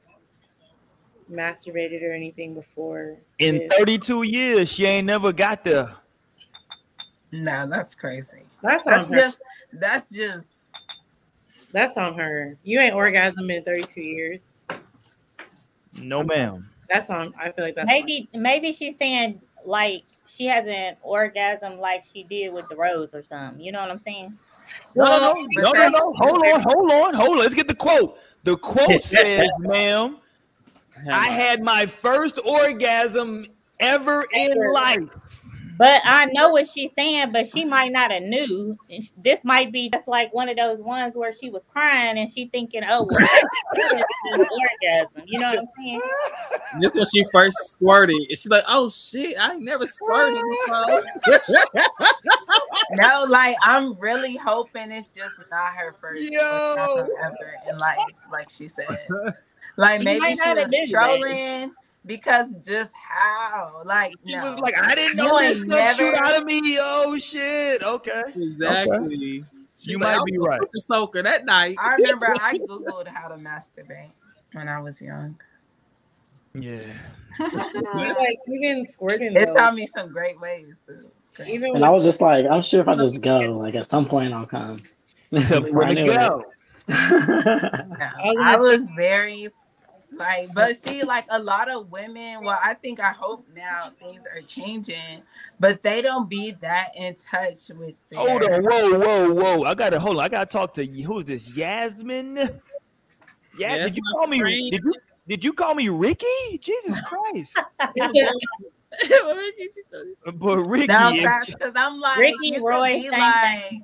masturbated 1.31 2.03
or 2.03 2.13
anything 2.13 2.53
before? 2.53 3.17
In 3.39 3.57
this? 3.57 3.73
32 3.77 4.23
years, 4.23 4.69
she 4.69 4.85
ain't 4.85 5.07
never 5.07 5.33
got 5.33 5.63
there. 5.63 5.95
no, 7.31 7.67
that's 7.67 7.95
crazy. 7.95 8.43
That's 8.61 8.83
That's 8.83 9.09
just 9.09 9.39
that's 9.73 10.07
just 10.07 10.49
That's 11.71 11.97
on 11.97 12.15
her. 12.17 12.57
You 12.63 12.79
ain't 12.79 12.95
orgasm 12.95 13.49
in 13.49 13.63
32 13.63 14.01
years. 14.01 14.41
No, 15.99 16.23
ma'am. 16.23 16.69
That's 16.89 17.09
on. 17.09 17.33
I 17.39 17.51
feel 17.51 17.65
like 17.65 17.75
that's 17.75 17.87
Maybe 17.87 18.29
maybe 18.33 18.71
she's 18.71 18.97
saying 18.97 19.41
like 19.65 20.03
she 20.27 20.45
has 20.45 20.67
an 20.67 20.95
orgasm 21.01 21.79
like 21.79 22.03
she 22.03 22.23
did 22.23 22.53
with 22.53 22.67
the 22.69 22.75
rose 22.75 23.09
or 23.13 23.23
something. 23.23 23.63
You 23.63 23.71
know 23.71 23.79
what 23.79 23.89
I'm 23.89 23.99
saying? 23.99 24.37
No, 24.95 25.05
no, 25.05 25.19
no, 25.19 25.33
no, 25.33 25.71
no, 25.71 25.89
no. 25.89 26.13
Hold 26.17 26.43
on, 26.43 26.61
hold 26.61 26.91
on, 26.91 27.13
hold 27.13 27.29
on. 27.29 27.39
Let's 27.39 27.53
get 27.53 27.67
the 27.67 27.75
quote. 27.75 28.17
The 28.43 28.57
quote 28.57 29.03
says, 29.03 29.49
ma'am, 29.59 30.17
I 31.09 31.27
had 31.27 31.63
my 31.63 31.85
first 31.85 32.39
orgasm 32.45 33.45
ever 33.79 34.23
in 34.33 34.53
life. 34.73 34.99
But 35.77 36.01
I 36.05 36.25
know 36.25 36.49
what 36.49 36.67
she's 36.67 36.91
saying, 36.93 37.31
but 37.31 37.47
she 37.47 37.63
might 37.63 37.91
not 37.91 38.11
have 38.11 38.23
knew. 38.23 38.77
This 39.23 39.43
might 39.43 39.71
be 39.71 39.89
just 39.89 40.07
like 40.07 40.33
one 40.33 40.49
of 40.49 40.57
those 40.57 40.79
ones 40.79 41.13
where 41.15 41.31
she 41.31 41.49
was 41.49 41.63
crying 41.71 42.17
and 42.17 42.31
she 42.31 42.47
thinking, 42.47 42.81
"Oh, 42.87 43.07
well, 43.09 43.27
orgasm." 44.35 45.23
You 45.25 45.39
know 45.39 45.49
what 45.51 45.59
I'm 45.59 45.67
saying? 45.77 46.01
This 46.79 46.95
when 46.95 47.05
she 47.05 47.23
first 47.31 47.55
squirted, 47.69 48.15
and 48.15 48.37
she's 48.37 48.47
like, 48.47 48.63
"Oh 48.67 48.89
shit, 48.89 49.37
I 49.39 49.53
ain't 49.53 49.63
never 49.63 49.85
squirted 49.85 50.41
before." 50.65 51.03
no, 52.93 53.25
like 53.29 53.55
I'm 53.61 53.93
really 53.99 54.35
hoping 54.35 54.91
it's 54.91 55.07
just 55.07 55.39
not 55.51 55.73
her 55.73 55.93
first 56.01 56.31
Yo. 56.31 56.75
ever 57.23 57.53
in 57.69 57.77
life, 57.77 57.97
like 58.31 58.49
she 58.49 58.67
said. 58.67 58.85
Like 59.79 59.99
She 59.99 60.05
maybe 60.05 60.19
might 60.21 60.31
she 60.31 60.37
not 60.37 60.55
was 60.55 60.63
have 60.63 60.71
been, 60.71 60.89
trolling 60.89 61.71
because 62.07 62.55
just 62.65 62.93
how, 62.95 63.83
like 63.85 64.13
She 64.25 64.35
no. 64.35 64.43
was 64.43 64.59
like, 64.59 64.75
I 64.81 64.95
didn't 64.95 65.17
know 65.17 65.39
ain't 65.39 65.53
this 65.53 65.61
stuff 65.61 65.95
shoot 65.95 66.15
out 66.15 66.39
of 66.39 66.45
me. 66.45 66.77
Oh 66.79 67.17
shit. 67.17 67.83
Okay. 67.83 68.23
exactly. 68.35 69.43
She 69.77 69.91
You 69.91 69.99
might 69.99 70.15
I 70.17 70.23
be 70.25 70.37
right. 70.39 70.59
fucking 70.59 70.81
soaker 70.81 71.21
that 71.21 71.45
night. 71.45 71.77
I 71.79 71.95
remember 71.95 72.33
I 72.41 72.57
googled 72.69 73.07
how 73.07 73.27
to 73.27 73.35
masturbate 73.35 74.09
when 74.53 74.67
I 74.67 74.79
was 74.79 75.01
young. 75.01 75.37
Yeah. 76.55 76.81
You, 77.39 78.15
like 78.17 78.39
even 78.47 78.85
squirting. 78.87 79.35
It 79.35 79.49
though, 79.49 79.53
taught 79.53 79.75
me 79.75 79.85
some 79.85 80.11
great 80.11 80.39
ways 80.39 80.79
too. 80.87 81.11
It's 81.17 81.29
great. 81.29 81.49
even 81.49 81.75
And 81.75 81.85
I 81.85 81.89
was 81.91 82.03
just 82.03 82.21
like, 82.21 82.47
I'm 82.49 82.63
sure 82.63 82.81
if 82.81 82.87
I 82.87 82.95
just 82.95 83.21
go, 83.21 83.37
like 83.37 83.75
at 83.75 83.85
some 83.85 84.07
point 84.07 84.33
I'll 84.33 84.47
come. 84.47 84.81
Tell 85.43 85.61
me 85.61 85.71
where 85.71 85.87
I 85.87 85.93
to 85.93 86.03
go. 86.05 86.43
Yeah, 86.89 88.11
I 88.23 88.27
was 88.29 88.37
I 88.39 88.55
gonna 88.55 88.59
was 88.59 88.87
very 88.95 89.49
like, 90.17 90.53
but 90.53 90.77
see, 90.77 91.03
like 91.03 91.25
a 91.29 91.39
lot 91.39 91.69
of 91.69 91.91
women. 91.91 92.43
Well, 92.43 92.59
I 92.63 92.73
think 92.73 92.99
I 92.99 93.11
hope 93.11 93.47
now 93.55 93.89
things 93.99 94.23
are 94.33 94.41
changing, 94.41 95.21
but 95.59 95.81
they 95.83 96.01
don't 96.01 96.29
be 96.29 96.51
that 96.61 96.91
in 96.95 97.15
touch 97.15 97.69
with. 97.69 97.95
Their, 98.09 98.19
Hold 98.19 98.43
on. 98.43 98.63
Whoa, 98.63 98.99
whoa, 98.99 99.33
whoa. 99.33 99.63
I 99.63 99.75
gotta 99.75 99.99
hold 99.99 100.17
on. 100.17 100.23
I 100.23 100.29
gotta 100.29 100.49
talk 100.49 100.73
to 100.75 100.85
you. 100.85 101.05
Who's 101.05 101.25
this? 101.25 101.51
Yasmin? 101.51 102.35
Yeah, 102.35 103.75
Yes, 103.75 103.85
did 103.85 103.95
you 103.97 104.03
my 104.03 104.19
call 104.19 104.27
me 104.27 104.69
did 104.69 104.83
you 104.83 104.93
did 105.27 105.43
you 105.43 105.53
call 105.53 105.75
me 105.75 105.89
Ricky? 105.89 106.25
Jesus 106.59 106.99
Christ. 107.01 107.57
But 110.33 110.57
Ricky, 110.59 110.87
No, 110.87 111.11
because 111.11 111.73
I'm 111.75 111.99
like, 111.99 112.19
Ricky, 112.19 112.59
Roy, 112.59 112.93
be 112.93 113.09
like, 113.09 113.81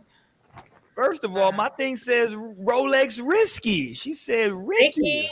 first 0.96 1.24
of 1.24 1.36
all, 1.36 1.52
my 1.52 1.70
thing 1.70 1.98
says 1.98 2.32
Rolex 2.32 3.22
risky. 3.24 3.94
She 3.94 4.14
said 4.14 4.54
Ricky. 4.54 5.02
Ricky, 5.02 5.30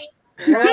Roy, 0.47 0.63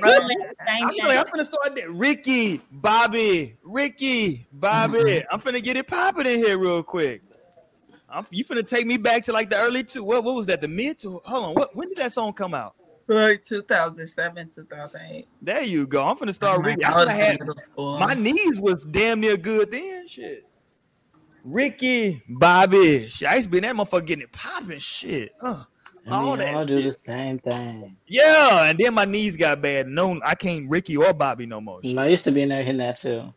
Rolex, 0.00 0.34
I 0.60 0.80
same 0.80 0.88
feel 0.90 1.06
like 1.06 1.18
I'm 1.18 1.24
thing. 1.24 1.32
gonna 1.32 1.44
start 1.44 1.74
that. 1.74 1.90
Ricky, 1.90 2.60
Bobby, 2.70 3.56
Ricky, 3.62 4.46
Bobby. 4.52 4.98
Mm-hmm. 4.98 5.34
I'm 5.34 5.40
finna 5.40 5.62
get 5.62 5.76
it 5.76 5.86
popping 5.86 6.26
in 6.26 6.38
here 6.38 6.58
real 6.58 6.82
quick. 6.82 7.22
I'm, 8.08 8.26
you 8.30 8.44
finna 8.44 8.66
take 8.66 8.86
me 8.86 8.96
back 8.96 9.22
to 9.24 9.32
like 9.32 9.50
the 9.50 9.58
early 9.58 9.84
two. 9.84 10.04
What, 10.04 10.24
what 10.24 10.34
was 10.34 10.46
that? 10.46 10.60
The 10.60 10.68
mid 10.68 10.98
to 11.00 11.20
hold 11.24 11.44
on. 11.44 11.54
What 11.54 11.74
when 11.74 11.88
did 11.88 11.98
that 11.98 12.12
song 12.12 12.32
come 12.32 12.54
out? 12.54 12.74
like 13.08 13.44
2007, 13.44 14.50
2008. 14.54 15.26
There 15.40 15.62
you 15.62 15.86
go. 15.86 16.04
I'm 16.04 16.16
finna 16.16 16.34
start 16.34 16.64
Ricky. 16.64 16.84
I 16.84 16.92
I 16.92 17.12
had 17.12 17.40
in 17.40 17.46
middle 17.46 17.62
school. 17.62 17.98
my 17.98 18.14
knees 18.14 18.60
was 18.60 18.84
damn 18.84 19.20
near 19.20 19.36
good 19.36 19.70
then. 19.70 20.06
Shit. 20.06 20.44
Ricky, 21.44 22.22
Bobby. 22.28 23.08
Shit, 23.08 23.28
I 23.28 23.36
used 23.36 23.46
to 23.46 23.50
be 23.50 23.58
in 23.58 23.62
that 23.62 23.74
motherfucker 23.74 24.06
getting 24.06 24.24
it 24.24 24.32
popping. 24.32 24.78
Shit. 24.78 25.32
Uh, 25.40 25.64
all 26.10 26.32
And 26.34 26.38
we 26.40 26.44
that 26.46 26.54
all 26.54 26.64
do 26.64 26.74
shit. 26.78 26.84
the 26.84 26.92
same 26.92 27.38
thing. 27.38 27.96
Yeah, 28.06 28.64
and 28.70 28.78
then 28.78 28.94
my 28.94 29.04
knees 29.04 29.36
got 29.36 29.60
bad. 29.62 29.88
No, 29.88 30.20
I 30.24 30.34
can't 30.34 30.68
Ricky 30.68 30.96
or 30.96 31.12
Bobby 31.12 31.46
no 31.46 31.60
more. 31.60 31.82
Shit. 31.82 31.96
I 31.98 32.06
used 32.08 32.24
to 32.24 32.32
be 32.32 32.42
in 32.42 32.48
there 32.50 32.62
hitting 32.62 32.78
that 32.78 32.98
too. 32.98 33.32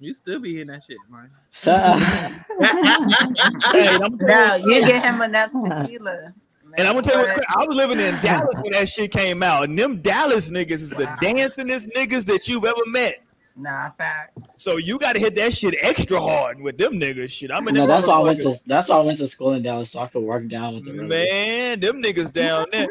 You 0.00 0.12
still 0.12 0.40
be 0.40 0.60
in 0.60 0.66
that 0.68 0.82
shit, 0.82 0.98
man. 1.10 1.30
So 1.50 1.72
Hey, 3.72 3.98
no, 3.98 4.54
you 4.56 4.84
get 4.86 5.04
him 5.04 5.22
enough 5.22 5.50
tequila. 5.52 6.34
And 6.78 6.88
I'm 6.88 6.94
gonna 6.94 7.02
tell 7.02 7.14
you 7.14 7.20
what's 7.20 7.32
crazy. 7.32 7.46
I 7.56 7.66
was 7.66 7.76
living 7.76 8.00
in 8.00 8.14
Dallas 8.22 8.56
when 8.62 8.72
that 8.72 8.88
shit 8.88 9.12
came 9.12 9.42
out, 9.42 9.64
and 9.64 9.78
them 9.78 10.00
Dallas 10.00 10.48
niggas 10.50 10.80
is 10.80 10.90
the 10.90 11.04
Wow. 11.04 11.16
dancingest 11.22 11.88
niggas 11.94 12.24
that 12.26 12.48
you've 12.48 12.64
ever 12.64 12.80
met. 12.86 13.22
Nah, 13.56 13.90
facts. 13.90 14.62
So 14.62 14.76
you 14.76 14.98
got 14.98 15.12
to 15.14 15.20
hit 15.20 15.34
that 15.36 15.52
shit 15.54 15.74
extra 15.80 16.20
hard 16.20 16.60
with 16.60 16.78
them 16.78 16.94
niggas. 16.94 17.30
Shit, 17.30 17.50
I'm 17.50 17.68
in 17.68 17.74
no, 17.74 17.86
that's 17.86 18.06
why 18.06 18.14
I 18.14 18.20
went 18.20 18.40
to 18.40 18.58
that's 18.66 18.88
why 18.88 18.96
I 18.96 19.00
went 19.00 19.18
to 19.18 19.28
school 19.28 19.52
in 19.52 19.62
Dallas 19.62 19.90
so 19.90 19.98
I 20.00 20.06
could 20.08 20.22
work 20.22 20.48
down 20.48 20.74
with 20.74 20.84
the 20.86 20.92
rhythm. 20.92 21.08
Man, 21.08 21.80
them 21.80 22.02
niggas 22.02 22.32
down 22.32 22.66
there, 22.72 22.88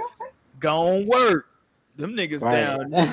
gone 0.59 1.07
work. 1.07 1.47
Them 1.97 2.13
niggas 2.15 2.41
Right. 2.41 2.61
down. 2.61 2.89
them 2.91 3.07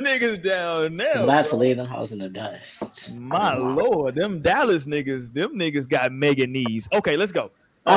niggas 0.00 0.42
down 0.42 0.96
there. 0.96 1.24
Glad 1.24 1.44
to 1.46 1.56
leave 1.56 1.76
them 1.76 1.86
house 1.86 2.12
in 2.12 2.18
the 2.18 2.28
dust. 2.28 3.10
My 3.10 3.56
lord, 3.56 4.14
them 4.14 4.40
Dallas 4.40 4.86
niggas, 4.86 5.32
them 5.32 5.54
niggas 5.58 5.88
got 5.88 6.12
mega 6.12 6.46
knees. 6.46 6.88
Okay, 6.92 7.16
let's 7.16 7.32
go. 7.32 7.50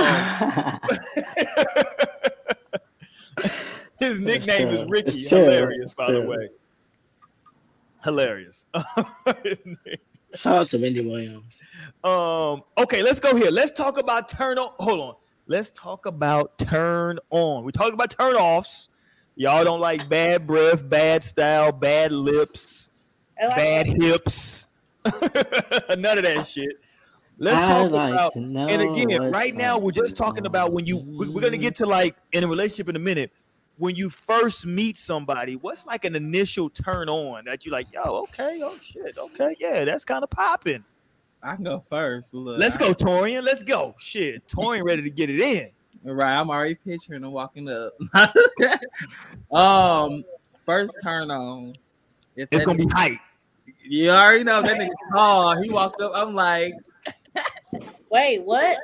His 4.00 4.20
nickname 4.20 4.70
is. 4.70 4.86
Ricky. 4.90 5.08
It's. 5.08 5.30
Hilarious, 5.30 5.84
It's 5.92 5.96
by 5.96 6.12
the 6.12 6.22
way. 6.22 6.50
Hilarious. 8.04 8.66
Shout 10.36 10.56
out 10.58 10.68
to 10.68 10.78
Wendy 10.78 11.02
Williams. 11.06 11.60
Um, 12.04 12.64
okay, 12.78 13.04
let's 13.04 13.20
go 13.20 13.36
here. 13.36 13.52
Let's 13.52 13.72
talk 13.72 14.00
about 14.00 14.30
turn 14.30 14.58
on. 14.58 14.72
Hold 14.80 15.00
on. 15.00 15.16
Let's 15.48 15.70
talk 15.72 16.06
about 16.06 16.58
turn 16.58 17.20
on. 17.30 17.64
We 17.64 17.72
talked 17.72 17.94
about 17.94 18.10
turn 18.10 18.36
offs. 18.36 18.90
Y'all 19.36 19.64
don't 19.64 19.80
like 19.80 20.08
bad 20.10 20.48
breath, 20.48 20.88
bad 20.88 21.24
style, 21.24 21.72
bad 21.72 22.12
lips, 22.12 22.90
like 23.42 23.56
bad 23.58 23.88
that. 23.88 24.04
hips. 24.04 24.68
None 25.06 26.18
of 26.18 26.24
that 26.24 26.48
shit. 26.48 26.80
Let's 27.40 27.62
I 27.62 27.66
talk 27.66 27.92
like 27.92 28.14
about 28.14 28.36
and 28.36 28.82
again, 28.82 29.32
right 29.32 29.56
now 29.56 29.78
we're 29.78 29.92
just 29.92 30.16
talking 30.16 30.46
about 30.46 30.72
when 30.72 30.86
you 30.86 30.98
we- 30.98 31.28
we're 31.30 31.42
gonna 31.42 31.58
get 31.58 31.76
to 31.78 31.86
like 31.86 32.16
in 32.32 32.44
a 32.44 32.48
relationship 32.48 32.90
in 32.90 32.96
a 32.96 33.00
minute. 33.00 33.32
When 33.78 33.96
you 33.96 34.10
first 34.10 34.66
meet 34.68 34.98
somebody, 34.98 35.56
what's 35.56 35.86
like 35.86 36.06
an 36.06 36.16
initial 36.16 36.70
turn 36.70 37.10
on 37.10 37.46
that 37.46 37.66
you 37.66 37.72
like, 37.72 37.88
yo, 37.92 38.24
okay, 38.24 38.62
oh 38.64 38.78
shit, 38.82 39.18
okay, 39.18 39.56
yeah, 39.60 39.84
that's 39.84 40.06
kind 40.06 40.24
of 40.24 40.30
popping. 40.30 40.84
I 41.42 41.56
can 41.56 41.66
go 41.66 41.80
first. 41.80 42.34
Look, 42.34 42.60
Let's 42.60 42.76
I- 42.76 42.80
go, 42.80 42.94
Torian. 42.94 43.44
Let's 43.44 43.64
go. 43.64 43.96
Shit, 43.98 44.48
Torian 44.48 44.84
ready 44.84 45.02
to 45.02 45.10
get 45.10 45.30
it 45.30 45.40
in. 45.40 45.70
Right, 46.04 46.36
I'm 46.36 46.50
already 46.50 46.76
picturing 46.76 47.24
him 47.24 47.32
walking 47.32 47.70
up. 47.70 47.94
um, 49.52 50.24
first 50.66 50.96
turn 51.04 51.32
on. 51.32 51.74
If 52.36 52.50
It's 52.52 52.64
gonna 52.64 52.78
be 52.78 52.88
height. 52.94 53.20
You 53.82 54.12
already 54.12 54.44
know 54.44 54.62
that 54.62 54.78
nigga 54.78 54.90
tall. 55.14 55.62
He 55.62 55.70
walked 55.70 56.02
up. 56.02 56.12
I'm 56.16 56.34
like, 56.34 56.74
Wait, 58.10 58.44
what? 58.44 58.78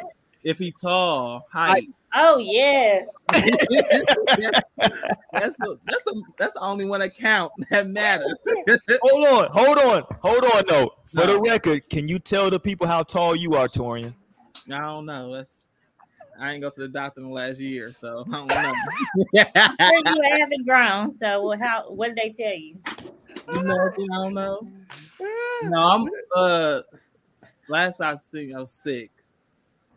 if 0.43 0.57
he 0.57 0.71
tall, 0.71 1.45
height. 1.51 1.89
Oh 2.13 2.37
yes. 2.37 3.07
that's 3.29 3.57
the, 5.57 5.77
that's 5.85 6.03
the 6.05 6.23
that's 6.37 6.53
the 6.53 6.61
only 6.61 6.85
one 6.85 7.01
account 7.03 7.51
that 7.69 7.87
matters. 7.87 8.33
Hold 9.01 9.27
on, 9.27 9.49
hold 9.51 9.77
on, 9.77 10.03
hold 10.21 10.43
on. 10.45 10.63
though. 10.67 10.91
for 11.05 11.27
the 11.27 11.39
record, 11.39 11.87
can 11.89 12.07
you 12.07 12.19
tell 12.19 12.49
the 12.49 12.59
people 12.59 12.87
how 12.87 13.03
tall 13.03 13.35
you 13.35 13.53
are, 13.53 13.67
Torian? 13.67 14.13
I 14.71 14.79
don't 14.79 15.05
know. 15.05 15.33
That's 15.35 15.57
I 16.39 16.51
ain't 16.53 16.61
go 16.61 16.69
to 16.69 16.79
the 16.79 16.87
doctor 16.87 17.19
in 17.19 17.27
the 17.27 17.33
last 17.33 17.59
year, 17.59 17.91
so 17.91 18.23
I 18.27 18.31
don't 18.31 18.47
know. 18.47 18.71
You 19.33 20.39
haven't 20.39 20.65
grown. 20.65 21.17
So 21.17 21.53
how? 21.59 21.91
What 21.91 22.15
did 22.15 22.17
they 22.17 22.43
tell 22.43 22.55
you? 22.55 22.79
you 23.51 23.63
know, 23.63 23.77
I 23.77 24.23
don't 24.23 24.33
know. 24.33 24.67
No, 25.63 25.77
I'm 25.77 26.09
uh 26.35 26.81
last 27.67 27.99
I 27.99 28.15
seen 28.15 28.55
I 28.55 28.59
was 28.59 28.71
six. 28.71 29.18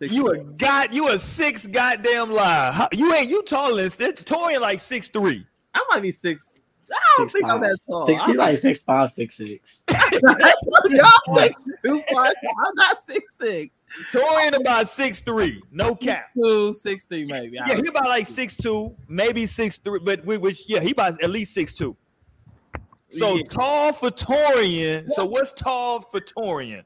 Six 0.08 0.12
You 0.14 0.28
a 0.28 0.36
foot. 0.36 0.58
god, 0.58 0.94
you 0.94 1.08
a 1.08 1.18
six 1.18 1.66
goddamn 1.66 2.30
lie. 2.30 2.72
How- 2.72 2.88
you 2.92 3.12
ain't 3.14 3.28
you 3.30 3.42
taller 3.42 3.76
than 3.76 3.84
this. 3.98 4.14
Torian 4.22 4.60
like 4.60 4.80
six 4.80 5.08
three. 5.08 5.46
I 5.74 5.84
might 5.90 6.02
be 6.02 6.12
six. 6.12 6.60
I 6.90 6.96
don't 7.16 7.30
Six 7.30 7.32
think 7.32 7.50
I'm 7.50 7.60
that 7.62 7.78
tall. 7.88 8.06
Six 8.06 8.22
feet 8.24 8.36
like 8.36 8.58
six 8.58 8.80
five, 8.80 9.10
six 9.12 9.36
six. 9.36 9.82
y'all 9.90 11.10
think 11.34 11.56
too 11.84 12.02
far. 12.12 12.26
I'm 12.26 12.74
not 12.74 12.98
six 13.08 13.24
six. 13.40 13.76
Torian 14.12 14.58
about 14.58 14.88
six 14.88 15.20
three, 15.20 15.62
no 15.70 15.94
cap. 15.94 16.26
Two, 16.34 16.72
six 16.74 17.04
three, 17.06 17.24
maybe. 17.24 17.56
Yeah, 17.56 17.76
he 17.76 17.86
about 17.88 18.04
like 18.06 18.26
six 18.26 18.56
two, 18.56 18.94
maybe 19.08 19.46
six 19.46 19.78
three, 19.78 20.00
but 20.02 20.24
we 20.26 20.36
which 20.38 20.68
yeah, 20.68 20.80
he 20.80 20.90
about 20.92 21.22
at 21.22 21.30
least 21.30 21.54
six 21.54 21.74
two. 21.74 21.96
So 23.08 23.36
Yeah. 23.36 23.42
tall 23.50 23.92
for 23.92 24.10
Torian. 24.10 25.10
So 25.10 25.24
what's 25.26 25.52
tall 25.52 26.00
for 26.02 26.20
Torian? 26.20 26.82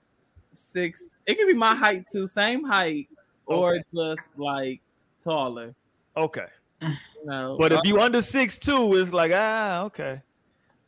six. 0.53 1.11
It 1.27 1.37
can 1.37 1.47
be 1.47 1.55
my 1.55 1.74
height 1.74 2.05
too, 2.11 2.29
same 2.29 2.64
height, 2.64 3.09
or 3.47 3.74
Okay. 3.74 3.83
just 3.95 4.29
like 4.37 4.81
taller. 5.22 5.74
Okay. 6.16 6.47
You 6.83 6.91
know, 7.24 7.57
But 7.59 7.72
if 7.72 7.81
you 7.85 7.99
under 8.01 8.22
six 8.22 8.59
two, 8.59 8.95
it's 8.97 9.12
like 9.12 9.33
ah, 9.35 9.83
okay. 9.85 10.22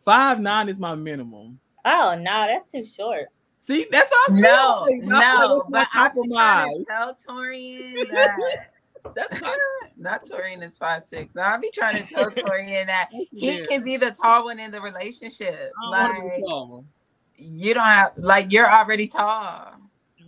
five 0.05 0.41
nine 0.41 0.69
is 0.69 0.79
my 0.79 0.95
minimum. 0.95 1.59
Oh 1.85 2.17
no, 2.19 2.47
that's 2.47 2.71
too 2.71 2.85
short. 2.85 3.27
See, 3.59 3.87
that's 3.91 4.11
what 4.11 4.31
I'm 4.31 4.41
No, 4.41 4.85
feeling. 4.87 5.11
I 5.13 5.17
like 5.17 5.51
no, 5.51 5.57
it's 5.57 5.67
but 5.71 5.89
I'm 5.93 6.11
trying 6.13 6.15
compromise. 6.15 6.79
to 6.79 6.85
tell 6.89 7.17
Torian 7.29 8.09
that 8.11 8.57
That's 9.17 9.33
not 9.41 9.57
not 9.97 10.25
Torian 10.29 10.63
is 10.63 10.79
five 10.79 11.03
six. 11.03 11.35
Now 11.35 11.49
I'll 11.53 11.61
be 11.61 11.71
trying 11.73 11.97
to 12.07 12.09
tell 12.15 12.31
Torian 12.45 12.87
that 12.87 13.09
he 13.13 13.59
Yeah. 13.59 13.67
can 13.67 13.83
be 13.83 13.97
the 13.97 14.13
tall 14.13 14.45
one 14.45 14.61
in 14.61 14.71
the 14.71 14.81
relationship. 14.81 15.73
I 15.77 15.91
don't 15.91 15.99
wanna 15.99 16.15
be 16.15 16.21
Like 16.21 16.45
tall. 16.45 16.85
you 17.37 17.75
don't 17.75 17.85
have 17.85 18.13
like 18.17 18.53
you're 18.53 18.71
already 18.71 19.09
tall. 19.09 19.73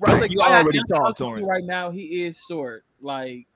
Right, 0.00 0.20
Like, 0.20 0.30
you 0.30 0.38
the 0.38 0.42
guy 0.44 0.60
already 0.62 0.78
I'm 0.78 0.86
to 0.86 0.94
Torian. 1.24 1.46
Right 1.46 1.64
now, 1.64 1.90
he 1.90 2.24
is 2.24 2.42
short. 2.48 2.84
Like, 3.00 3.46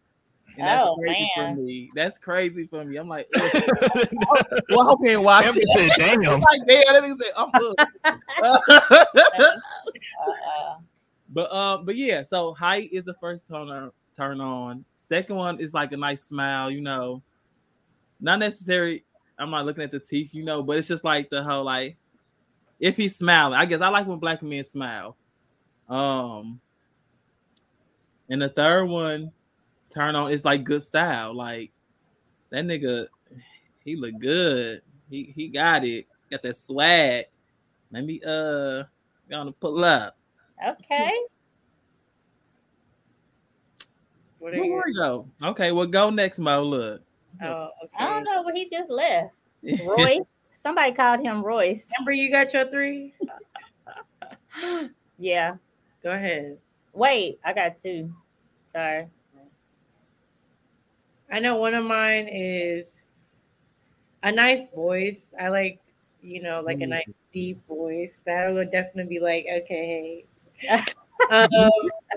and 0.57 0.67
that's 0.67 0.85
Oh, 0.87 0.95
crazy 0.97 1.31
man. 1.37 1.57
for 1.57 1.63
me. 1.63 1.91
That's 1.95 2.19
crazy 2.19 2.67
for 2.67 2.85
me. 2.85 2.97
I'm 2.97 3.09
like, 3.09 3.27
well, 3.35 4.81
I 4.81 4.85
hope 4.85 5.01
he 5.03 5.11
ain't 5.11 5.23
watching. 5.23 5.49
Emily 5.49 5.89
said, 5.89 5.91
"Damn." 5.99 6.35
I'm 6.35 6.41
like, 6.41 6.61
damn, 6.67 6.83
that 6.93 7.03
nigga 7.03 7.17
said, 7.17 7.33
I'm 7.37 7.51
ugh. 8.43 9.35
Uh, 10.29 10.75
But 11.31 11.53
um, 11.53 11.85
but 11.85 11.97
yeah, 11.97 12.23
so 12.23 12.55
height 12.55 12.91
is 12.93 13.05
the 13.05 13.15
first 13.15 13.49
turn 13.49 13.69
on, 13.71 13.91
turn 14.17 14.41
on. 14.41 14.85
Second 14.95 15.37
one 15.37 15.59
is 15.59 15.75
like 15.75 15.91
a 15.93 15.97
nice 15.97 16.23
smile, 16.23 16.71
you 16.71 16.81
know. 16.81 17.23
Not 18.21 18.39
necessary. 18.39 19.05
I'm 19.39 19.51
not 19.51 19.67
looking 19.67 19.83
at 19.83 19.91
the 19.91 19.99
teeth, 19.99 20.33
you 20.35 20.45
know, 20.45 20.63
but 20.63 20.77
it's 20.79 20.87
just 20.87 21.03
like 21.03 21.31
the 21.31 21.43
whole 21.43 21.65
like 21.65 21.97
if 22.79 22.97
he's 22.97 23.17
smiling. 23.17 23.55
I 23.59 23.65
guess 23.65 23.81
I 23.81 23.89
like 23.89 24.07
when 24.07 24.19
black 24.21 24.43
men 24.43 24.63
smile. 24.63 25.17
Um 25.89 26.61
and 28.29 28.41
the 28.41 28.49
third 28.49 28.87
one 28.87 29.33
turn 29.93 30.17
on 30.17 30.31
it's 30.31 30.45
like 30.45 30.65
good 30.65 30.83
style. 30.83 31.35
Like 31.35 31.71
that 32.51 32.65
nigga, 32.65 33.07
he 33.85 33.97
look 33.97 34.19
good. 34.19 34.83
He 35.11 35.33
he 35.35 35.49
got 35.49 35.85
it. 35.85 36.07
Got 36.31 36.43
that 36.43 36.57
swag. 36.57 37.27
Let 37.93 38.05
me 38.05 38.21
uh 38.27 38.85
gonna 39.29 39.53
pull 39.53 39.85
up. 39.85 40.17
okay. 40.67 41.13
What 44.39 44.53
are 44.55 44.59
Where 44.59 44.65
you? 44.67 44.83
we 44.85 44.93
go? 44.95 45.27
Okay, 45.43 45.73
well, 45.73 45.87
go 45.87 46.11
next, 46.11 46.39
Mo. 46.39 46.63
Look. 46.63 47.01
Oh, 47.43 47.71
I 47.99 48.07
don't 48.07 48.25
know, 48.25 48.45
but 48.45 48.55
he 48.55 48.69
just 48.69 48.91
left. 48.91 49.33
Royce. 49.87 50.29
Somebody 50.63 50.93
called 50.93 51.21
him 51.21 51.43
Royce. 51.43 51.87
Amber, 51.99 52.13
you 52.13 52.31
got 52.31 52.53
your 52.53 52.69
three? 52.69 53.15
Yeah. 55.19 55.55
Go 56.05 56.11
ahead. 56.13 56.59
Wait, 56.93 57.41
I 57.45 57.53
got 57.53 57.81
two. 57.83 58.15
Sorry. 58.73 59.09
I 61.33 61.41
know 61.41 61.57
one 61.57 61.75
of 61.75 61.85
mine 61.85 62.29
is 62.31 62.97
a 64.23 64.31
nice 64.31 64.67
voice. 64.75 65.33
I 65.41 65.49
like, 65.49 65.81
you 66.23 66.43
know, 66.43 66.61
like 66.61 66.81
a 66.81 66.87
nice 66.87 67.09
deep 67.33 67.67
voice. 67.67 68.21
That 68.27 68.53
would 68.53 68.71
definitely 68.71 69.19
be 69.19 69.21
like, 69.21 69.47
okay, 69.63 70.25
um, 70.71 71.49
a 71.53 71.71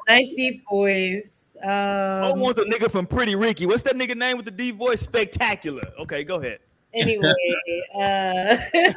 nice 0.07 0.27
deep 0.35 0.63
voice. 0.69 1.33
I 1.63 2.29
Um, 2.31 2.39
want 2.39 2.57
the 2.57 2.63
nigga 2.63 2.91
from 2.91 3.07
Pretty 3.07 3.35
Ricky. 3.35 3.65
What's 3.65 3.81
that 3.83 3.95
nigga 3.95 4.15
name 4.15 4.37
with 4.37 4.45
the 4.45 4.51
deep 4.51 4.75
voice? 4.75 5.01
Spectacular. 5.01 5.91
Okay, 5.99 6.23
go 6.23 6.35
ahead. 6.35 6.59
anyway, 6.93 7.33
uh, 7.95 8.57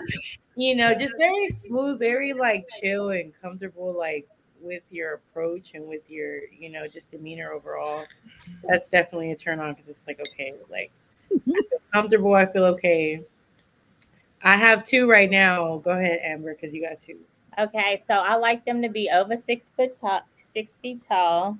you 0.57 0.75
know, 0.75 0.93
just 0.95 1.15
very 1.17 1.49
smooth, 1.51 1.99
very 1.99 2.35
like 2.35 2.67
chill 2.81 3.11
and 3.11 3.33
comfortable, 3.41 3.97
like 3.97 4.29
with 4.63 4.83
your 4.91 5.15
approach 5.15 5.73
and 5.75 5.87
with 5.87 6.03
your, 6.09 6.43
you 6.49 6.71
know, 6.71 6.87
just 6.87 7.11
demeanor 7.11 7.53
overall. 7.53 8.05
That's 8.69 8.89
definitely 8.89 9.33
a 9.33 9.37
turn 9.37 9.61
on 9.61 9.75
because 9.75 9.89
it's 9.89 10.07
like, 10.07 10.21
okay, 10.21 10.55
like 10.71 10.91
I 11.33 11.39
feel 11.45 11.79
comfortable, 11.93 12.35
I 12.35 12.47
feel 12.47 12.65
okay. 12.67 13.23
I 14.43 14.57
have 14.57 14.87
two 14.87 15.09
right 15.09 15.31
now. 15.31 15.79
Go 15.79 15.91
ahead, 15.91 16.21
Amber, 16.23 16.55
because 16.55 16.75
you 16.75 16.83
got 16.83 17.01
two. 17.01 17.19
Okay, 17.59 18.03
so 18.07 18.15
I 18.15 18.37
like 18.37 18.65
them 18.65 18.81
to 18.83 18.89
be 18.89 19.11
over 19.11 19.37
six 19.37 19.71
foot 19.77 20.01
tall, 20.01 20.23
six 20.37 20.77
feet 20.77 21.03
tall. 21.07 21.59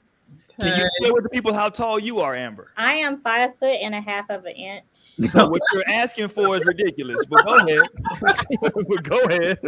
Can 0.61 0.77
you 0.77 0.89
share 1.03 1.13
with 1.15 1.23
the 1.25 1.31
people 1.31 1.53
how 1.53 1.69
tall 1.69 1.99
you 1.99 2.21
are, 2.21 2.35
Amber? 2.37 2.73
I 2.77 2.95
am 2.95 3.21
five 3.23 3.57
foot 3.59 3.77
and 3.81 3.95
a 3.95 4.01
half 4.01 4.29
of 4.31 4.45
an 4.45 4.53
inch. 4.53 4.85
So 5.31 5.47
what 5.51 5.61
you're 5.73 5.83
asking 5.89 6.29
for 6.29 6.57
is 6.57 6.65
ridiculous. 6.65 7.25
But 7.27 7.47
go 7.47 7.57
ahead. 7.59 7.83
but 8.89 9.03
go 9.03 9.19
ahead. 9.25 9.59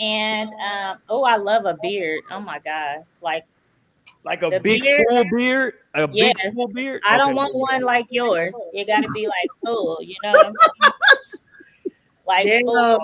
And 0.00 0.48
um, 0.54 0.98
oh, 1.08 1.24
I 1.24 1.36
love 1.36 1.66
a 1.66 1.76
beard. 1.82 2.22
Oh 2.30 2.40
my 2.40 2.58
gosh. 2.60 3.06
Like 3.20 3.44
Like 4.24 4.42
a 4.42 4.58
big 4.60 4.82
beard? 4.82 5.06
full 5.08 5.24
beard. 5.36 5.74
A 5.94 6.08
big 6.08 6.36
full 6.54 6.68
beard. 6.68 7.02
I 7.06 7.16
don't 7.16 7.28
Okay. 7.30 7.36
want 7.36 7.54
one 7.54 7.82
like 7.82 8.06
yours. 8.10 8.54
It 8.72 8.86
gotta 8.86 9.08
be 9.14 9.26
like 9.26 9.50
full, 9.64 9.98
you 10.02 10.16
know 10.22 10.30
what 10.32 10.46
I'm 10.46 10.52
saying? 10.54 10.92
Like 12.26 12.46
Damn. 12.46 12.64
full. 12.64 12.98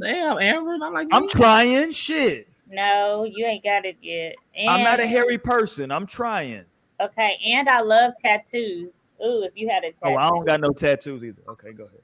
Damn, 0.00 0.38
Amber, 0.38 0.78
not 0.78 0.92
like 0.92 1.08
I'm 1.10 1.28
trying. 1.28 1.90
Shit. 1.90 2.46
No, 2.68 3.24
you 3.24 3.44
ain't 3.46 3.62
got 3.64 3.84
it 3.84 3.96
yet. 4.00 4.34
And, 4.56 4.68
I'm 4.68 4.82
not 4.82 5.00
a 5.00 5.06
hairy 5.06 5.38
person. 5.38 5.90
I'm 5.92 6.06
trying. 6.06 6.64
Okay, 7.00 7.38
and 7.46 7.68
I 7.68 7.80
love 7.80 8.14
tattoos. 8.22 8.92
Ooh, 9.24 9.42
if 9.44 9.52
you 9.54 9.68
had 9.68 9.84
a 9.84 9.92
tattoo. 9.92 10.14
Oh, 10.14 10.16
I 10.16 10.28
don't 10.28 10.46
got 10.46 10.60
no 10.60 10.70
tattoos 10.70 11.22
either. 11.22 11.42
Okay, 11.48 11.72
go 11.72 11.84
ahead. 11.84 12.00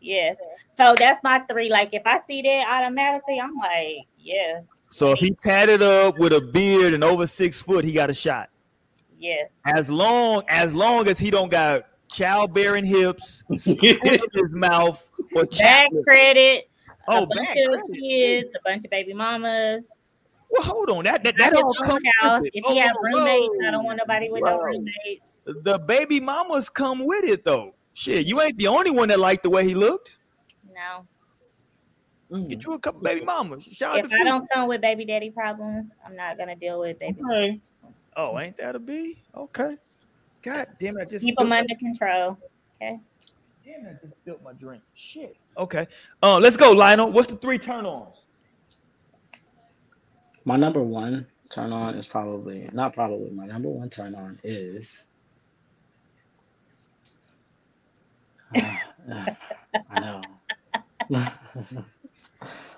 Yes. 0.00 0.36
So 0.76 0.94
that's 0.98 1.22
my 1.24 1.38
three. 1.50 1.70
Like 1.70 1.90
if 1.92 2.02
I 2.04 2.20
see 2.26 2.42
that 2.42 2.66
automatically, 2.68 3.40
I'm 3.40 3.54
like, 3.56 4.06
yes, 4.18 4.64
So 4.90 5.12
if 5.12 5.18
he 5.18 5.30
tatted 5.30 5.82
up 5.82 6.18
with 6.18 6.32
a 6.34 6.40
beard 6.42 6.92
and 6.92 7.02
over 7.02 7.26
six 7.26 7.60
foot, 7.62 7.84
he 7.84 7.92
got 7.92 8.10
a 8.10 8.14
shot. 8.14 8.50
yes. 9.18 9.50
As 9.66 9.88
long 9.90 10.42
as 10.48 10.74
long 10.74 11.08
as 11.08 11.18
he 11.18 11.30
don't 11.30 11.50
got 11.50 11.86
childbearing 12.10 12.84
hips, 12.84 13.44
skin 13.56 13.98
in 14.04 14.20
his 14.32 14.50
mouth, 14.50 15.10
or 15.34 15.46
chocolate. 15.46 16.04
credit. 16.04 16.68
Oh, 17.08 17.22
a 17.22 17.26
bunch 17.26 17.48
bad 17.48 17.56
of 17.72 17.80
credit. 17.80 18.00
kids, 18.00 18.48
a 18.54 18.58
bunch 18.64 18.84
of 18.84 18.90
baby 18.90 19.14
mamas. 19.14 19.86
Well, 20.56 20.66
hold 20.68 20.90
on. 20.90 21.04
That 21.04 21.24
that, 21.24 21.36
that 21.38 21.54
all 21.54 21.74
comes 21.82 22.02
house. 22.20 22.40
with 22.42 22.52
it. 22.54 22.58
If 22.58 22.64
he 22.66 22.78
have 22.78 22.92
Oh, 22.96 23.02
roommates, 23.02 23.54
I 23.66 23.70
don't 23.70 23.84
want 23.84 23.98
nobody 23.98 24.30
with 24.30 24.44
no 24.44 24.60
roommates. 24.60 25.22
The 25.44 25.78
baby 25.78 26.20
mamas 26.20 26.68
come 26.68 27.04
with 27.06 27.24
it 27.24 27.44
though. 27.44 27.74
Shit, 27.92 28.26
you 28.26 28.40
ain't 28.40 28.56
the 28.58 28.66
only 28.68 28.90
one 28.90 29.08
that 29.08 29.18
liked 29.20 29.42
the 29.42 29.50
way 29.50 29.64
he 29.66 29.74
looked. 29.74 30.18
No. 30.74 31.06
Mm. 32.30 32.48
Get 32.48 32.64
you 32.64 32.72
a 32.72 32.78
couple 32.78 33.00
baby 33.00 33.24
mamas. 33.24 33.64
Shout 33.64 33.98
out 33.98 34.04
If 34.04 34.12
I 34.12 34.24
don't 34.24 34.48
come 34.52 34.68
with 34.68 34.80
baby 34.80 35.04
daddy 35.04 35.30
problems, 35.30 35.90
I'm 36.06 36.16
not 36.16 36.38
gonna 36.38 36.56
deal 36.56 36.80
with 36.80 36.98
baby. 36.98 37.20
Okay. 37.24 37.60
Oh, 38.16 38.38
ain't 38.38 38.56
that 38.58 38.76
a 38.76 38.78
B? 38.78 39.22
Okay. 39.36 39.76
God 40.42 40.66
damn 40.80 40.98
it! 40.98 41.02
I 41.02 41.04
just 41.04 41.24
Keep 41.24 41.36
them 41.36 41.48
my- 41.48 41.60
under 41.60 41.74
control. 41.76 42.38
Okay. 42.80 42.98
Damn 43.64 43.86
it! 43.86 43.96
I 44.02 44.06
just 44.06 44.16
spilled 44.18 44.42
my 44.42 44.52
drink. 44.52 44.82
Shit. 44.94 45.36
Okay. 45.56 45.86
Uh, 46.22 46.38
let's 46.38 46.56
go, 46.56 46.72
Lionel. 46.72 47.10
What's 47.12 47.28
the 47.28 47.36
three 47.36 47.58
turn-ons? 47.58 48.23
My 50.44 50.56
number 50.56 50.82
one 50.82 51.26
turn 51.50 51.72
on 51.72 51.94
is 51.94 52.06
probably 52.06 52.68
not 52.72 52.94
probably 52.94 53.30
my 53.30 53.46
number 53.46 53.68
one 53.68 53.88
turn 53.88 54.14
on 54.14 54.38
is. 54.44 55.06
I 58.56 59.36
know. 60.00 60.22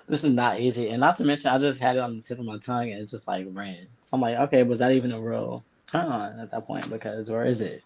this 0.07 0.23
is 0.23 0.31
not 0.31 0.59
easy, 0.59 0.89
and 0.89 0.99
not 0.99 1.15
to 1.17 1.25
mention, 1.25 1.49
I 1.49 1.57
just 1.59 1.79
had 1.79 1.95
it 1.95 1.99
on 1.99 2.17
the 2.17 2.21
tip 2.21 2.39
of 2.39 2.45
my 2.45 2.57
tongue, 2.57 2.91
and 2.91 3.01
it's 3.01 3.11
just 3.11 3.27
like 3.27 3.45
ran. 3.51 3.87
So 4.03 4.15
I'm 4.15 4.21
like, 4.21 4.37
okay, 4.47 4.63
was 4.63 4.79
that 4.79 4.91
even 4.91 5.11
a 5.11 5.19
real 5.19 5.63
turn 5.91 6.05
on 6.05 6.39
at 6.39 6.51
that 6.51 6.65
point? 6.67 6.89
Because 6.89 7.29
where 7.29 7.45
is 7.45 7.61
it? 7.61 7.83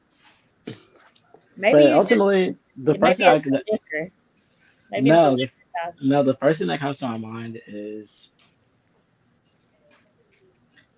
Maybe 1.57 1.73
but 1.83 1.93
ultimately, 1.93 2.55
the 2.77 2.95
first 2.95 3.17
thing 3.17 3.27
I 3.27 3.35
it's 3.35 3.43
could, 3.43 3.53
the 3.53 3.63
liquor. 3.71 4.11
Maybe 4.91 5.09
no, 5.09 5.35
the 5.35 5.49
no, 6.01 6.23
the 6.23 6.35
first 6.35 6.59
thing 6.59 6.67
that 6.69 6.79
comes 6.79 6.99
to 6.99 7.07
my 7.07 7.17
mind 7.17 7.61
is 7.67 8.31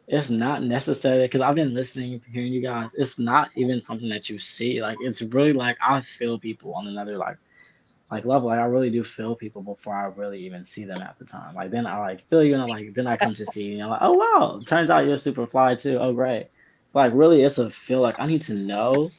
it's 0.08 0.30
not 0.30 0.64
necessary 0.64 1.26
because 1.26 1.42
I've 1.42 1.56
been 1.56 1.74
listening, 1.74 2.22
hearing 2.32 2.52
you 2.52 2.62
guys. 2.62 2.94
It's 2.96 3.20
not 3.20 3.50
even 3.56 3.80
something 3.80 4.10
that 4.10 4.30
you 4.30 4.38
see. 4.38 4.82
Like 4.82 4.98
it's 5.02 5.22
really 5.22 5.54
like 5.54 5.78
I 5.82 6.04
feel 6.20 6.38
people 6.38 6.74
on 6.74 6.88
another 6.88 7.18
like 7.18 7.38
like 8.12 8.26
level. 8.26 8.50
Like 8.50 8.60
I 8.60 8.66
really 8.66 8.90
do 8.90 9.04
feel 9.04 9.36
people 9.36 9.62
before 9.62 9.96
I 9.96 10.06
really 10.10 10.40
even 10.46 10.66
see 10.66 10.84
them 10.84 11.02
at 11.02 11.18
the 11.18 11.26
time. 11.26 11.56
Like 11.56 11.72
then 11.72 11.88
I 11.88 12.00
like 12.00 12.28
feel 12.30 12.44
you 12.44 12.56
and 12.56 12.70
like 12.70 12.94
then 12.94 13.08
I 13.08 13.16
come 13.16 13.34
to 13.34 13.46
see 13.46 13.64
you 13.64 13.74
and 13.76 13.84
I'm 13.84 13.90
like, 13.92 14.02
oh 14.02 14.12
wow, 14.14 14.62
turns 14.66 14.90
out 14.90 15.06
you're 15.06 15.18
super 15.18 15.48
fly 15.48 15.76
too. 15.76 15.98
Oh 16.00 16.14
great. 16.14 16.50
But, 16.92 17.00
like 17.00 17.14
really 17.16 17.44
it's 17.44 17.58
a 17.58 17.70
feel 17.70 18.02
like 18.02 18.20
I 18.20 18.26
need 18.26 18.42
to 18.44 18.54
know 18.54 19.10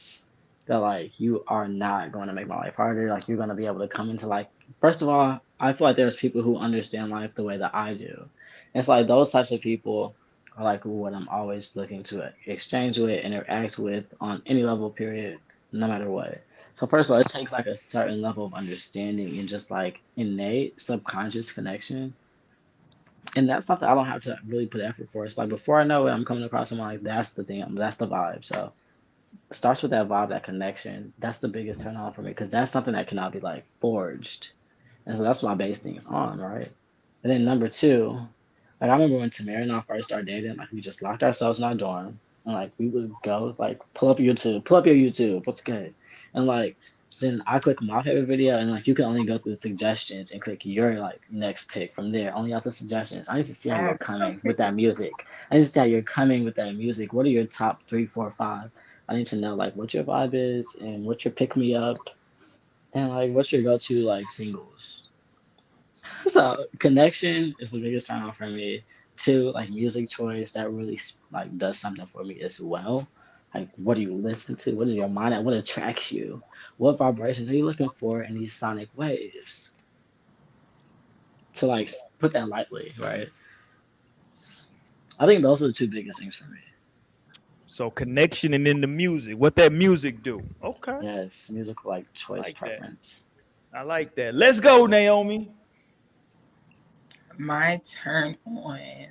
that 0.67 0.77
like 0.77 1.19
you 1.19 1.43
are 1.47 1.67
not 1.67 2.11
going 2.11 2.27
to 2.27 2.33
make 2.33 2.47
my 2.47 2.57
life 2.57 2.75
harder. 2.75 3.09
Like 3.09 3.27
you're 3.27 3.37
going 3.37 3.49
to 3.49 3.55
be 3.55 3.65
able 3.65 3.79
to 3.79 3.87
come 3.87 4.11
into 4.11 4.27
like 4.27 4.49
first 4.79 5.01
of 5.01 5.09
all, 5.09 5.41
I 5.59 5.73
feel 5.73 5.87
like 5.87 5.97
there's 5.97 6.15
people 6.15 6.43
who 6.43 6.57
understand 6.57 7.09
life 7.09 7.33
the 7.33 7.43
way 7.43 7.57
that 7.57 7.73
I 7.73 7.95
do. 7.95 8.29
It's 8.75 8.87
like 8.87 9.07
those 9.07 9.31
types 9.31 9.51
of 9.51 9.61
people 9.61 10.15
like 10.59 10.85
what 10.85 11.13
I'm 11.13 11.27
always 11.29 11.71
looking 11.75 12.03
to 12.03 12.31
exchange 12.45 12.97
with, 12.97 13.23
interact 13.23 13.77
with 13.77 14.05
on 14.21 14.41
any 14.45 14.63
level, 14.63 14.89
period, 14.89 15.39
no 15.71 15.87
matter 15.87 16.09
what. 16.09 16.41
So 16.75 16.85
first 16.85 17.09
of 17.09 17.13
all, 17.13 17.21
it 17.21 17.27
takes 17.27 17.51
like 17.51 17.67
a 17.67 17.77
certain 17.77 18.21
level 18.21 18.45
of 18.45 18.53
understanding 18.53 19.39
and 19.39 19.47
just 19.47 19.71
like 19.71 20.01
innate 20.17 20.79
subconscious 20.79 21.51
connection. 21.51 22.13
And 23.35 23.49
that's 23.49 23.65
something 23.65 23.87
I 23.87 23.95
don't 23.95 24.05
have 24.05 24.23
to 24.23 24.37
really 24.47 24.65
put 24.65 24.81
effort 24.81 25.09
for. 25.11 25.25
It's 25.25 25.37
like 25.37 25.49
before 25.49 25.79
I 25.79 25.83
know 25.83 26.07
it, 26.07 26.11
I'm 26.11 26.25
coming 26.25 26.43
across 26.43 26.69
someone 26.69 26.87
like 26.87 27.01
that's 27.01 27.31
the 27.31 27.43
thing, 27.43 27.65
that's 27.75 27.97
the 27.97 28.07
vibe. 28.07 28.43
So 28.45 28.71
starts 29.51 29.81
with 29.81 29.91
that 29.91 30.07
vibe, 30.07 30.29
that 30.29 30.43
connection. 30.43 31.13
That's 31.19 31.37
the 31.37 31.47
biggest 31.47 31.79
turn 31.79 31.95
on 31.95 32.13
for 32.13 32.21
me 32.21 32.29
because 32.29 32.51
that's 32.51 32.71
something 32.71 32.93
that 32.93 33.07
cannot 33.07 33.31
be 33.31 33.39
like 33.39 33.65
forged. 33.79 34.49
And 35.05 35.17
so 35.17 35.23
that's 35.23 35.43
what 35.43 35.49
my 35.49 35.55
base 35.55 35.79
thing 35.79 35.95
is 35.95 36.07
on, 36.07 36.39
right? 36.39 36.69
And 37.23 37.31
then 37.31 37.45
number 37.45 37.67
two, 37.67 38.19
like 38.81 38.89
I 38.89 38.93
remember 38.93 39.17
when 39.17 39.29
Tamara 39.29 39.61
and 39.61 39.71
I 39.71 39.81
first 39.81 40.07
started 40.07 40.27
dating, 40.27 40.57
like 40.57 40.71
we 40.71 40.81
just 40.81 41.01
locked 41.01 41.23
ourselves 41.23 41.59
in 41.59 41.63
our 41.63 41.75
dorm 41.75 42.19
and 42.45 42.53
like 42.53 42.71
we 42.77 42.87
would 42.87 43.13
go 43.23 43.55
like 43.57 43.79
pull 43.93 44.09
up 44.09 44.17
YouTube, 44.17 44.65
pull 44.65 44.77
up 44.77 44.85
your 44.85 44.95
YouTube, 44.95 45.45
what's 45.45 45.61
good? 45.61 45.93
And 46.33 46.45
like 46.45 46.75
then 47.19 47.41
I 47.47 47.59
click 47.59 47.81
my 47.81 48.03
favorite 48.03 48.27
video 48.27 48.57
and 48.57 48.69
like 48.71 48.87
you 48.87 48.93
can 48.93 49.05
only 49.05 49.23
go 49.23 49.37
through 49.37 49.53
the 49.53 49.59
suggestions 49.59 50.31
and 50.31 50.41
click 50.41 50.65
your 50.65 50.95
like 50.95 51.21
next 51.29 51.69
pick 51.69 51.91
from 51.91 52.11
there. 52.11 52.35
Only 52.35 52.53
out 52.53 52.63
the 52.63 52.71
suggestions. 52.71 53.29
I 53.29 53.37
need 53.37 53.45
to 53.45 53.53
see 53.53 53.69
how 53.69 53.79
you're 53.81 53.97
coming 53.97 54.41
with 54.43 54.57
that 54.57 54.73
music. 54.73 55.13
I 55.49 55.55
need 55.55 55.61
to 55.61 55.67
see 55.67 55.79
how 55.79 55.85
you're 55.85 56.01
coming 56.01 56.43
with 56.43 56.55
that 56.55 56.75
music. 56.75 57.13
What 57.13 57.25
are 57.25 57.29
your 57.29 57.45
top 57.45 57.83
three, 57.83 58.05
four, 58.05 58.29
five? 58.29 58.69
I 59.07 59.15
need 59.15 59.27
to 59.27 59.37
know 59.37 59.55
like 59.55 59.75
what 59.75 59.93
your 59.93 60.03
vibe 60.03 60.31
is 60.33 60.75
and 60.81 61.05
what 61.05 61.23
your 61.23 61.31
pick 61.31 61.55
me 61.55 61.75
up 61.75 61.97
and 62.93 63.09
like 63.09 63.31
what's 63.31 63.51
your 63.51 63.61
go 63.61 63.77
to 63.77 64.03
like 64.03 64.29
singles. 64.29 65.04
So 66.27 66.65
connection 66.79 67.55
is 67.59 67.71
the 67.71 67.79
biggest 67.81 68.07
turn 68.07 68.21
on 68.23 68.33
for 68.33 68.47
me. 68.47 68.83
Two, 69.15 69.51
like 69.51 69.69
music 69.69 70.09
choice 70.09 70.51
that 70.51 70.69
really 70.69 70.99
like 71.31 71.57
does 71.57 71.79
something 71.79 72.05
for 72.07 72.23
me 72.23 72.41
as 72.41 72.59
well. 72.59 73.07
Like 73.53 73.69
what 73.77 73.95
do 73.95 74.01
you 74.01 74.13
listen 74.13 74.55
to? 74.57 74.75
What 74.75 74.87
is 74.89 74.95
your 74.95 75.07
mind 75.07 75.33
at? 75.33 75.43
What 75.43 75.53
attracts 75.53 76.11
you? 76.11 76.41
What 76.77 76.97
vibrations 76.97 77.49
are 77.49 77.55
you 77.55 77.65
looking 77.65 77.89
for 77.89 78.23
in 78.23 78.33
these 78.37 78.53
sonic 78.53 78.89
waves? 78.95 79.71
To 81.53 81.67
like 81.67 81.89
put 82.19 82.33
that 82.33 82.49
lightly, 82.49 82.93
right? 82.99 83.29
I 85.19 85.25
think 85.25 85.41
those 85.41 85.63
are 85.63 85.67
the 85.67 85.73
two 85.73 85.87
biggest 85.87 86.19
things 86.19 86.35
for 86.35 86.45
me. 86.45 86.59
So 87.67 87.89
connection 87.89 88.53
and 88.53 88.65
then 88.65 88.81
the 88.81 88.87
music. 88.87 89.37
What 89.37 89.55
that 89.55 89.71
music 89.71 90.21
do? 90.23 90.43
Okay. 90.63 90.97
Yes, 91.01 91.49
musical 91.49 91.91
like 91.91 92.11
choice 92.13 92.47
Like 92.47 92.55
that. 92.55 92.59
preference. 92.59 93.23
I 93.73 93.83
like 93.83 94.15
that. 94.15 94.35
Let's 94.35 94.59
go, 94.59 94.85
Naomi. 94.85 95.51
My 97.37 97.81
turn 97.85 98.37
on. 98.45 99.07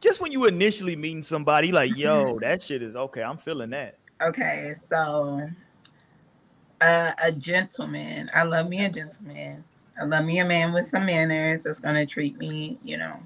Just 0.00 0.20
when 0.20 0.32
you 0.32 0.46
initially 0.46 0.96
meeting 0.96 1.22
somebody, 1.22 1.72
like, 1.72 1.96
yo, 1.96 2.38
that 2.40 2.62
shit 2.62 2.82
is 2.82 2.94
okay. 2.94 3.22
I'm 3.22 3.38
feeling 3.38 3.70
that. 3.70 3.98
Okay, 4.20 4.74
so 4.76 5.48
uh, 6.80 7.10
a 7.22 7.32
gentleman. 7.32 8.30
I 8.34 8.42
love 8.42 8.68
me 8.68 8.84
a 8.84 8.90
gentleman. 8.90 9.64
I 10.00 10.04
love 10.04 10.24
me 10.24 10.40
a 10.40 10.44
man 10.44 10.72
with 10.72 10.86
some 10.86 11.06
manners 11.06 11.62
that's 11.62 11.80
gonna 11.80 12.04
treat 12.04 12.36
me, 12.36 12.78
you 12.82 12.98
know, 12.98 13.16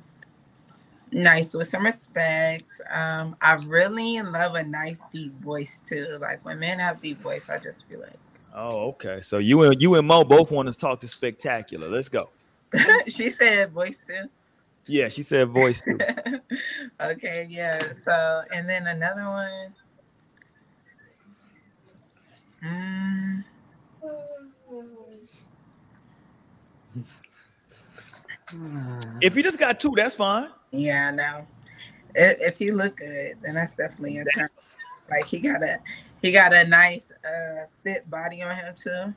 nice 1.10 1.54
with 1.54 1.68
some 1.68 1.84
respect. 1.84 2.80
Um, 2.92 3.36
I 3.40 3.54
really 3.54 4.20
love 4.22 4.54
a 4.54 4.62
nice 4.62 5.00
deep 5.12 5.38
voice 5.40 5.80
too. 5.86 6.18
Like 6.20 6.44
when 6.44 6.58
men 6.58 6.78
have 6.78 7.00
deep 7.00 7.20
voice, 7.20 7.48
I 7.48 7.58
just 7.58 7.88
feel 7.88 8.00
like 8.00 8.18
Oh, 8.54 8.88
okay. 8.88 9.20
So 9.22 9.38
you 9.38 9.62
and 9.62 9.80
you 9.80 9.94
and 9.94 10.06
Mo 10.06 10.24
both 10.24 10.50
want 10.50 10.70
to 10.72 10.76
talk 10.76 11.00
to 11.00 11.08
spectacular. 11.08 11.88
Let's 11.88 12.08
go. 12.08 12.30
she 13.08 13.30
said 13.30 13.72
voice 13.72 14.00
too. 14.06 14.28
Yeah, 14.86 15.08
she 15.08 15.22
said 15.22 15.48
voice 15.48 15.82
too. 15.82 15.98
okay, 17.00 17.46
yeah. 17.48 17.92
So 17.92 18.42
and 18.52 18.68
then 18.68 18.86
another 18.86 19.24
one. 19.28 19.74
Mm, 22.64 23.44
if 29.20 29.36
you 29.36 29.42
just 29.42 29.58
got 29.58 29.78
two, 29.78 29.92
that's 29.94 30.14
fine. 30.14 30.50
yeah, 30.70 31.10
no. 31.10 31.46
If, 32.14 32.38
if 32.40 32.58
he 32.58 32.72
look 32.72 32.96
good, 32.96 33.36
then 33.42 33.54
that's 33.54 33.72
definitely 33.72 34.18
a 34.18 34.24
turn. 34.24 34.48
Like 35.10 35.26
he 35.26 35.38
got 35.38 35.62
a 35.62 35.78
he 36.20 36.32
got 36.32 36.52
a 36.52 36.64
nice 36.64 37.12
uh 37.24 37.66
fit 37.82 38.08
body 38.10 38.42
on 38.42 38.56
him 38.56 38.74
too. 38.76 39.14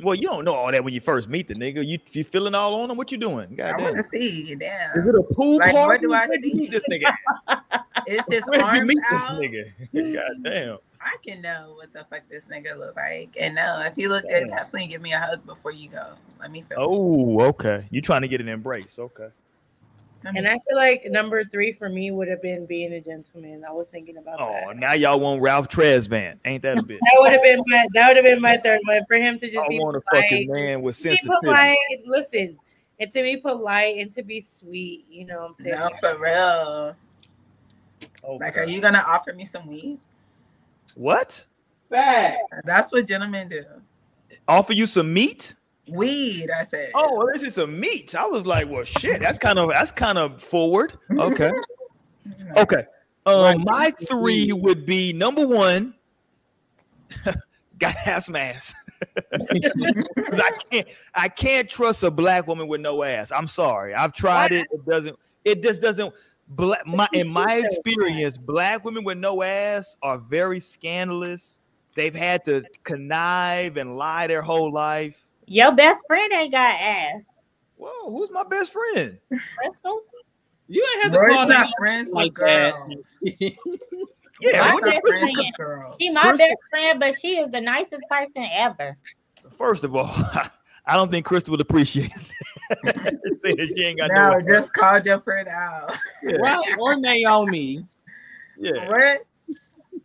Well, 0.00 0.14
you 0.14 0.28
don't 0.28 0.44
know 0.44 0.54
all 0.54 0.70
that 0.70 0.84
when 0.84 0.94
you 0.94 1.00
first 1.00 1.28
meet 1.28 1.48
the 1.48 1.54
nigga. 1.54 1.84
You 1.86 1.98
you 2.12 2.24
feeling 2.24 2.54
all 2.54 2.74
on 2.76 2.90
him? 2.90 2.96
What 2.96 3.10
you 3.10 3.18
doing? 3.18 3.48
I 3.52 3.54
God 3.72 3.80
want 3.80 3.94
damn. 3.94 3.96
to 3.96 4.02
see. 4.04 4.54
Damn. 4.54 4.98
Is 4.98 5.06
it 5.08 5.14
a 5.14 5.22
pool 5.34 5.56
Like, 5.58 5.74
party? 5.74 6.06
what 6.06 6.28
do 6.28 6.34
I 6.34 6.38
you 6.40 6.64
see? 6.64 6.68
this 6.68 6.82
nigga? 6.90 7.12
Is 8.06 8.24
his 8.30 8.44
Where'd 8.46 8.60
you 8.60 8.64
arms 8.64 8.88
meet 8.88 8.98
this 9.10 9.26
nigga? 9.26 10.14
God 10.14 10.44
damn. 10.44 10.78
I 11.00 11.16
can 11.24 11.40
know 11.42 11.74
what 11.76 11.92
the 11.92 12.04
fuck 12.10 12.22
this 12.28 12.46
nigga 12.46 12.76
look 12.76 12.96
like. 12.96 13.36
And 13.38 13.54
no, 13.54 13.80
if 13.80 13.94
he 13.94 14.08
look 14.08 14.24
Damn. 14.28 14.44
good, 14.44 14.50
definitely 14.50 14.88
give 14.88 15.00
me 15.00 15.12
a 15.12 15.18
hug 15.20 15.46
before 15.46 15.70
you 15.70 15.88
go. 15.88 16.14
Let 16.40 16.50
me 16.50 16.64
feel. 16.68 16.78
Oh, 16.80 17.40
okay. 17.48 17.86
You 17.90 18.00
trying 18.00 18.22
to 18.22 18.28
get 18.28 18.40
an 18.40 18.48
embrace? 18.48 18.98
Okay. 18.98 19.28
And 20.24 20.48
I 20.48 20.58
feel 20.68 20.76
like 20.76 21.04
number 21.06 21.44
three 21.44 21.72
for 21.72 21.88
me 21.88 22.10
would 22.10 22.28
have 22.28 22.42
been 22.42 22.66
being 22.66 22.92
a 22.94 23.00
gentleman. 23.00 23.64
I 23.66 23.72
was 23.72 23.88
thinking 23.88 24.16
about 24.16 24.40
Oh, 24.40 24.50
that. 24.68 24.76
now 24.76 24.92
y'all 24.92 25.20
want 25.20 25.40
Ralph 25.40 25.68
Tresvant? 25.68 26.38
Ain't 26.44 26.62
that 26.62 26.76
a 26.78 26.82
bitch? 26.82 26.98
That 26.98 27.16
would 27.18 27.32
have 27.32 27.42
been 27.42 27.62
my 27.66 27.86
that 27.94 28.08
would 28.08 28.16
have 28.16 28.24
been 28.24 28.40
my 28.40 28.56
third 28.58 28.80
one 28.84 29.02
for 29.06 29.16
him 29.16 29.38
to 29.38 29.46
just 29.46 29.58
I 29.58 29.68
be 29.68 29.78
want 29.78 29.96
a 29.96 30.00
fucking 30.12 30.50
man 30.50 30.82
with 30.82 30.96
sensitivity. 30.96 31.38
polite. 31.40 31.76
Listen, 32.04 32.58
and 32.98 33.12
to 33.12 33.22
be 33.22 33.36
polite 33.36 33.98
and 33.98 34.12
to 34.14 34.22
be 34.22 34.40
sweet. 34.40 35.06
You 35.08 35.24
know 35.26 35.40
what 35.40 35.50
I'm 35.50 35.64
saying? 35.64 35.78
No, 35.78 35.90
for 36.00 36.18
real. 36.18 36.96
Like, 38.40 38.58
are 38.58 38.64
you 38.64 38.80
gonna 38.80 39.04
offer 39.06 39.32
me 39.32 39.44
some 39.44 39.66
weed? 39.68 39.98
What? 40.94 41.44
That's 41.90 42.92
what 42.92 43.06
gentlemen 43.06 43.48
do. 43.48 43.64
Offer 44.46 44.72
you 44.72 44.86
some 44.86 45.12
meat? 45.12 45.54
Weed, 45.90 46.48
I 46.50 46.64
said. 46.64 46.90
Oh, 46.94 47.16
well, 47.16 47.28
this 47.32 47.42
is 47.42 47.54
some 47.54 47.78
meat. 47.78 48.14
I 48.14 48.26
was 48.26 48.46
like, 48.46 48.68
well, 48.68 48.84
shit. 48.84 49.20
That's 49.20 49.38
kind 49.38 49.58
of 49.58 49.70
that's 49.70 49.90
kind 49.90 50.18
of 50.18 50.42
forward. 50.42 50.94
Okay. 51.10 51.52
Okay. 52.56 52.84
Um, 53.24 53.64
my 53.64 53.90
three 54.06 54.52
would 54.52 54.86
be 54.86 55.12
number 55.12 55.46
one. 55.46 55.94
Got 57.78 57.92
to 57.92 57.98
have 57.98 58.24
some 58.24 58.36
ass. 58.36 58.74
I 59.32 60.50
can't 60.70 60.88
I 61.14 61.28
can't 61.28 61.68
trust 61.68 62.02
a 62.02 62.10
black 62.10 62.46
woman 62.46 62.68
with 62.68 62.80
no 62.80 63.02
ass. 63.02 63.30
I'm 63.32 63.46
sorry. 63.46 63.94
I've 63.94 64.12
tried 64.12 64.52
it. 64.52 64.66
It 64.72 64.84
doesn't. 64.86 65.18
It 65.44 65.62
just 65.62 65.80
doesn't. 65.80 66.12
Black, 66.48 66.86
my, 66.86 67.06
in 67.12 67.28
my 67.28 67.56
experience, 67.56 68.38
black 68.38 68.84
women 68.84 69.04
with 69.04 69.18
no 69.18 69.42
ass 69.42 69.96
are 70.02 70.18
very 70.18 70.60
scandalous. 70.60 71.58
They've 71.94 72.14
had 72.14 72.44
to 72.46 72.62
connive 72.84 73.76
and 73.76 73.98
lie 73.98 74.26
their 74.26 74.42
whole 74.42 74.72
life. 74.72 75.27
Your 75.48 75.72
best 75.72 76.02
friend 76.06 76.32
ain't 76.32 76.52
got 76.52 76.74
ass. 76.80 77.22
Whoa, 77.76 78.10
who's 78.10 78.30
my 78.30 78.44
best 78.44 78.72
friend? 78.72 79.18
Crystal? 79.28 80.02
You 80.66 80.86
ain't 80.94 81.04
have 81.04 81.12
to 81.12 81.18
Roy's 81.20 81.32
call 81.36 81.48
not 81.48 81.66
me 81.66 81.72
friends 81.78 82.12
like 82.12 82.36
with 82.38 82.46
that. 82.46 82.74
Yeah, 84.40 84.60
My 84.60 84.70
Roy's 84.72 84.80
best 84.82 85.06
friend. 85.08 85.36
girls. 85.56 85.96
She 86.00 86.10
my 86.10 86.20
Crystal- 86.22 86.46
best 86.46 86.60
friend, 86.70 87.00
but 87.00 87.18
she 87.20 87.38
is 87.38 87.50
the 87.50 87.60
nicest 87.60 88.02
person 88.08 88.46
ever. 88.52 88.96
first 89.56 89.82
of 89.84 89.96
all, 89.96 90.06
I 90.86 90.94
don't 90.94 91.10
think 91.10 91.26
Crystal 91.26 91.50
would 91.52 91.60
appreciate 91.60 92.12
that. 92.82 93.72
She 93.76 93.84
ain't 93.84 93.98
got 93.98 94.10
no. 94.12 94.30
No, 94.30 94.36
ass. 94.38 94.44
just 94.46 94.72
called 94.74 95.04
your 95.06 95.20
friend 95.20 95.48
out. 95.48 95.92
Yeah, 96.22 96.36
Right, 96.36 96.78
or 96.78 96.96
Naomi. 96.96 97.84
yeah, 98.58 98.88
What? 98.88 99.26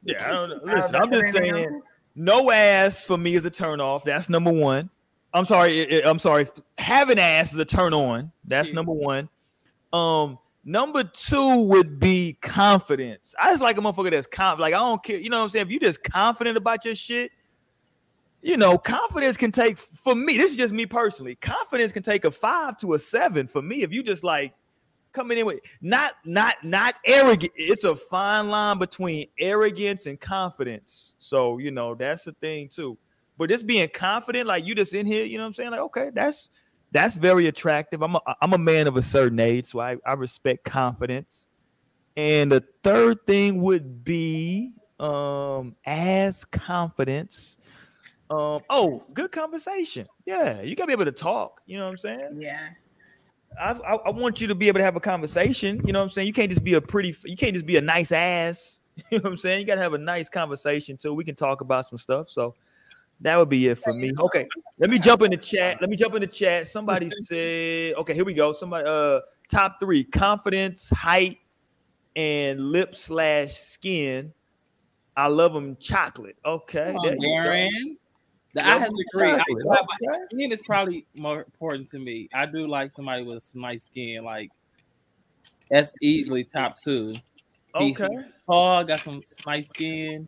yeah. 0.04 0.28
I 0.28 0.32
don't 0.32 0.50
know. 0.50 0.60
Listen, 0.74 0.96
I'm 0.96 1.12
just 1.12 1.32
saying, 1.34 1.82
no 2.16 2.50
ass 2.52 3.06
for 3.06 3.18
me 3.18 3.36
is 3.36 3.46
a 3.46 3.52
turn 3.52 3.80
off. 3.80 4.04
That's 4.04 4.30
number 4.30 4.52
one. 4.52 4.90
I'm 5.34 5.46
sorry. 5.46 6.04
I'm 6.04 6.20
sorry. 6.20 6.48
Having 6.78 7.20
ass 7.20 7.54
is 7.54 7.60
a 7.60 7.66
turn 7.66 7.94
on. 7.94 8.32
That's 8.46 8.70
Yeah. 8.70 8.76
number 8.76 8.92
one. 8.92 9.30
Um, 9.92 10.38
number 10.64 11.04
two 11.04 11.64
would 11.64 12.00
be 12.00 12.38
confidence. 12.42 13.34
I 13.40 13.52
just 13.52 13.62
like 13.62 13.78
a 13.78 13.82
motherfucker 13.82 14.12
that's 14.12 14.28
confident. 14.28 14.62
Like 14.62 14.74
I 14.74 14.78
don't 14.78 15.04
care. 15.04 15.18
You 15.18 15.30
know 15.30 15.38
what 15.40 15.44
I'm 15.46 15.50
saying? 15.50 15.66
If 15.68 15.72
you 15.72 15.80
just 15.80 16.04
confident 16.04 16.58
about 16.58 16.86
your 16.86 16.96
shit, 16.96 17.32
you 18.42 18.58
know, 18.58 18.78
confidence 18.78 19.38
can 19.38 19.52
take 19.52 19.78
for 19.78 20.14
me. 20.14 20.38
This 20.38 20.52
is 20.52 20.58
just 20.58 20.74
me 20.74 20.86
personally. 20.86 21.36
Confidence 21.36 21.92
can 21.92 22.04
take 22.04 22.26
a 22.26 22.32
five 22.32 22.78
to 22.80 22.94
a 22.94 23.00
seven 23.00 23.48
for 23.48 23.62
me. 23.62 23.84
If 23.84 23.92
you 23.94 24.04
just 24.04 24.24
like 24.24 24.54
coming 25.14 25.38
in 25.38 25.46
with 25.46 25.60
not 25.82 26.14
not 26.26 26.56
not 26.64 26.96
arrogant. 27.06 27.54
It's 27.56 27.84
a 27.86 27.96
fine 27.96 28.50
line 28.50 28.80
between 28.80 29.28
arrogance 29.40 30.08
and 30.08 30.20
confidence. 30.20 31.14
So 31.20 31.60
you 31.60 31.72
know 31.72 31.96
that's 31.96 32.26
the 32.26 32.34
thing 32.34 32.68
too. 32.68 32.98
But 33.44 33.50
just 33.50 33.68
being 33.68 33.90
confident, 33.90 34.48
like 34.48 34.66
you 34.66 34.74
just 34.74 34.94
in 34.94 35.06
here, 35.06 35.26
you 35.26 35.38
know 35.38 35.44
what 35.44 35.48
I'm 35.48 35.54
saying? 35.54 35.72
Like, 35.72 35.82
okay, 35.82 36.12
that's 36.14 36.50
that's 36.94 37.18
very 37.18 37.48
attractive. 37.48 38.02
I'm 38.02 38.16
a 38.16 38.22
I'm 38.42 38.54
a 38.54 38.58
man 38.58 38.88
of 38.88 38.96
a 38.96 39.02
certain 39.02 39.38
age, 39.38 39.66
so 39.66 39.82
I, 39.82 39.98
I 40.06 40.14
respect 40.14 40.64
confidence. 40.64 41.48
And 42.16 42.54
the 42.54 42.64
third 42.86 43.28
thing 43.28 43.62
would 43.62 44.06
be 44.06 44.72
um 44.98 45.76
as 45.86 46.46
confidence. 46.46 47.58
Um, 48.30 48.62
oh, 48.70 49.06
good 49.14 49.34
conversation. 49.34 50.08
Yeah, 50.26 50.62
you 50.62 50.74
gotta 50.78 50.88
be 50.88 50.94
able 50.94 51.04
to 51.04 51.12
talk. 51.12 51.60
You 51.66 51.80
know 51.80 51.84
what 51.84 51.92
I'm 51.92 51.98
saying? 51.98 52.38
Yeah. 52.40 52.70
I, 53.60 53.72
I, 53.72 53.96
I 53.96 54.10
want 54.12 54.40
you 54.40 54.48
to 54.48 54.56
be 54.56 54.70
able 54.70 54.80
to 54.80 54.86
have 54.86 54.96
a 54.96 55.02
conversation. 55.02 55.86
You 55.86 55.92
know 55.92 56.00
what 56.00 56.06
I'm 56.06 56.12
saying? 56.12 56.28
You 56.28 56.34
can't 56.34 56.50
just 56.50 56.64
be 56.64 56.76
a 56.76 56.82
pretty, 56.82 57.14
you 57.26 57.36
can't 57.36 57.54
just 57.54 57.66
be 57.66 57.76
a 57.76 57.82
nice 57.82 58.14
ass. 58.14 58.80
You 59.10 59.18
know 59.18 59.24
what 59.24 59.32
I'm 59.32 59.38
saying? 59.38 59.60
You 59.60 59.66
got 59.66 59.76
to 59.76 59.82
have 59.82 59.94
a 59.94 59.98
nice 59.98 60.30
conversation 60.30 60.98
too. 60.98 61.16
We 61.16 61.24
can 61.24 61.34
talk 61.34 61.62
about 61.62 61.88
some 61.88 61.98
stuff. 61.98 62.30
So 62.30 62.54
that 63.22 63.38
would 63.38 63.50
be 63.50 63.68
it 63.68 63.80
for 63.80 63.94
me. 63.94 64.12
Okay, 64.20 64.48
let 64.80 64.90
me 64.90 65.00
jump 65.00 65.22
in 65.22 65.32
the 65.32 65.38
chat. 65.38 65.78
Let 65.82 65.90
me 65.90 65.96
jump 65.96 66.16
in 66.16 66.22
the 66.22 66.28
chat. 66.28 66.68
Somebody 66.68 67.10
said, 67.22 67.96
okay, 67.96 68.14
here 68.14 68.26
we 68.26 68.34
go. 68.34 68.52
Somebody, 68.52 68.86
uh, 68.88 69.20
top 69.50 69.78
three 69.80 70.04
confidence, 70.04 70.90
height, 70.90 71.38
and 72.16 72.60
lip 72.72 72.96
slash 72.96 73.54
skin. 73.54 74.34
I 75.16 75.28
love 75.28 75.54
them 75.54 75.78
chocolate. 75.80 76.38
Okay, 76.46 76.88
Come 76.88 76.98
on. 76.98 77.18
The- 78.56 78.62
Yeah, 78.62 78.76
I 78.76 78.78
have 78.78 78.90
to 78.90 79.04
agree. 79.14 79.32
I, 79.32 79.38
chocolate, 79.38 79.66
I- 79.72 80.10
okay. 80.12 80.20
skin 80.32 80.52
is 80.52 80.62
probably 80.64 81.06
more 81.16 81.40
important 81.44 81.90
to 81.90 82.00
me. 82.00 82.30
I 82.34 82.46
do 82.46 82.68
like 82.68 82.92
somebody 82.92 83.24
with 83.24 83.48
nice 83.56 83.86
skin. 83.86 84.24
Like 84.24 84.52
that's 85.72 85.92
easily 86.02 86.44
top 86.44 86.76
two. 86.80 87.16
Okay. 87.76 88.08
he's 88.12 88.20
tall, 88.46 88.84
got 88.84 89.00
some 89.00 89.22
nice 89.48 89.70
skin. 89.70 90.28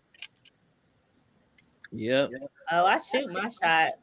Yep. 1.96 2.32
Oh, 2.72 2.86
I 2.86 2.98
shoot 2.98 3.32
my 3.32 3.50
shot. 3.50 3.94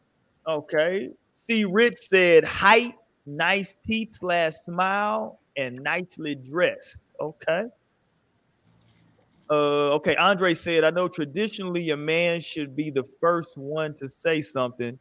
Okay. 0.47 1.11
See, 1.31 1.65
Rich 1.65 1.99
said 1.99 2.45
height, 2.45 2.95
nice 3.27 3.77
teeth 3.85 4.13
slash 4.13 4.55
smile, 4.55 5.39
and 5.57 5.77
nicely 5.77 6.35
dressed. 6.35 6.97
Okay. 7.21 7.65
Uh, 9.51 9.93
okay. 9.95 10.17
Andre 10.17 10.55
said, 10.55 10.85
I 10.85 10.91
know 10.91 11.09
traditionally 11.09 11.91
a 11.91 11.97
man 11.97 12.41
should 12.41 12.75
be 12.75 12.91
the 12.91 13.05
first 13.21 13.57
one 13.57 13.95
to 13.97 14.09
say 14.09 14.41
something, 14.41 14.99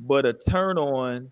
but 0.00 0.26
a 0.26 0.32
turn 0.32 0.78
on 0.78 1.30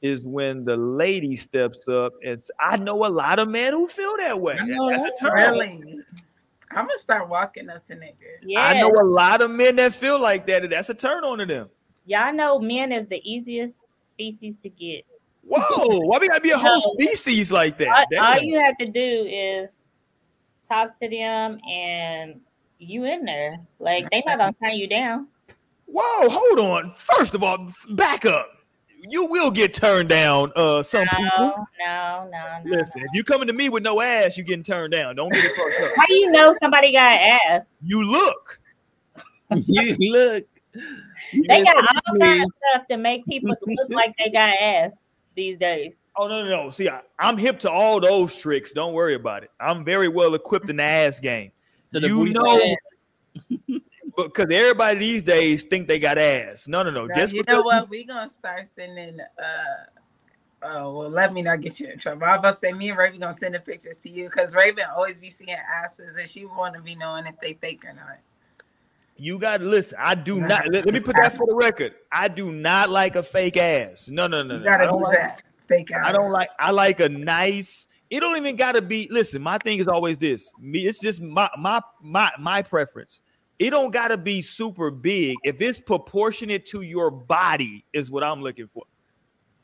is 0.00 0.22
when 0.22 0.64
the 0.64 0.76
lady 0.76 1.36
steps 1.36 1.86
up. 1.86 2.12
And 2.24 2.40
I 2.58 2.76
know 2.76 3.04
a 3.04 3.08
lot 3.08 3.38
of 3.38 3.48
men 3.48 3.72
who 3.72 3.86
feel 3.88 4.16
that 4.18 4.40
way. 4.40 4.56
I 4.58 4.64
know 4.64 4.90
That's 4.90 5.02
a 5.02 5.24
that. 5.24 5.30
turn 5.30 5.44
on. 5.44 5.58
Really? 5.58 5.98
I'm 6.76 6.86
gonna 6.86 6.98
start 6.98 7.28
walking 7.28 7.68
up 7.70 7.82
to 7.84 7.94
niggas. 7.94 8.40
Yeah. 8.42 8.60
I 8.66 8.80
know 8.80 8.88
a 8.90 9.04
lot 9.04 9.42
of 9.42 9.50
men 9.50 9.76
that 9.76 9.94
feel 9.94 10.20
like 10.20 10.46
that. 10.46 10.62
and 10.64 10.72
That's 10.72 10.88
a 10.88 10.94
turn 10.94 11.24
on 11.24 11.38
to 11.38 11.46
them. 11.46 11.68
Y'all 12.06 12.32
know 12.32 12.58
men 12.58 12.92
is 12.92 13.06
the 13.06 13.20
easiest 13.30 13.74
species 14.08 14.56
to 14.62 14.68
get. 14.68 15.04
Whoa, 15.44 16.00
why 16.06 16.18
we 16.18 16.28
gotta 16.28 16.40
be 16.40 16.50
a 16.50 16.58
whole 16.58 16.80
No. 16.80 16.94
species 17.04 17.50
like 17.52 17.78
that? 17.78 18.06
All, 18.18 18.24
all 18.26 18.38
you 18.40 18.58
have 18.60 18.76
to 18.78 18.86
do 18.86 19.00
is 19.28 19.70
talk 20.68 20.98
to 21.00 21.08
them 21.08 21.58
and 21.68 22.40
you 22.78 23.04
in 23.04 23.24
there. 23.24 23.58
Like 23.78 24.10
they 24.10 24.22
not 24.26 24.38
gonna 24.38 24.54
turn 24.62 24.74
you 24.76 24.86
down. 24.86 25.28
Whoa, 25.86 26.28
hold 26.28 26.58
on. 26.60 26.90
First 26.92 27.34
of 27.34 27.42
all, 27.42 27.70
back 27.90 28.24
up. 28.24 28.50
You 29.08 29.26
will 29.26 29.50
get 29.50 29.74
turned 29.74 30.08
down. 30.08 30.52
Uh, 30.54 30.82
some 30.82 31.06
people. 31.08 31.26
No, 31.38 31.66
no, 31.80 32.28
no, 32.30 32.62
no. 32.64 32.78
Listen, 32.78 33.02
if 33.02 33.10
you 33.14 33.24
coming 33.24 33.48
to 33.48 33.52
me 33.52 33.68
with 33.68 33.82
no 33.82 34.00
ass, 34.00 34.36
you 34.36 34.44
getting 34.44 34.62
turned 34.62 34.92
down. 34.92 35.16
Don't 35.16 35.32
get 35.32 35.44
it 35.44 35.52
fucked 35.56 35.90
up. 35.90 35.96
How 35.96 36.06
do 36.06 36.14
you 36.14 36.30
know 36.30 36.54
somebody 36.60 36.92
got 36.92 37.20
ass? 37.20 37.62
You 37.82 38.02
look. 38.02 38.60
you 39.66 40.12
look. 40.12 40.44
They 41.48 41.64
got 41.64 41.76
all 41.76 42.14
please. 42.14 42.20
kinds 42.20 42.44
of 42.44 42.52
stuff 42.70 42.86
to 42.88 42.96
make 42.96 43.26
people 43.26 43.54
look 43.66 43.90
like 43.90 44.14
they 44.18 44.30
got 44.30 44.56
ass 44.60 44.92
these 45.34 45.58
days. 45.58 45.92
Oh 46.16 46.28
no, 46.28 46.44
no, 46.44 46.64
no. 46.64 46.70
See, 46.70 46.88
I, 46.88 47.00
I'm 47.18 47.38
hip 47.38 47.58
to 47.60 47.70
all 47.70 48.00
those 48.00 48.36
tricks. 48.36 48.72
Don't 48.72 48.92
worry 48.92 49.14
about 49.14 49.42
it. 49.42 49.50
I'm 49.58 49.84
very 49.84 50.08
well 50.08 50.34
equipped 50.34 50.68
in 50.68 50.76
the 50.76 50.82
ass 50.82 51.20
game. 51.20 51.52
To 51.92 52.00
you 52.00 52.16
booty 52.16 52.32
know, 52.32 52.58
pad. 52.58 53.80
because 54.16 54.46
everybody 54.50 54.98
these 54.98 55.22
days 55.22 55.64
think 55.64 55.88
they 55.88 55.98
got 55.98 56.18
ass. 56.18 56.68
No, 56.68 56.82
no, 56.82 56.90
no. 56.90 57.06
Now, 57.06 57.14
Just 57.14 57.32
you 57.32 57.42
know 57.46 57.62
what? 57.62 57.88
We 57.88 58.04
gonna 58.04 58.28
start 58.28 58.68
sending. 58.74 59.20
uh 59.20 59.44
Oh 60.64 60.96
well, 60.96 61.10
let 61.10 61.32
me 61.32 61.42
not 61.42 61.60
get 61.60 61.80
you 61.80 61.88
in 61.88 61.98
trouble. 61.98 62.24
I 62.24 62.30
was 62.32 62.38
about 62.38 62.52
to 62.54 62.58
say 62.60 62.72
me 62.72 62.90
and 62.90 62.98
Raven 62.98 63.18
gonna 63.18 63.36
send 63.36 63.54
the 63.54 63.58
pictures 63.60 63.96
to 63.98 64.08
you 64.08 64.26
because 64.26 64.54
Raven 64.54 64.84
always 64.94 65.18
be 65.18 65.28
seeing 65.28 65.50
asses 65.50 66.16
and 66.16 66.28
she 66.28 66.46
want 66.46 66.74
to 66.76 66.80
be 66.80 66.94
knowing 66.94 67.26
if 67.26 67.34
they 67.40 67.54
fake 67.54 67.84
or 67.84 67.92
not. 67.92 68.18
You 69.16 69.38
got 69.38 69.58
to 69.58 69.66
listen. 69.66 69.98
I 70.00 70.14
do 70.14 70.40
not. 70.40 70.68
Let, 70.72 70.84
let 70.86 70.94
me 70.94 71.00
put 71.00 71.16
that 71.16 71.34
for 71.34 71.46
the 71.46 71.54
record. 71.54 71.94
I 72.10 72.28
do 72.28 72.50
not 72.50 72.90
like 72.90 73.16
a 73.16 73.22
fake 73.22 73.56
ass. 73.56 74.08
No, 74.08 74.26
no, 74.26 74.42
no, 74.42 74.58
no. 74.58 74.62
I 74.62 74.64
gotta 74.64 74.84
don't 74.86 74.98
do 74.98 75.04
like- 75.04 75.18
that. 75.18 75.42
Fake 75.68 75.92
ass. 75.92 76.02
I 76.04 76.12
don't 76.12 76.30
like. 76.30 76.50
I 76.58 76.70
like 76.70 77.00
a 77.00 77.08
nice. 77.08 77.86
It 78.10 78.20
don't 78.20 78.36
even 78.36 78.56
gotta 78.56 78.82
be. 78.82 79.08
Listen, 79.10 79.42
my 79.42 79.58
thing 79.58 79.78
is 79.78 79.88
always 79.88 80.16
this. 80.16 80.52
Me, 80.58 80.86
it's 80.86 81.00
just 81.00 81.20
my 81.22 81.48
my 81.58 81.80
my 82.00 82.30
my 82.38 82.62
preference. 82.62 83.20
It 83.62 83.70
don't 83.70 83.92
gotta 83.92 84.18
be 84.18 84.42
super 84.42 84.90
big. 84.90 85.36
If 85.44 85.60
it's 85.60 85.78
proportionate 85.78 86.66
to 86.66 86.82
your 86.82 87.12
body, 87.12 87.84
is 87.92 88.10
what 88.10 88.24
I'm 88.24 88.42
looking 88.42 88.66
for. 88.66 88.82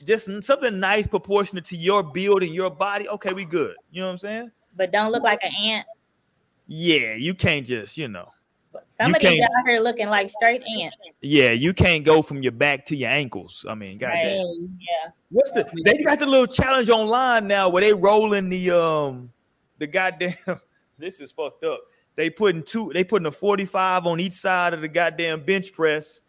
Just 0.06 0.30
something 0.44 0.78
nice, 0.78 1.08
proportionate 1.08 1.64
to 1.64 1.76
your 1.76 2.04
build 2.04 2.44
and 2.44 2.54
your 2.54 2.70
body. 2.70 3.08
Okay, 3.08 3.32
we 3.32 3.44
good. 3.44 3.74
You 3.90 4.02
know 4.02 4.06
what 4.06 4.12
I'm 4.12 4.18
saying? 4.18 4.50
But 4.76 4.92
don't 4.92 5.10
look 5.10 5.24
like 5.24 5.40
an 5.42 5.50
ant. 5.52 5.86
Yeah, 6.68 7.14
you 7.14 7.34
can't 7.34 7.66
just 7.66 7.98
you 7.98 8.06
know. 8.06 8.30
Some 8.86 9.16
of 9.16 9.20
these 9.20 9.40
out 9.40 9.66
here 9.66 9.80
looking 9.80 10.08
like 10.08 10.30
straight 10.30 10.62
ants. 10.62 10.96
Yeah, 11.20 11.50
you 11.50 11.74
can't 11.74 12.04
go 12.04 12.22
from 12.22 12.40
your 12.40 12.52
back 12.52 12.86
to 12.86 12.96
your 12.96 13.10
ankles. 13.10 13.66
I 13.68 13.74
mean, 13.74 13.98
goddamn. 13.98 14.46
Right. 14.46 14.68
Yeah. 14.78 15.10
What's 15.30 15.50
the 15.50 15.68
they 15.84 16.04
got 16.04 16.20
the 16.20 16.26
little 16.26 16.46
challenge 16.46 16.88
online 16.88 17.48
now 17.48 17.68
where 17.68 17.82
they 17.82 17.92
rolling 17.92 18.48
the 18.48 18.70
um 18.70 19.32
the 19.78 19.88
goddamn 19.88 20.36
this 20.98 21.18
is 21.18 21.32
fucked 21.32 21.64
up. 21.64 21.80
They 22.18 22.30
putting 22.30 22.64
two 22.64 22.90
they 22.92 23.04
putting 23.04 23.26
a 23.26 23.30
45 23.30 24.04
on 24.04 24.18
each 24.18 24.32
side 24.32 24.74
of 24.74 24.80
the 24.80 24.88
goddamn 24.88 25.44
bench 25.44 25.72
press. 25.72 26.20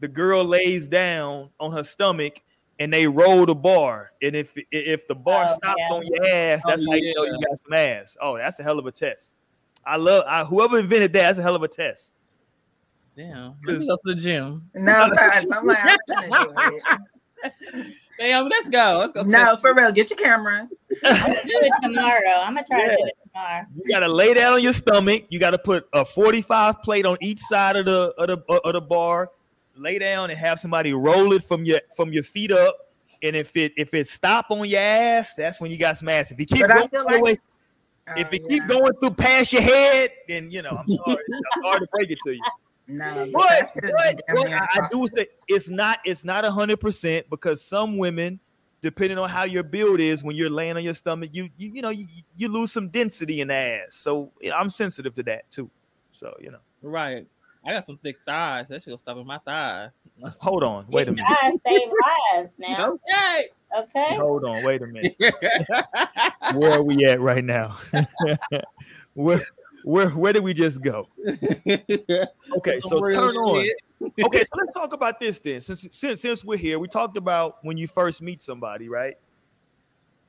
The 0.00 0.06
girl 0.06 0.44
lays 0.44 0.86
down 0.86 1.48
on 1.58 1.72
her 1.72 1.82
stomach 1.82 2.42
and 2.78 2.92
they 2.92 3.06
roll 3.06 3.46
the 3.46 3.54
bar. 3.54 4.10
And 4.20 4.36
if 4.36 4.52
if 4.70 5.08
the 5.08 5.14
bar 5.14 5.46
Oh, 5.48 5.54
stops 5.54 5.76
yeah. 5.78 5.94
on 5.94 6.06
your 6.06 6.26
ass, 6.26 6.62
that's 6.66 6.84
Oh, 6.86 6.90
how 6.90 6.96
you 6.98 7.14
know 7.14 7.24
you 7.24 7.40
got 7.48 7.58
some 7.58 7.72
ass. 7.72 8.18
Oh, 8.20 8.36
that's 8.36 8.60
a 8.60 8.62
hell 8.62 8.78
of 8.78 8.84
a 8.84 8.92
test. 8.92 9.34
I 9.86 9.96
love 9.96 10.24
I, 10.28 10.44
whoever 10.44 10.78
invented 10.78 11.14
that. 11.14 11.22
That's 11.22 11.38
a 11.38 11.42
hell 11.42 11.56
of 11.56 11.62
a 11.62 11.68
test. 11.68 12.12
Damn. 13.16 13.54
Let's 13.64 13.82
go 13.82 13.96
to 13.96 14.00
the 14.04 14.14
gym. 14.16 14.68
No, 14.74 15.08
guys, 15.16 15.46
I'm 15.50 15.66
like, 15.66 15.78
I'm 16.14 16.28
gonna 16.28 16.70
do 16.70 16.78
it. 17.44 17.86
Damn, 18.20 18.48
let's 18.48 18.68
go. 18.68 18.98
Let's 19.00 19.12
go. 19.14 19.24
to 19.24 19.28
No, 19.30 19.56
for 19.56 19.74
real. 19.74 19.90
Get 19.92 20.10
your 20.10 20.18
camera. 20.18 20.68
I'm 21.04 21.20
gonna 21.20 21.34
do 21.44 21.58
it 21.62 21.72
tomorrow. 21.82 22.36
I'm 22.40 22.54
gonna 22.54 22.66
try 22.66 22.80
Yeah. 22.82 22.88
to 22.90 22.96
do 22.96 23.04
it 23.06 23.14
tomorrow. 23.32 23.62
You 23.76 23.88
gotta 23.88 24.08
lay 24.08 24.34
down 24.34 24.52
on 24.52 24.62
your 24.62 24.74
stomach. 24.74 25.24
You 25.30 25.38
gotta 25.40 25.56
put 25.58 25.88
a 25.94 26.04
45 26.04 26.82
plate 26.82 27.06
on 27.06 27.16
each 27.22 27.38
side 27.40 27.76
of 27.76 27.86
the 27.86 28.12
of 28.18 28.26
the, 28.28 28.38
uh, 28.52 28.60
of 28.64 28.74
the 28.74 28.80
bar. 28.82 29.30
lay 29.76 29.98
down 29.98 30.28
and 30.28 30.38
have 30.38 30.60
somebody 30.60 30.92
roll 30.92 31.32
it 31.32 31.42
from 31.42 31.64
your 31.64 31.80
from 31.96 32.12
your 32.12 32.22
feet 32.22 32.52
up. 32.52 32.76
And 33.22 33.34
if 33.34 33.56
it 33.56 33.72
if 33.78 33.94
it 33.94 34.06
stop 34.06 34.50
on 34.50 34.68
your 34.68 34.80
ass, 34.80 35.34
that's 35.34 35.58
when 35.58 35.70
you 35.70 35.78
got 35.78 35.96
some 35.96 36.08
ass. 36.10 36.30
If 36.30 36.38
you 36.38 36.44
keep 36.44 36.60
But 36.60 36.70
going 36.74 36.88
feel 36.90 37.04
like- 37.06 37.22
way, 37.22 37.38
Oh, 38.08 38.12
if 38.16 38.32
it 38.32 38.42
yeah. 38.42 38.48
keep 38.58 38.66
going 38.66 38.92
through 39.00 39.12
past 39.12 39.52
your 39.52 39.62
head, 39.62 40.10
then 40.28 40.50
you 40.50 40.60
know 40.62 40.70
I'm 40.70 40.86
sorry. 40.88 41.16
I'm 41.54 41.62
sorry 41.64 41.78
to 41.80 41.86
break 41.92 42.10
it 42.10 42.18
to 42.24 42.32
you. 42.34 42.42
No, 42.90 43.14
but 43.14 43.32
But, 43.32 43.48
that 43.48 43.70
shit 43.72 43.84
is 43.84 43.92
but, 43.96 44.22
damn 44.26 44.36
but 44.36 44.48
near 44.48 44.56
I, 44.58 44.80
I 44.82 44.88
do 44.90 45.06
say 45.16 45.26
it's 45.48 45.68
not 45.68 45.98
it's 46.04 46.24
not 46.24 46.44
hundred 46.44 46.80
percent 46.80 47.30
because 47.30 47.62
some 47.62 47.96
women, 47.96 48.40
depending 48.82 49.18
on 49.18 49.28
how 49.28 49.44
your 49.44 49.62
build 49.62 50.00
is, 50.00 50.24
when 50.24 50.36
you're 50.36 50.50
laying 50.50 50.76
on 50.76 50.82
your 50.82 50.94
stomach, 50.94 51.30
you 51.32 51.50
you 51.56 51.70
you 51.74 51.82
know 51.82 51.90
you, 51.90 52.06
you 52.36 52.48
lose 52.48 52.72
some 52.72 52.88
density 52.88 53.40
in 53.40 53.48
the 53.48 53.54
ass. 53.54 53.94
So 53.94 54.32
yeah, 54.40 54.56
I'm 54.56 54.70
sensitive 54.70 55.14
to 55.14 55.22
that 55.24 55.50
too. 55.50 55.70
So 56.12 56.34
you 56.40 56.50
know, 56.50 56.58
Right. 56.82 57.26
I 57.64 57.72
got 57.72 57.84
some 57.84 57.98
thick 57.98 58.16
thighs. 58.24 58.68
That 58.68 58.80
shit 58.80 58.86
gonna 58.86 58.98
stop 58.98 59.18
at 59.18 59.26
my 59.26 59.38
thighs. 59.38 60.00
hold 60.40 60.62
on, 60.62 60.86
wait 60.88 61.08
a 61.08 61.12
minute, 61.12 61.26
I 61.28 61.52
save 61.66 61.88
lives 62.34 62.54
now. 62.58 62.92
Okay. 63.12 63.48
Okay. 63.78 64.16
hold 64.16 64.44
on, 64.44 64.64
wait 64.64 64.82
a 64.82 64.86
minute. 64.86 65.14
Where 66.54 66.72
are 66.72 66.82
we 66.82 67.04
at 67.04 67.20
right 67.20 67.44
now? 67.44 67.78
where 69.14 69.40
where 69.84 70.10
where 70.10 70.32
did 70.32 70.42
we 70.42 70.54
just 70.54 70.82
go? 70.82 71.08
Okay, 72.56 72.80
so 72.80 73.00
turn 73.08 73.36
on. 73.36 73.66
okay, 74.24 74.38
so 74.40 74.58
let's 74.58 74.72
talk 74.74 74.92
about 74.92 75.20
this 75.20 75.38
then. 75.38 75.60
Since 75.60 75.88
since 75.92 76.20
since 76.20 76.44
we're 76.44 76.56
here, 76.56 76.78
we 76.78 76.88
talked 76.88 77.16
about 77.16 77.56
when 77.62 77.76
you 77.76 77.86
first 77.86 78.22
meet 78.22 78.42
somebody, 78.42 78.88
right? 78.88 79.14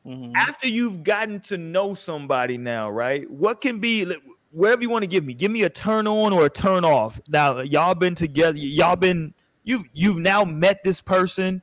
Mhm. 0.06 0.34
After 0.36 0.68
you've 0.68 1.03
gotten 1.03 1.40
to 1.41 1.57
know 1.57 1.94
somebody 1.94 2.57
now, 2.57 2.90
right? 2.90 3.30
What 3.30 3.61
can 3.61 3.80
be 3.80 4.06
wherever 4.52 4.82
you 4.82 4.90
want 4.90 5.03
to 5.03 5.07
give 5.07 5.23
me, 5.26 5.34
give 5.34 5.52
me 5.52 5.64
a 5.64 5.69
turn 5.69 6.07
on 6.07 6.34
or 6.34 6.45
a 6.45 6.49
turn 6.49 6.86
off. 6.86 7.19
Now, 7.30 7.61
y'all 7.61 7.95
been 7.95 8.15
together, 8.15 8.57
y'all 8.57 8.95
been 8.95 9.34
you 9.64 9.86
you've 9.94 10.18
now 10.18 10.44
met 10.44 10.84
this 10.84 11.02
person. 11.02 11.61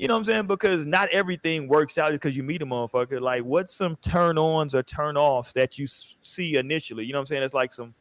You 0.00 0.08
know 0.08 0.14
what 0.14 0.18
I'm 0.18 0.24
saying? 0.24 0.46
Because 0.46 0.86
not 0.86 1.10
everything 1.10 1.68
works 1.68 1.98
out 1.98 2.12
because 2.12 2.34
you 2.34 2.42
meet 2.42 2.62
a 2.62 2.66
motherfucker. 2.66 3.20
Like, 3.20 3.44
what's 3.44 3.74
some 3.74 3.96
turn 3.96 4.38
ons 4.38 4.74
or 4.74 4.82
turn 4.82 5.18
offs 5.18 5.52
that 5.52 5.78
you 5.78 5.86
see 5.86 6.56
initially? 6.56 7.04
You 7.04 7.12
know 7.12 7.18
what 7.18 7.24
I'm 7.24 7.26
saying? 7.26 7.42
It's 7.42 7.52
like 7.52 7.70
some 7.70 7.94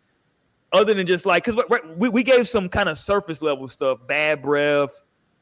other 0.71 0.93
than 0.93 1.05
just 1.05 1.25
like 1.25 1.43
because 1.43 1.61
we, 1.97 2.07
we 2.07 2.23
gave 2.23 2.47
some 2.47 2.69
kind 2.69 2.87
of 2.87 2.97
surface 2.97 3.41
level 3.41 3.67
stuff 3.67 3.97
bad 4.07 4.41
breath 4.41 4.91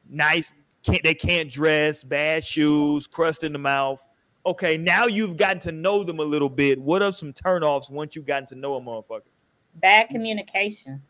nice 0.09 0.53
can't 0.83 1.03
they 1.03 1.13
can't 1.13 1.51
dress 1.51 2.01
bad 2.01 2.41
shoes 2.45 3.07
crust 3.07 3.43
in 3.43 3.51
the 3.51 3.59
mouth 3.59 3.99
okay 4.45 4.77
now 4.77 5.05
you've 5.05 5.35
gotten 5.35 5.59
to 5.59 5.73
know 5.73 6.01
them 6.01 6.19
a 6.19 6.23
little 6.23 6.47
bit 6.47 6.79
what 6.79 7.01
are 7.01 7.11
some 7.11 7.33
turn 7.33 7.61
offs 7.61 7.89
once 7.89 8.15
you've 8.15 8.25
gotten 8.25 8.45
to 8.45 8.55
know 8.55 8.75
a 8.75 8.81
motherfucker 8.81 9.23
Bad 9.75 10.09
communication. 10.09 11.03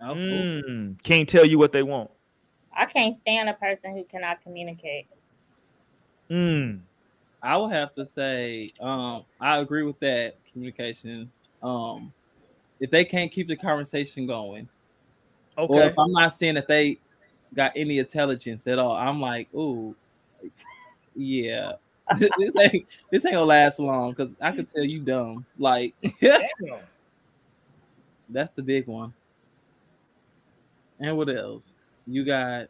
Oh, 0.00 0.14
cool. 0.14 0.14
Mm, 0.14 1.02
can't 1.02 1.28
tell 1.28 1.44
you 1.44 1.58
what 1.58 1.72
they 1.72 1.82
want 1.82 2.10
I 2.78 2.86
can't 2.86 3.16
stand 3.16 3.48
a 3.48 3.54
person 3.54 3.94
who 3.94 4.04
cannot 4.04 4.40
communicate. 4.42 5.08
mm. 6.30 6.80
I 7.42 7.56
would 7.56 7.72
have 7.72 7.94
to 7.94 8.04
say, 8.04 8.70
um, 8.80 9.24
I 9.40 9.58
agree 9.58 9.84
with 9.84 9.98
that. 10.00 10.36
Communications. 10.50 11.44
Um, 11.62 12.12
if 12.80 12.90
they 12.90 13.04
can't 13.04 13.30
keep 13.30 13.48
the 13.48 13.56
conversation 13.56 14.26
going, 14.26 14.68
okay. 15.56 15.72
or 15.72 15.82
okay 15.82 15.88
if 15.88 15.98
I'm 15.98 16.12
not 16.12 16.34
seeing 16.34 16.54
that 16.54 16.66
they 16.66 16.98
got 17.54 17.72
any 17.76 17.98
intelligence 17.98 18.66
at 18.66 18.78
all, 18.78 18.92
I'm 18.92 19.20
like, 19.20 19.52
ooh, 19.54 19.94
yeah, 21.14 21.72
this 22.18 22.56
ain't 22.56 22.86
this 23.10 23.24
ain't 23.24 23.34
gonna 23.34 23.44
last 23.44 23.78
long 23.78 24.10
because 24.10 24.34
I 24.40 24.52
could 24.52 24.68
tell 24.68 24.84
you 24.84 24.98
dumb. 25.00 25.44
Like, 25.58 25.94
that's 28.28 28.50
the 28.50 28.62
big 28.62 28.86
one. 28.86 29.12
And 31.00 31.16
what 31.16 31.28
else? 31.28 31.77
You 32.08 32.24
got. 32.24 32.68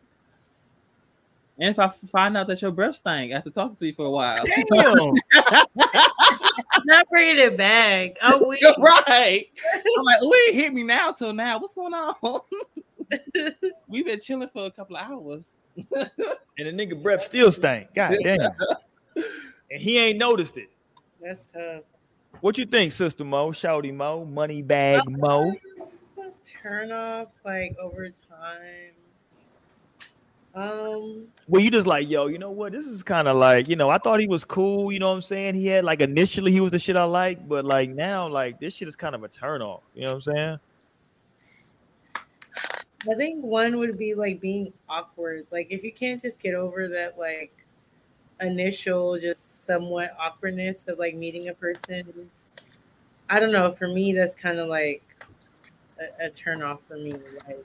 And 1.61 1.71
if 1.71 1.79
I 1.79 1.89
find 1.89 2.37
out 2.37 2.47
that 2.49 2.63
your 2.63 2.71
breath 2.71 2.97
stank 2.97 3.33
after 3.33 3.51
talking 3.51 3.77
to 3.77 3.87
you 3.87 3.93
for 3.93 4.07
a 4.07 4.11
while, 4.11 4.45
Damn. 4.73 5.13
Not 6.85 7.09
bringing 7.11 7.39
it 7.39 7.57
back. 7.57 8.17
Oh, 8.23 8.47
we 8.49 8.59
You're 8.61 8.75
right. 8.79 9.47
I'm 9.75 10.05
like, 10.05 10.21
we 10.21 10.45
ain't 10.47 10.55
hit 10.55 10.73
me 10.73 10.85
now 10.85 11.11
till 11.13 11.33
now. 11.33 11.59
What's 11.59 11.75
going 11.75 11.95
on? 11.95 12.15
We've 13.89 14.05
been 14.05 14.21
chilling 14.21 14.49
for 14.49 14.67
a 14.67 14.71
couple 14.71 14.97
of 14.97 15.03
hours. 15.03 15.55
and 15.93 16.11
the 16.57 16.73
nigga 16.73 17.01
breath 17.01 17.23
still 17.25 17.53
stank 17.53 17.87
god 17.95 18.17
damn 18.25 18.51
and 19.15 19.81
he 19.81 19.97
ain't 19.97 20.19
noticed 20.19 20.57
it 20.57 20.69
that's 21.23 21.45
tough. 21.45 21.85
what 22.41 22.59
you 22.59 22.67
think 22.67 22.91
sister 22.91 23.23
mo 23.23 23.53
shouty 23.53 23.95
mo 23.95 24.25
money 24.25 24.61
bag 24.61 25.01
mo 25.09 25.55
Turn 26.63 26.93
offs 26.93 27.37
like 27.45 27.77
over 27.81 28.09
time. 28.09 28.93
Um, 30.59 31.29
Well, 31.47 31.63
you 31.63 31.71
just 31.71 31.87
like, 31.87 32.09
yo, 32.09 32.27
you 32.27 32.39
know 32.39 32.51
what? 32.51 32.73
This 32.73 32.87
is 32.87 33.03
kind 33.05 33.29
of 33.29 33.37
like, 33.37 33.69
you 33.69 33.77
know, 33.77 33.91
I 33.91 33.99
thought 33.99 34.19
he 34.19 34.27
was 34.27 34.45
cool. 34.45 34.91
You 34.91 34.99
know 34.99 35.09
what 35.09 35.15
I'm 35.15 35.23
saying? 35.23 35.55
He 35.55 35.67
had 35.69 35.85
like 35.85 36.01
initially 36.01 36.51
he 36.51 36.61
was 36.61 36.73
the 36.73 36.79
shit 36.81 36.97
I 36.97 37.05
like, 37.05 37.47
but 37.49 37.65
like 37.65 37.91
now, 37.91 38.29
like 38.29 38.59
this 38.59 38.75
shit 38.75 38.89
is 38.89 38.97
kind 38.97 39.15
of 39.15 39.23
a 39.23 39.29
turn 39.29 39.63
off. 39.63 39.83
You 39.95 40.03
know 40.03 40.15
what 40.15 40.27
I'm 40.29 40.35
saying? 40.35 40.61
I 43.09 43.15
think 43.15 43.45
one 43.45 43.79
would 43.79 43.97
be 43.97 44.15
like 44.15 44.41
being 44.41 44.73
awkward. 44.89 45.47
Like 45.53 45.69
if 45.71 45.85
you 45.85 45.93
can't 45.93 46.21
just 46.21 46.41
get 46.41 46.55
over 46.55 46.89
that 46.89 47.17
like 47.17 47.53
initial 48.41 49.19
just 49.19 49.65
somewhat 49.65 50.17
awkwardness 50.19 50.87
of 50.89 50.99
like 50.99 51.15
meeting 51.15 51.49
a 51.49 51.55
person. 51.55 52.29
I 53.31 53.39
don't 53.39 53.53
know. 53.53 53.71
For 53.71 53.87
me, 53.87 54.13
that's 54.13 54.35
kind 54.35 54.59
of 54.59 54.69
like 54.69 55.03
a, 56.01 56.27
a 56.27 56.31
turn 56.31 56.63
off 56.63 56.81
for 56.89 56.97
me. 56.97 57.13
Like 57.47 57.65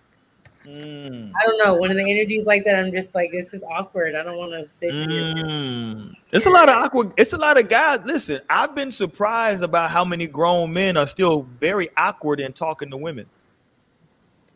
Mm. 0.66 1.32
I 1.40 1.46
don't 1.46 1.58
know. 1.58 1.76
When 1.76 1.96
the 1.96 2.10
energy's 2.10 2.46
like 2.46 2.64
that, 2.66 2.76
I'm 2.76 2.92
just 2.92 3.14
like, 3.14 3.32
this 3.32 3.54
is 3.54 3.62
awkward. 3.64 4.16
I 4.16 4.24
don't 4.24 4.38
want 4.38 4.52
to 4.52 4.68
sit 4.68 4.92
here. 4.92 5.04
Mm. 5.04 6.16
It's 6.32 6.46
a 6.46 6.50
lot 6.50 6.70
of 6.70 6.76
awkward. 6.76 7.14
It's 7.18 7.34
a 7.34 7.38
lot 7.38 7.60
of 7.60 7.68
guys. 7.68 8.00
Listen, 8.06 8.42
I've 8.50 8.74
been 8.74 8.92
surprised 8.92 9.64
about 9.64 9.90
how 9.90 10.06
many 10.06 10.28
grown 10.28 10.72
men 10.72 10.96
are 10.96 11.08
still 11.08 11.44
very 11.60 11.90
awkward 11.98 12.40
in 12.40 12.54
talking 12.54 12.90
to 12.92 12.98
women, 12.98 13.26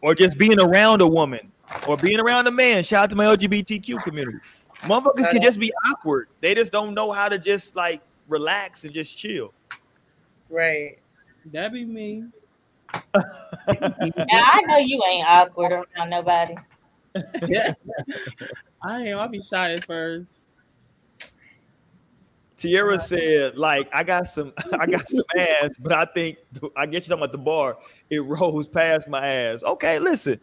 or 0.01 0.15
just 0.15 0.37
being 0.37 0.59
around 0.59 1.01
a 1.01 1.07
woman, 1.07 1.51
or 1.87 1.97
being 1.97 2.19
around 2.19 2.47
a 2.47 2.51
man. 2.51 2.83
Shout 2.83 3.03
out 3.03 3.09
to 3.09 3.15
my 3.15 3.25
LGBTQ 3.25 4.01
community. 4.03 4.37
Motherfuckers 4.83 5.29
can 5.31 5.41
just 5.41 5.59
be 5.59 5.73
awkward. 5.91 6.29
They 6.39 6.55
just 6.55 6.71
don't 6.71 6.93
know 6.93 7.11
how 7.11 7.27
to 7.27 7.37
just 7.37 7.75
like 7.75 8.01
relax 8.27 8.83
and 8.83 8.93
just 8.93 9.17
chill. 9.17 9.53
Right. 10.49 10.99
That'd 11.51 11.73
be 11.73 11.85
me. 11.85 12.25
Now, 13.67 14.43
I 14.53 14.61
know 14.65 14.77
you 14.77 15.01
ain't 15.09 15.27
awkward 15.27 15.71
around 15.71 16.09
nobody. 16.09 16.55
yeah. 17.47 17.73
I 18.81 19.01
am. 19.07 19.19
I'll 19.19 19.27
be 19.27 19.41
shy 19.41 19.73
at 19.73 19.85
first. 19.85 20.47
Tierra 22.55 22.99
said, 22.99 23.57
like, 23.57 23.87
I 23.93 24.03
got 24.03 24.27
some, 24.27 24.53
I 24.79 24.87
got 24.87 25.07
some 25.07 25.23
ass, 25.37 25.75
but 25.79 25.93
I 25.93 26.05
think 26.05 26.37
I 26.75 26.85
guess 26.85 27.07
you're 27.07 27.15
talking 27.15 27.23
about 27.23 27.31
the 27.31 27.37
bar. 27.37 27.77
It 28.09 28.19
rolls 28.19 28.67
past 28.67 29.07
my 29.07 29.25
ass. 29.25 29.63
Okay, 29.63 29.99
listen. 29.99 30.39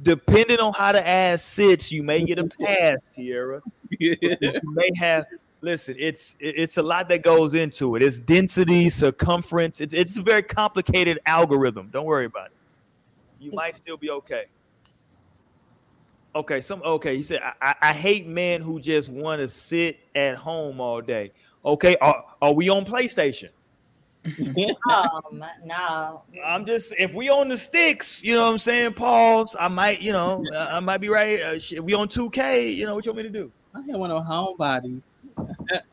Depending 0.00 0.60
on 0.60 0.72
how 0.72 0.92
the 0.92 1.06
ass 1.06 1.42
sits, 1.42 1.90
you 1.90 2.04
may 2.04 2.22
get 2.24 2.38
a 2.38 2.48
pass, 2.62 2.98
Tierra. 3.12 3.60
You 3.98 4.16
may 4.22 4.90
have 4.96 5.26
listen, 5.60 5.96
it's 5.98 6.36
it's 6.38 6.76
a 6.76 6.82
lot 6.82 7.08
that 7.08 7.22
goes 7.22 7.54
into 7.54 7.96
it. 7.96 8.02
It's 8.02 8.18
density, 8.18 8.88
circumference, 8.90 9.80
it's 9.80 9.94
it's 9.94 10.16
a 10.16 10.22
very 10.22 10.42
complicated 10.42 11.18
algorithm. 11.26 11.88
Don't 11.92 12.06
worry 12.06 12.26
about 12.26 12.46
it. 12.46 12.52
You 13.40 13.52
might 13.52 13.76
still 13.76 13.96
be 13.96 14.10
okay. 14.10 14.46
Okay, 16.34 16.60
some 16.60 16.82
okay. 16.82 17.16
He 17.16 17.22
said, 17.22 17.40
I, 17.42 17.52
I, 17.60 17.74
I 17.90 17.92
hate 17.92 18.26
men 18.26 18.60
who 18.60 18.80
just 18.80 19.10
want 19.10 19.40
to 19.40 19.48
sit 19.48 19.98
at 20.14 20.36
home 20.36 20.80
all 20.80 21.00
day. 21.00 21.32
Okay, 21.64 21.96
are, 21.96 22.24
are 22.40 22.52
we 22.52 22.68
on 22.68 22.84
PlayStation? 22.84 23.50
Um, 24.90 25.44
no. 25.64 26.22
I'm 26.44 26.66
just 26.66 26.94
if 26.98 27.14
we 27.14 27.30
on 27.30 27.48
the 27.48 27.56
sticks, 27.56 28.22
you 28.22 28.34
know 28.34 28.44
what 28.44 28.52
I'm 28.52 28.58
saying. 28.58 28.94
Pause. 28.94 29.56
I 29.58 29.68
might, 29.68 30.02
you 30.02 30.12
know, 30.12 30.44
I 30.54 30.76
I 30.76 30.80
might 30.80 30.98
be 30.98 31.08
right. 31.08 31.40
Uh, 31.40 31.58
shit, 31.58 31.82
we 31.82 31.94
on 31.94 32.08
2K. 32.08 32.74
You 32.74 32.86
know 32.86 32.94
what 32.94 33.06
you 33.06 33.12
want 33.12 33.18
me 33.18 33.22
to 33.24 33.30
do? 33.30 33.50
I 33.74 33.80
ain't 33.80 33.98
one 33.98 34.10
of 34.10 34.24
homebodies. 34.24 35.06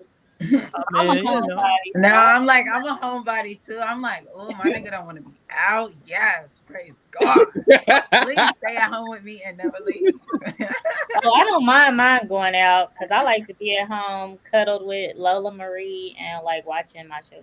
I 0.42 1.06
mean, 1.06 1.18
you 1.18 1.24
know. 1.24 1.64
No, 1.96 2.10
I'm 2.10 2.46
like, 2.46 2.66
I'm 2.72 2.86
a 2.86 3.00
homebody 3.02 3.64
too. 3.64 3.80
I'm 3.80 4.02
like, 4.02 4.28
oh, 4.36 4.50
my 4.52 4.66
nigga 4.66 4.92
don't 4.92 5.06
want 5.06 5.18
to 5.18 5.24
be 5.24 5.36
out. 5.50 5.94
Yes, 6.06 6.62
praise 6.68 6.94
God. 7.12 7.46
Please 7.56 8.40
stay 8.58 8.76
at 8.76 8.92
home 8.92 9.10
with 9.10 9.24
me 9.24 9.42
and 9.46 9.58
never 9.58 9.78
leave. 9.86 10.14
Oh, 11.24 11.34
I 11.34 11.46
don't 11.46 11.66
mind 11.66 11.96
mine 11.96 12.28
going 12.28 12.56
out 12.56 12.92
because 12.94 13.10
I 13.10 13.24
like 13.24 13.48
to 13.48 13.54
be 13.54 13.78
at 13.78 13.88
home, 13.88 14.38
cuddled 14.52 14.86
with 14.86 15.16
Lola 15.16 15.50
Marie, 15.50 16.14
and 16.20 16.44
like 16.44 16.68
watching 16.68 17.08
my 17.08 17.22
show. 17.22 17.42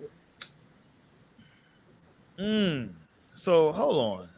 Mm. 2.39 2.91
So 3.35 3.73
hold 3.73 3.97
on. 3.97 4.29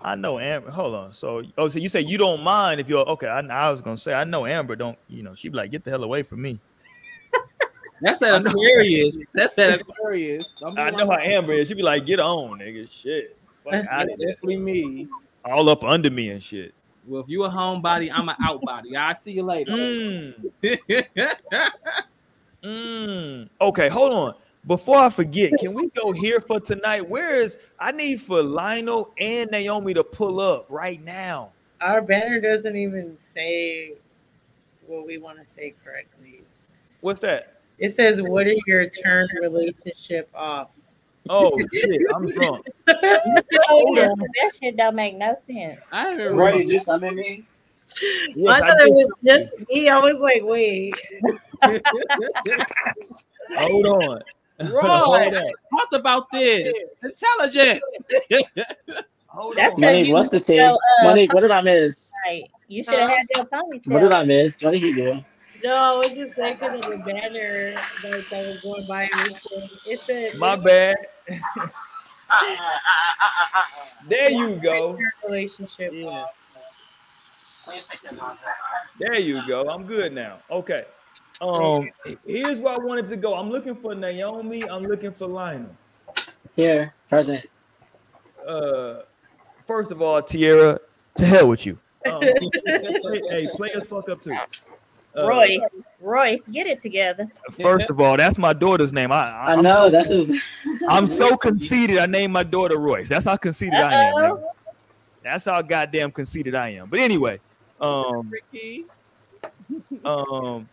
I 0.00 0.14
know 0.14 0.38
Amber. 0.38 0.70
Hold 0.70 0.94
on. 0.94 1.12
So 1.12 1.42
oh, 1.58 1.68
so 1.68 1.78
you 1.78 1.90
say 1.90 2.00
you 2.00 2.16
don't 2.16 2.42
mind 2.42 2.80
if 2.80 2.88
you're 2.88 3.06
okay. 3.10 3.26
I, 3.26 3.40
I 3.40 3.70
was 3.70 3.82
gonna 3.82 3.98
say 3.98 4.14
I 4.14 4.24
know 4.24 4.46
Amber 4.46 4.74
don't. 4.74 4.98
You 5.08 5.22
know 5.22 5.34
she'd 5.34 5.52
be 5.52 5.58
like 5.58 5.70
get 5.70 5.84
the 5.84 5.90
hell 5.90 6.04
away 6.04 6.22
from 6.22 6.40
me. 6.40 6.58
That's 8.00 8.20
that 8.20 8.46
Aquarius. 8.46 9.18
That's 9.34 9.54
that 9.54 9.80
Aquarius. 9.80 10.50
I'm 10.62 10.78
I 10.78 10.90
know 10.90 11.10
how 11.10 11.18
Amber 11.18 11.52
is. 11.54 11.68
She 11.68 11.74
be 11.74 11.82
like 11.82 12.06
get 12.06 12.20
on, 12.20 12.58
nigga. 12.58 12.90
Shit. 12.90 13.36
Fuck 13.64 13.72
That's 13.72 13.88
outta 13.90 14.14
there. 14.18 14.28
definitely 14.28 14.58
me. 14.58 15.08
All 15.44 15.68
up 15.68 15.84
under 15.84 16.10
me 16.10 16.30
and 16.30 16.42
shit. 16.42 16.74
Well, 17.06 17.22
if 17.22 17.28
you 17.28 17.44
a 17.44 17.48
homebody, 17.48 18.10
I'm 18.12 18.28
an 18.28 18.36
outbody. 18.42 18.96
I'll 18.96 19.14
see 19.14 19.32
you 19.32 19.42
later. 19.42 19.72
Mm, 19.72 20.50
mm. 22.62 23.48
Okay, 23.60 23.88
hold 23.88 24.12
on. 24.12 24.34
Before 24.66 24.98
I 24.98 25.08
forget, 25.08 25.52
can 25.58 25.72
we 25.72 25.88
go 25.88 26.12
here 26.12 26.40
for 26.40 26.60
tonight? 26.60 27.08
Where 27.08 27.40
is 27.40 27.56
I 27.78 27.92
need 27.92 28.20
for 28.20 28.42
Lionel 28.42 29.14
and 29.18 29.50
Naomi 29.50 29.94
to 29.94 30.04
pull 30.04 30.40
up 30.40 30.66
right 30.68 31.02
now. 31.02 31.52
Our 31.80 32.02
banner 32.02 32.40
doesn't 32.40 32.76
even 32.76 33.16
say 33.16 33.94
what 34.86 35.06
we 35.06 35.16
want 35.16 35.38
to 35.38 35.44
say 35.46 35.74
correctly. 35.82 36.42
What's 37.00 37.20
that? 37.20 37.57
It 37.78 37.94
says, 37.94 38.20
"What 38.20 38.46
are 38.46 38.56
your 38.66 38.88
term 38.88 39.28
relationship 39.40 40.30
offs?" 40.34 40.96
Oh 41.30 41.56
shit, 41.72 42.02
I'm 42.14 42.28
drunk. 42.28 42.66
That 42.86 44.52
shit 44.60 44.76
don't 44.76 44.94
make 44.96 45.16
no 45.16 45.34
sense. 45.46 45.80
I 45.92 46.08
haven't 46.08 46.34
Right, 46.34 46.54
read 46.56 46.68
just 46.68 46.88
I 46.90 46.96
mean, 46.98 47.46
Yes, 48.34 48.48
I 48.48 48.56
I 48.56 48.60
thought 48.60 48.86
it 48.86 48.90
was 48.92 49.12
just 49.24 49.52
me. 49.68 49.88
I 49.88 49.96
was 49.96 50.16
like, 50.20 50.42
"Wait." 50.42 50.94
Hold 53.56 53.86
on. 53.86 54.22
Roy, 54.60 54.80
Hold 54.88 55.34
on. 55.34 55.52
talked 55.70 55.94
about 55.94 56.26
this. 56.32 56.74
Intelligence. 57.02 57.80
Hold 59.28 59.56
That's 59.56 59.74
on. 59.74 59.80
Cause 59.80 59.80
Monique, 59.80 60.06
you 60.08 60.12
what's 60.12 60.28
the 60.30 60.40
so, 60.40 60.52
team? 60.52 60.62
uh, 60.62 61.04
Monique, 61.04 61.32
what 61.32 61.40
did 61.40 61.50
I 61.50 61.60
miss? 61.60 62.10
Right. 62.26 62.50
You 62.68 62.82
should 62.82 62.94
have 62.94 63.10
had 63.10 63.26
your 63.34 63.44
ponytail. 63.46 63.86
What 63.92 64.00
did 64.00 64.12
I 64.12 64.24
miss? 64.24 64.62
What 64.62 64.72
did 64.72 64.82
he 64.82 64.92
do? 64.92 65.20
No, 65.62 66.00
it 66.00 66.14
just 66.14 66.38
like 66.38 66.60
because 66.60 66.84
of 66.84 66.90
the 66.90 66.98
banner 66.98 67.74
like, 68.04 68.28
that 68.28 68.46
was 68.46 68.58
going 68.58 68.86
by. 68.86 69.08
and 69.12 69.36
It 69.86 70.00
said, 70.06 70.16
it 70.16 70.38
My 70.38 70.56
bad. 70.56 70.96
Uh, 72.30 72.34
uh, 72.34 72.34
uh, 72.34 73.62
there 74.06 74.30
you 74.30 74.56
go. 74.56 74.98
relationship 75.24 75.92
Yeah. 75.94 76.26
There 78.98 79.18
you 79.18 79.46
go. 79.46 79.68
I'm 79.68 79.84
good 79.84 80.12
now. 80.12 80.38
Okay. 80.50 80.84
Um, 81.40 81.50
um, 81.50 81.88
here's 82.26 82.58
where 82.60 82.74
I 82.74 82.78
wanted 82.78 83.06
to 83.08 83.16
go. 83.16 83.34
I'm 83.34 83.50
looking 83.50 83.76
for 83.76 83.94
Naomi. 83.94 84.62
I'm 84.68 84.84
looking 84.84 85.12
for 85.12 85.26
Lionel. 85.26 85.70
Here, 86.56 86.94
present. 87.08 87.46
Uh, 88.46 89.02
first 89.66 89.92
of 89.92 90.02
all, 90.02 90.20
Tierra, 90.22 90.80
to 91.16 91.26
hell 91.26 91.48
with 91.48 91.64
you. 91.64 91.78
Um, 92.06 92.20
hey, 92.66 93.48
players 93.54 93.86
fuck 93.86 94.08
up 94.08 94.22
too. 94.22 94.36
Uh, 95.16 95.26
Royce, 95.26 95.60
Royce, 96.00 96.42
get 96.52 96.66
it 96.66 96.80
together. 96.80 97.28
First 97.50 97.90
of 97.90 98.00
all, 98.00 98.16
that's 98.16 98.38
my 98.38 98.52
daughter's 98.52 98.92
name. 98.92 99.10
I, 99.10 99.30
I 99.30 99.52
I'm 99.52 99.62
know 99.62 99.86
so, 99.86 99.90
that's 99.90 100.10
his. 100.10 100.42
I'm 100.88 101.06
so 101.06 101.36
conceited. 101.36 101.98
I 101.98 102.06
named 102.06 102.32
my 102.32 102.42
daughter 102.42 102.78
Royce. 102.78 103.08
That's 103.08 103.24
how 103.24 103.36
conceited 103.36 103.74
I 103.80 104.04
am. 104.04 104.14
man. 104.14 104.44
That's 105.24 105.44
how 105.46 105.60
goddamn 105.62 106.12
conceited 106.12 106.54
I 106.54 106.70
am. 106.70 106.88
But 106.88 107.00
anyway, 107.00 107.40
um, 107.80 108.30
Ricky. 108.30 108.84
um, 110.04 110.68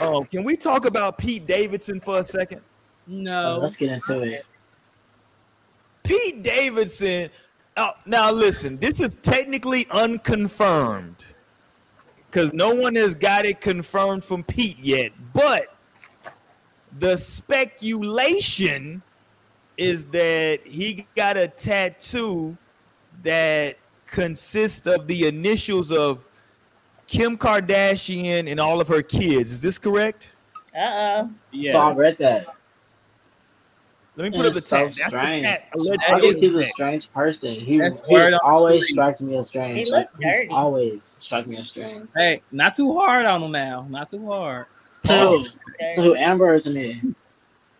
um, 0.00 0.24
can 0.26 0.44
we 0.44 0.56
talk 0.56 0.84
about 0.84 1.18
Pete 1.18 1.46
Davidson 1.46 2.00
for 2.00 2.18
a 2.18 2.26
second? 2.26 2.60
Oh, 2.60 2.62
No. 3.06 3.58
let's 3.62 3.76
get 3.76 3.90
into 3.90 4.20
it. 4.22 4.44
Pete 6.02 6.42
Davidson. 6.42 7.30
Uh, 7.76 7.90
now 8.06 8.30
listen, 8.30 8.76
this 8.78 8.98
is 9.00 9.14
technically 9.16 9.86
unconfirmed 9.90 11.16
because 12.30 12.52
no 12.52 12.74
one 12.74 12.94
has 12.94 13.14
got 13.14 13.46
it 13.46 13.60
confirmed 13.60 14.24
from 14.24 14.44
Pete 14.44 14.78
yet. 14.78 15.12
But 15.32 15.74
the 16.98 17.16
speculation 17.16 19.02
is 19.76 20.04
that 20.06 20.60
he 20.66 21.06
got 21.16 21.36
a 21.36 21.48
tattoo 21.48 22.56
that 23.22 23.78
consists 24.06 24.86
of 24.86 25.06
the 25.06 25.26
initials 25.26 25.90
of 25.90 26.24
Kim 27.06 27.38
Kardashian 27.38 28.50
and 28.50 28.60
all 28.60 28.80
of 28.80 28.88
her 28.88 29.02
kids. 29.02 29.52
Is 29.52 29.60
this 29.60 29.78
correct? 29.78 30.30
Uh 30.76 31.24
oh. 31.24 31.30
So 31.62 31.80
I 31.80 31.92
read 31.94 32.18
that. 32.18 32.46
Let 34.18 34.32
me 34.32 34.36
put 34.36 34.46
up 34.46 34.52
the 34.52 34.58
It's 34.58 34.66
so 34.66 34.76
tat. 34.76 34.84
That's 34.96 34.98
the 34.98 35.08
strange. 35.10 35.46
I 35.46 36.20
think 36.20 36.36
he's 36.38 36.54
a 36.56 36.62
strange 36.64 37.12
person. 37.12 37.54
He, 37.54 37.80
he's 37.80 38.02
word 38.10 38.34
always 38.42 38.82
street. 38.82 38.94
struck 38.94 39.20
me 39.20 39.36
as 39.36 39.46
strange. 39.46 39.86
He 39.86 39.92
Like, 39.92 40.08
he's 40.20 40.48
always 40.50 41.16
struck 41.20 41.46
me 41.46 41.56
as 41.56 41.68
strange. 41.68 42.08
Hey, 42.16 42.42
not 42.50 42.74
too 42.74 42.92
hard 42.98 43.26
on 43.26 43.44
him 43.44 43.52
now. 43.52 43.86
Not 43.88 44.08
too 44.08 44.26
hard. 44.26 44.66
To, 45.04 45.46
to 45.94 46.02
who 46.02 46.16
Amber 46.16 46.52
or 46.56 46.58
to 46.60 46.70
me? 46.70 47.00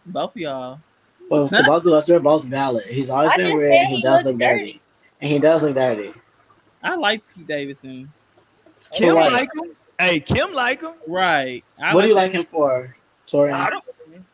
Both 0.06 0.36
of 0.36 0.40
y'all. 0.40 0.80
Well, 1.28 1.48
to 1.48 1.62
both 1.66 1.84
of 1.84 1.92
us, 1.92 2.08
we're 2.08 2.20
both 2.20 2.44
valid. 2.44 2.86
He's 2.86 3.10
always 3.10 3.32
I 3.32 3.36
been 3.38 3.56
weird. 3.56 3.72
And 3.72 3.88
he 3.88 3.96
he 3.96 4.02
does 4.02 4.24
look 4.24 4.34
look 4.34 4.40
dirty. 4.40 4.60
dirty. 4.64 4.80
And 5.20 5.32
he 5.32 5.38
does 5.40 5.64
look 5.64 5.74
dirty. 5.74 6.14
I 6.84 6.94
like 6.94 7.22
Pete 7.34 7.48
Davidson. 7.48 8.12
Kim 8.92 9.16
Right. 9.16 9.32
like 9.32 9.48
him. 9.60 9.74
Hey, 9.98 10.20
Kim 10.20 10.52
like 10.52 10.82
him. 10.82 10.94
Right. 11.08 11.64
I 11.82 11.96
what 11.96 12.02
do 12.02 12.08
you 12.08 12.14
that- 12.14 12.20
like 12.20 12.32
him 12.32 12.44
for, 12.44 12.94
Tori? 13.26 13.50
I 13.50 13.70
don't- 13.70 13.84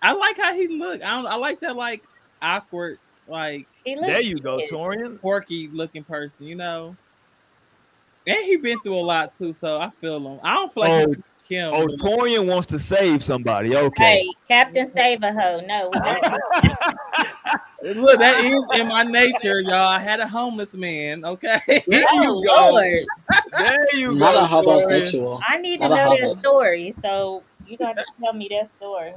I 0.05 0.13
like 0.13 0.37
how 0.37 0.55
he 0.55 0.69
look. 0.69 1.03
I 1.03 1.11
don't. 1.11 1.27
I 1.27 1.37
like 1.37 1.61
that 1.61 1.77
like 1.77 2.05
awkward, 2.43 2.99
like 3.27 3.67
There 3.85 4.21
you 4.21 4.39
go. 4.39 4.59
Torian. 4.71 5.19
quirky 5.21 5.69
looking 5.69 6.05
person. 6.05 6.47
You 6.47 6.57
know. 6.57 6.97
And 8.27 8.39
he 8.45 8.57
been 8.57 8.81
through 8.81 8.99
a 8.99 9.05
lot 9.05 9.35
too, 9.35 9.53
so 9.53 9.79
I 9.81 9.91
feel 9.91 10.17
him. 10.17 10.41
I 10.43 10.55
don't 10.55 10.73
feel 10.73 10.83
like 10.83 11.09
Oh, 11.09 11.15
Kim. 11.47 11.75
Oh, 11.75 11.87
Torian 11.87 12.47
wants 12.47 12.67
to 12.69 12.79
save 12.79 13.23
somebody. 13.23 13.77
Okay. 13.77 14.21
Hey, 14.21 14.29
Captain 14.49 14.91
Save 14.91 15.23
a 15.23 15.33
Hoe. 15.33 15.61
No, 15.67 15.91
Look, 17.83 18.19
that 18.19 18.43
is 18.43 18.81
in 18.81 18.89
my 18.89 19.03
nature, 19.03 19.61
y'all. 19.61 19.89
I 19.89 19.99
had 19.99 20.21
a 20.21 20.27
homeless 20.27 20.75
man. 20.75 21.23
Okay. 21.25 21.61
There 21.87 22.05
oh 22.13 22.23
you 22.23 22.45
go. 22.49 22.71
Lord, 22.73 23.05
There 23.59 23.87
you 23.95 24.15
Not 24.15 24.33
go, 24.33 24.41
Torian. 24.41 24.49
homosexual. 24.83 25.41
I 25.47 25.59
need 25.59 25.79
to 25.81 25.89
Not 25.89 26.01
a 26.01 26.05
know 26.05 26.17
their 26.17 26.39
story. 26.41 26.95
So 27.03 27.43
you 27.67 27.77
got 27.77 27.97
to 27.97 28.05
tell 28.21 28.33
me 28.33 28.49
that 28.51 28.71
story. 28.79 29.13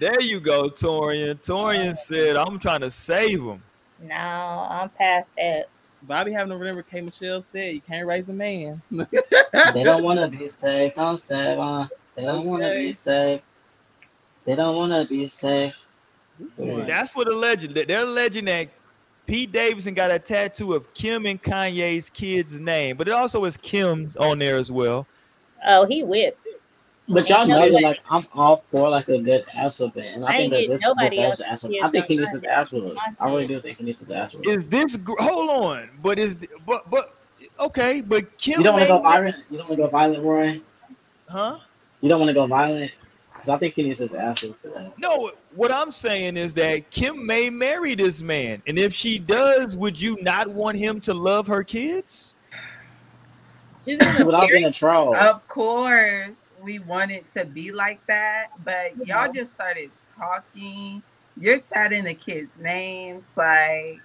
There 0.00 0.20
you 0.20 0.40
go, 0.40 0.68
Torian. 0.70 1.40
Torian 1.42 1.96
said, 1.96 2.36
"I'm 2.36 2.58
trying 2.58 2.80
to 2.80 2.90
save 2.90 3.40
him." 3.40 3.62
No, 4.00 4.14
I'm 4.14 4.88
past 4.90 5.28
that. 5.36 5.68
Bobby 6.04 6.32
having 6.32 6.50
to 6.50 6.56
remember 6.56 6.82
K. 6.82 7.00
Michelle 7.00 7.40
said 7.40 7.74
you 7.74 7.80
can't 7.80 8.06
raise 8.06 8.28
a 8.28 8.32
man. 8.32 8.82
They 8.90 9.84
don't 9.84 10.02
want 10.02 10.18
to 10.18 10.28
be 10.28 10.48
safe. 10.48 10.94
Don't 10.94 11.18
save. 11.18 11.58
Uh, 11.58 11.86
they 12.16 12.22
don't 12.22 12.44
want 12.46 12.62
to 12.62 12.74
be 12.74 12.92
safe. 12.92 13.40
They 14.44 14.56
don't 14.56 14.74
want 14.76 14.90
to 14.92 15.06
be 15.08 15.28
safe. 15.28 15.74
This 16.40 16.56
Yeah. 16.58 16.72
one. 16.72 16.86
That's 16.88 17.14
what 17.14 17.28
alleged. 17.28 17.72
that 17.74 17.86
They're 17.86 18.02
alleging 18.02 18.46
that 18.46 18.68
Pete 19.26 19.52
Davidson 19.52 19.94
got 19.94 20.10
a 20.10 20.18
tattoo 20.18 20.74
of 20.74 20.92
Kim 20.94 21.26
and 21.26 21.40
Kanye's 21.40 22.10
kid's 22.10 22.58
name, 22.58 22.96
but 22.96 23.06
it 23.06 23.12
also 23.14 23.44
is 23.44 23.56
Kim's 23.56 24.16
on 24.16 24.38
there 24.40 24.56
as 24.56 24.72
well. 24.72 25.06
Oh, 25.64 25.86
he 25.86 26.02
whipped. 26.02 26.41
But 27.12 27.28
y'all 27.28 27.46
know 27.46 27.70
that 27.70 27.82
like 27.82 27.98
I'm 28.10 28.26
all 28.32 28.64
for 28.70 28.88
like 28.88 29.08
a 29.08 29.18
good 29.18 29.44
ass 29.54 29.78
whooping, 29.78 30.02
and 30.02 30.24
I 30.24 30.30
I 30.30 30.36
think 30.38 30.52
that 30.52 30.60
get 30.62 30.70
this 30.70 30.82
nobody 30.82 31.16
deserves 31.16 31.40
else 31.40 31.48
ass 31.52 31.60
to 31.62 31.66
whooping. 31.68 31.84
I 31.84 31.90
think 31.90 32.06
he 32.06 32.14
no 32.16 32.20
needs 32.20 32.32
his 32.32 32.44
ass 32.44 32.72
whooped. 32.72 32.94
My 32.94 33.12
I 33.20 33.28
really 33.28 33.46
do 33.46 33.60
think 33.60 33.78
he 33.78 33.84
needs 33.84 34.00
his 34.00 34.10
ass 34.10 34.32
whooped. 34.34 34.48
Is 34.48 34.64
this? 34.64 34.96
gr- 34.96 35.12
Hold 35.18 35.50
on, 35.50 35.90
but 36.02 36.18
is 36.18 36.36
but 36.66 36.90
but 36.90 37.14
okay, 37.60 38.00
but 38.00 38.38
Kim. 38.38 38.60
You 38.60 38.64
don't 38.64 38.74
want 38.74 38.82
to 38.86 38.88
go 38.88 39.02
violent. 39.02 39.36
You 39.50 39.58
don't 39.58 39.68
want 39.68 39.78
to 39.78 39.84
go 39.84 39.90
violent, 39.90 40.24
Roy. 40.24 40.60
huh? 41.28 41.58
You 42.00 42.08
don't 42.08 42.18
want 42.20 42.30
to 42.30 42.34
go 42.34 42.46
violent 42.46 42.90
because 43.34 43.48
I 43.50 43.58
think 43.58 43.74
he 43.74 43.82
needs 43.82 43.98
his 43.98 44.14
ass 44.14 44.42
whooped 44.42 44.62
for 44.62 44.68
that. 44.68 44.98
No, 44.98 45.32
what 45.54 45.70
I'm 45.70 45.92
saying 45.92 46.36
is 46.38 46.54
that 46.54 46.90
Kim 46.90 47.26
may 47.26 47.50
marry 47.50 47.94
this 47.94 48.22
man, 48.22 48.62
and 48.66 48.78
if 48.78 48.94
she 48.94 49.18
does, 49.18 49.76
would 49.76 50.00
you 50.00 50.16
not 50.22 50.48
want 50.48 50.78
him 50.78 51.00
to 51.02 51.12
love 51.14 51.46
her 51.46 51.62
kids? 51.62 52.34
She's 53.84 53.98
Without 54.24 54.48
being 54.48 54.64
a 54.64 54.72
troll. 54.72 55.16
Of 55.16 55.46
course, 55.48 56.50
we 56.62 56.78
wanted 56.78 57.28
to 57.30 57.44
be 57.44 57.72
like 57.72 58.04
that, 58.06 58.48
but 58.64 59.06
y'all 59.06 59.32
just 59.32 59.54
started 59.54 59.90
talking. 60.18 61.02
You're 61.36 61.60
tatting 61.60 62.04
the 62.04 62.14
kids' 62.14 62.58
names, 62.58 63.32
like 63.36 64.00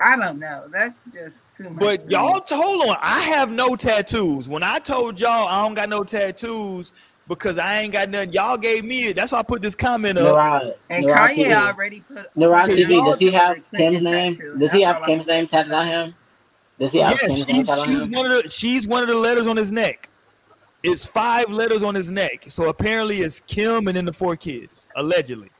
I 0.00 0.16
don't 0.16 0.38
know. 0.38 0.64
That's 0.70 0.98
just 1.12 1.36
too 1.54 1.70
much. 1.70 1.78
But 1.78 2.10
y'all, 2.10 2.34
me. 2.34 2.40
hold 2.50 2.88
on. 2.90 2.96
I 3.00 3.20
have 3.20 3.50
no 3.50 3.76
tattoos. 3.76 4.48
When 4.48 4.62
I 4.62 4.78
told 4.78 5.20
y'all 5.20 5.48
I 5.48 5.62
don't 5.62 5.74
got 5.74 5.88
no 5.88 6.04
tattoos 6.04 6.92
because 7.28 7.58
I 7.58 7.80
ain't 7.80 7.92
got 7.92 8.08
nothing, 8.08 8.32
y'all 8.32 8.56
gave 8.56 8.84
me 8.84 9.08
it. 9.08 9.16
That's 9.16 9.32
why 9.32 9.38
I 9.38 9.42
put 9.42 9.62
this 9.62 9.74
comment 9.74 10.18
up. 10.18 10.36
Narod, 10.36 10.74
and 10.90 11.06
Narod 11.06 11.30
Kanye 11.30 11.46
TV. 11.46 11.56
already 11.56 12.00
put. 12.00 12.36
Narod 12.36 12.70
TV. 12.70 13.04
Does 13.04 13.18
he 13.18 13.32
have 13.32 13.58
Kim's 13.74 14.02
name? 14.02 14.34
tattoo. 14.34 14.58
Does 14.58 14.72
he 14.72 14.84
That's 14.84 14.98
have 14.98 15.06
Kim's 15.06 15.26
name 15.26 15.46
tatted 15.46 15.72
on 15.72 15.86
him? 15.86 16.14
Does 16.78 16.92
he 16.92 16.98
have 17.00 17.12
Yeah, 17.12 17.28
Kim's 17.28 17.48
name 17.48 17.56
she's, 17.56 17.66
tatted 17.68 17.82
on 17.82 17.94
she's 17.94 18.06
him? 18.06 18.12
one 18.12 18.30
of 18.30 18.42
the 18.42 18.50
she's 18.50 18.86
one 18.86 19.02
of 19.02 19.08
the 19.08 19.14
letters 19.16 19.46
on 19.46 19.56
his 19.56 19.72
neck. 19.72 20.08
It's 20.86 21.04
five 21.04 21.50
letters 21.50 21.82
on 21.82 21.94
his 21.94 22.10
neck. 22.10 22.44
So 22.48 22.68
apparently 22.68 23.22
it's 23.22 23.40
Kim 23.40 23.88
and 23.88 23.96
then 23.96 24.04
the 24.04 24.12
four 24.12 24.36
kids, 24.36 24.86
allegedly. 24.96 25.50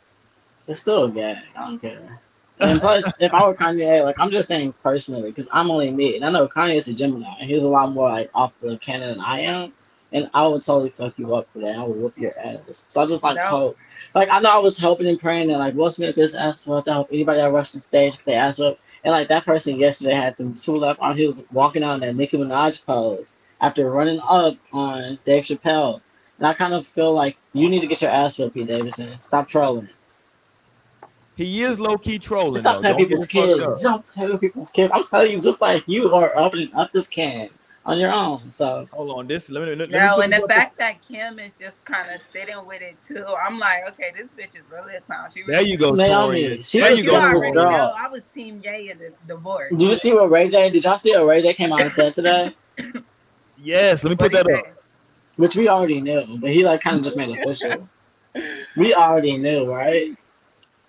It's 0.69 0.81
still 0.81 1.05
a 1.05 1.11
gag. 1.11 1.39
I 1.57 1.61
don't 1.67 1.79
care. 1.81 2.21
And 2.61 2.81
plus, 2.81 3.13
if 3.21 3.35
I 3.35 3.47
were 3.47 3.55
Kanye, 3.55 4.05
like 4.05 4.17
I'm 4.19 4.31
just 4.31 4.49
saying 4.49 4.75
personally, 4.83 5.31
because 5.31 5.49
I'm 5.53 5.71
only 5.71 5.91
me, 5.91 6.17
and 6.17 6.25
I 6.25 6.31
know 6.31 6.49
Kanye 6.49 6.77
is 6.77 6.89
a 6.89 6.95
Gemini, 6.95 7.35
and 7.41 7.51
he's 7.51 7.65
a 7.65 7.69
lot 7.69 7.93
more 7.93 8.09
like 8.09 8.31
off 8.35 8.53
the 8.63 8.79
canon 8.79 9.11
than 9.11 9.21
I 9.21 9.41
am, 9.41 9.73
and 10.13 10.31
I 10.33 10.47
would 10.47 10.63
totally 10.63 10.89
fuck 10.89 11.19
you 11.19 11.35
up 11.35 11.49
for 11.53 11.59
that. 11.59 11.77
I 11.77 11.83
would 11.83 12.01
whoop 12.01 12.17
your 12.17 12.39
ass. 12.39 12.87
So 12.89 13.03
I 13.03 13.07
just 13.07 13.23
like 13.23 13.37
No. 13.37 13.45
hope, 13.47 13.79
like 14.15 14.29
I 14.31 14.41
know 14.41 14.51
I 14.51 14.59
was 14.59 14.79
hoping 14.79 15.07
and 15.07 15.21
praying 15.21 15.49
that 15.49 15.59
like 15.59 15.75
Will 15.75 15.91
Smith 15.91 16.17
this 16.17 16.35
ass 16.35 16.67
whooped. 16.67 16.89
I 16.89 16.95
hope 16.95 17.09
anybody 17.13 17.41
that 17.41 17.53
rushed 17.53 17.75
the 17.75 17.81
stage 17.81 18.15
if 18.15 18.25
they 18.25 18.35
ass 18.35 18.59
whoop, 18.59 18.79
And 19.05 19.13
like 19.13 19.29
that 19.29 19.45
person 19.45 19.77
yesterday 19.77 20.15
had 20.15 20.37
them 20.37 20.55
two 20.55 20.77
left 20.77 21.01
on. 21.01 21.17
He 21.17 21.27
was 21.27 21.45
walking 21.53 21.85
on 21.85 22.01
that 22.01 22.17
Nicki 22.17 22.39
Minaj 22.39 22.85
pose 22.87 23.35
after 23.61 23.91
running 23.91 24.21
up 24.29 24.57
on 24.73 25.19
Dave 25.25 25.45
Chappelle. 25.45 26.01
And 26.39 26.47
I 26.47 26.53
kind 26.55 26.75
of 26.75 26.87
feel 26.87 27.15
like 27.15 27.39
you 27.55 27.69
need 27.69 27.81
to 27.81 27.87
get 27.87 28.03
your 28.03 28.11
ass 28.11 28.39
whooped, 28.39 28.55
Pete 28.55 28.67
Davidson. 28.69 29.19
Stop 29.21 29.49
trolling. 29.49 29.89
He 31.35 31.63
is 31.63 31.79
low 31.79 31.99
key 31.99 32.19
trolling. 32.19 32.59
Stop 32.59 32.77
though. 32.77 32.81
playing 32.81 32.97
Don't 32.97 33.09
people's 33.09 33.27
get 33.27 33.45
it 33.45 33.59
fucked 33.59 33.61
kids. 33.61 33.85
up. 33.85 33.93
Don't 33.93 34.07
play 34.15 34.27
with 34.33 34.41
people's 34.41 34.71
kids. 34.71 34.91
I'm 34.95 35.03
telling 35.03 35.33
you, 35.33 35.41
just 35.41 35.61
like 35.61 35.83
you 35.87 36.13
are 36.15 36.37
opening 36.37 36.75
up 36.75 36.93
this 36.93 37.09
can 37.09 37.51
on 37.85 37.99
your 37.99 38.13
own. 38.13 38.51
So 38.51 38.89
Hold 38.93 39.11
on, 39.19 39.27
this. 39.27 39.49
Let 39.51 39.63
me. 39.63 39.69
Let, 39.71 39.79
let 39.79 39.91
me 39.91 39.97
No, 39.99 40.21
and 40.21 40.33
the 40.33 40.43
up- 40.43 40.49
fact 40.51 40.79
that 40.79 41.01
Kim 41.03 41.39
is 41.39 41.53
just 41.59 41.85
kind 41.85 42.11
of 42.11 42.21
sitting 42.33 42.65
with 42.67 42.81
it 42.83 42.97
too, 43.07 43.25
I'm 43.47 43.59
like, 43.59 43.87
okay, 43.89 44.13
this 44.17 44.29
bitch 44.31 44.59
is 44.59 44.67
really 44.71 44.95
a 44.97 45.01
clown. 45.03 45.29
She 45.33 45.41
really 45.43 45.53
There 45.55 45.63
you 45.63 45.77
go, 45.77 45.95
Naomi, 45.95 46.49
Tori. 46.49 46.63
she 46.63 46.79
There 46.79 46.91
you 46.93 46.97
You 46.99 47.05
go, 47.05 47.11
doing 47.13 47.23
already 47.23 47.53
girl. 47.53 47.71
know 47.71 47.95
I 47.99 48.09
was 48.09 48.23
Team 48.35 48.61
Ye 48.65 48.91
in 48.91 48.99
the 48.99 49.13
divorce. 49.27 49.71
did 49.71 49.81
you 49.81 49.95
see 49.95 50.13
what 50.15 50.31
Ray 50.31 50.49
J? 50.49 50.71
Did 50.71 50.85
y'all 50.85 50.99
see 50.99 51.15
what 51.17 51.27
Ray 51.27 51.43
J 51.43 51.53
came 51.55 51.73
out 51.73 51.83
and 51.83 51.93
said 51.93 52.15
today? 52.15 52.55
Yes, 53.67 54.05
let 54.05 54.11
me 54.11 54.17
put 54.17 54.31
that 54.31 54.49
up. 54.49 54.65
Which 55.35 55.57
we 55.57 55.69
already 55.69 56.01
knew, 56.01 56.39
but 56.41 56.51
he 56.51 56.65
like 56.65 56.81
kind 56.83 56.99
of 56.99 57.03
just 57.03 57.17
made 57.17 57.31
it 57.31 57.41
official. 57.41 57.89
We 58.77 58.93
already 58.93 59.39
knew, 59.39 59.65
right? 59.65 60.15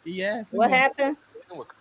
Yes. 0.03 0.47
What 0.51 0.69
happened? 0.69 1.15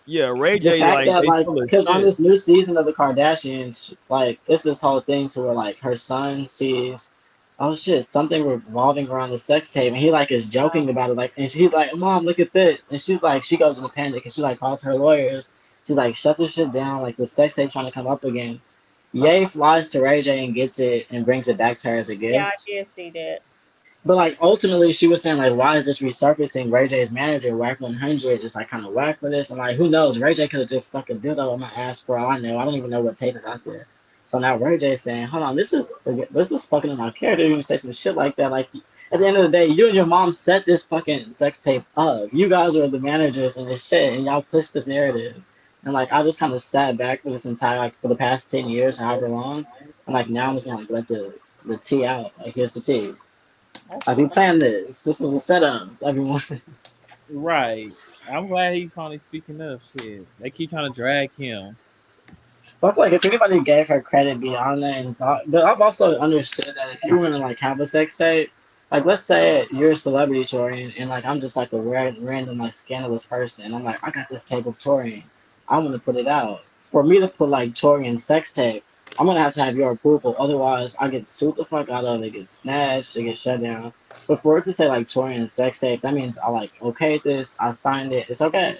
Yeah, 0.05 0.27
Ray 0.27 0.61
The 0.61 0.71
J 0.71 0.79
fact 0.79 0.95
like 0.95 1.07
that 1.07 1.27
like 1.27 1.47
because 1.65 1.89
on 1.89 2.03
this 2.03 2.21
new 2.21 2.37
season 2.37 2.77
of 2.77 2.87
the 2.87 2.93
Kardashians, 2.93 3.97
like 4.09 4.39
it's 4.47 4.63
this 4.63 4.81
whole 4.81 5.01
thing 5.01 5.27
to 5.29 5.43
where 5.43 5.55
like 5.55 5.77
her 5.79 5.97
son 5.97 6.47
sees, 6.47 7.15
oh 7.59 7.75
shit, 7.75 8.07
something 8.07 8.47
revolving 8.47 9.09
around 9.09 9.31
the 9.31 9.39
sex 9.39 9.71
tape, 9.71 9.93
and 9.93 10.01
he 10.01 10.13
like 10.13 10.31
is 10.31 10.47
joking 10.47 10.89
about 10.89 11.11
it, 11.11 11.17
like, 11.17 11.33
and 11.37 11.51
she's 11.51 11.73
like, 11.73 11.97
mom, 11.97 12.25
look 12.25 12.39
at 12.39 12.53
this, 12.53 12.93
and 12.93 13.01
she's 13.01 13.25
like, 13.25 13.43
she 13.43 13.57
goes 13.57 13.79
into 13.79 13.89
panic, 13.89 14.25
and 14.25 14.33
she 14.33 14.41
like 14.41 14.61
calls 14.61 14.81
her 14.83 14.95
lawyers, 14.95 15.51
she's 15.85 15.97
like, 15.97 16.15
shut 16.15 16.37
this 16.37 16.53
shit 16.53 16.73
down, 16.73 17.03
like 17.03 17.17
the 17.17 17.27
sex 17.27 17.57
tape 17.57 17.73
trying 17.73 17.87
to 17.87 17.93
come 17.93 18.07
up 18.07 18.23
again. 18.23 18.61
Ye 19.13 19.47
flies 19.47 19.89
to 19.89 20.01
Ray 20.03 20.23
J 20.23 20.45
and 20.45 20.55
gets 20.55 20.79
it 20.79 21.07
and 21.11 21.25
brings 21.25 21.49
it 21.49 21.57
back 21.57 21.77
to 21.79 21.89
her 21.89 21.99
as 21.99 22.09
a 22.11 22.15
gift. 22.15 22.35
Yeah, 22.35 22.47
I 22.47 22.53
did 22.67 22.87
see 22.95 23.11
that. 23.11 23.41
But 24.05 24.17
like 24.17 24.39
ultimately, 24.41 24.93
she 24.93 25.09
was 25.09 25.23
saying 25.23 25.39
like, 25.39 25.55
why 25.55 25.79
is 25.79 25.85
this 25.85 25.99
resurfacing? 25.99 26.71
Ray 26.71 26.87
J's 26.87 27.11
manager, 27.11 27.57
Wack 27.57 27.81
100, 27.81 28.41
is 28.41 28.55
like 28.55 28.69
kind 28.69 28.87
of 28.87 28.93
whack 28.93 29.19
for 29.19 29.31
this, 29.31 29.51
and 29.51 29.59
like, 29.59 29.77
who 29.77 29.89
knows? 29.89 30.19
Ray 30.19 30.35
J 30.35 30.47
could 30.47 30.61
have 30.61 30.69
just 30.69 30.89
stuck 30.89 31.11
a 31.11 31.15
dildo 31.15 31.53
on 31.53 31.61
my 31.61 31.71
ass 31.71 31.99
for 32.01 32.17
all 32.17 32.31
I 32.31 32.39
know. 32.39 32.59
I 32.59 32.65
don't 32.65 32.75
even 32.75 32.91
know 32.91 33.01
what 33.01 33.17
tape 33.17 33.37
is 33.37 33.45
out 33.45 33.65
there. 33.65 33.89
So 34.25 34.39
now 34.39 34.57
Ray 34.57 34.79
J's 34.79 35.03
saying, 35.03 35.27
hold 35.27 35.43
on, 35.43 35.57
this 35.57 35.73
is 35.73 35.93
this 36.31 36.53
is 36.53 36.65
fucking 36.65 36.91
in 36.91 36.99
my 36.99 37.11
character. 37.11 37.47
You 37.47 37.61
say 37.63 37.77
some 37.79 37.93
shit 37.93 38.17
like 38.17 38.37
that. 38.37 38.51
Like 38.51 38.69
at 39.13 39.19
the 39.19 39.27
end 39.27 39.37
of 39.37 39.45
the 39.45 39.49
day, 39.49 39.67
you 39.67 39.87
and 39.87 39.95
your 39.95 40.07
mom 40.07 40.31
set 40.31 40.67
this 40.67 40.85
fucking 40.85 41.33
sex 41.33 41.59
tape 41.59 41.85
up. 41.97 42.29
You 42.33 42.49
guys 42.49 42.77
are 42.77 42.89
the 42.89 42.99
managers 43.01 43.57
and 43.57 43.67
this 43.69 43.87
shit, 43.87 44.13
and 44.13 44.25
y'all 44.25 44.43
push 44.43 44.69
this 44.69 44.87
narrative. 44.87 45.43
And 45.87 45.95
like 45.95 46.13
I 46.13 46.23
just 46.25 46.41
kind 46.41 46.53
of 46.53 46.61
sat 46.63 46.97
back 46.97 47.23
for 47.23 47.31
this 47.31 47.47
entire 47.47 47.79
like 47.79 47.99
for 48.01 48.09
the 48.09 48.17
past 48.17 48.51
ten 48.51 48.69
years, 48.69 48.99
however 48.99 49.29
long, 49.29 49.65
and 50.07 50.15
like 50.15 50.29
now 50.29 50.49
I'm 50.49 50.57
just 50.57 50.67
gonna 50.67 50.81
like 50.81 50.91
let 50.91 51.09
the 51.09 51.33
the 51.65 51.77
tea 51.77 52.05
out. 52.05 52.33
Like 52.39 52.57
here's 52.57 52.75
the 52.75 52.81
tea. 52.81 53.15
Like 54.05 54.17
we 54.17 54.27
planned 54.27 54.61
this. 54.61 55.05
This 55.05 55.21
was 55.21 55.33
a 55.33 55.41
setup, 55.41 55.89
everyone. 56.05 56.43
Right. 57.29 57.91
I'm 58.31 58.47
glad 58.47 58.77
he's 58.77 58.93
finally 58.93 59.19
speaking 59.19 59.61
up. 59.61 59.81
Shit. 59.83 60.25
They 60.39 60.49
keep 60.49 60.71
trying 60.71 60.93
to 60.93 60.97
drag 60.97 61.35
him. 61.35 61.77
But 62.81 62.97
like 62.97 63.13
if 63.13 63.25
anybody 63.25 63.61
gave 63.61 63.89
her 63.89 64.01
credit 64.01 64.41
beyond 64.41 64.83
that, 64.85 64.97
and 64.99 65.19
thought, 65.19 65.51
but 65.51 65.65
I've 65.65 65.81
also 65.81 66.19
understood 66.19 66.75
that 66.77 66.91
if 66.95 67.01
you 67.03 67.19
want 67.19 67.35
to 67.35 67.39
like 67.39 67.59
have 67.59 67.81
a 67.81 67.87
sex 67.87 68.17
tape, 68.17 68.53
like 68.93 69.05
let's 69.05 69.25
say 69.25 69.67
you're 69.73 69.91
a 69.93 69.97
celebrity 69.97 70.45
Torian, 70.45 70.95
and 70.97 71.11
like 71.11 71.25
I'm 71.25 71.41
just 71.41 71.57
like 71.57 71.73
a 71.73 71.81
random 71.81 72.59
like 72.59 72.73
scandalous 72.73 73.25
person, 73.25 73.65
and 73.65 73.75
I'm 73.75 73.83
like 73.83 73.99
I 74.05 74.11
got 74.13 74.29
this 74.29 74.45
tape 74.45 74.67
of 74.67 74.79
Torian, 74.79 75.25
I'm 75.69 75.85
gonna 75.85 75.99
put 75.99 76.17
it 76.17 76.27
out. 76.27 76.63
For 76.79 77.03
me 77.03 77.21
to 77.21 77.29
put 77.29 77.49
like 77.49 77.73
Torian 77.75 78.19
sex 78.19 78.53
tape, 78.53 78.85
I'm 79.19 79.27
gonna 79.27 79.41
have 79.41 79.55
to 79.55 79.65
have 79.65 79.77
your 79.77 79.93
approval. 79.93 80.37
Otherwise, 80.39 80.97
I 81.01 81.09
get 81.09 81.27
sued 81.27 81.57
the 81.57 81.65
fuck 81.65 81.89
out 81.89 82.05
of 82.05 82.23
it, 82.23 82.33
get 82.33 82.47
snatched, 82.47 83.17
it 83.17 83.25
get 83.25 83.39
shut 83.39 83.63
down. 83.63 83.93
But 84.27 84.43
for 84.43 84.59
it 84.59 84.65
to 84.65 84.73
say 84.73 84.89
like 84.89 85.09
Torian 85.09 85.49
sex 85.49 85.79
tape, 85.79 86.03
that 86.03 86.15
means 86.15 86.39
I 86.39 86.49
like 86.51 86.73
okay 86.83 87.21
this, 87.25 87.57
I 87.61 87.71
signed 87.73 88.13
it, 88.13 88.29
it's 88.29 88.43
okay. 88.43 88.79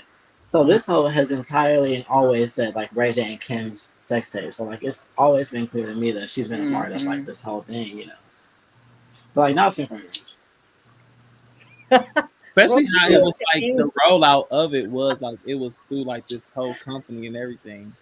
So 0.49 0.65
this 0.65 0.87
hoe 0.87 1.09
has 1.09 1.33
entirely 1.33 1.97
and 1.97 2.07
always 2.09 2.55
said 2.55 2.75
like 2.77 2.95
Ray 2.95 3.13
J 3.13 3.33
and 3.33 3.41
Kim's 3.41 3.95
sex 3.99 4.31
tape. 4.31 4.55
So 4.55 4.65
like 4.65 4.83
it's 4.83 5.09
always 5.19 5.51
been 5.51 5.67
clear 5.67 5.87
to 5.87 5.95
me 5.95 6.13
that 6.13 6.31
she's 6.31 6.49
been 6.49 6.69
a 6.69 6.73
part 6.73 6.93
of 6.93 7.03
like 7.03 7.19
mm-hmm. 7.19 7.27
this 7.27 7.43
whole 7.43 7.63
thing, 7.63 7.99
you 7.99 8.07
know. 8.07 8.13
But 9.35 9.41
like 9.43 9.55
now 9.55 9.67
it's 9.69 9.77
confirmed. 9.77 10.23
Especially 12.57 12.87
how 12.99 13.09
it 13.09 13.23
was 13.23 13.39
like 13.55 13.63
the 13.77 13.91
rollout 14.07 14.49
of 14.51 14.75
it 14.75 14.91
was 14.91 15.21
like 15.21 15.39
it 15.45 15.57
was 15.57 15.81
through 15.89 16.05
like 16.05 16.27
this 16.27 16.51
whole 16.51 16.75
company 16.77 17.27
and 17.27 17.37
everything. 17.37 17.93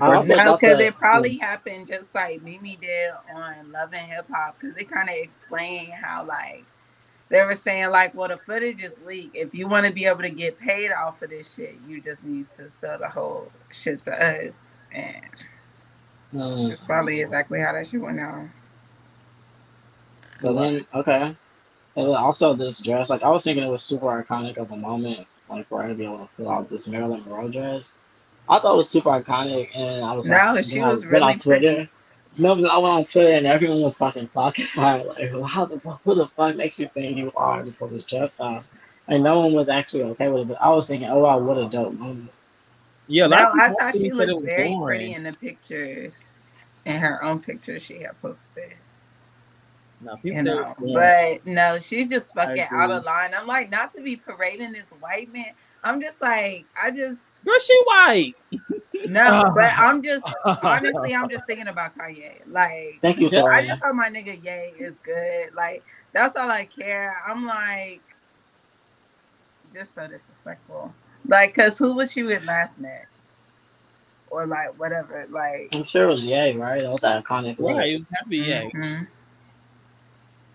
I 0.00 0.08
No, 0.08 0.56
because 0.56 0.80
it 0.80 0.96
probably 0.96 1.38
happened 1.38 1.86
just 1.86 2.14
like 2.14 2.42
Mimi 2.42 2.76
did 2.80 3.12
on 3.32 3.70
Love 3.70 3.94
and 3.94 4.10
Hip 4.10 4.26
Hop, 4.32 4.58
because 4.58 4.76
it 4.76 4.90
kind 4.90 5.08
of 5.08 5.14
explained 5.16 5.92
how 5.92 6.24
like 6.24 6.64
they 7.28 7.44
were 7.44 7.54
saying 7.54 7.90
like, 7.90 8.14
well, 8.14 8.28
the 8.28 8.36
footage 8.36 8.82
is 8.82 8.98
leaked. 9.06 9.36
If 9.36 9.54
you 9.54 9.68
want 9.68 9.86
to 9.86 9.92
be 9.92 10.06
able 10.06 10.22
to 10.22 10.30
get 10.30 10.58
paid 10.58 10.90
off 10.90 11.22
of 11.22 11.30
this 11.30 11.54
shit, 11.54 11.76
you 11.86 12.00
just 12.00 12.24
need 12.24 12.50
to 12.52 12.68
sell 12.68 12.98
the 12.98 13.08
whole 13.08 13.50
shit 13.70 14.02
to 14.02 14.12
us, 14.12 14.74
and 14.92 15.22
Mm. 16.34 16.72
it's 16.72 16.80
probably 16.80 17.20
exactly 17.20 17.60
how 17.60 17.72
that 17.72 17.86
shit 17.86 18.00
went 18.00 18.16
down. 18.16 18.52
So 20.40 20.52
then 20.52 20.84
okay. 20.92 21.36
And 21.96 22.06
then 22.08 22.14
also 22.16 22.54
this 22.54 22.80
dress, 22.80 23.10
like 23.10 23.22
I 23.22 23.30
was 23.30 23.44
thinking 23.44 23.64
it 23.64 23.70
was 23.70 23.82
super 23.82 24.06
iconic 24.22 24.56
of 24.58 24.70
a 24.72 24.76
moment, 24.76 25.26
like 25.48 25.68
for 25.68 25.82
her 25.82 25.88
to 25.88 25.94
be 25.94 26.04
able 26.04 26.18
to 26.18 26.28
pull 26.36 26.50
out 26.50 26.68
this 26.68 26.88
Marilyn 26.88 27.22
Monroe 27.24 27.48
dress. 27.48 27.98
I 28.48 28.58
thought 28.58 28.74
it 28.74 28.78
was 28.78 28.90
super 28.90 29.10
iconic 29.10 29.68
and 29.76 30.04
I 30.04 30.12
was 30.12 30.28
No, 30.28 30.54
like, 30.54 30.64
she 30.64 30.80
then 30.80 30.82
I 30.84 30.88
was 30.90 31.04
went 31.04 31.22
on 31.22 31.34
Twitter. 31.36 31.74
pretty. 31.74 31.90
No, 32.36 32.56
but 32.56 32.64
I 32.70 32.78
went 32.78 32.94
on 32.94 33.04
Twitter 33.04 33.32
and 33.32 33.46
everyone 33.46 33.80
was 33.80 33.96
fucking 33.96 34.28
talking 34.28 34.66
about. 34.74 35.06
Like, 35.18 35.32
well, 35.32 35.44
how 35.44 35.64
the 35.66 35.78
fuck, 35.80 36.00
who 36.04 36.14
the 36.16 36.26
fuck 36.28 36.56
makes 36.56 36.78
you 36.80 36.88
think 36.94 37.16
you 37.16 37.32
are 37.36 37.62
to 37.62 37.70
pull 37.72 37.88
this 37.88 38.04
dress 38.04 38.34
off? 38.40 38.64
And 39.08 39.22
no 39.22 39.38
one 39.40 39.52
was 39.52 39.68
actually 39.68 40.02
okay 40.04 40.28
with 40.28 40.42
it. 40.42 40.48
But 40.48 40.60
I 40.60 40.68
was 40.70 40.88
thinking, 40.88 41.08
oh 41.08 41.18
wow, 41.20 41.38
what 41.38 41.58
a 41.58 41.68
dope 41.68 41.94
moment. 41.94 42.30
Yeah, 43.06 43.26
a 43.26 43.28
No, 43.28 43.52
I 43.60 43.68
thought 43.78 43.94
she 43.94 44.10
looked 44.10 44.42
very 44.42 44.68
boring. 44.74 44.98
pretty 44.98 45.14
in 45.14 45.22
the 45.22 45.32
pictures, 45.32 46.40
in 46.86 46.96
her 46.96 47.22
own 47.22 47.40
pictures 47.40 47.82
she 47.82 48.00
had 48.00 48.20
posted. 48.20 48.74
No, 50.00 50.16
people 50.16 50.38
you 50.38 50.42
know, 50.42 50.74
was 50.78 50.92
but 50.92 51.46
no, 51.46 51.78
she's 51.80 52.08
just 52.08 52.34
fucking 52.34 52.66
out 52.70 52.90
of 52.90 53.04
line. 53.04 53.30
I'm 53.34 53.46
like, 53.46 53.70
not 53.70 53.94
to 53.94 54.02
be 54.02 54.16
parading 54.16 54.72
this 54.72 54.90
white 55.00 55.32
man. 55.32 55.52
I'm 55.82 56.00
just 56.00 56.20
like, 56.20 56.66
I 56.82 56.90
just 56.90 57.22
Girl, 57.44 57.58
she 57.58 57.82
white. 57.84 58.34
no, 59.06 59.52
but 59.54 59.72
I'm 59.78 60.02
just 60.02 60.24
honestly, 60.62 61.14
I'm 61.14 61.28
just 61.28 61.46
thinking 61.46 61.68
about 61.68 61.96
Kanye. 61.96 62.40
Like, 62.46 62.98
Thank 63.02 63.20
you, 63.20 63.28
I 63.28 63.66
just 63.66 63.82
hope 63.82 63.94
my 63.94 64.08
nigga 64.08 64.42
Ye 64.42 64.82
is 64.82 64.98
good. 65.02 65.54
Like, 65.54 65.84
that's 66.12 66.36
all 66.36 66.50
I 66.50 66.64
care. 66.64 67.22
I'm 67.26 67.46
like, 67.46 68.02
just 69.74 69.94
so 69.94 70.06
disrespectful. 70.06 70.94
Like, 71.26 71.54
cause 71.54 71.78
who 71.78 71.94
was 71.94 72.12
she 72.12 72.22
with 72.22 72.44
last 72.46 72.78
night? 72.78 73.06
Or 74.30 74.46
like 74.46 74.78
whatever. 74.78 75.26
Like, 75.30 75.68
I'm 75.72 75.84
sure 75.84 76.08
it 76.08 76.14
was 76.14 76.24
Ye, 76.24 76.52
right? 76.52 76.80
That 76.80 76.90
was 76.90 77.04
an 77.04 77.22
iconic 77.22 77.58
look. 77.58 77.76
Right, 77.76 77.92
it 77.92 77.98
was 77.98 78.08
happy, 78.10 78.38
yeah. 78.38 78.64
Mm-hmm. 78.64 79.04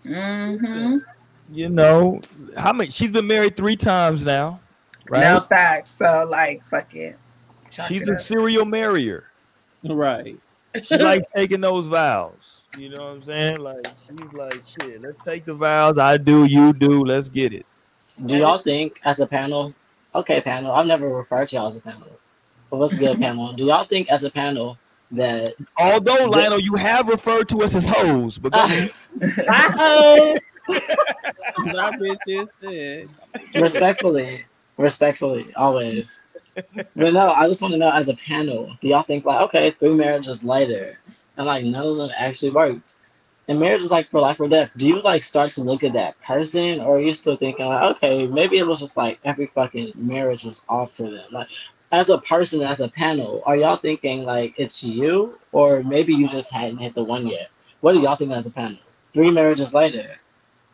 Mm-hmm. 0.04 0.98
You 1.52 1.68
know, 1.68 2.20
how 2.56 2.72
many? 2.72 2.90
She's 2.90 3.10
been 3.10 3.26
married 3.26 3.56
three 3.56 3.76
times 3.76 4.24
now, 4.24 4.60
right? 5.08 5.22
No 5.22 5.40
facts. 5.40 5.90
So 5.90 6.26
like, 6.28 6.64
fuck 6.64 6.94
it. 6.94 7.18
Chalk 7.70 7.88
She's 7.88 8.02
it 8.02 8.08
a 8.08 8.14
up. 8.14 8.20
serial 8.20 8.64
marrier. 8.64 9.24
Right. 9.84 10.38
She 10.82 10.96
likes 10.96 11.26
taking 11.34 11.60
those 11.60 11.86
vows. 11.86 12.60
You 12.78 12.90
know 12.90 13.02
what 13.02 13.16
I'm 13.16 13.24
saying? 13.24 13.56
Like 13.56 13.86
she's 14.06 14.32
like, 14.32 14.62
shit, 14.64 15.02
let's 15.02 15.22
take 15.24 15.44
the 15.44 15.54
vows. 15.54 15.98
I 15.98 16.16
do, 16.16 16.44
you 16.44 16.72
do. 16.72 17.04
Let's 17.04 17.28
get 17.28 17.52
it. 17.52 17.66
Do 18.26 18.36
y'all 18.36 18.58
think, 18.58 19.00
as 19.04 19.20
a 19.20 19.26
panel, 19.26 19.74
okay, 20.14 20.40
panel, 20.40 20.72
I've 20.72 20.86
never 20.86 21.08
referred 21.08 21.48
to 21.48 21.56
y'all 21.56 21.66
as 21.68 21.76
a 21.76 21.80
panel, 21.80 22.10
but 22.70 22.76
let's 22.76 22.96
get 22.96 23.18
panel. 23.20 23.52
Do 23.54 23.64
y'all 23.64 23.86
think, 23.86 24.08
as 24.10 24.24
a 24.24 24.30
panel, 24.30 24.76
that 25.12 25.54
Although 25.76 26.26
Lionel, 26.26 26.60
you 26.60 26.74
have 26.74 27.08
referred 27.08 27.48
to 27.50 27.58
us 27.62 27.74
as 27.74 27.84
hoes, 27.84 28.38
but 28.38 28.52
go 28.52 28.64
ahead. 28.64 28.92
Bye, 29.16 29.74
hoes. 29.76 30.38
That 31.72 31.98
bitch 32.00 32.60
shit. 32.60 33.08
respectfully, 33.60 34.44
respectfully, 34.76 35.52
always. 35.54 36.26
But 36.74 37.12
no, 37.12 37.32
I 37.32 37.46
just 37.48 37.60
want 37.60 37.72
to 37.72 37.78
know, 37.78 37.90
as 37.90 38.08
a 38.08 38.14
panel, 38.14 38.76
do 38.80 38.88
y'all 38.88 39.02
think 39.02 39.24
like, 39.24 39.40
okay, 39.42 39.72
three 39.72 39.94
marriages 39.94 40.44
later, 40.44 40.98
and 41.36 41.46
like 41.46 41.64
none 41.64 41.86
of 41.86 41.96
them 41.96 42.10
actually 42.16 42.50
worked, 42.52 42.96
and 43.48 43.58
marriage 43.58 43.82
is 43.82 43.90
like 43.90 44.08
for 44.10 44.20
life 44.20 44.40
or 44.40 44.48
death. 44.48 44.70
Do 44.76 44.86
you 44.86 45.00
like 45.02 45.24
start 45.24 45.50
to 45.52 45.62
look 45.62 45.82
at 45.82 45.92
that 45.94 46.20
person, 46.22 46.80
or 46.80 46.96
are 46.96 47.00
you 47.00 47.12
still 47.12 47.36
thinking 47.36 47.66
like, 47.66 47.96
okay, 47.96 48.26
maybe 48.26 48.58
it 48.58 48.66
was 48.66 48.80
just 48.80 48.96
like 48.96 49.18
every 49.24 49.46
fucking 49.46 49.92
marriage 49.96 50.44
was 50.44 50.64
off 50.68 50.92
for 50.92 51.10
them? 51.10 51.24
Like, 51.32 51.48
as 51.92 52.08
a 52.10 52.18
person, 52.18 52.62
as 52.62 52.80
a 52.80 52.88
panel, 52.88 53.42
are 53.46 53.56
y'all 53.56 53.76
thinking 53.76 54.24
like 54.24 54.54
it's 54.56 54.82
you, 54.82 55.38
or 55.52 55.82
maybe 55.82 56.14
you 56.14 56.28
just 56.28 56.52
hadn't 56.52 56.78
hit 56.78 56.94
the 56.94 57.04
one 57.04 57.26
yet? 57.26 57.50
What 57.80 57.92
do 57.94 58.00
y'all 58.00 58.16
think 58.16 58.32
as 58.32 58.46
a 58.46 58.52
panel? 58.52 58.78
Three 59.12 59.30
marriages 59.30 59.74
later. 59.74 60.16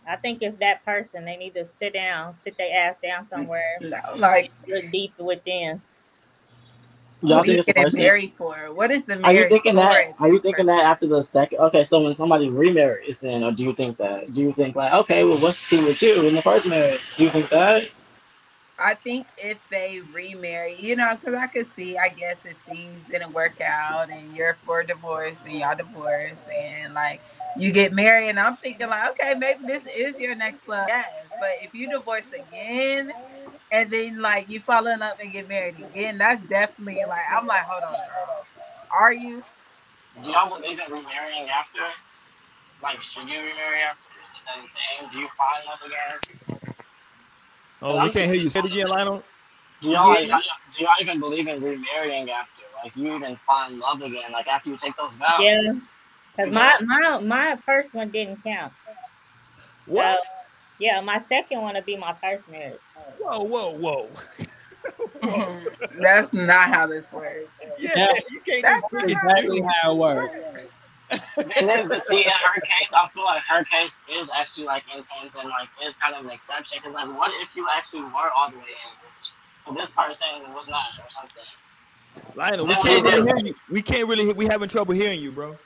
I 0.07 0.17
think 0.17 0.43
it's 0.43 0.57
that 0.59 0.85
person. 0.85 1.25
They 1.25 1.37
need 1.37 1.55
to 1.55 1.67
sit 1.79 1.93
down, 1.95 2.35
sit 2.45 2.57
their 2.59 2.73
ass 2.89 2.97
down 3.03 3.29
somewhere, 3.29 3.79
No, 3.81 3.99
like 4.17 4.53
look 4.69 4.91
deep 4.91 5.19
within. 5.19 5.83
Y'all 7.23 7.39
What 7.39 7.47
are 7.47 7.47
think 7.47 7.55
you 7.55 7.59
it's 7.59 7.67
the 7.67 7.73
getting 7.73 7.85
first 7.85 7.97
married 7.97 8.33
for? 8.33 8.73
What 8.73 8.91
is 8.93 9.05
the 9.05 9.17
Are 9.25 9.33
you 9.33 9.49
thinking 9.49 9.75
that? 9.77 10.15
Are 10.21 10.29
you 10.29 10.39
thinking 10.39 10.67
point? 10.67 10.79
that 10.79 10.85
after 10.85 11.07
the 11.07 11.23
second? 11.25 11.59
Okay, 11.59 11.85
so 11.85 12.01
when 12.01 12.15
somebody 12.15 12.49
remarries, 12.51 13.21
then, 13.21 13.43
or 13.43 13.53
do 13.53 13.63
you 13.65 13.75
think 13.75 13.97
that? 13.99 14.33
Do 14.35 14.41
you 14.43 14.53
think 14.53 14.77
like, 14.77 14.93
okay, 14.93 15.25
well, 15.25 15.39
what's 15.39 15.69
the 15.69 15.77
tea 15.79 15.85
with 15.85 16.03
you 16.03 16.23
in 16.23 16.35
the 16.35 16.43
first 16.43 16.67
marriage? 16.67 17.01
Do 17.17 17.25
you 17.25 17.31
think 17.31 17.49
that? 17.51 17.91
I 18.79 18.95
think 18.95 19.27
if 19.39 19.59
they 19.71 20.01
remarry, 20.13 20.77
you 20.79 20.97
know, 20.97 21.17
because 21.17 21.35
I 21.35 21.47
could 21.47 21.67
see, 21.67 21.97
I 21.97 22.09
guess, 22.09 22.45
if 22.45 22.59
things 22.59 23.05
didn't 23.05 23.33
work 23.33 23.61
out 23.61 24.11
and 24.11 24.37
you're 24.37 24.55
for 24.55 24.83
divorce 24.83 25.43
and 25.45 25.53
y'all 25.53 25.75
divorce 25.75 26.49
and 26.55 26.93
like 26.93 27.23
you 27.57 27.73
get 27.73 27.95
married, 27.95 28.29
and 28.29 28.39
I'm 28.39 28.57
thinking 28.57 28.89
like, 28.89 29.11
okay, 29.13 29.35
maybe 29.35 29.67
this 29.67 29.85
is 29.97 30.19
your 30.19 30.35
next 30.35 30.69
love. 30.69 30.89
Yes, 30.89 31.09
but 31.41 31.51
if 31.63 31.75
you 31.75 31.89
divorce 31.91 32.33
again 32.33 33.13
and 33.73 33.91
then 33.91 34.21
like 34.21 34.51
you 34.51 34.61
fall 34.61 34.87
in 34.89 35.01
love 35.01 35.19
and 35.21 35.33
get 35.33 35.49
married 35.49 35.77
again, 35.79 36.19
that's 36.19 36.43
definitely 36.47 37.03
like, 37.09 37.25
I'm 37.35 37.47
like, 37.47 37.63
hold 37.63 37.83
on, 37.83 37.93
girl, 37.93 38.47
are 38.91 39.13
you? 39.13 39.43
Do 40.23 40.31
y'all 40.31 40.51
believe 40.61 40.79
in 40.79 40.93
remarrying 40.93 41.49
after? 41.49 41.81
Like, 42.83 43.01
should 43.01 43.27
you 43.27 43.39
remarry 43.39 43.81
after? 43.81 44.01
Is 44.37 44.45
that 44.45 44.59
a 44.59 44.61
thing? 44.61 45.11
Do 45.13 45.19
you 45.19 45.29
find 45.39 45.65
love 45.67 45.81
again? 46.61 46.76
Oh, 47.83 48.03
we 48.03 48.11
can't 48.11 48.33
hear 48.33 48.43
you. 48.43 48.45
Say 48.49 48.61
it 48.61 48.67
again, 48.67 48.89
Lionel. 48.89 49.23
Do 49.83 49.91
y'all, 49.91 50.19
Yeah. 50.21 50.41
do 50.77 50.85
y'all 50.85 50.95
even 51.01 51.21
believe 51.21 51.47
in 51.47 51.63
remarrying 51.63 52.31
after? 52.31 52.63
Like, 52.83 52.97
you 52.97 53.15
even 53.15 53.37
find 53.47 53.79
love 53.79 54.01
again? 54.03 54.33
Like, 54.33 54.47
after 54.49 54.71
you 54.71 54.77
take 54.77 54.97
those 54.97 55.13
vows? 55.15 55.41
Yeah. 55.41 55.75
Cause 56.37 56.51
my 56.51 56.79
my 56.83 57.19
my 57.21 57.57
first 57.65 57.95
one 57.95 58.11
didn't 58.11 58.43
count. 58.43 58.73
What? 59.87 60.25
So, 60.25 60.31
yeah, 60.79 61.01
my 61.01 61.19
second 61.21 61.63
one 61.63 61.75
would 61.75 61.87
be 61.87 61.97
my 61.97 62.15
first 62.15 62.47
marriage. 62.51 62.79
Whoa, 63.19 63.43
whoa, 63.43 63.71
whoa. 63.75 64.09
That's 66.01 66.33
not 66.33 66.69
how 66.69 66.87
this 66.87 67.13
works. 67.13 67.51
Yeah, 67.79 68.13
you 68.31 68.41
can't 68.41 68.63
That's 68.63 68.81
just 68.81 68.93
not 68.93 69.05
Exactly 69.11 69.63
how 69.83 69.93
it 69.93 69.97
works. 69.97 70.81
And 71.11 71.69
then, 71.69 71.89
but 71.89 72.03
see, 72.03 72.25
in 72.25 72.31
her 72.31 72.61
case, 72.61 72.91
I 72.93 73.09
feel 73.15 73.25
like 73.25 73.43
her 73.49 73.65
case 73.65 73.93
is 74.11 74.29
actually 74.37 74.65
like 74.65 74.83
intense 74.93 75.35
and 75.39 75.49
like 75.49 75.69
is 75.87 75.95
kind 76.03 76.15
of 76.15 76.25
an 76.25 76.31
exception. 76.31 76.79
Because 76.83 76.95
like, 76.95 77.09
what 77.17 77.31
if 77.43 77.49
you 77.55 77.67
actually 77.73 78.03
were 78.03 78.31
all 78.37 78.51
the 78.51 78.57
way 78.59 78.65
in? 78.65 78.95
But 79.67 79.75
this 79.75 79.91
person 79.91 80.53
was 80.55 80.67
not, 80.69 80.87
or 80.99 81.09
something. 81.21 82.37
Lionel, 82.37 82.67
we 82.67 82.75
can't 82.75 83.05
really 83.05 83.27
hear 83.27 83.47
you. 83.47 83.55
We 83.71 83.83
can't 83.83 84.09
really. 84.09 84.33
We 84.33 84.47
having 84.47 84.69
trouble 84.69 84.95
hearing 84.95 85.21
you, 85.21 85.33
bro. 85.33 85.57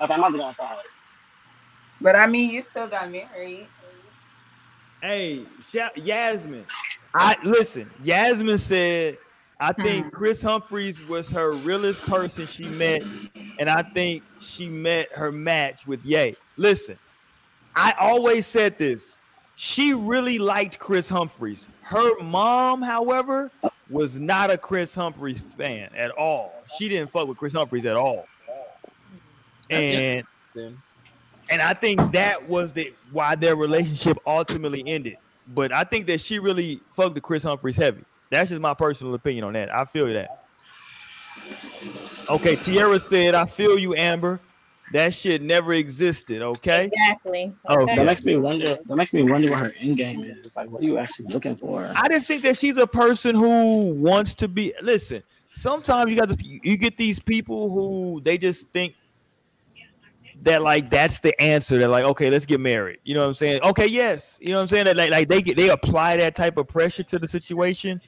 Okay, 0.00 0.14
I'm 0.14 0.20
not 0.20 0.32
gonna 0.32 0.54
say 0.58 0.64
it. 0.64 0.86
But 2.00 2.16
I 2.16 2.26
mean, 2.26 2.50
you 2.50 2.62
still 2.62 2.88
got 2.88 3.10
married. 3.10 3.68
Hey, 5.00 5.46
Yasmin. 5.96 6.66
I 7.14 7.36
listen. 7.44 7.90
Yasmin 8.02 8.58
said, 8.58 9.18
"I 9.62 9.72
think 9.72 10.06
hmm. 10.06 10.10
Kris 10.10 10.42
Humphries 10.42 11.00
was 11.06 11.30
her 11.30 11.52
realest 11.52 12.02
person 12.02 12.46
she 12.46 12.64
met, 12.64 13.02
and 13.58 13.70
I 13.70 13.82
think 13.82 14.24
she 14.40 14.68
met 14.68 15.10
her 15.12 15.30
match 15.30 15.86
with 15.86 16.04
Ye." 16.04 16.34
Listen, 16.56 16.98
I 17.76 17.94
always 17.98 18.46
said 18.46 18.76
this. 18.76 19.18
She 19.54 19.94
really 19.94 20.38
liked 20.38 20.78
Kris 20.78 21.08
Humphries. 21.08 21.68
Her 21.82 22.20
mom, 22.20 22.82
however, 22.82 23.50
was 23.88 24.18
not 24.18 24.50
a 24.50 24.58
Kris 24.58 24.94
Humphries 24.94 25.40
fan 25.40 25.90
at 25.94 26.10
all. 26.10 26.64
She 26.76 26.88
didn't 26.88 27.12
fuck 27.12 27.28
with 27.28 27.38
Kris 27.38 27.52
Humphries 27.52 27.86
at 27.86 27.94
all. 27.96 28.26
And 29.70 30.26
and 31.50 31.60
I 31.60 31.74
think 31.74 32.12
that 32.12 32.48
was 32.48 32.72
the 32.72 32.92
why 33.12 33.34
their 33.34 33.56
relationship 33.56 34.18
ultimately 34.26 34.82
ended. 34.86 35.18
But 35.54 35.72
I 35.72 35.84
think 35.84 36.06
that 36.06 36.20
she 36.20 36.38
really 36.38 36.80
fucked 36.96 37.14
the 37.14 37.20
Kris 37.20 37.42
Humphries 37.42 37.76
heavy. 37.76 38.04
That's 38.32 38.48
just 38.48 38.62
my 38.62 38.72
personal 38.72 39.12
opinion 39.12 39.44
on 39.44 39.52
that. 39.52 39.72
I 39.72 39.84
feel 39.84 40.06
that. 40.10 40.46
Okay, 42.30 42.56
Tierra 42.56 42.98
said, 42.98 43.34
I 43.34 43.44
feel 43.44 43.78
you, 43.78 43.94
Amber. 43.94 44.40
That 44.94 45.12
shit 45.12 45.42
never 45.42 45.74
existed, 45.74 46.40
okay? 46.40 46.90
Exactly. 46.92 47.52
Oh, 47.66 47.82
okay. 47.82 47.94
That 47.94 48.06
makes 48.06 48.24
me 48.24 48.36
wonder. 48.36 48.76
That 48.86 48.96
makes 48.96 49.12
me 49.12 49.22
wonder 49.22 49.50
what 49.50 49.58
her 49.58 49.72
end 49.78 49.98
game 49.98 50.24
is. 50.24 50.46
It's 50.46 50.56
Like, 50.56 50.70
what 50.70 50.80
are 50.80 50.84
you 50.84 50.96
actually 50.96 51.26
looking 51.26 51.56
for? 51.56 51.90
I 51.94 52.08
just 52.08 52.26
think 52.26 52.42
that 52.44 52.56
she's 52.56 52.78
a 52.78 52.86
person 52.86 53.34
who 53.34 53.92
wants 53.94 54.34
to 54.36 54.48
be. 54.48 54.72
Listen, 54.82 55.22
sometimes 55.52 56.10
you 56.10 56.16
got 56.16 56.30
to 56.30 56.36
you 56.42 56.78
get 56.78 56.96
these 56.96 57.20
people 57.20 57.70
who 57.70 58.22
they 58.24 58.38
just 58.38 58.68
think 58.70 58.94
that 60.42 60.62
like 60.62 60.88
that's 60.90 61.20
the 61.20 61.38
answer. 61.40 61.78
They're 61.78 61.88
like, 61.88 62.04
okay, 62.04 62.30
let's 62.30 62.46
get 62.46 62.60
married. 62.60 62.98
You 63.04 63.14
know 63.14 63.20
what 63.20 63.28
I'm 63.28 63.34
saying? 63.34 63.62
Okay, 63.62 63.86
yes. 63.86 64.38
You 64.40 64.48
know 64.48 64.56
what 64.56 64.62
I'm 64.62 64.68
saying? 64.68 64.84
That 64.86 64.96
like, 64.96 65.10
like 65.10 65.28
they 65.28 65.42
get 65.42 65.56
they 65.56 65.68
apply 65.68 66.16
that 66.18 66.34
type 66.34 66.56
of 66.56 66.68
pressure 66.68 67.02
to 67.02 67.18
the 67.18 67.28
situation. 67.28 68.00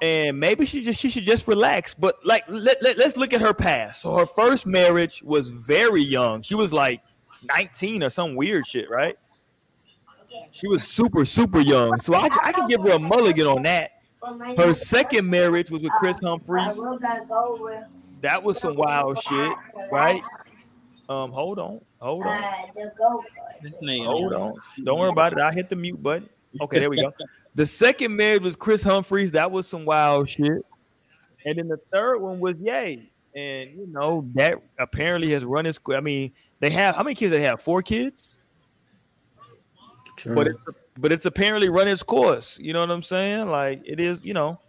And 0.00 0.38
maybe 0.38 0.64
she 0.64 0.82
just 0.82 1.00
she 1.00 1.10
should 1.10 1.24
just 1.24 1.48
relax. 1.48 1.94
But 1.94 2.24
like 2.24 2.44
let, 2.48 2.82
let, 2.82 2.98
let's 2.98 3.16
look 3.16 3.32
at 3.32 3.40
her 3.40 3.54
past. 3.54 4.02
So 4.02 4.16
her 4.16 4.26
first 4.26 4.66
marriage 4.66 5.22
was 5.22 5.48
very 5.48 6.02
young. 6.02 6.42
She 6.42 6.54
was 6.54 6.72
like 6.72 7.00
19 7.42 8.02
or 8.02 8.10
some 8.10 8.34
weird 8.36 8.66
shit, 8.66 8.88
right? 8.90 9.18
She 10.52 10.68
was 10.68 10.84
super, 10.84 11.24
super 11.24 11.60
young. 11.60 11.98
So 11.98 12.14
I, 12.14 12.28
I 12.42 12.52
can 12.52 12.68
give 12.68 12.82
her 12.82 12.92
a 12.92 12.98
mulligan 12.98 13.46
on 13.46 13.62
that. 13.64 13.92
Her 14.56 14.74
second 14.74 15.28
marriage 15.28 15.70
was 15.70 15.82
with 15.82 15.92
Kris 15.92 16.18
Humphries. 16.22 16.80
That 18.20 18.42
was 18.42 18.58
some 18.58 18.76
wild 18.76 19.18
shit, 19.22 19.56
right? 19.92 20.22
Um, 21.08 21.30
hold 21.32 21.58
on, 21.58 21.80
hold 22.00 22.26
on, 22.26 22.42
this 23.62 23.80
name. 23.80 24.04
hold 24.04 24.32
on. 24.34 24.54
Don't 24.84 24.98
worry 24.98 25.10
about 25.10 25.32
it. 25.32 25.38
I 25.38 25.52
hit 25.52 25.70
the 25.70 25.76
mute 25.76 26.02
button. 26.02 26.28
Okay, 26.60 26.80
there 26.80 26.90
we 26.90 27.00
go. 27.00 27.12
The 27.58 27.66
second 27.66 28.14
marriage 28.14 28.42
was 28.42 28.54
Kris 28.54 28.84
Humphries. 28.84 29.32
That 29.32 29.50
was 29.50 29.66
some 29.66 29.84
wild 29.84 30.28
shit. 30.28 30.64
And 31.44 31.58
then 31.58 31.66
the 31.66 31.80
third 31.92 32.20
one 32.20 32.38
was 32.38 32.54
Ye. 32.60 33.10
And 33.34 33.70
you 33.70 33.88
know, 33.88 34.24
that 34.34 34.62
apparently 34.78 35.32
has 35.32 35.44
run 35.44 35.66
its 35.66 35.80
I 35.92 35.98
mean, 35.98 36.30
they 36.60 36.70
have 36.70 36.94
how 36.94 37.02
many 37.02 37.16
kids 37.16 37.32
they 37.32 37.42
have? 37.42 37.60
Four 37.60 37.82
kids? 37.82 38.38
True. 40.16 40.36
but 40.36 40.46
it's 40.46 40.60
but 40.98 41.10
it's 41.10 41.26
apparently 41.26 41.68
run 41.68 41.88
its 41.88 42.04
course. 42.04 42.60
You 42.60 42.74
know 42.74 42.80
what 42.80 42.92
I'm 42.92 43.02
saying? 43.02 43.48
Like 43.48 43.82
it 43.84 43.98
is, 43.98 44.20
you 44.22 44.34
know. 44.34 44.60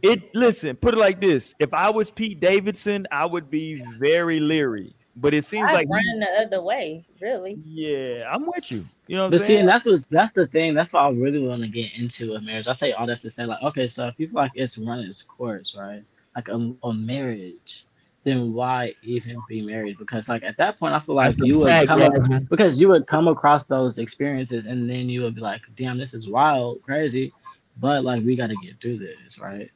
It 0.00 0.34
listen, 0.34 0.76
put 0.76 0.94
it 0.94 0.98
like 0.98 1.20
this: 1.20 1.54
if 1.58 1.74
I 1.74 1.90
was 1.90 2.10
Pete 2.10 2.40
Davidson, 2.40 3.06
I 3.12 3.26
would 3.26 3.50
be 3.50 3.84
very 3.98 4.40
leery. 4.40 4.94
But 5.14 5.34
it 5.34 5.44
seems 5.44 5.68
I 5.68 5.74
like 5.74 5.88
run 5.90 6.20
the 6.20 6.46
other 6.46 6.62
way, 6.62 7.04
really. 7.20 7.58
yeah, 7.66 8.32
I'm 8.32 8.46
with 8.46 8.72
you. 8.72 8.86
You 9.10 9.16
know 9.16 9.22
what 9.22 9.26
I'm 9.26 9.32
But 9.32 9.40
see, 9.42 9.56
and 9.56 9.68
that's 9.68 9.86
what's 9.86 10.06
that's 10.06 10.32
the 10.32 10.46
thing. 10.46 10.72
That's 10.72 10.92
why 10.92 11.00
I 11.02 11.10
really 11.10 11.40
want 11.40 11.62
to 11.62 11.68
get 11.68 11.94
into 11.96 12.34
a 12.34 12.40
marriage. 12.40 12.68
I 12.68 12.72
say 12.72 12.92
all 12.92 13.08
that 13.08 13.18
to 13.20 13.30
say, 13.30 13.44
like, 13.44 13.60
okay, 13.60 13.88
so 13.88 14.06
if 14.06 14.14
you 14.18 14.28
feel 14.28 14.36
like 14.36 14.52
it's 14.54 14.78
running 14.78 15.08
its 15.08 15.22
course, 15.22 15.74
right? 15.76 16.04
Like 16.36 16.48
um, 16.48 16.78
a, 16.84 16.88
a 16.88 16.94
marriage, 16.94 17.84
then 18.22 18.52
why 18.52 18.94
even 19.02 19.42
be 19.48 19.62
married? 19.62 19.98
Because 19.98 20.28
like 20.28 20.44
at 20.44 20.56
that 20.58 20.78
point, 20.78 20.94
I 20.94 21.00
feel 21.00 21.16
like 21.16 21.34
That's 21.36 21.48
you 21.48 21.58
would 21.58 21.68
fact, 21.68 21.88
come 21.88 22.02
up, 22.02 22.12
because 22.50 22.80
you 22.80 22.88
would 22.90 23.08
come 23.08 23.26
across 23.26 23.64
those 23.66 23.98
experiences, 23.98 24.66
and 24.66 24.88
then 24.88 25.08
you 25.08 25.22
would 25.22 25.34
be 25.34 25.40
like, 25.40 25.62
damn, 25.74 25.98
this 25.98 26.14
is 26.14 26.28
wild, 26.28 26.80
crazy, 26.82 27.32
but 27.78 28.04
like 28.04 28.24
we 28.24 28.36
got 28.36 28.50
to 28.50 28.56
get 28.62 28.80
through 28.80 28.98
this, 28.98 29.40
right? 29.40 29.70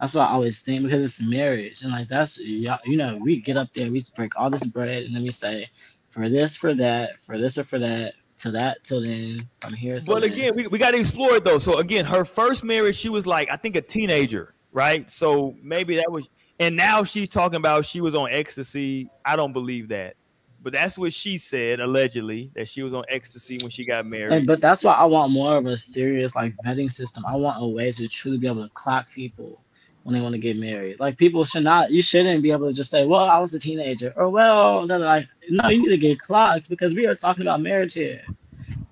That's 0.00 0.14
what 0.14 0.28
I 0.28 0.32
always 0.32 0.60
think 0.60 0.84
because 0.84 1.04
it's 1.04 1.22
marriage, 1.22 1.82
and 1.82 1.92
like 1.92 2.08
that's 2.10 2.36
y'all- 2.38 2.80
you 2.84 2.98
know 2.98 3.16
we 3.16 3.40
get 3.40 3.56
up 3.56 3.72
there, 3.72 3.90
we 3.90 4.02
break 4.14 4.36
all 4.36 4.50
this 4.50 4.66
bread, 4.66 5.04
and 5.04 5.16
then 5.16 5.22
we 5.22 5.30
say, 5.30 5.70
for 6.10 6.28
this, 6.28 6.54
for 6.54 6.74
that, 6.74 7.12
for 7.26 7.38
this 7.38 7.56
or 7.56 7.64
for 7.64 7.78
that, 7.78 8.12
to 8.38 8.50
that, 8.52 8.82
till 8.84 9.04
then, 9.04 9.40
from 9.60 9.74
here. 9.74 9.98
But 10.06 10.20
then. 10.20 10.32
again, 10.32 10.52
we, 10.56 10.66
we 10.66 10.78
got 10.78 10.92
to 10.92 10.98
explore 10.98 11.34
it 11.36 11.44
though. 11.44 11.58
So 11.58 11.78
again, 11.78 12.04
her 12.04 12.24
first 12.24 12.64
marriage, 12.64 12.96
she 12.96 13.08
was 13.08 13.26
like, 13.26 13.48
I 13.50 13.56
think 13.56 13.76
a 13.76 13.80
teenager, 13.80 14.54
right? 14.72 15.08
So 15.10 15.54
maybe 15.62 15.96
that 15.96 16.10
was, 16.10 16.28
and 16.58 16.76
now 16.76 17.04
she's 17.04 17.30
talking 17.30 17.56
about 17.56 17.84
she 17.84 18.00
was 18.00 18.14
on 18.14 18.30
ecstasy. 18.30 19.08
I 19.24 19.36
don't 19.36 19.52
believe 19.52 19.88
that, 19.88 20.16
but 20.62 20.72
that's 20.72 20.96
what 20.96 21.12
she 21.12 21.38
said 21.38 21.80
allegedly 21.80 22.50
that 22.54 22.68
she 22.68 22.82
was 22.82 22.94
on 22.94 23.04
ecstasy 23.08 23.58
when 23.58 23.70
she 23.70 23.84
got 23.84 24.06
married. 24.06 24.32
And, 24.32 24.46
but 24.46 24.60
that's 24.60 24.84
why 24.84 24.94
I 24.94 25.04
want 25.04 25.32
more 25.32 25.56
of 25.56 25.66
a 25.66 25.76
serious 25.76 26.36
like 26.36 26.54
vetting 26.64 26.90
system. 26.90 27.24
I 27.26 27.36
want 27.36 27.62
a 27.62 27.66
way 27.66 27.90
to 27.92 28.08
truly 28.08 28.38
be 28.38 28.46
able 28.46 28.62
to 28.62 28.74
clock 28.74 29.06
people 29.14 29.63
when 30.04 30.14
they 30.14 30.20
want 30.20 30.34
to 30.34 30.38
get 30.38 30.56
married. 30.56 31.00
Like 31.00 31.16
people 31.16 31.44
should 31.44 31.64
not, 31.64 31.90
you 31.90 32.00
shouldn't 32.00 32.42
be 32.42 32.52
able 32.52 32.68
to 32.68 32.72
just 32.72 32.90
say, 32.90 33.04
"Well, 33.04 33.24
I 33.24 33.38
was 33.38 33.52
a 33.52 33.58
teenager," 33.58 34.12
or 34.16 34.28
"Well," 34.28 34.86
then 34.86 35.00
like, 35.00 35.26
no, 35.50 35.68
you 35.68 35.82
need 35.82 35.88
to 35.88 35.98
get 35.98 36.20
clocked 36.20 36.68
because 36.68 36.94
we 36.94 37.06
are 37.06 37.14
talking 37.14 37.42
about 37.42 37.60
marriage 37.62 37.94
here. 37.94 38.22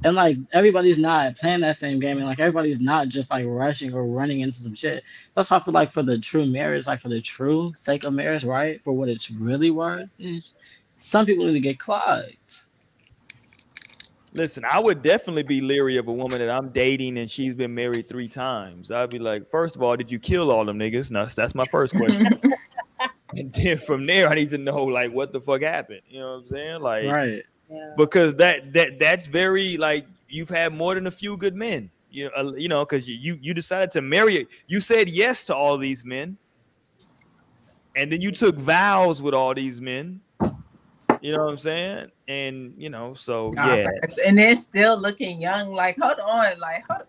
And 0.04 0.16
like 0.16 0.36
everybody's 0.52 0.98
not 0.98 1.36
playing 1.36 1.60
that 1.60 1.76
same 1.76 2.00
game, 2.00 2.18
and 2.18 2.26
like 2.26 2.40
everybody's 2.40 2.80
not 2.80 3.08
just 3.08 3.30
like 3.30 3.44
rushing 3.46 3.94
or 3.94 4.06
running 4.06 4.40
into 4.40 4.56
some 4.56 4.74
shit. 4.74 5.04
So 5.30 5.40
that's 5.40 5.50
why 5.50 5.58
I 5.58 5.62
feel 5.62 5.74
like 5.74 5.92
for 5.92 6.02
the 6.02 6.18
true 6.18 6.46
marriage, 6.46 6.86
like 6.86 7.00
for 7.00 7.08
the 7.08 7.20
true 7.20 7.72
sake 7.74 8.04
of 8.04 8.12
marriage, 8.14 8.42
right, 8.42 8.82
for 8.82 8.92
what 8.92 9.08
it's 9.08 9.30
really 9.30 9.70
worth, 9.70 10.10
is 10.18 10.54
some 10.96 11.26
people 11.26 11.46
need 11.46 11.52
to 11.52 11.60
get 11.60 11.78
clocked. 11.78 12.64
Listen, 14.34 14.64
I 14.64 14.78
would 14.80 15.02
definitely 15.02 15.42
be 15.42 15.60
leery 15.60 15.98
of 15.98 16.08
a 16.08 16.12
woman 16.12 16.38
that 16.38 16.48
I'm 16.48 16.70
dating 16.70 17.18
and 17.18 17.30
she's 17.30 17.54
been 17.54 17.74
married 17.74 18.08
three 18.08 18.28
times. 18.28 18.90
I'd 18.90 19.10
be 19.10 19.18
like, 19.18 19.46
first 19.46 19.76
of 19.76 19.82
all, 19.82 19.94
did 19.96 20.10
you 20.10 20.18
kill 20.18 20.50
all 20.50 20.64
them 20.64 20.78
niggas? 20.78 21.10
No, 21.10 21.26
that's 21.26 21.54
my 21.54 21.66
first 21.66 21.94
question. 21.94 22.40
and 23.36 23.52
then 23.52 23.76
from 23.76 24.06
there, 24.06 24.28
I 24.30 24.34
need 24.34 24.50
to 24.50 24.58
know 24.58 24.84
like 24.84 25.12
what 25.12 25.32
the 25.32 25.40
fuck 25.40 25.60
happened. 25.62 26.00
You 26.08 26.20
know 26.20 26.32
what 26.36 26.44
I'm 26.44 26.48
saying? 26.48 26.80
Like, 26.80 27.04
Right. 27.06 27.42
Yeah. 27.70 27.94
because 27.96 28.34
that 28.36 28.72
that 28.74 28.98
that's 28.98 29.28
very 29.28 29.76
like 29.78 30.06
you've 30.28 30.50
had 30.50 30.74
more 30.74 30.94
than 30.94 31.06
a 31.06 31.10
few 31.10 31.36
good 31.36 31.54
men. 31.54 31.90
You 32.10 32.26
know, 32.26 32.30
uh, 32.36 32.52
you 32.52 32.68
know, 32.68 32.84
because 32.84 33.08
you 33.08 33.38
you 33.40 33.54
decided 33.54 33.90
to 33.92 34.02
marry 34.02 34.36
it. 34.36 34.48
You 34.66 34.80
said 34.80 35.08
yes 35.08 35.44
to 35.44 35.56
all 35.56 35.78
these 35.78 36.04
men, 36.04 36.36
and 37.96 38.12
then 38.12 38.20
you 38.20 38.30
took 38.30 38.56
vows 38.56 39.22
with 39.22 39.32
all 39.32 39.54
these 39.54 39.80
men. 39.80 40.20
You 41.22 41.32
know 41.32 41.44
what 41.44 41.50
I'm 41.50 41.56
saying? 41.56 42.10
And 42.28 42.74
you 42.76 42.90
know, 42.90 43.14
so 43.14 43.50
Nah, 43.54 43.74
yeah, 43.74 43.90
facts. 44.00 44.18
and 44.18 44.36
then 44.38 44.56
still 44.56 44.98
looking 44.98 45.40
young. 45.40 45.72
Like, 45.72 45.96
hold 46.00 46.18
on, 46.18 46.58
like, 46.58 46.84
hold 46.88 47.06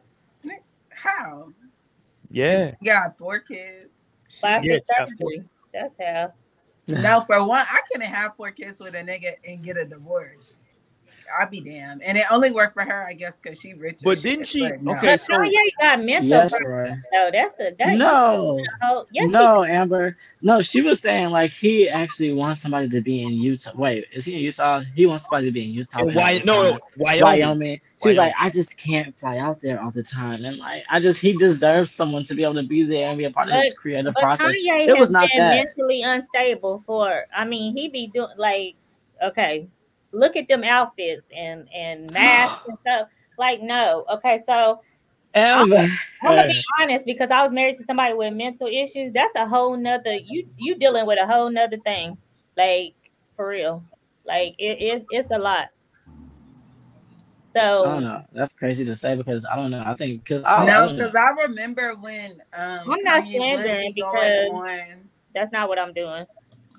how? 1.03 1.49
yeah. 2.29 2.71
You 2.81 2.91
got 2.91 3.17
four 3.17 3.39
kids. 3.39 3.87
Plastic 4.39 4.83
Yeah, 4.89 5.07
yeah. 5.19 5.37
That's 5.73 5.93
how. 5.99 6.33
No, 6.87 7.23
for 7.25 7.43
one, 7.45 7.65
I 7.69 7.79
couldn't 7.91 8.07
have 8.07 8.35
four 8.35 8.51
kids 8.51 8.79
with 8.79 8.95
a 8.95 8.99
nigga 8.99 9.33
and 9.47 9.63
get 9.63 9.77
a 9.77 9.85
divorce. 9.85 10.55
I'd 11.39 11.49
be 11.49 11.61
damned. 11.61 12.03
And 12.03 12.17
it 12.17 12.25
only 12.31 12.51
worked 12.51 12.73
for 12.73 12.83
her, 12.83 13.05
I 13.07 13.13
guess, 13.13 13.39
because 13.39 13.59
she 13.59 13.73
rich. 13.73 13.99
But 14.03 14.19
shit, 14.19 14.23
didn't 14.23 14.47
she- 14.47 14.67
but 14.67 14.81
no. 14.81 14.91
okay, 14.93 15.07
But 15.13 15.21
so- 15.21 15.33
Kanye 15.37 15.51
got 15.79 16.03
mental 16.03 16.29
Yes, 16.29 16.51
problems, 16.51 16.89
right. 16.89 16.97
though. 17.11 17.29
That's 17.31 17.53
a 17.59 17.75
that, 17.79 17.97
No. 17.97 18.59
Yes, 19.11 19.29
no, 19.29 19.63
Amber. 19.63 20.17
No, 20.41 20.61
she 20.61 20.81
was 20.81 20.99
saying 20.99 21.29
like 21.29 21.51
he 21.51 21.89
actually 21.89 22.33
wants 22.33 22.61
somebody 22.61 22.89
to 22.89 23.01
be 23.01 23.23
in 23.23 23.29
Utah. 23.33 23.71
Wait, 23.75 24.05
is 24.13 24.25
he 24.25 24.33
in 24.35 24.39
Utah? 24.39 24.81
He 24.95 25.05
wants 25.05 25.25
somebody 25.25 25.45
to 25.47 25.51
be 25.51 25.63
in 25.63 25.69
Utah. 25.71 25.99
And 25.99 26.13
why? 26.15 26.41
No, 26.45 26.79
Wyoming. 26.97 27.23
Wyoming. 27.23 27.81
She 28.01 28.09
was 28.09 28.17
Wyoming. 28.17 28.33
like, 28.39 28.45
I 28.45 28.49
just 28.49 28.77
can't 28.77 29.17
fly 29.17 29.37
out 29.37 29.61
there 29.61 29.81
all 29.81 29.91
the 29.91 30.03
time, 30.03 30.43
and 30.45 30.57
like, 30.57 30.83
I 30.89 30.99
just 30.99 31.19
he 31.19 31.33
deserves 31.33 31.91
someone 31.91 32.23
to 32.25 32.35
be 32.35 32.43
able 32.43 32.55
to 32.55 32.63
be 32.63 32.83
there 32.83 33.09
and 33.09 33.17
be 33.17 33.23
a 33.25 33.31
part 33.31 33.49
of 33.49 33.55
his 33.55 33.73
creative 33.73 34.13
But 34.13 34.21
process. 34.21 34.47
Kanye 34.47 34.87
It 34.87 34.97
was 34.97 35.11
not 35.11 35.29
been 35.31 35.41
that. 35.41 35.55
mentally 35.55 36.01
unstable 36.03 36.83
for. 36.85 37.25
I 37.35 37.45
mean, 37.45 37.75
he 37.75 37.87
be 37.89 38.07
doing 38.07 38.29
like, 38.37 38.75
okay, 39.21 39.67
look 40.13 40.35
at 40.37 40.47
them 40.47 40.63
outfits 40.63 41.25
and 41.35 41.67
and 41.75 42.09
masks 42.13 42.65
and 42.69 42.77
stuff. 42.79 43.07
Like, 43.37 43.61
no, 43.61 44.05
okay, 44.13 44.41
so 44.47 44.81
Amber, 45.35 45.75
I'm 45.77 45.97
gonna 46.35 46.47
be 46.47 46.63
honest 46.79 47.05
because 47.05 47.31
I 47.31 47.41
was 47.43 47.51
married 47.51 47.77
to 47.77 47.83
somebody 47.85 48.13
with 48.13 48.33
mental 48.33 48.67
issues. 48.67 49.11
That's 49.13 49.33
a 49.35 49.47
whole 49.47 49.75
nother. 49.75 50.13
You 50.15 50.47
you 50.57 50.75
dealing 50.75 51.05
with 51.07 51.17
a 51.19 51.25
whole 51.25 51.49
nother 51.49 51.77
thing, 51.77 52.17
like 52.55 52.93
for 53.35 53.47
real. 53.47 53.83
Like 54.25 54.53
it 54.59 54.79
is. 54.81 55.01
It's 55.09 55.31
a 55.31 55.37
lot. 55.39 55.69
So 57.53 57.85
I 57.85 57.93
don't 57.93 58.03
know. 58.03 58.23
That's 58.33 58.51
crazy 58.53 58.83
to 58.85 58.95
say 58.95 59.15
because 59.15 59.45
I 59.45 59.55
don't 59.55 59.69
know. 59.71 59.83
I 59.85 59.95
think 59.95 60.23
because 60.23 60.43
I, 60.43 60.57
I 60.63 60.65
No, 60.65 60.89
because 60.91 61.15
I 61.15 61.29
remember 61.47 61.95
when 61.95 62.33
um 62.53 62.91
I'm 62.91 63.03
not 63.03 63.23
Kanye 63.23 63.39
would 63.55 63.59
slandering 63.61 63.93
be 63.93 64.01
because- 64.01 64.49
on. 64.51 65.09
that's 65.35 65.51
not 65.51 65.67
what 65.69 65.77
I'm 65.79 65.93
doing. 65.93 66.25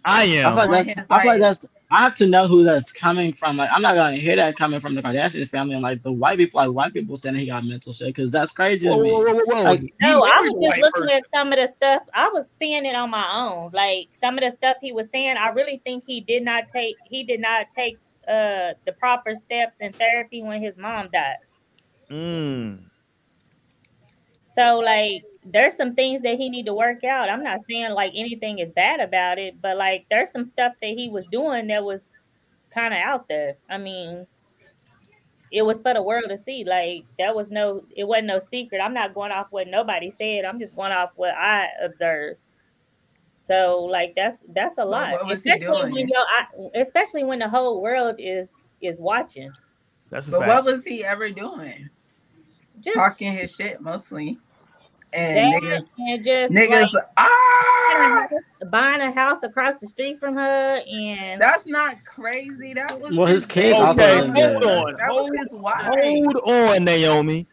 I 0.04 0.22
I 0.22 0.24
am. 0.24 0.54
feel 0.56 0.68
like 0.70 0.86
that's. 0.86 0.98
I 0.98 1.02
feel 1.02 1.06
like 1.16 1.26
like- 1.26 1.40
that's. 1.40 1.68
I 1.94 2.02
have 2.02 2.16
to 2.16 2.26
know 2.26 2.48
who 2.48 2.64
that's 2.64 2.92
coming 2.92 3.32
from. 3.32 3.56
Like, 3.56 3.70
I'm 3.72 3.80
not 3.80 3.94
gonna 3.94 4.16
hear 4.16 4.34
that 4.34 4.56
coming 4.56 4.80
from 4.80 4.96
the 4.96 5.02
Kardashian 5.02 5.48
family 5.48 5.74
and 5.74 5.82
like 5.82 6.02
the 6.02 6.10
white 6.10 6.38
people. 6.38 6.58
Like 6.58 6.72
white 6.72 6.92
people 6.92 7.16
saying 7.16 7.36
he 7.36 7.46
got 7.46 7.64
mental 7.64 7.92
shit 7.92 8.08
because 8.08 8.32
that's 8.32 8.50
crazy 8.50 8.88
Whoa, 8.88 8.96
to 8.96 9.02
me. 9.04 9.12
whoa, 9.12 9.22
whoa, 9.22 9.34
whoa, 9.34 9.42
whoa. 9.44 9.62
Like, 9.62 9.94
No, 10.00 10.24
I 10.24 10.40
was 10.40 10.70
just 10.72 10.80
looking 10.82 11.02
person. 11.02 11.16
at 11.16 11.22
some 11.32 11.52
of 11.52 11.58
the 11.60 11.68
stuff. 11.68 12.02
I 12.12 12.28
was 12.30 12.46
seeing 12.58 12.84
it 12.84 12.96
on 12.96 13.10
my 13.10 13.32
own. 13.32 13.70
Like 13.72 14.08
some 14.20 14.36
of 14.36 14.42
the 14.42 14.50
stuff 14.56 14.76
he 14.80 14.90
was 14.90 15.08
saying, 15.10 15.36
I 15.36 15.50
really 15.50 15.80
think 15.84 16.02
he 16.04 16.20
did 16.20 16.42
not 16.42 16.64
take 16.72 16.96
he 17.08 17.22
did 17.22 17.38
not 17.38 17.66
take 17.76 17.96
uh 18.26 18.74
the 18.86 18.92
proper 18.98 19.32
steps 19.36 19.76
in 19.78 19.92
therapy 19.92 20.42
when 20.42 20.60
his 20.60 20.76
mom 20.76 21.10
died. 21.12 21.36
Mm. 22.10 22.80
So 24.56 24.80
like 24.80 25.22
there's 25.44 25.76
some 25.76 25.94
things 25.94 26.22
that 26.22 26.36
he 26.36 26.48
need 26.48 26.66
to 26.66 26.74
work 26.74 27.04
out. 27.04 27.28
I'm 27.28 27.42
not 27.42 27.60
saying 27.68 27.92
like 27.92 28.12
anything 28.14 28.58
is 28.58 28.70
bad 28.72 29.00
about 29.00 29.38
it, 29.38 29.60
but 29.60 29.76
like 29.76 30.06
there's 30.10 30.30
some 30.30 30.44
stuff 30.44 30.72
that 30.80 30.90
he 30.90 31.08
was 31.08 31.26
doing 31.30 31.66
that 31.68 31.84
was 31.84 32.10
kind 32.72 32.94
of 32.94 33.00
out 33.00 33.28
there. 33.28 33.56
I 33.68 33.78
mean, 33.78 34.26
it 35.52 35.62
was 35.62 35.80
for 35.80 35.94
the 35.94 36.02
world 36.02 36.24
to 36.30 36.38
see. 36.42 36.64
Like 36.64 37.04
that 37.18 37.34
was 37.34 37.50
no 37.50 37.82
it 37.94 38.04
wasn't 38.04 38.28
no 38.28 38.40
secret. 38.40 38.80
I'm 38.80 38.94
not 38.94 39.14
going 39.14 39.32
off 39.32 39.48
what 39.50 39.68
nobody 39.68 40.10
said. 40.18 40.44
I'm 40.44 40.58
just 40.58 40.74
going 40.74 40.92
off 40.92 41.10
what 41.16 41.34
I 41.34 41.68
observed. 41.82 42.38
So 43.46 43.84
like 43.84 44.14
that's 44.16 44.38
that's 44.54 44.78
a 44.78 44.84
lot. 44.84 45.12
what 45.12 45.26
was 45.26 45.44
he 45.44 45.50
especially 45.50 45.92
when 45.92 46.08
you 46.08 46.14
I, 46.16 46.46
especially 46.80 47.24
when 47.24 47.38
the 47.38 47.48
whole 47.48 47.82
world 47.82 48.16
is 48.18 48.48
is 48.80 48.98
watching. 48.98 49.52
That's 50.10 50.28
a 50.28 50.32
But 50.32 50.40
fact. 50.40 50.48
what 50.48 50.64
was 50.64 50.84
he 50.84 51.04
ever 51.04 51.30
doing? 51.30 51.88
Just 52.80 52.96
Talking 52.96 53.32
his 53.32 53.54
shit 53.54 53.80
mostly. 53.80 54.38
And 55.14 55.54
that 55.54 55.62
niggas 55.62 55.98
and 55.98 56.24
just 56.24 56.52
niggas 56.54 56.92
like, 56.92 57.04
ah 57.16 58.26
buying 58.70 59.00
a 59.00 59.12
house 59.12 59.38
across 59.42 59.74
the 59.80 59.86
street 59.86 60.18
from 60.18 60.34
her 60.36 60.82
and 60.90 61.40
that's 61.40 61.66
not 61.66 62.04
crazy. 62.04 62.74
That 62.74 62.98
was 63.00 63.12
Well, 63.14 63.26
his 63.26 63.46
kids 63.46 63.78
baby. 63.78 63.90
Okay, 63.90 64.18
hold 64.20 64.34
there. 64.34 64.56
on. 64.78 64.96
That 64.96 65.08
Hold, 65.10 65.30
was 65.30 65.38
his 65.38 65.52
wife. 65.54 65.74
hold 65.82 66.36
on, 66.48 66.84
Naomi. 66.84 67.46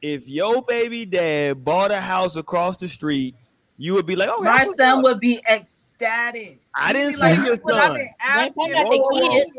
If 0.00 0.28
your 0.28 0.62
baby 0.62 1.04
dad 1.04 1.64
bought 1.64 1.90
a 1.90 2.00
house 2.00 2.36
across 2.36 2.76
the 2.76 2.88
street, 2.88 3.34
you 3.76 3.94
would 3.94 4.06
be 4.06 4.16
like, 4.16 4.28
"Oh, 4.30 4.42
My 4.42 4.64
son 4.76 4.98
up." 4.98 5.04
would 5.04 5.20
be 5.20 5.42
ecstatic. 5.50 6.60
I 6.74 6.88
He'd 6.88 6.92
didn't 6.92 7.14
say 7.14 7.36
like, 7.36 7.46
your 7.46 7.56
"That's 7.56 7.62
I've 7.66 7.82
son. 7.82 7.94
been 7.94 8.06
Don't 8.06 8.14
asking 8.20 8.54
talk 8.54 8.70
about 8.70 8.86
Whoa, 8.86 8.96
whoa, 8.98 9.20
the 9.20 9.26
whoa. 9.26 9.30
kids. 9.30 9.50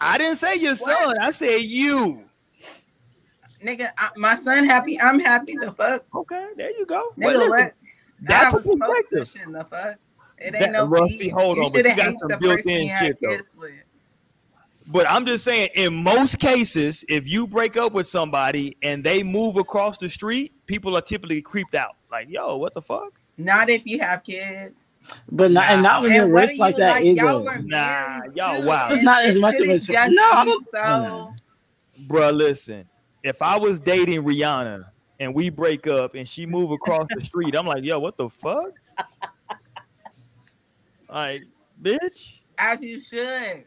I 0.00 0.18
didn't 0.18 0.36
say 0.36 0.56
your 0.56 0.74
son. 0.74 1.14
I 1.20 1.30
said 1.30 1.62
you. 1.62 2.24
Nigga, 3.64 3.88
I, 3.96 4.10
my 4.16 4.34
son 4.34 4.64
happy. 4.66 5.00
I'm 5.00 5.18
happy. 5.18 5.56
The 5.56 5.72
fuck, 5.72 6.04
Okay, 6.14 6.48
there 6.56 6.70
you 6.70 6.84
go. 6.86 7.12
nigga. 7.16 7.22
But 7.24 7.36
listen, 7.36 7.50
what? 7.50 7.74
that's 8.22 8.54
I 8.54 8.58
a 8.58 8.60
was 8.60 8.76
perspective. 8.78 9.18
position. 9.20 9.52
The 9.52 9.64
fuck. 9.64 9.96
It 10.38 10.44
ain't 10.46 10.58
That- 10.58 10.72
no 10.72 10.84
well, 10.86 11.06
beef. 11.08 11.18
see, 11.18 11.28
hold 11.30 11.56
you 11.56 11.64
on, 11.64 11.72
but 11.72 11.84
you 11.86 11.96
got 11.96 12.14
some 12.20 12.38
built-in 12.40 12.96
shit, 12.96 13.18
though. 13.22 13.38
with. 13.56 13.72
But 14.86 15.08
I'm 15.08 15.24
just 15.24 15.44
saying, 15.44 15.70
in 15.74 15.94
most 15.94 16.38
cases, 16.38 17.06
if 17.08 17.26
you 17.26 17.46
break 17.46 17.78
up 17.78 17.92
with 17.94 18.06
somebody 18.06 18.76
and 18.82 19.02
they 19.02 19.22
move 19.22 19.56
across 19.56 19.96
the 19.96 20.10
street, 20.10 20.52
people 20.66 20.94
are 20.96 21.00
typically 21.00 21.40
creeped 21.40 21.74
out. 21.74 21.96
Like, 22.10 22.28
yo, 22.28 22.56
what 22.58 22.74
the 22.74 22.82
fuck? 22.82 23.18
Not 23.38 23.70
if 23.70 23.82
you 23.86 23.98
have 24.00 24.22
kids. 24.24 24.96
But 25.32 25.52
not 25.52 25.64
and 25.64 25.82
not 25.82 26.02
when 26.02 26.10
And 26.12 26.16
you're 26.16 26.28
what 26.28 26.42
rich 26.42 26.50
do 26.52 26.58
like 26.58 26.74
you 26.76 26.82
that 26.82 27.04
Y'all 27.04 27.42
were 27.42 27.58
Nah, 27.62 28.20
y'all 28.34 28.60
too, 28.60 28.66
wild. 28.66 28.92
It's 28.92 29.02
not 29.02 29.24
as 29.24 29.38
much 29.38 29.54
of 29.54 29.60
a 29.62 29.64
shouldn't 29.80 29.84
tr- 29.86 29.92
just 29.92 30.12
No, 30.14 30.22
I 30.32 30.44
be 30.44 30.50
don't- 30.50 30.64
So 30.70 30.76
mm. 30.78 31.34
Bruh, 32.06 32.36
listen. 32.36 32.84
If 33.24 33.42
I 33.42 33.56
was 33.56 33.80
dating 33.80 34.22
Rihanna 34.22 34.84
and 35.18 35.34
we 35.34 35.48
break 35.48 35.86
up 35.86 36.14
and 36.14 36.28
she 36.28 36.44
move 36.44 36.70
across 36.70 37.08
the 37.16 37.24
street, 37.24 37.56
I'm 37.56 37.66
like, 37.66 37.82
yo, 37.82 37.98
what 37.98 38.16
the 38.16 38.28
fuck? 38.28 38.72
Like, 41.08 41.42
bitch. 41.80 42.40
as 42.58 42.82
you 42.82 43.00
should. 43.00 43.64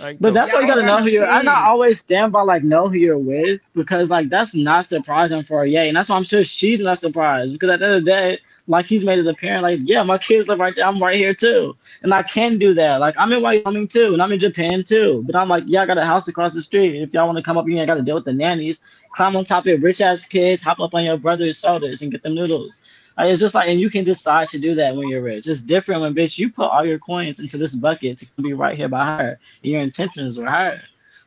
Like, 0.00 0.18
But 0.20 0.30
the 0.30 0.32
that's 0.32 0.52
why 0.52 0.60
you 0.60 0.66
gotta 0.66 0.84
know 0.84 0.98
who 0.98 1.08
you're. 1.08 1.26
I 1.26 1.40
not 1.42 1.62
always 1.62 2.00
stand 2.00 2.32
by 2.32 2.42
like 2.42 2.64
know 2.64 2.88
who 2.88 2.96
you're 2.96 3.18
with 3.18 3.70
because 3.74 4.10
like 4.10 4.28
that's 4.28 4.54
not 4.54 4.86
surprising 4.86 5.44
for 5.44 5.62
a 5.62 5.68
Ye, 5.68 5.88
and 5.88 5.96
that's 5.96 6.08
why 6.08 6.16
I'm 6.16 6.24
sure 6.24 6.42
she's 6.42 6.80
not 6.80 6.98
surprised 6.98 7.52
because 7.52 7.70
at 7.70 7.78
the 7.78 7.86
end 7.86 7.94
of 7.94 8.04
the 8.04 8.10
day, 8.10 8.38
like 8.66 8.86
he's 8.86 9.04
made 9.04 9.20
it 9.20 9.26
apparent, 9.26 9.62
like 9.62 9.80
yeah, 9.84 10.02
my 10.02 10.18
kids 10.18 10.48
live 10.48 10.58
right 10.58 10.74
there, 10.74 10.84
I'm 10.84 11.00
right 11.00 11.14
here 11.14 11.34
too, 11.34 11.76
and 12.04 12.12
I 12.12 12.22
can 12.22 12.58
do 12.58 12.74
that. 12.74 13.00
Like 13.00 13.14
I'm 13.18 13.32
in 13.32 13.42
Wyoming 13.42 13.88
too, 13.88 14.12
and 14.12 14.22
I'm 14.22 14.30
in 14.30 14.38
Japan 14.38 14.84
too, 14.84 15.24
but 15.26 15.34
I'm 15.34 15.48
like 15.48 15.64
yeah, 15.66 15.82
I 15.82 15.86
got 15.86 15.98
a 15.98 16.04
house 16.04 16.28
across 16.28 16.52
the 16.54 16.62
street. 16.62 17.02
If 17.02 17.12
y'all 17.12 17.26
want 17.26 17.38
to 17.38 17.42
come 17.42 17.56
up 17.56 17.66
here, 17.66 17.82
I 17.82 17.86
got 17.86 17.94
to 17.94 18.02
deal 18.02 18.14
with 18.14 18.26
the 18.26 18.32
nannies. 18.32 18.80
Climb 19.14 19.34
on 19.34 19.44
top 19.44 19.66
of 19.66 19.82
rich 19.82 20.00
ass 20.00 20.26
kids, 20.26 20.62
hop 20.62 20.80
up 20.80 20.94
on 20.94 21.04
your 21.04 21.16
brother's 21.16 21.58
shoulders 21.58 22.02
and 22.02 22.12
get 22.12 22.22
them 22.22 22.34
noodles. 22.34 22.82
Like, 23.16 23.30
it's 23.30 23.40
just 23.40 23.54
like, 23.54 23.68
and 23.68 23.80
you 23.80 23.88
can 23.88 24.04
decide 24.04 24.48
to 24.48 24.58
do 24.58 24.74
that 24.74 24.94
when 24.96 25.08
you're 25.08 25.22
rich. 25.22 25.46
It's 25.46 25.60
different 25.60 26.02
when 26.02 26.14
bitch 26.14 26.36
you 26.36 26.50
put 26.50 26.66
all 26.66 26.84
your 26.84 26.98
coins 26.98 27.38
into 27.38 27.56
this 27.56 27.74
bucket 27.74 28.18
to 28.18 28.26
be 28.42 28.52
right 28.52 28.76
here 28.76 28.88
by 28.88 29.06
her. 29.06 29.38
Your 29.62 29.80
intentions 29.80 30.36
were 30.36 30.50
her. 30.50 30.80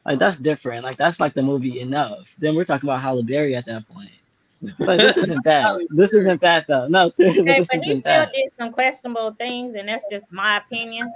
Like 0.06 0.20
that's 0.20 0.38
different. 0.38 0.84
Like 0.86 0.98
that's 0.98 1.20
like 1.20 1.34
the 1.34 1.42
movie 1.42 1.80
Enough. 1.80 2.36
Then 2.38 2.56
we're 2.56 2.66
talking 2.66 2.88
about 2.88 3.02
Halle 3.02 3.24
Berry 3.24 3.56
at 3.56 3.66
that 3.66 3.88
point. 3.88 4.12
But 4.80 4.98
this 4.98 5.18
isn't 5.18 5.44
that. 5.46 5.66
This 5.90 6.14
isn't 6.14 6.42
that 6.42 6.66
though. 6.68 6.88
No, 6.88 7.08
seriously, 7.08 7.42
Okay, 7.42 7.60
this 7.60 7.68
but 7.70 7.78
he 7.84 7.92
isn't 7.92 8.02
still 8.02 8.26
that. 8.26 8.34
did 8.34 8.50
some 8.60 8.72
questionable 8.72 9.32
things, 9.34 9.76
and 9.76 9.88
that's 9.90 10.06
just 10.10 10.26
my 10.32 10.58
opinion. 10.58 11.14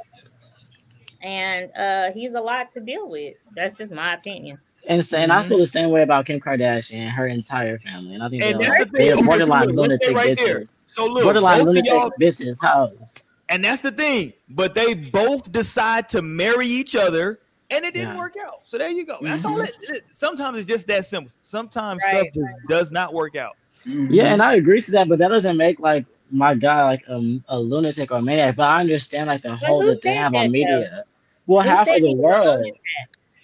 And 1.22 1.72
uh 1.76 2.12
he's 2.12 2.34
a 2.34 2.42
lot 2.42 2.72
to 2.74 2.80
deal 2.82 3.10
with. 3.10 3.36
That's 3.56 3.76
just 3.76 3.92
my 3.92 4.14
opinion. 4.16 4.60
And, 4.88 5.06
so, 5.06 5.18
and 5.18 5.32
I 5.32 5.44
Mhm. 5.44 5.50
feel 5.50 5.58
the 5.60 5.68
same 5.68 5.90
way 5.92 6.02
about 6.02 6.26
Kim 6.26 6.40
Kardashian 6.40 6.96
and 6.96 7.12
her 7.12 7.28
entire 7.28 7.78
family. 7.80 8.16
And 8.16 8.24
I 8.24 8.30
think 8.30 8.42
And 8.44 8.60
they're, 8.60 8.68
that's 8.68 8.80
like, 8.80 8.92
the 8.92 8.98
thing. 8.98 9.06
they're 9.08 9.16
Okay, 9.18 9.26
borderline 9.26 9.68
look, 9.68 9.76
lunatic 9.78 10.16
right 10.16 10.36
there. 10.36 10.60
bitches. 10.62 10.84
So 10.88 11.06
look, 11.08 11.24
Borderline 11.24 11.60
both 11.60 11.68
of 11.68 11.68
lunatic 11.68 11.86
y'all, 11.86 12.12
bitches. 12.20 12.58
Hoes. 12.62 13.16
and 13.50 13.64
that's 13.64 13.82
the 13.84 13.92
thing. 13.92 14.34
But 14.50 14.74
they 14.74 14.94
both 14.96 15.52
decide 15.52 16.10
to 16.10 16.22
marry 16.24 16.66
each 16.68 16.96
other, 16.96 17.40
and 17.72 17.84
it 17.86 17.94
didn't 17.94 18.10
Yeah. 18.10 18.12
Mm-hmm. 18.12 18.20
work 18.20 18.36
out. 18.46 18.60
So 18.66 18.78
there 18.78 18.90
you 18.90 19.06
go. 19.06 19.18
That's 19.22 19.44
all. 19.46 19.60
It, 19.62 19.72
it- 19.82 20.04
sometimes 20.12 20.58
it's 20.60 20.68
just 20.68 20.86
that 20.88 21.06
simple. 21.06 21.32
Sometimes 21.42 22.02
Right. 22.06 22.32
stuff 22.32 22.44
just 22.46 22.56
does 22.70 22.92
not 22.92 23.14
work 23.14 23.36
out. 23.36 23.56
Yeah, 23.86 24.26
and 24.34 24.42
I 24.44 24.56
agree 24.56 24.80
to 24.82 24.92
that, 24.92 25.10
but 25.10 25.18
that 25.20 25.30
doesn't 25.30 25.58
make 25.58 25.80
like 25.80 26.06
my 26.30 26.54
guy 26.54 26.84
like 26.84 27.04
um, 27.10 27.44
a 27.50 27.60
lunatic 27.60 28.12
or 28.12 28.18
a 28.18 28.22
maniac. 28.22 28.56
But 28.56 28.64
I 28.70 28.80
understand 28.82 29.28
like 29.28 29.42
the 29.42 29.56
hold 29.56 29.84
who 29.86 29.90
that 29.90 30.02
they 30.04 30.14
have 30.16 30.34
that, 30.34 30.38
on 30.38 30.52
media. 30.52 31.04
Well, 31.48 31.64
Who 31.64 31.70
half 31.70 31.88
of 31.88 31.96
the 31.96 32.00
he 32.00 32.04
was 32.04 32.14
a 32.14 32.22
world. 32.22 32.66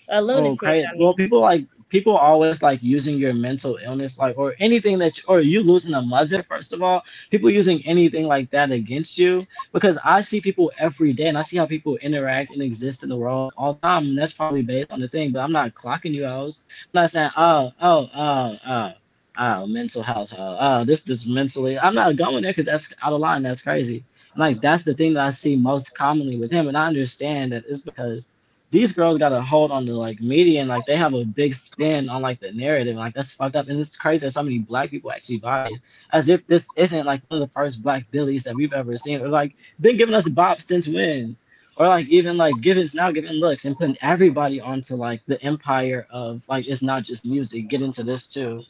A 0.10 0.22
lunatic. 0.22 0.52
Okay. 0.64 0.86
I 0.86 0.92
mean. 0.94 1.04
Well, 1.04 1.14
people 1.16 1.42
like 1.42 1.66
people 1.90 2.18
always 2.18 2.62
like 2.62 2.82
using 2.84 3.18
your 3.18 3.34
mental 3.34 3.78
illness, 3.84 4.20
like 4.20 4.38
or 4.38 4.56
anything 4.60 4.98
that, 5.00 5.18
you, 5.18 5.24
or 5.28 5.42
you 5.42 5.64
losing 5.64 5.94
a 5.94 6.02
mother. 6.02 6.44
First 6.44 6.74
of 6.74 6.82
all, 6.84 7.04
people 7.32 7.50
using 7.50 7.86
anything 7.86 8.28
like 8.28 8.50
that 8.52 8.72
against 8.72 9.18
you 9.18 9.46
because 9.74 9.98
I 10.04 10.22
see 10.22 10.42
people 10.42 10.72
every 10.80 11.14
day, 11.14 11.28
and 11.28 11.38
I 11.38 11.42
see 11.44 11.58
how 11.58 11.66
people 11.66 11.98
interact 11.98 12.52
and 12.52 12.62
exist 12.62 13.04
in 13.04 13.10
the 13.10 13.18
world 13.18 13.54
all 13.58 13.74
the 13.76 13.82
time, 13.82 14.06
and 14.06 14.18
that's 14.18 14.34
probably 14.34 14.64
based 14.64 14.92
on 14.92 15.00
the 15.00 15.08
thing. 15.08 15.32
But 15.32 15.42
I'm 15.42 15.52
not 15.54 15.74
clocking 15.74 16.14
you 16.14 16.26
out. 16.26 16.60
I'm 16.60 16.90
not 16.94 17.12
saying, 17.12 17.32
oh, 17.38 17.72
oh, 17.82 18.10
oh, 18.16 18.58
oh. 18.68 18.92
Oh, 19.40 19.68
mental 19.68 20.04
health. 20.04 20.30
Oh, 20.38 20.58
oh, 20.60 20.84
this 20.86 21.02
is 21.08 21.28
mentally. 21.28 21.78
I'm 21.80 21.96
not 21.96 22.16
going 22.16 22.42
there 22.44 22.52
because 22.52 22.66
that's 22.66 22.92
out 23.04 23.14
of 23.14 23.22
line. 23.22 23.44
That's 23.44 23.62
crazy. 23.62 24.04
Like 24.36 24.62
that's 24.62 24.84
the 24.84 24.94
thing 24.96 25.14
that 25.14 25.26
I 25.26 25.30
see 25.30 25.56
most 25.56 25.96
commonly 25.96 26.38
with 26.38 26.52
him, 26.52 26.68
and 26.68 26.78
I 26.78 26.88
understand 26.88 27.52
that 27.52 27.66
it's 27.68 27.82
because 27.82 28.30
these 28.70 28.92
girls 28.92 29.18
got 29.18 29.32
a 29.32 29.42
hold 29.42 29.72
on 29.72 29.86
the 29.86 29.94
like 29.94 30.20
media 30.20 30.60
and 30.60 30.70
like 30.70 30.86
they 30.86 30.98
have 30.98 31.14
a 31.14 31.24
big 31.24 31.54
spin 31.54 32.10
on 32.10 32.22
like 32.22 32.40
the 32.40 32.52
narrative. 32.52 32.98
Like 32.98 33.14
that's 33.14 33.32
fucked 33.32 33.56
up, 33.56 33.70
and 33.70 33.80
it's 33.80 33.96
crazy 33.96 34.26
that 34.26 34.32
so 34.32 34.44
many 34.44 34.60
black 34.60 34.90
people 34.90 35.12
actually 35.12 35.38
buy 35.38 35.68
it, 35.68 35.80
as 36.12 36.28
if 36.28 36.46
this 36.48 36.68
isn't 36.76 37.06
like 37.06 37.22
one 37.30 37.42
of 37.42 37.48
the 37.48 37.54
first 37.54 37.82
black 37.82 38.10
Billies 38.12 38.44
that 38.44 38.56
we've 38.56 38.74
ever 38.74 38.98
seen. 38.98 39.22
Or 39.22 39.30
like 39.30 39.56
been 39.80 39.98
giving 39.98 40.16
us 40.16 40.28
bops 40.28 40.64
since 40.64 40.88
when? 40.88 41.38
Or 41.78 41.88
like 41.88 42.08
even 42.08 42.38
like 42.38 42.60
giving 42.60 42.88
now 42.94 43.12
giving 43.12 43.32
looks 43.32 43.66
and 43.66 43.78
putting 43.78 43.98
everybody 44.02 44.60
onto 44.60 44.96
like 44.96 45.22
the 45.28 45.42
empire 45.44 46.06
of 46.10 46.48
like 46.50 46.68
it's 46.68 46.82
not 46.82 47.04
just 47.04 47.26
music. 47.26 47.70
Get 47.70 47.82
into 47.82 48.04
this 48.04 48.28
too. 48.28 48.64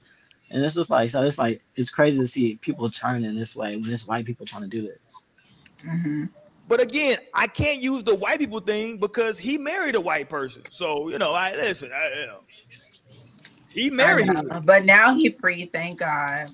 And 0.51 0.63
it's 0.63 0.75
just 0.75 0.91
like 0.91 1.09
so 1.09 1.23
it's 1.23 1.39
like 1.39 1.61
it's 1.75 1.89
crazy 1.89 2.19
to 2.19 2.27
see 2.27 2.55
people 2.57 2.89
turning 2.91 3.35
this 3.35 3.55
way 3.55 3.75
when 3.77 3.91
it's 3.91 4.05
white 4.05 4.25
people 4.25 4.45
trying 4.45 4.63
to 4.63 4.67
do 4.67 4.83
this. 4.83 5.25
Mm-hmm. 5.83 6.25
But 6.67 6.81
again, 6.81 7.19
I 7.33 7.47
can't 7.47 7.81
use 7.81 8.03
the 8.03 8.15
white 8.15 8.39
people 8.39 8.59
thing 8.59 8.97
because 8.97 9.37
he 9.37 9.57
married 9.57 9.95
a 9.95 10.01
white 10.01 10.29
person. 10.29 10.63
So 10.69 11.09
you 11.09 11.17
know, 11.17 11.33
I 11.33 11.55
listen. 11.55 11.91
I, 11.93 12.19
you 12.19 12.25
know, 12.25 12.39
he 13.69 13.89
married 13.89 14.27
her. 14.27 14.59
But 14.61 14.85
now 14.85 15.15
he 15.15 15.29
free, 15.29 15.65
thank 15.65 15.99
God. 15.99 16.47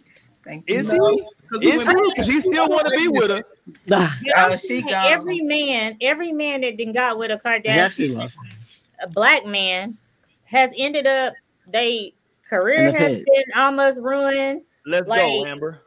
Thank 0.44 0.65
Is 0.68 0.91
you. 0.91 1.26
he? 1.52 1.68
Is 1.68 1.88
he? 1.88 1.95
Because 2.10 2.27
he 2.27 2.41
still 2.41 2.68
want 2.69 2.85
to 2.85 2.91
be 2.98 3.07
with 3.07 3.31
her. 3.31 3.44
You 3.65 3.73
know, 3.88 4.10
Oh, 4.35 4.56
she 4.56 4.68
saying 4.68 4.88
gone. 4.88 5.14
every 5.14 5.41
man, 5.41 5.98
every 6.02 6.34
man 6.34 6.61
that 6.61 6.76
then 6.77 6.91
got 6.91 7.18
with 7.18 7.31
a 7.31 7.61
He 7.64 7.69
actually 7.69 8.10
Kardashian, 8.10 8.18
loves 8.18 8.35
a 9.02 9.07
black 9.07 9.45
man, 9.45 9.98
has 10.45 10.72
ended 10.77 11.07
up 11.07 11.34
they 11.68 12.14
career 12.48 12.91
the 12.91 12.98
has 12.98 13.11
pits. 13.11 13.26
been 13.26 13.60
almost 13.60 13.98
ruined. 13.99 14.61
Let's 14.85 15.10
go, 15.10 15.45
Amber. 15.45 15.82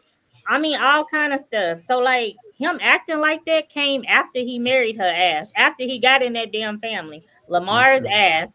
I 0.48 0.58
mean, 0.58 0.78
all 0.80 1.04
kind 1.06 1.32
of 1.32 1.40
stuff. 1.46 1.80
So 1.86 1.98
like 1.98 2.36
him 2.58 2.78
acting 2.82 3.20
like 3.20 3.44
that 3.46 3.68
came 3.68 4.04
after 4.08 4.40
he 4.40 4.58
married 4.58 4.96
her 4.96 5.04
ass, 5.06 5.48
after 5.56 5.84
he 5.84 5.98
got 5.98 6.22
in 6.22 6.32
that 6.34 6.52
damn 6.52 6.80
family. 6.80 7.24
Lamar's 7.48 8.04
ass. 8.10 8.48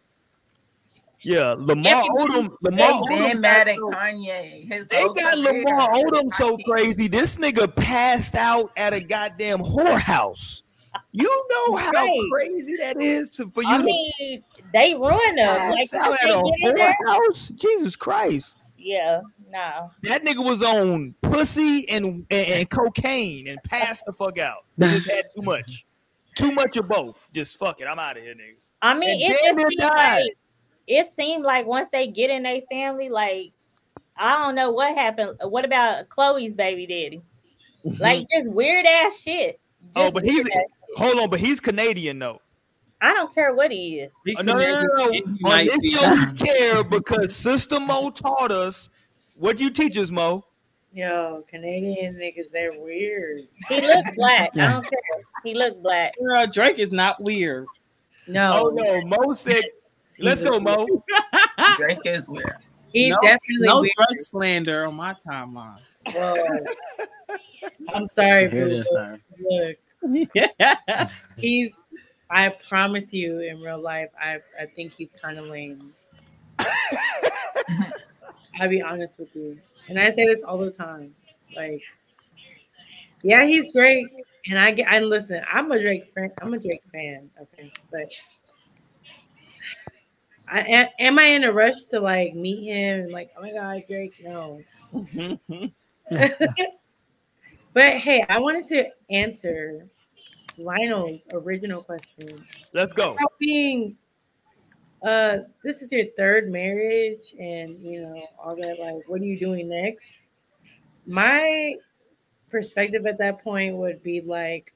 Yeah, 1.24 1.54
Lamar 1.58 1.94
Every- 1.94 2.10
Odom. 2.42 2.50
They 2.64 2.70
Lamar 2.72 3.04
been 3.08 3.38
Odom 3.38 3.40
mad 3.42 3.68
got 3.68 3.68
at 3.68 3.76
so- 3.76 3.90
Kanye. 3.92 4.74
His 4.74 4.88
They 4.88 5.04
got. 5.16 5.38
Lamar 5.38 5.90
Odom 5.94 6.34
so 6.34 6.58
crazy. 6.68 7.08
This 7.08 7.38
nigga 7.38 7.74
passed 7.76 8.34
out 8.36 8.72
at 8.76 8.94
a 8.94 9.00
goddamn 9.00 9.60
whorehouse. 9.60 10.64
You 11.12 11.30
know 11.50 11.76
how 11.78 11.92
Right. 11.92 12.20
crazy 12.32 12.76
that 12.78 13.00
is 13.02 13.34
to, 13.34 13.50
for 13.54 13.62
you 13.64 13.70
I 13.70 13.78
to 13.78 13.84
mean, 13.84 14.44
they 14.74 14.94
ruined 14.96 15.38
him. 15.38 15.70
Like 15.72 15.92
pass 15.92 15.94
out 15.94 16.14
at 16.14 16.32
a 16.32 16.42
get 16.62 16.70
in 16.70 16.76
there, 16.76 16.98
whorehouse. 17.06 17.56
Jesus 17.56 17.96
Christ. 17.96 18.58
yeah, 18.78 19.22
no. 19.52 19.92
That 20.04 20.24
nigga 20.24 20.44
was 20.44 20.62
on 20.64 21.14
pussy 21.22 21.88
and, 21.90 22.06
and, 22.06 22.26
and 22.32 22.70
cocaine 22.70 23.48
and 23.48 23.62
passed 23.64 24.04
the 24.06 24.14
fuck 24.14 24.38
out. 24.40 24.66
He 24.78 24.86
just 24.88 25.10
had 25.10 25.26
too 25.36 25.42
much. 25.42 25.86
Too 26.36 26.52
much 26.52 26.78
of 26.78 26.88
both. 26.88 27.30
Just 27.34 27.58
fuck 27.58 27.82
it. 27.82 27.86
I'm 27.86 28.00
out 28.00 28.18
of 28.18 28.24
here, 28.24 28.34
nigga. 28.34 28.56
I 28.82 28.94
mean, 28.94 29.10
And 29.10 29.22
it 29.22 29.28
just 29.30 29.42
seemed 29.70 29.80
died. 29.80 30.22
like 30.24 30.38
it 30.88 31.12
seemed 31.16 31.44
like 31.44 31.66
once 31.66 31.88
they 31.92 32.08
get 32.08 32.30
in 32.30 32.44
their 32.44 32.62
family, 32.72 33.10
like 33.10 33.52
I 34.18 34.32
don't 34.44 34.56
know 34.56 34.72
what 34.72 34.96
happened. 34.96 35.38
What 35.44 35.66
about 35.66 36.08
Khloé's 36.10 36.54
baby 36.54 36.86
daddy? 36.88 37.22
Like 38.00 38.28
just 38.34 38.50
weird 38.50 38.86
ass 38.86 39.18
shit. 39.20 39.60
Oh, 39.96 40.12
but 40.12 40.24
he's 40.24 40.44
weird 40.46 40.48
ass 40.48 40.62
shit. 40.90 40.98
hold 40.98 41.20
on, 41.20 41.30
but 41.30 41.40
he's 41.40 41.60
Canadian 41.60 42.20
though. 42.20 42.42
I 43.04 43.14
don't 43.16 43.34
care 43.34 43.54
what 43.56 43.72
he 43.72 44.00
is. 44.02 44.12
He 44.28 44.36
Uh, 44.36 44.44
No, 44.44 44.54
no, 44.54 44.60
no, 44.60 44.82
no. 44.82 44.88
no. 44.96 45.06
Canadian, 45.06 45.38
On 45.46 45.66
this 45.66 45.78
be- 45.80 45.90
show, 45.90 46.14
we 46.14 46.34
care 46.34 46.84
because 46.84 47.36
Sister 47.36 47.80
Mo 47.80 48.12
taught 48.12 48.52
us. 48.52 48.91
What 49.42 49.58
do 49.58 49.64
you 49.64 49.72
teach 49.72 49.98
us, 49.98 50.12
Mo? 50.12 50.46
Yo, 50.94 51.44
Canadian 51.50 52.14
niggas, 52.14 52.52
they're 52.52 52.80
weird. 52.80 53.48
He 53.70 53.82
looks 53.82 54.12
black. 54.16 54.52
I 54.56 54.72
don't 54.74 54.84
care. 54.84 55.00
He 55.44 55.56
looks 55.56 55.78
black. 55.82 56.14
Girl, 56.20 56.46
Drake 56.46 56.78
is 56.78 56.92
not 56.92 57.20
weird. 57.24 57.66
No, 58.28 58.52
Oh 58.54 58.70
no, 58.70 59.02
Mo 59.02 59.34
said, 59.34 59.64
"Let's 60.20 60.44
go, 60.44 60.60
Mo." 60.60 60.86
Drake 61.78 61.98
is 62.06 62.30
weird. 62.30 62.58
He's 62.94 63.10
no, 63.10 63.18
definitely 63.24 63.66
no 63.68 63.82
weird. 63.82 63.92
Drake 63.98 64.22
slander 64.22 64.86
on 64.86 64.94
my 64.94 65.16
timeline. 65.16 65.80
Whoa. 66.14 66.36
I'm 67.96 68.06
sorry, 68.06 68.48
Here 68.48 68.68
it 68.68 68.70
boo. 68.70 68.76
is, 68.78 68.90
sir. 68.92 69.20
Look, 69.40 69.78
yeah. 70.36 71.10
he's. 71.38 71.72
I 72.30 72.50
promise 72.70 73.12
you, 73.12 73.40
in 73.40 73.60
real 73.60 73.82
life, 73.82 74.12
I 74.22 74.38
I 74.62 74.68
think 74.68 74.94
he's 74.94 75.10
kind 75.20 75.40
of 75.40 75.46
lame. 75.48 75.94
I'll 78.60 78.70
be 78.70 78.82
honest 78.82 79.20
with 79.20 79.36
you, 79.36 79.58
and 79.88 80.00
I 80.00 80.12
say 80.12 80.26
this 80.26 80.44
all 80.44 80.58
the 80.58 80.72
time. 80.72 81.16
Like, 81.56 81.82
yeah, 83.24 83.46
he's 83.46 83.74
Drake, 83.74 84.08
and 84.48 84.60
I 84.60 84.72
get. 84.72 84.88
I 84.88 85.00
listen. 85.00 85.42
I'm 85.52 85.72
a 85.72 85.80
Drake 85.80 86.12
fan. 86.14 86.32
I'm 86.42 86.54
a 86.54 86.60
Drake 86.60 86.84
fan. 86.92 87.30
Okay, 87.42 87.72
but 87.92 88.08
I 90.48 90.60
a- 90.62 91.02
am 91.02 91.18
I 91.18 91.26
in 91.26 91.44
a 91.46 91.52
rush 91.52 91.84
to 91.92 92.00
like 92.00 92.36
meet 92.36 92.64
him 92.64 93.02
and 93.02 93.12
like, 93.12 93.32
oh 93.38 93.42
my 93.42 93.54
god, 93.54 93.84
Drake? 93.88 94.14
No. 94.22 94.62
but 97.74 97.98
hey, 97.98 98.26
I 98.28 98.40
wanted 98.40 98.68
to 98.68 98.90
answer 99.10 99.88
Lionel's 100.58 101.28
original 101.34 101.82
question 101.82 102.28
Let's 102.74 102.92
go. 102.92 103.14
about 103.14 103.34
being 103.40 103.96
uh 105.04 105.38
this 105.64 105.82
is 105.82 105.92
your 105.92 106.06
third 106.18 106.52
marriage 106.52 107.34
and 107.40 107.74
you 107.76 108.02
know 108.02 108.22
all 108.38 108.56
that 108.56 108.78
like 108.80 109.08
what 109.08 109.22
are 109.22 109.26
you 109.26 109.40
doing 109.40 109.70
next? 109.70 110.06
My 111.08 111.76
perspective 112.52 113.06
at 113.06 113.18
that 113.18 113.44
point 113.44 113.76
would 113.78 114.04
be 114.04 114.22
like 114.22 114.74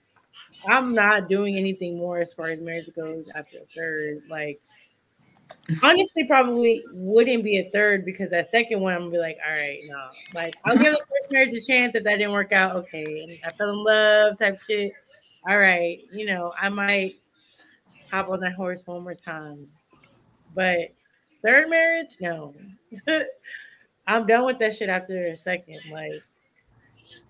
i'm 0.66 0.96
not 0.96 1.30
doing 1.30 1.58
anything 1.58 1.98
more 1.98 2.20
as 2.20 2.34
far 2.34 2.48
as 2.48 2.60
marriage 2.62 2.90
goes 2.96 3.26
after 3.36 3.58
a 3.58 3.66
third 3.76 4.22
like 4.30 4.60
honestly 5.84 6.24
probably 6.24 6.84
wouldn't 6.94 7.44
be 7.44 7.60
a 7.60 7.70
third 7.72 8.06
because 8.06 8.30
that 8.30 8.50
second 8.50 8.80
one 8.80 8.94
i'm 8.94 9.00
gonna 9.02 9.12
be 9.12 9.18
like 9.18 9.38
all 9.46 9.54
right 9.54 9.80
no. 9.88 10.08
Like 10.34 10.56
i'll 10.66 10.78
give 10.78 10.94
the 10.94 11.00
first 11.00 11.32
marriage 11.32 11.54
a 11.56 11.62
chance. 11.62 11.94
If 11.96 12.04
that 12.06 12.18
didn't 12.18 12.32
work 12.32 12.52
out 12.54 12.76
okay. 12.78 13.40
I 13.46 13.52
fell 13.52 13.70
in 13.70 13.84
love 13.84 14.40
type 14.40 14.60
shit. 14.62 14.94
All 15.48 15.60
right 15.60 16.00
you 16.12 16.26
know 16.26 16.54
i 16.60 16.70
might 16.70 17.16
hop 18.10 18.30
on 18.30 18.40
that 18.40 18.54
horse 18.54 18.84
one 18.86 19.04
more 19.04 19.16
time. 19.16 19.68
But 20.56 20.94
third 21.44 21.70
marriage, 21.70 22.16
no. 22.22 22.56
I'm 24.08 24.26
done 24.26 24.46
with 24.46 24.60
that 24.60 24.76
shit 24.76 24.90
after 24.90 25.28
a 25.28 25.36
second. 25.36 25.80
Like, 25.92 26.24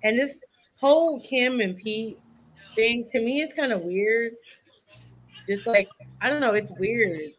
and 0.04 0.18
this 0.18 0.38
whole 0.80 1.20
Kim 1.20 1.60
and 1.60 1.76
Pete 1.78 2.20
thing 2.76 3.08
to 3.12 3.20
me 3.20 3.42
is 3.42 3.54
kind 3.54 3.74
of 3.74 3.82
weird. 3.82 4.34
Just 5.48 5.68
like 5.68 5.90
I 6.22 6.30
don't 6.30 6.42
know, 6.42 6.52
it's 6.52 6.72
weird. 6.72 7.32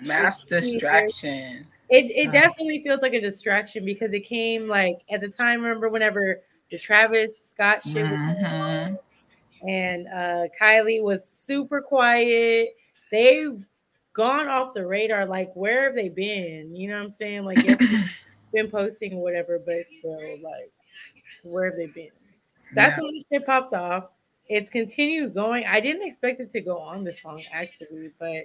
Mass 0.00 0.40
distraction. 0.42 1.66
It 1.88 2.10
it 2.10 2.32
definitely 2.32 2.82
feels 2.82 3.02
like 3.02 3.14
a 3.14 3.20
distraction 3.20 3.84
because 3.84 4.12
it 4.12 4.24
came 4.26 4.68
like 4.68 4.98
at 5.10 5.20
the 5.20 5.28
time. 5.28 5.62
Remember 5.62 5.88
whenever 5.88 6.40
the 6.70 6.78
Travis 6.78 7.50
Scott 7.50 7.84
shit 7.84 8.04
on, 8.04 8.98
and 9.66 10.08
uh, 10.08 10.46
Kylie 10.60 11.02
was 11.02 11.20
super 11.42 11.80
quiet. 11.80 12.70
They've 13.10 13.62
gone 14.14 14.48
off 14.48 14.74
the 14.74 14.86
radar. 14.86 15.26
Like, 15.26 15.50
where 15.54 15.84
have 15.84 15.94
they 15.94 16.08
been? 16.08 16.74
You 16.74 16.88
know 16.88 16.96
what 16.98 17.04
I'm 17.06 17.12
saying? 17.12 17.44
Like, 17.44 17.58
yes, 17.62 17.78
been 18.52 18.70
posting 18.70 19.14
or 19.14 19.22
whatever, 19.22 19.58
but 19.64 19.86
still, 19.98 20.18
like, 20.42 20.70
where 21.42 21.66
have 21.66 21.76
they 21.76 21.86
been? 21.86 22.10
That's 22.74 22.96
Yeah. 22.96 23.02
when 23.04 23.14
the 23.14 23.24
shit 23.32 23.46
popped 23.46 23.74
off. 23.74 24.04
It's 24.48 24.70
continued 24.70 25.34
going. 25.34 25.64
I 25.64 25.80
didn't 25.80 26.06
expect 26.06 26.40
it 26.40 26.50
to 26.52 26.60
go 26.60 26.78
on 26.78 27.04
this 27.04 27.16
long, 27.24 27.42
actually, 27.52 28.10
but 28.18 28.44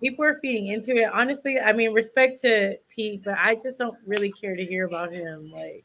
people 0.00 0.24
are 0.24 0.38
feeding 0.40 0.68
into 0.68 0.96
it. 0.96 1.10
Honestly, 1.12 1.58
I 1.60 1.72
mean, 1.72 1.92
respect 1.92 2.40
to 2.42 2.76
Pete, 2.88 3.22
but 3.24 3.34
I 3.38 3.56
just 3.56 3.78
don't 3.78 3.98
really 4.06 4.32
care 4.32 4.54
to 4.56 4.64
hear 4.64 4.86
about 4.86 5.12
him. 5.12 5.50
Like, 5.52 5.84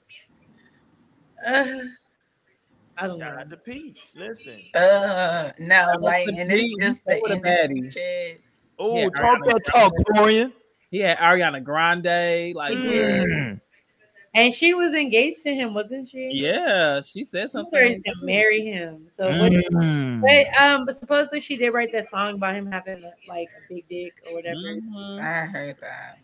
uh, 1.45 1.65
I 2.98 3.07
don't 3.07 3.18
Shout 3.19 3.34
know. 3.35 3.39
out 3.41 3.49
to 3.49 3.57
Pete. 3.57 3.98
Listen. 4.15 4.60
Uh 4.76 5.52
no, 5.60 5.93
like 5.99 6.27
out 6.27 6.35
to 6.35 6.39
and 6.41 6.52
it's 6.52 6.76
just 6.80 7.06
the 7.06 7.18
what 7.19 7.31
a 7.31 7.35
industry 7.35 7.81
baddie. 7.81 7.93
shit. 7.93 8.41
Oh, 8.84 8.98
Yeah, 8.98 9.10
talk 9.10 9.40
Ariana 9.41 9.45
that 9.53 9.66
talk, 9.66 9.94
Florian. 10.16 10.53
He 10.90 10.99
had 10.99 11.18
Ariana 11.20 11.64
Grande. 11.64 12.56
Like, 12.56 12.78
Mm. 12.78 13.62
And 14.34 14.53
she 14.53 14.74
was 14.74 14.94
engaged 14.94 15.44
to 15.44 15.53
him, 15.53 15.74
wasn't 15.74 16.08
she? 16.08 16.30
yeah, 16.34 17.02
she 17.02 17.26
said 17.26 17.52
She 17.52 17.58
was 17.58 17.66
ready 17.74 17.95
something. 17.95 18.14
to 18.14 18.26
marry 18.26 18.62
him. 18.62 19.08
So, 19.16 19.28
what, 19.28 19.52
Mm. 19.52 20.22
but 20.22 20.62
um, 20.62 20.86
but 20.86 20.98
supposedly 20.98 21.41
she 21.41 21.58
did 21.58 21.72
write 21.72 21.91
that 21.91 22.10
song 22.10 22.36
about 22.36 22.56
him 22.56 22.66
having 22.72 23.03
like 23.28 23.49
a 23.49 23.74
big 23.74 23.86
dick 23.90 24.14
or 24.28 24.36
whatever. 24.36 24.58
Mhm. 24.58 25.20
I 25.22 25.45
heard 25.48 25.76
that. 25.82 26.18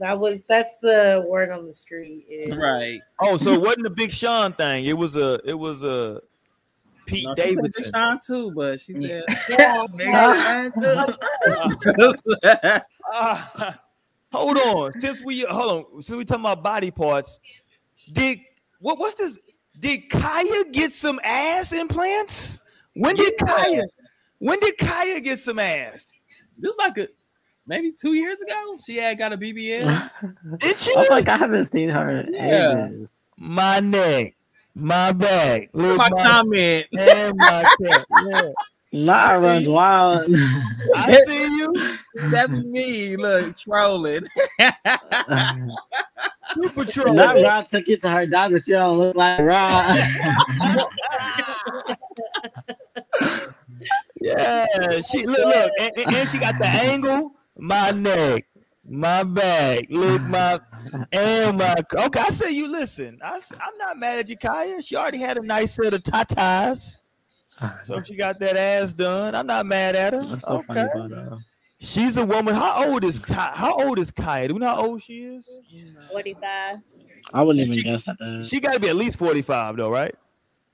That 0.00 0.18
was 0.18 0.40
that's 0.48 0.74
the 0.82 1.24
word 1.28 1.50
on 1.50 1.66
the 1.66 1.72
street. 1.72 2.26
Is, 2.28 2.56
Right. 2.56 3.00
Oh, 3.20 3.36
so 3.36 3.52
it 3.52 3.60
wasn't 3.60 3.84
the 3.84 3.90
Big 3.90 4.12
Sean 4.12 4.52
thing. 4.52 4.84
It 4.86 4.96
was 4.98 5.14
a 5.16 5.40
it 5.44 5.54
was 5.58 5.82
a 5.84 6.20
Pete 7.08 7.24
No, 7.24 7.34
she 7.34 7.40
said 7.42 7.56
Davidson. 7.56 7.84
Sean 7.92 8.18
too, 8.24 8.52
but 8.52 8.80
she 8.80 8.94
said. 8.94 9.24
Yeah. 9.48 9.86
Big 9.96 10.06
Sean, 10.06 10.72
too. 11.96 12.14
Uh, 13.10 13.72
hold 14.30 14.58
on. 14.58 14.92
Since 15.00 15.24
we 15.24 15.40
hold 15.40 15.86
on, 15.94 16.02
since 16.02 16.14
we 16.18 16.24
talking 16.26 16.44
about 16.44 16.62
body 16.62 16.90
parts, 16.90 17.40
did 18.12 18.38
what 18.80 18.98
what's 18.98 19.14
this? 19.14 19.38
did 19.78 20.10
Khia 20.10 20.72
get 20.72 20.92
some 20.92 21.18
ass 21.24 21.72
implants? 21.72 22.58
When 22.94 23.16
did 23.16 23.32
Yeah. 23.40 23.46
Khia? 23.46 23.82
When 24.40 24.60
did 24.60 24.76
Khia 24.76 25.22
get 25.24 25.38
some 25.38 25.58
ass? 25.58 26.06
This 26.58 26.68
was 26.68 26.76
like 26.78 26.98
a 26.98 27.08
maybe 27.66 27.92
two 27.92 28.12
years 28.12 28.40
ago. 28.42 28.76
She 28.84 28.96
had 28.96 29.16
got 29.16 29.32
a 29.32 29.38
BBL. 29.38 30.10
Did 30.58 30.76
she? 30.76 30.94
I 30.94 31.02
feel 31.02 31.10
like 31.10 31.28
I 31.28 31.36
haven't 31.38 31.64
seen 31.64 31.88
her 31.88 32.10
in 32.20 32.34
Yeah. 32.34 32.88
ages. 32.88 33.26
My 33.38 33.80
neck, 33.80 34.34
my 34.78 35.12
back, 35.12 35.68
look 35.72 35.98
My 35.98 36.08
my, 36.10 36.22
comment. 36.22 36.86
and 36.98 37.36
my 37.36 37.62
cat. 37.84 38.06
Yeah. 38.26 38.42
Nah, 38.90 39.32
runs 39.34 39.66
you. 39.66 39.72
wild. 39.72 40.34
I 40.96 41.20
see 41.26 41.42
you. 41.44 41.74
That 42.30 42.50
me. 42.50 43.16
Look, 43.16 43.54
trolling. 43.58 44.22
Super 46.54 46.84
troll. 46.86 47.12
Not 47.14 47.36
Rod 47.42 47.66
took 47.66 47.86
you 47.86 47.98
to 47.98 48.08
her 48.10 48.26
dog, 48.26 48.52
but 48.52 48.66
you 48.66 48.74
don't 48.76 48.96
look 48.98 49.14
like 49.14 49.40
Rod. 49.40 49.98
Yeah, 54.20 54.66
she 55.02 55.26
look, 55.26 55.38
look, 55.38 55.72
and, 55.78 55.92
and- 55.98 56.14
and 56.14 56.28
she 56.28 56.38
got 56.38 56.58
the 56.58 56.66
angle. 56.66 57.32
My 57.58 57.90
neck, 57.90 58.46
my 58.88 59.22
back, 59.22 59.86
look 59.90 60.22
my 60.22 60.60
and 61.12 61.58
my. 61.58 61.74
Okay, 61.94 62.20
I 62.20 62.30
say 62.30 62.50
you 62.50 62.70
listen. 62.70 63.18
I, 63.22 63.34
am 63.36 63.78
not 63.78 63.98
mad 63.98 64.18
at 64.18 64.28
you, 64.28 64.36
Khia. 64.36 64.86
She 64.86 64.96
already 64.96 65.18
had 65.18 65.38
a 65.38 65.42
nice 65.42 65.74
set 65.74 65.94
of 65.94 66.02
tatas, 66.02 66.98
so 67.82 68.02
she 68.02 68.16
got 68.16 68.38
that 68.40 68.56
ass 68.56 68.92
done. 68.92 69.34
I'm 69.34 69.46
not 69.46 69.66
mad 69.66 69.94
at 69.96 70.12
her. 70.14 70.24
That's 70.24 70.42
so 70.42 70.62
funny, 70.66 70.80
Okay, 70.80 70.90
but, 70.94 71.12
uh, 71.12 71.36
she's 71.80 72.16
a 72.16 72.24
woman. 72.24 72.54
How 72.54 72.84
old 72.88 73.04
is 73.04 73.18
Ki- 73.18 73.34
How 73.34 73.74
old 73.74 73.98
is 73.98 74.10
Khia? 74.12 74.48
Do 74.48 74.54
you 74.54 74.60
know 74.60 74.66
how 74.68 74.86
old 74.86 75.02
she 75.02 75.24
is? 75.24 75.50
45. 76.12 76.78
I 77.34 77.42
wouldn't 77.42 77.62
even 77.64 77.74
She- 77.76 77.82
guess 77.82 78.08
at 78.08 78.18
that. 78.18 78.46
She 78.48 78.60
got 78.60 78.72
to 78.74 78.80
be 78.80 78.88
at 78.88 78.96
least 78.96 79.18
45 79.18 79.76
though, 79.76 79.90
right? 79.90 80.14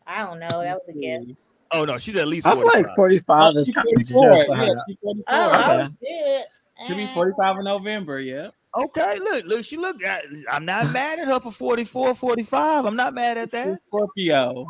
I 0.06 0.18
don't 0.24 0.38
know. 0.38 0.48
That 0.62 0.76
was 0.76 0.82
a 0.88 0.98
guess. 0.98 1.24
Oh 1.72 1.84
no, 1.84 1.98
she's 1.98 2.14
at 2.16 2.28
least. 2.28 2.46
I 2.46 2.52
feel 2.52 2.60
45. 2.62 2.86
like 2.86 2.96
45 2.96 3.42
Oh, 3.42 3.50
is 3.58 3.66
she's 3.66 3.74
44. 3.74 4.30
Yeah, 4.32 4.74
she's 4.86 4.98
44. 5.02 5.24
Oh, 5.28 5.50
I 5.50 5.76
was 5.76 5.86
Okay. 5.86 5.94
good. 6.00 6.44
She'll 6.86 6.96
be. 6.96 7.06
45 7.08 7.56
in 7.58 7.64
November. 7.64 8.20
Yeah. 8.20 8.48
Okay, 8.76 9.18
look, 9.20 9.44
look, 9.44 9.64
she 9.64 9.76
look. 9.76 10.02
at- 10.02 10.24
I'm 10.50 10.64
not 10.64 10.90
mad 10.90 11.18
at 11.20 11.28
her 11.28 11.38
for 11.40 11.52
44, 11.52 12.14
45. 12.14 12.84
I'm 12.86 12.96
not 12.96 13.14
mad 13.14 13.38
at 13.38 13.50
that. 13.52 13.78
Scorpio. 13.86 14.66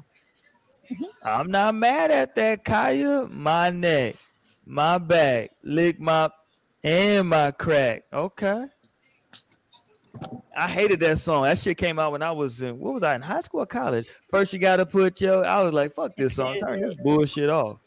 I'm 1.22 1.51
not 1.51 1.74
mad 1.74 2.10
at 2.10 2.35
that, 2.35 2.64
Khia. 2.64 3.31
My 3.31 3.70
neck, 3.70 4.16
my 4.66 4.98
back, 4.98 5.52
lick 5.62 5.98
my 5.98 6.28
and 6.82 7.28
my 7.31 7.51
crack. 7.52 8.05
Okay. 8.12 8.66
I 10.56 10.68
hated 10.68 11.01
that 11.01 11.18
song. 11.18 11.44
That 11.44 11.59
shit 11.59 11.76
came 11.78 11.98
out 11.98 12.12
when 12.12 12.22
I 12.22 12.31
was 12.31 12.60
in 12.62 12.78
what 12.78 12.94
was 12.94 13.02
I 13.02 13.14
in 13.14 13.22
high 13.22 13.40
school 13.40 13.62
or 13.62 13.66
college? 13.66 14.06
First, 14.31 14.52
you 14.52 14.59
gotta 14.59 14.85
put 14.86 15.20
your. 15.20 15.44
I 15.44 15.62
was 15.62 15.72
like, 15.72 15.93
fuck 15.93 16.12
this 16.16 16.36
song. 16.36 16.59
Turn 16.60 16.81
this 16.82 16.94
bullshit 17.02 17.48
off. 17.48 17.78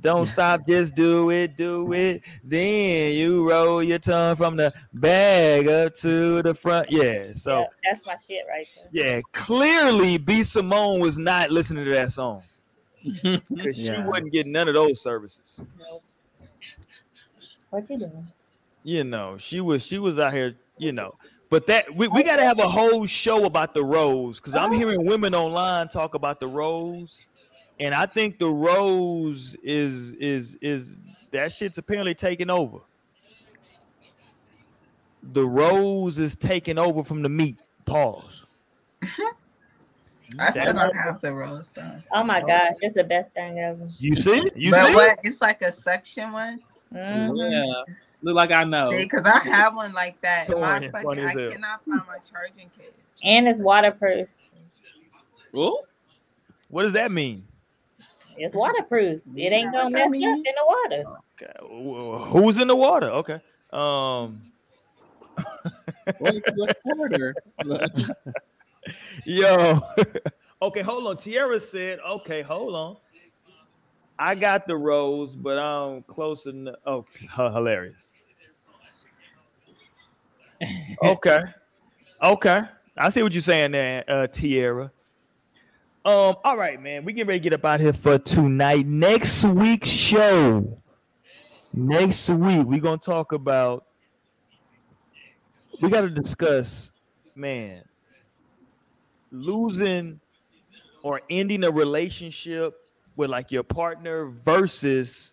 Don't 0.00 0.26
stop, 0.26 0.66
just 0.66 0.94
do 0.94 1.30
it, 1.30 1.56
do 1.56 1.92
it. 1.92 2.22
Then 2.42 3.12
you 3.12 3.48
roll 3.48 3.82
your 3.82 3.98
tongue 3.98 4.36
from 4.36 4.56
the 4.56 4.72
bag 4.92 5.68
up 5.68 5.94
to 5.96 6.42
the 6.42 6.54
front. 6.54 6.90
Yeah. 6.90 7.32
So 7.34 7.60
Yeah, 7.60 7.66
that's 7.84 8.06
my 8.06 8.16
shit 8.26 8.44
right 8.48 8.66
there. 8.76 8.88
yeah, 8.92 9.20
clearly 9.32 10.18
B 10.18 10.42
Simone 10.42 11.00
was 11.00 11.18
not 11.18 11.50
listening 11.50 11.84
to 11.84 11.90
that 11.90 12.12
song 12.12 12.42
because 13.22 13.76
she 13.76 13.92
wouldn't 14.04 14.32
get 14.32 14.46
none 14.46 14.68
of 14.68 14.74
those 14.74 15.00
services. 15.00 15.62
Nope. 15.78 16.02
What 17.70 17.90
you 17.90 17.98
doing? 17.98 18.28
You 18.84 19.02
know, 19.02 19.36
she 19.38 19.60
was 19.60 19.84
she 19.84 19.98
was 19.98 20.18
out 20.18 20.32
here, 20.32 20.54
you 20.78 20.92
know. 20.92 21.14
But 21.50 21.66
that 21.66 21.94
we, 21.94 22.08
we 22.08 22.20
oh. 22.20 22.24
gotta 22.24 22.42
have 22.42 22.58
a 22.58 22.68
whole 22.68 23.06
show 23.06 23.44
about 23.44 23.74
the 23.74 23.84
rose 23.84 24.38
because 24.38 24.54
I'm 24.54 24.72
oh. 24.72 24.78
hearing 24.78 25.04
women 25.06 25.34
online 25.34 25.88
talk 25.88 26.14
about 26.14 26.40
the 26.40 26.46
rose, 26.46 27.26
and 27.80 27.94
I 27.94 28.06
think 28.06 28.38
the 28.38 28.48
rose 28.50 29.56
is 29.62 30.12
is 30.12 30.56
is 30.60 30.94
that 31.32 31.52
shit's 31.52 31.78
apparently 31.78 32.14
taking 32.14 32.50
over. 32.50 32.78
The 35.32 35.46
rose 35.46 36.18
is 36.18 36.36
taking 36.36 36.78
over 36.78 37.02
from 37.02 37.22
the 37.22 37.28
meat. 37.28 37.56
Pause. 37.86 38.46
I 40.38 40.50
still 40.50 40.64
That- 40.64 40.72
don't 40.74 40.96
have 40.96 41.20
the 41.20 41.32
rose 41.34 41.68
so. 41.74 41.90
Oh 42.12 42.24
my 42.24 42.40
gosh, 42.40 42.74
it's 42.80 42.94
the 42.94 43.04
best 43.04 43.32
thing 43.32 43.58
ever. 43.58 43.88
You 43.98 44.14
see? 44.16 44.32
it? 44.38 44.56
You 44.56 44.70
but 44.72 44.86
see? 44.86 44.92
it? 44.92 44.94
what? 44.96 45.18
It's 45.22 45.40
like 45.40 45.62
a 45.62 45.70
suction 45.72 46.32
one. 46.32 46.60
Mhm. 46.92 47.50
Yeah. 47.50 47.94
Look 48.22 48.34
like 48.36 48.52
I 48.52 48.64
know. 48.64 48.90
Because 48.90 49.22
I 49.24 49.38
have 49.40 49.74
one 49.74 49.92
like 49.92 50.20
that. 50.22 50.48
and 50.48 50.60
My 50.60 50.88
fucking, 50.90 51.24
I 51.24 51.30
hell. 51.30 51.50
cannot 51.52 51.84
find 51.84 52.02
my 52.06 52.18
charging 52.30 52.68
case. 52.70 52.92
And 53.22 53.48
it's 53.48 53.58
waterproof. 53.60 54.28
Ooh. 55.56 55.78
What 56.68 56.82
does 56.84 56.92
that 56.94 57.10
mean? 57.12 57.46
It's 58.36 58.54
waterproof. 58.54 59.22
It 59.36 59.52
ain't 59.52 59.72
gonna 59.72 59.84
what 59.84 59.92
mess 59.92 60.10
that 60.10 60.28
up 60.28 60.36
in 60.36 60.42
the 60.44 60.66
water. 60.66 61.04
Okay. 61.40 61.52
wh- 61.62 62.32
Who's 62.32 62.60
in 62.60 62.68
the 62.68 62.76
water? 62.76 63.10
Okay. 63.10 63.40
Um. 63.72 64.42
What 66.18 66.34
if 66.34 66.44
you're 66.54 66.66
a 66.68 66.74
squirter? 66.74 67.34
Look. 67.62 67.90
Yo. 69.24 69.80
okay, 70.62 70.82
hold 70.82 71.06
on. 71.06 71.16
Tierra 71.16 71.60
said, 71.60 71.98
okay, 72.06 72.42
hold 72.42 72.74
on. 72.74 72.96
I 74.18 74.34
got 74.34 74.66
the 74.66 74.76
rose, 74.76 75.34
but 75.34 75.58
I'm 75.58 76.02
close 76.02 76.46
enough. 76.46 76.76
Oh, 76.86 77.04
hilarious. 77.36 78.08
Okay. 81.02 81.42
Okay. 82.22 82.62
I 82.96 83.08
see 83.08 83.22
what 83.22 83.32
you're 83.32 83.42
saying 83.42 83.72
there, 83.72 84.04
uh, 84.06 84.26
Tierra. 84.28 84.92
Um, 86.06 86.34
all 86.44 86.58
right, 86.58 86.82
man. 86.82 87.06
We 87.06 87.14
get 87.14 87.26
ready 87.26 87.40
to 87.40 87.42
get 87.42 87.52
up 87.54 87.64
out 87.64 87.80
here 87.80 87.94
for 87.94 88.18
tonight. 88.18 88.86
Next 88.86 89.42
week's 89.42 89.88
show. 89.88 90.82
Next 91.72 92.28
week, 92.28 92.66
we're 92.66 92.80
gonna 92.80 92.98
talk 92.98 93.32
about. 93.32 93.86
We 95.80 95.88
gotta 95.88 96.10
discuss, 96.10 96.92
man, 97.34 97.84
losing 99.32 100.20
or 101.02 101.22
ending 101.30 101.64
a 101.64 101.70
relationship 101.70 102.74
with 103.16 103.30
like 103.30 103.50
your 103.50 103.62
partner 103.62 104.26
versus 104.26 105.32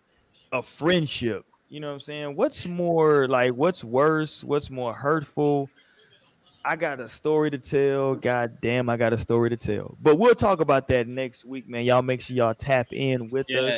a 0.52 0.62
friendship. 0.62 1.44
You 1.68 1.80
know 1.80 1.88
what 1.88 1.94
I'm 1.94 2.00
saying? 2.00 2.36
What's 2.36 2.64
more 2.64 3.28
like 3.28 3.52
what's 3.52 3.84
worse? 3.84 4.42
What's 4.42 4.70
more 4.70 4.94
hurtful? 4.94 5.68
I 6.64 6.76
got 6.76 7.00
a 7.00 7.08
story 7.08 7.50
to 7.50 7.58
tell. 7.58 8.14
God 8.14 8.58
damn, 8.60 8.88
I 8.88 8.96
got 8.96 9.12
a 9.12 9.18
story 9.18 9.50
to 9.50 9.56
tell. 9.56 9.96
But 10.00 10.18
we'll 10.18 10.34
talk 10.34 10.60
about 10.60 10.88
that 10.88 11.08
next 11.08 11.44
week, 11.44 11.68
man. 11.68 11.84
Y'all 11.84 12.02
make 12.02 12.20
sure 12.20 12.36
y'all 12.36 12.54
tap 12.54 12.92
in 12.92 13.30
with 13.30 13.50
us. 13.50 13.76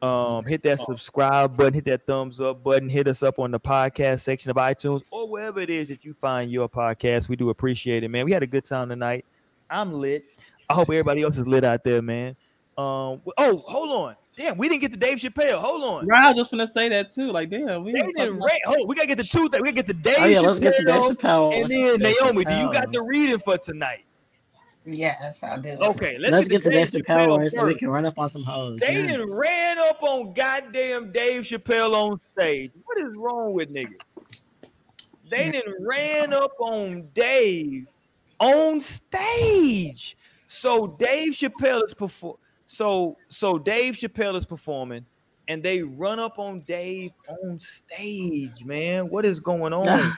Um, 0.00 0.44
hit 0.44 0.62
that 0.62 0.78
subscribe 0.78 1.56
button, 1.56 1.74
hit 1.74 1.84
that 1.86 2.06
thumbs 2.06 2.40
up 2.40 2.62
button, 2.62 2.88
hit 2.88 3.08
us 3.08 3.24
up 3.24 3.40
on 3.40 3.50
the 3.50 3.58
podcast 3.58 4.20
section 4.20 4.48
of 4.50 4.56
iTunes 4.56 5.02
or 5.10 5.28
wherever 5.28 5.58
it 5.58 5.70
is 5.70 5.88
that 5.88 6.04
you 6.04 6.14
find 6.14 6.52
your 6.52 6.68
podcast. 6.68 7.28
We 7.28 7.34
do 7.34 7.50
appreciate 7.50 8.04
it, 8.04 8.08
man. 8.08 8.24
We 8.24 8.30
had 8.30 8.44
a 8.44 8.46
good 8.46 8.64
time 8.64 8.88
tonight. 8.90 9.24
I'm 9.68 9.92
lit. 9.92 10.24
I 10.70 10.74
hope 10.74 10.88
everybody 10.88 11.22
else 11.22 11.36
is 11.36 11.46
lit 11.46 11.64
out 11.64 11.82
there, 11.82 12.00
man. 12.00 12.36
Um, 12.76 13.20
oh, 13.36 13.58
hold 13.66 13.90
on. 13.90 14.16
Damn, 14.38 14.56
we 14.56 14.68
didn't 14.68 14.82
get 14.82 14.92
to 14.92 14.96
Dave 14.96 15.18
Chappelle. 15.18 15.58
Hold 15.58 15.82
on. 15.82 16.06
Right, 16.06 16.22
I 16.24 16.28
was 16.28 16.36
just 16.36 16.52
gonna 16.52 16.64
say 16.68 16.88
that 16.90 17.12
too. 17.12 17.32
Like, 17.32 17.50
damn, 17.50 17.82
we 17.82 17.90
They 17.90 17.98
ain't 17.98 18.06
talking 18.14 18.24
didn't 18.24 18.36
about- 18.36 18.50
rate. 18.52 18.60
Hold 18.66 18.88
we 18.88 18.94
gotta 18.94 19.08
get 19.08 19.18
the 19.18 19.24
two 19.24 19.48
things. 19.48 19.60
We 19.60 19.72
gotta 19.72 19.82
get 19.82 19.86
the 19.88 19.94
Dave 19.94 20.16
Oh 20.20 20.26
yeah, 20.26 20.38
Chappelle, 20.38 20.46
let's 20.46 20.58
get 20.60 20.74
to 20.76 20.84
Dave 20.84 21.00
Chappelle. 21.00 21.54
and 21.60 21.68
then 21.68 21.98
Dave 21.98 22.16
Naomi. 22.22 22.44
Do 22.44 22.54
you 22.54 22.72
got 22.72 22.92
the 22.92 23.02
reading 23.02 23.38
for 23.40 23.58
tonight? 23.58 24.04
Yes, 24.86 25.42
I 25.42 25.58
do. 25.58 25.70
Okay, 25.70 26.18
let's, 26.18 26.32
Let's 26.32 26.48
get 26.48 26.62
to 26.62 26.70
Dave 26.70 26.88
Dave 26.88 27.02
Chappelle 27.02 27.26
Chappelle 27.40 27.50
so 27.50 27.66
we 27.66 27.74
can 27.74 27.90
run 27.90 28.06
up 28.06 28.16
on 28.16 28.28
some 28.28 28.44
hoes. 28.44 28.78
They 28.80 29.02
yes. 29.02 29.10
done 29.10 29.30
ran 29.36 29.78
up 29.80 30.00
on 30.04 30.32
goddamn 30.34 31.10
Dave 31.10 31.42
Chappelle 31.42 31.92
on 31.94 32.20
stage. 32.32 32.70
What 32.84 32.96
is 32.98 33.16
wrong 33.16 33.52
with 33.52 33.74
niggas? 33.74 34.00
They 35.30 35.50
done 35.50 35.74
ran 35.80 36.32
up 36.32 36.52
on 36.60 37.08
Dave 37.12 37.88
on 38.38 38.80
stage. 38.80 40.16
So 40.46 40.86
Dave 40.86 41.32
Chappelle 41.32 41.84
is 41.84 41.92
perform. 41.92 42.36
So 42.68 43.16
so 43.28 43.58
Dave 43.58 43.94
Chappelle 43.94 44.36
is 44.36 44.44
performing, 44.44 45.06
and 45.48 45.62
they 45.62 45.82
run 45.82 46.20
up 46.20 46.38
on 46.38 46.60
Dave 46.60 47.12
on 47.26 47.58
stage. 47.58 48.62
Man, 48.64 49.08
what 49.08 49.24
is 49.24 49.40
going 49.40 49.72
on? 49.72 50.16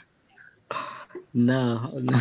No, 1.33 1.91
no. 1.95 2.21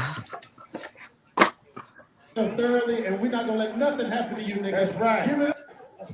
thoroughly, 2.35 3.05
and 3.05 3.19
we're 3.19 3.31
not 3.31 3.47
gonna 3.47 3.57
let 3.57 3.77
nothing 3.77 4.09
happen 4.09 4.37
to 4.37 4.43
you 4.43 4.55
niggas. 4.55 4.71
That's 4.71 4.93
right. 4.93 5.27
Give 5.27 5.41
it 5.41 5.49
up. 5.49 6.11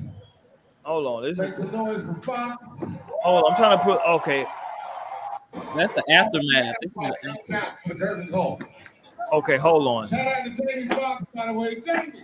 Hold 0.84 1.06
on, 1.06 1.22
this 1.24 1.38
Make 1.38 1.50
is 1.50 1.58
some 1.58 1.72
noise 1.72 2.00
for 2.00 2.14
Foxx. 2.22 2.66
hold 3.22 3.44
on. 3.44 3.52
I'm 3.52 3.56
trying 3.56 3.78
to 3.78 3.84
put 3.84 4.00
okay. 4.06 4.46
That's 5.76 5.92
the 5.92 6.04
aftermath. 6.10 6.74
This 6.80 6.90
is 6.90 6.94
the 6.94 7.06
aftermath. 7.06 7.46
Tap 7.48 7.78
for 7.86 7.94
the 7.94 8.00
curtain 8.00 8.28
call. 8.28 8.60
Okay, 9.34 9.58
hold 9.58 9.86
on. 9.86 10.08
Shout 10.08 10.26
out 10.26 10.44
to 10.44 10.50
Jamie 10.50 10.88
Foxx, 10.88 11.24
by 11.34 11.46
the 11.46 11.52
way. 11.52 11.80
Jamie. 11.80 12.22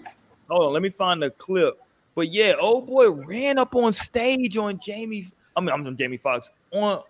Hold 0.51 0.67
on, 0.67 0.73
let 0.73 0.83
me 0.83 0.91
find 0.91 1.23
the 1.23 1.31
clip. 1.31 1.79
But 2.15 2.29
yeah, 2.29 2.55
old 2.61 2.87
boy 2.87 3.11
ran 3.11 3.59
up 3.59 3.75
on 3.75 3.93
stage 3.93 4.57
on 4.57 4.79
Jamie. 4.81 5.29
I 5.57 5.61
mean, 5.61 5.71
I'm 5.71 5.97
Jamie 5.97 6.17
Foxx 6.19 6.51
on 6.73 7.03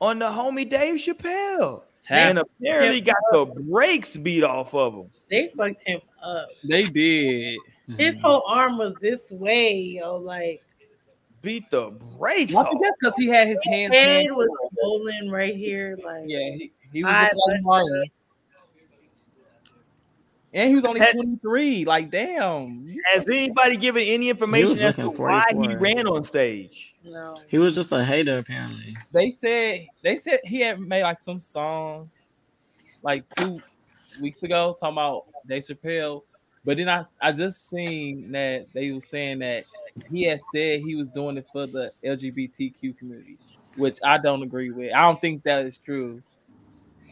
on 0.00 0.18
the 0.18 0.26
homie 0.26 0.68
Dave 0.68 0.96
Chappelle. 0.96 1.82
and 2.10 2.38
Tap. 2.38 2.46
apparently 2.60 3.00
got 3.00 3.16
the 3.30 3.46
brakes 3.46 4.16
beat 4.16 4.42
off 4.44 4.74
of 4.74 4.94
him. 4.94 5.10
They 5.30 5.48
fucked 5.56 5.84
him 5.86 6.00
up. 6.22 6.48
They 6.64 6.82
did. 6.84 7.58
His 7.98 8.18
whole 8.20 8.42
arm 8.46 8.78
was 8.78 8.94
this 9.00 9.30
way, 9.30 9.74
yo. 9.74 10.16
Like 10.16 10.62
Beat 11.42 11.70
the 11.70 11.90
brakes 12.18 12.54
I 12.54 12.60
off. 12.60 12.68
think 12.68 12.82
that's 12.82 12.96
because 13.00 13.14
he 13.16 13.26
had 13.28 13.48
his 13.48 13.58
his 13.64 13.72
hands. 13.72 13.94
head 13.94 14.22
hands 14.22 14.28
was 14.36 14.48
full. 14.48 14.70
swollen 15.00 15.30
right 15.30 15.56
here. 15.56 15.98
Like 16.04 16.24
Yeah, 16.26 16.38
he, 16.50 16.72
he 16.92 17.04
was 17.04 17.12
I 17.12 17.24
looking 17.24 17.38
like 17.38 17.46
busted 17.46 17.64
Martin. 17.64 18.04
And 20.54 20.68
he 20.68 20.74
was 20.74 20.84
only 20.84 21.00
23. 21.00 21.84
Like, 21.86 22.10
damn. 22.10 22.94
Has 23.14 23.26
anybody 23.26 23.76
given 23.76 24.02
any 24.02 24.28
information 24.28 24.78
as 24.80 24.94
to 24.96 25.06
looking 25.06 25.22
why 25.24 25.44
he 25.50 25.76
ran 25.76 26.06
on 26.06 26.24
stage? 26.24 26.94
no. 27.04 27.40
He 27.48 27.58
was 27.58 27.74
just 27.74 27.92
a 27.92 28.04
hater, 28.04 28.38
apparently. 28.38 28.96
They 29.12 29.30
said 29.30 29.86
they 30.02 30.16
said 30.18 30.40
he 30.44 30.60
had 30.60 30.78
made 30.78 31.02
like 31.02 31.20
some 31.20 31.40
song 31.40 32.10
like 33.02 33.24
two 33.36 33.60
weeks 34.20 34.42
ago 34.42 34.76
talking 34.78 34.94
about 34.94 35.24
Dave 35.46 35.62
Chappelle. 35.62 36.22
But 36.64 36.76
then 36.76 36.88
I 36.88 37.02
I 37.20 37.32
just 37.32 37.68
seen 37.68 38.30
that 38.32 38.66
they 38.74 38.92
were 38.92 39.00
saying 39.00 39.40
that 39.40 39.64
he 40.10 40.24
had 40.24 40.40
said 40.52 40.80
he 40.80 40.94
was 40.94 41.08
doing 41.08 41.36
it 41.38 41.46
for 41.50 41.66
the 41.66 41.92
LGBTQ 42.04 42.98
community, 42.98 43.38
which 43.76 43.98
I 44.04 44.18
don't 44.18 44.42
agree 44.42 44.70
with. 44.70 44.92
I 44.94 45.00
don't 45.00 45.20
think 45.20 45.42
that 45.44 45.64
is 45.64 45.78
true. 45.78 46.22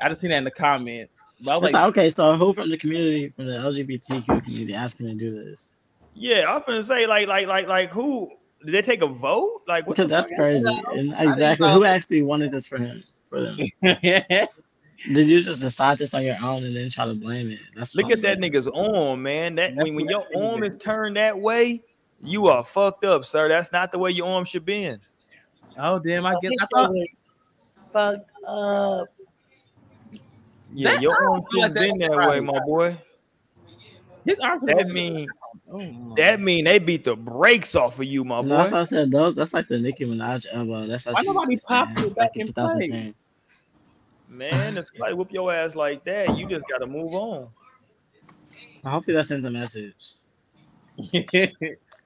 I 0.00 0.08
just 0.08 0.20
seen 0.20 0.30
that 0.30 0.38
in 0.38 0.44
the 0.44 0.50
comments. 0.50 1.20
But 1.44 1.52
I 1.52 1.56
was 1.56 1.72
like, 1.72 1.82
like, 1.82 1.88
okay, 1.90 2.08
so 2.08 2.36
who 2.36 2.52
from 2.52 2.70
the 2.70 2.78
community, 2.78 3.32
from 3.36 3.46
the 3.46 3.52
LGBTQ 3.54 4.44
community, 4.44 4.74
asking 4.74 5.06
to 5.06 5.14
do 5.14 5.44
this? 5.44 5.74
Yeah, 6.14 6.44
I'm 6.48 6.62
gonna 6.66 6.82
say 6.82 7.06
like 7.06 7.28
like 7.28 7.46
like 7.46 7.66
like 7.68 7.90
who 7.90 8.30
did 8.64 8.72
they 8.72 8.82
take 8.82 9.02
a 9.02 9.06
vote? 9.06 9.62
Like 9.68 9.86
what 9.86 9.96
Because 9.96 10.10
that's 10.10 10.28
fuck? 10.28 10.38
crazy. 10.38 10.80
And 10.92 11.14
exactly, 11.18 11.70
who 11.72 11.84
actually 11.84 12.22
wanted 12.22 12.50
this 12.50 12.66
for 12.66 12.78
him? 12.78 13.02
For 13.28 13.40
them? 13.40 13.58
Did 15.14 15.30
you 15.30 15.40
just 15.40 15.62
decide 15.62 15.96
this 15.96 16.12
on 16.12 16.24
your 16.24 16.36
own 16.42 16.62
and 16.64 16.76
then 16.76 16.90
try 16.90 17.06
to 17.06 17.14
blame 17.14 17.50
it? 17.50 17.58
That's 17.74 17.94
Look 17.94 18.10
at 18.10 18.20
that 18.20 18.34
up. 18.34 18.38
nigga's 18.38 18.66
arm, 18.68 19.22
man. 19.22 19.54
That 19.54 19.74
That's 19.74 19.86
when, 19.86 19.94
when 19.94 20.08
your 20.08 20.26
arm 20.36 20.62
is 20.62 20.76
turned 20.76 21.16
that 21.16 21.38
way, 21.40 21.82
you 22.22 22.48
are 22.48 22.62
fucked 22.62 23.04
up, 23.06 23.24
sir. 23.24 23.48
That's 23.48 23.72
not 23.72 23.92
the 23.92 23.98
way 23.98 24.10
your 24.10 24.26
arm 24.28 24.44
should 24.44 24.66
be. 24.66 24.84
In. 24.84 25.00
oh 25.78 25.98
damn, 25.98 26.26
I 26.26 26.34
guess 26.42 26.50
His 26.50 26.60
I 26.60 26.66
thought 26.74 26.94
fucked 27.94 28.30
up. 28.46 29.08
Yeah, 30.72 30.92
That- 30.92 31.02
your 31.02 31.12
I 31.12 31.16
don't 31.20 31.32
arm 31.32 31.42
feel 31.50 31.60
like 31.62 31.74
been 31.74 31.98
that 31.98 32.28
way, 32.28 32.40
my 32.40 32.60
boy. 32.60 32.96
his 34.24 34.38
arm 34.40 34.60
That 34.66 34.88
mean 34.88 35.26
oh, 35.72 36.14
that 36.16 36.40
mean 36.40 36.64
they 36.66 36.78
beat 36.78 37.04
the 37.04 37.16
brakes 37.16 37.74
off 37.74 37.98
of 37.98 38.04
you, 38.04 38.22
my 38.24 38.40
No, 38.42 38.56
that's 38.58 38.70
boy. 38.70 38.76
what 38.76 38.80
I 38.82 38.84
said. 38.84 39.10
Those 39.10 39.34
that's 39.34 39.52
like 39.54 39.66
the 39.68 39.78
Nicki 39.78 40.04
Minaj 40.04 40.46
elbow. 40.52 40.86
That's 40.86 41.04
how 41.04 41.12
Why 41.12 41.22
nobody 41.22 41.56
popped 41.56 41.96
stand 41.98 42.10
it 42.12 42.16
back 42.16 42.30
in 42.36 42.46
in 42.46 42.52
play? 42.52 42.64
2010. 42.86 43.14
Man, 44.28 44.76
if 44.76 44.86
somebody 44.86 45.14
whoop 45.14 45.32
your 45.32 45.52
ass 45.52 45.74
like 45.74 46.04
that, 46.04 46.36
you 46.36 46.46
just 46.46 46.64
gotta 46.68 46.86
move 46.86 47.14
on. 47.14 47.48
Hopefully 48.84 49.16
that 49.16 49.24
sends 49.24 49.44
a 49.46 49.50
message. 49.50 50.14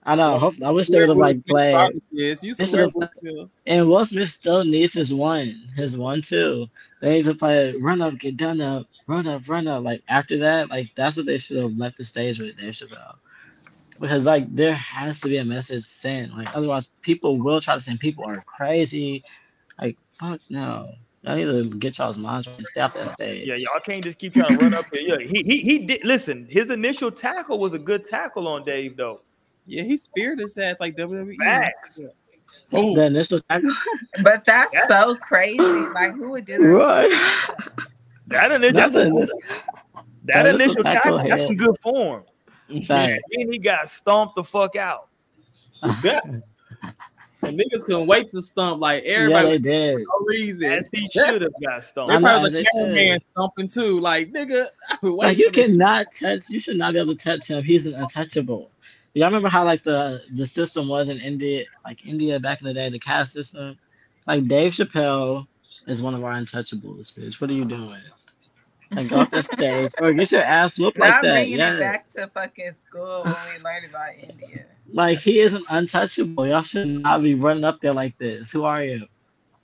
you 0.07 0.13
I 0.13 0.15
know. 0.17 0.39
Hope, 0.39 0.55
I 0.63 0.71
wish 0.71 0.89
they 0.89 0.99
would 0.99 1.09
have 1.09 1.17
like 1.17 1.45
played. 1.47 2.01
This. 2.13 2.43
You 2.43 2.55
swear 2.55 2.67
should've- 2.67 2.95
Will 2.95 3.09
Smith. 3.21 3.49
And 3.67 3.89
Will 3.89 4.05
Smith 4.05 4.31
still 4.31 4.65
needs 4.65 4.93
his 4.93 5.13
one, 5.13 5.69
his 5.77 5.97
one 5.97 6.23
too. 6.23 6.69
They 7.01 7.15
need 7.17 7.25
to 7.25 7.35
play 7.35 7.73
run 7.77 8.01
up, 8.01 8.19
get 8.19 8.37
done 8.37 8.61
up, 8.61 8.87
run 9.07 9.27
up, 9.27 9.49
run 9.49 9.67
up. 9.67 9.83
Like 9.85 10.03
after 10.09 10.39
that, 10.39 10.71
like 10.71 10.91
that's 10.95 11.17
what 11.17 11.27
they 11.27 11.39
should 11.39 11.57
have 11.57 11.77
left 11.77 11.99
the 11.99 12.05
stage 12.05 12.39
with 12.39 12.57
Dave 12.57 12.75
Chappelle. 12.75 13.17
Because 14.01 14.27
like 14.27 14.55
there 14.55 14.75
has 14.75 15.21
to 15.21 15.29
be 15.29 15.39
a 15.39 15.45
message 15.45 15.85
sent. 15.85 16.37
Like 16.37 16.55
otherwise, 16.57 16.89
people 17.03 17.39
will 17.39 17.61
try 17.61 17.75
to 17.75 17.81
think 17.81 18.01
people 18.01 18.25
are 18.25 18.43
crazy. 18.47 19.25
Like 19.81 19.97
fuck 20.19 20.41
no. 20.51 20.91
I 21.27 21.37
need 21.37 21.45
to 21.47 21.71
get 21.79 21.97
y'all's 21.97 22.19
minds 22.19 22.47
right 22.47 22.57
and 22.57 22.67
stay 22.67 22.81
off 22.83 22.93
that 22.95 23.09
stage. 23.15 23.49
Yeah, 23.49 23.55
y'all 23.55 23.81
can't 23.83 24.05
just 24.05 24.19
keep 24.19 24.35
trying 24.35 24.59
to 24.59 24.63
run 24.63 24.75
up 24.75 24.85
here. 24.93 25.19
Yeah, 25.21 25.27
he 25.27 25.43
he 25.43 25.59
he 25.63 25.79
did 25.79 26.05
listen, 26.05 26.47
his 26.51 26.69
initial 26.69 27.11
tackle 27.11 27.59
was 27.59 27.73
a 27.73 27.79
good 27.79 28.05
tackle 28.05 28.47
on 28.47 28.63
Dave 28.65 28.97
though. 28.97 29.23
Yeah, 29.67 29.83
he 29.85 29.97
speared 29.97 30.39
his 30.41 30.57
ass 30.59 30.77
like 30.81 30.97
WWE. 30.97 31.37
Facts. 31.39 32.01
Oh, 32.73 32.95
The 32.95 33.05
initial. 33.07 33.41
But 34.23 34.45
that's 34.45 34.75
Yeah. 34.75 34.87
so 34.89 35.15
crazy. 35.17 35.59
Like, 35.63 36.15
who 36.15 36.31
would 36.31 36.45
do 36.47 36.59
that? 36.59 36.65
right. 36.69 37.87
That 38.29 38.53
initial 38.53 38.75
That's 38.75 38.95
that, 38.95 39.31
that 40.25 40.47
initial 40.47 40.61
initial 40.63 40.83
tackle 40.83 41.19
tackle, 41.19 41.29
that's 41.31 41.43
hit. 41.43 41.49
some 41.49 41.57
good 41.57 41.77
form. 41.83 42.25
Facts. 42.87 43.23
Then 43.31 43.53
he 43.53 43.59
got 43.59 43.89
stomped 43.89 44.35
the 44.37 44.43
fuck 44.45 44.77
out. 44.77 45.09
And 47.43 47.59
niggas 47.61 47.85
couldn't 47.85 48.07
wait 48.07 48.31
to 48.31 48.41
stump 48.41 48.81
like 48.81 49.05
yeah, 49.05 49.11
everybody 49.17 49.49
they 49.49 49.57
for 49.59 49.63
did. 49.63 49.97
no 49.99 50.27
reason. 50.27 50.73
As 50.73 50.89
he 50.91 51.07
should 51.11 51.43
have 51.43 51.53
got 51.63 51.75
I 51.75 51.81
stomped. 51.81 52.09
know, 52.09 52.15
Everybody 52.17 52.43
was 52.43 52.53
they 52.55 52.61
a 52.63 52.65
cameraman 52.73 53.19
stumping 53.33 53.69
too. 53.69 54.01
Like 54.01 54.33
nigga, 54.33 54.65
Like 55.03 55.37
you 55.37 55.51
cannot 55.51 56.07
touch. 56.11 56.49
You 56.49 56.59
should 56.59 56.79
not 56.79 56.95
be 56.95 57.01
able 57.01 57.15
to 57.15 57.23
touch 57.23 57.47
him. 57.47 57.63
He's 57.63 57.85
an 57.85 57.95
untouchable. 57.95 58.71
Y'all 59.15 59.27
remember 59.27 59.49
how 59.49 59.65
like 59.65 59.85
the 59.85 60.23
the 60.33 60.45
system 60.45 60.89
was 60.89 61.09
in 61.09 61.19
India, 61.19 61.65
like 61.85 62.05
India 62.05 62.41
back 62.41 62.61
in 62.61 62.67
the 62.67 62.75
day, 62.75 62.91
the 62.91 62.99
caste 62.99 63.33
system. 63.33 63.77
Like 64.27 64.49
Dave 64.49 64.73
Chappelle 64.73 65.47
is 65.87 66.03
one 66.03 66.15
of 66.15 66.25
our 66.25 66.33
untouchables, 66.33 67.13
bitch. 67.13 67.41
What 67.41 67.49
are 67.51 67.55
you 67.55 67.65
doing? 67.65 68.03
Like 68.91 69.09
go 69.09 69.19
off 69.19 69.31
the 69.31 69.43
stage 69.43 69.91
or 69.99 70.13
get 70.13 70.33
your 70.33 70.43
ass 70.43 70.77
whooped 70.79 70.99
like 70.99 71.13
that. 71.23 71.33
bringing 71.33 71.61
it 71.61 71.79
back 71.79 72.09
to 72.11 72.27
fucking 72.27 72.73
school 72.73 73.23
when 73.23 73.35
we 73.49 73.65
learned 73.65 73.87
about 73.87 74.15
India. 74.21 74.67
Like 74.93 75.19
he 75.19 75.41
isn't 75.41 75.65
untouchable. 75.69 76.47
Y'all 76.47 76.63
should 76.63 76.89
not 76.89 77.23
be 77.23 77.35
running 77.35 77.65
up 77.65 77.81
there 77.81 77.93
like 77.93 78.19
this. 78.19 78.51
Who 78.51 78.65
are 78.65 78.83
you? 78.83 79.07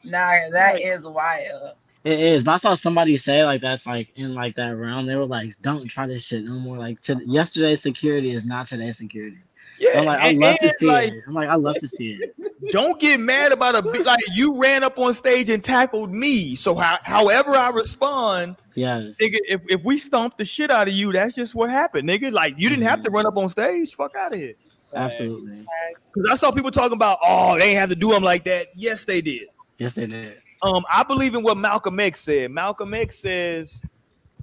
Nah, 0.04 0.50
that 0.50 0.80
is 0.80 1.04
wild. 1.04 1.74
It 2.04 2.18
is. 2.18 2.42
But 2.42 2.52
I 2.52 2.56
saw 2.56 2.74
somebody 2.74 3.16
say 3.16 3.44
like 3.44 3.60
that's 3.60 3.86
like 3.86 4.08
in 4.16 4.34
like 4.34 4.56
that 4.56 4.70
round. 4.70 5.08
They 5.08 5.16
were 5.16 5.26
like, 5.26 5.60
"Don't 5.60 5.86
try 5.86 6.06
this 6.06 6.24
shit 6.24 6.44
no 6.44 6.54
more." 6.54 6.78
Like 6.78 7.00
to, 7.02 7.20
yesterday's 7.26 7.82
security 7.82 8.34
is 8.34 8.44
not 8.44 8.66
today's 8.66 8.96
security. 8.96 9.38
Yeah, 9.78 10.00
I'm 10.00 10.04
like, 10.04 10.20
I 10.20 10.32
love 10.32 10.58
to 10.58 10.68
see 10.68 10.86
like, 10.86 11.12
it. 11.12 11.24
I'm 11.26 11.32
like, 11.32 11.48
I 11.48 11.54
love 11.54 11.76
to 11.76 11.88
see 11.88 12.18
it. 12.20 12.34
Don't 12.70 13.00
get 13.00 13.18
mad 13.18 13.50
about 13.50 13.74
a 13.74 13.80
bit 13.80 14.04
like 14.04 14.20
you 14.34 14.60
ran 14.60 14.84
up 14.84 14.98
on 14.98 15.14
stage 15.14 15.48
and 15.48 15.64
tackled 15.64 16.12
me. 16.12 16.54
So 16.54 16.74
how, 16.74 16.98
however 17.02 17.56
I 17.56 17.70
respond, 17.70 18.56
Yes. 18.74 19.16
nigga, 19.18 19.38
if, 19.48 19.62
if 19.70 19.82
we 19.82 19.96
stomp 19.96 20.36
the 20.36 20.44
shit 20.44 20.70
out 20.70 20.86
of 20.86 20.92
you, 20.92 21.12
that's 21.12 21.34
just 21.34 21.54
what 21.54 21.70
happened, 21.70 22.06
nigga. 22.06 22.30
Like 22.30 22.54
you 22.58 22.68
didn't 22.68 22.84
have 22.84 23.02
to 23.02 23.08
mm-hmm. 23.08 23.16
run 23.16 23.26
up 23.26 23.38
on 23.38 23.48
stage. 23.48 23.94
Fuck 23.94 24.16
out 24.16 24.34
of 24.34 24.38
here. 24.38 24.54
Absolutely. 24.94 25.64
Because 26.12 26.30
I 26.30 26.34
saw 26.34 26.50
people 26.50 26.70
talking 26.70 26.96
about, 26.96 27.18
oh, 27.22 27.58
they 27.58 27.70
ain't 27.70 27.78
have 27.78 27.88
to 27.88 27.96
do 27.96 28.10
them 28.10 28.22
like 28.22 28.44
that. 28.44 28.68
Yes, 28.74 29.06
they 29.06 29.22
did. 29.22 29.48
Yes, 29.78 29.94
they 29.94 30.06
did. 30.06 30.36
Um, 30.62 30.84
I 30.90 31.02
believe 31.02 31.34
in 31.34 31.42
what 31.42 31.56
Malcolm 31.56 31.98
X 32.00 32.20
said. 32.20 32.50
Malcolm 32.50 32.92
X 32.92 33.18
says, 33.18 33.82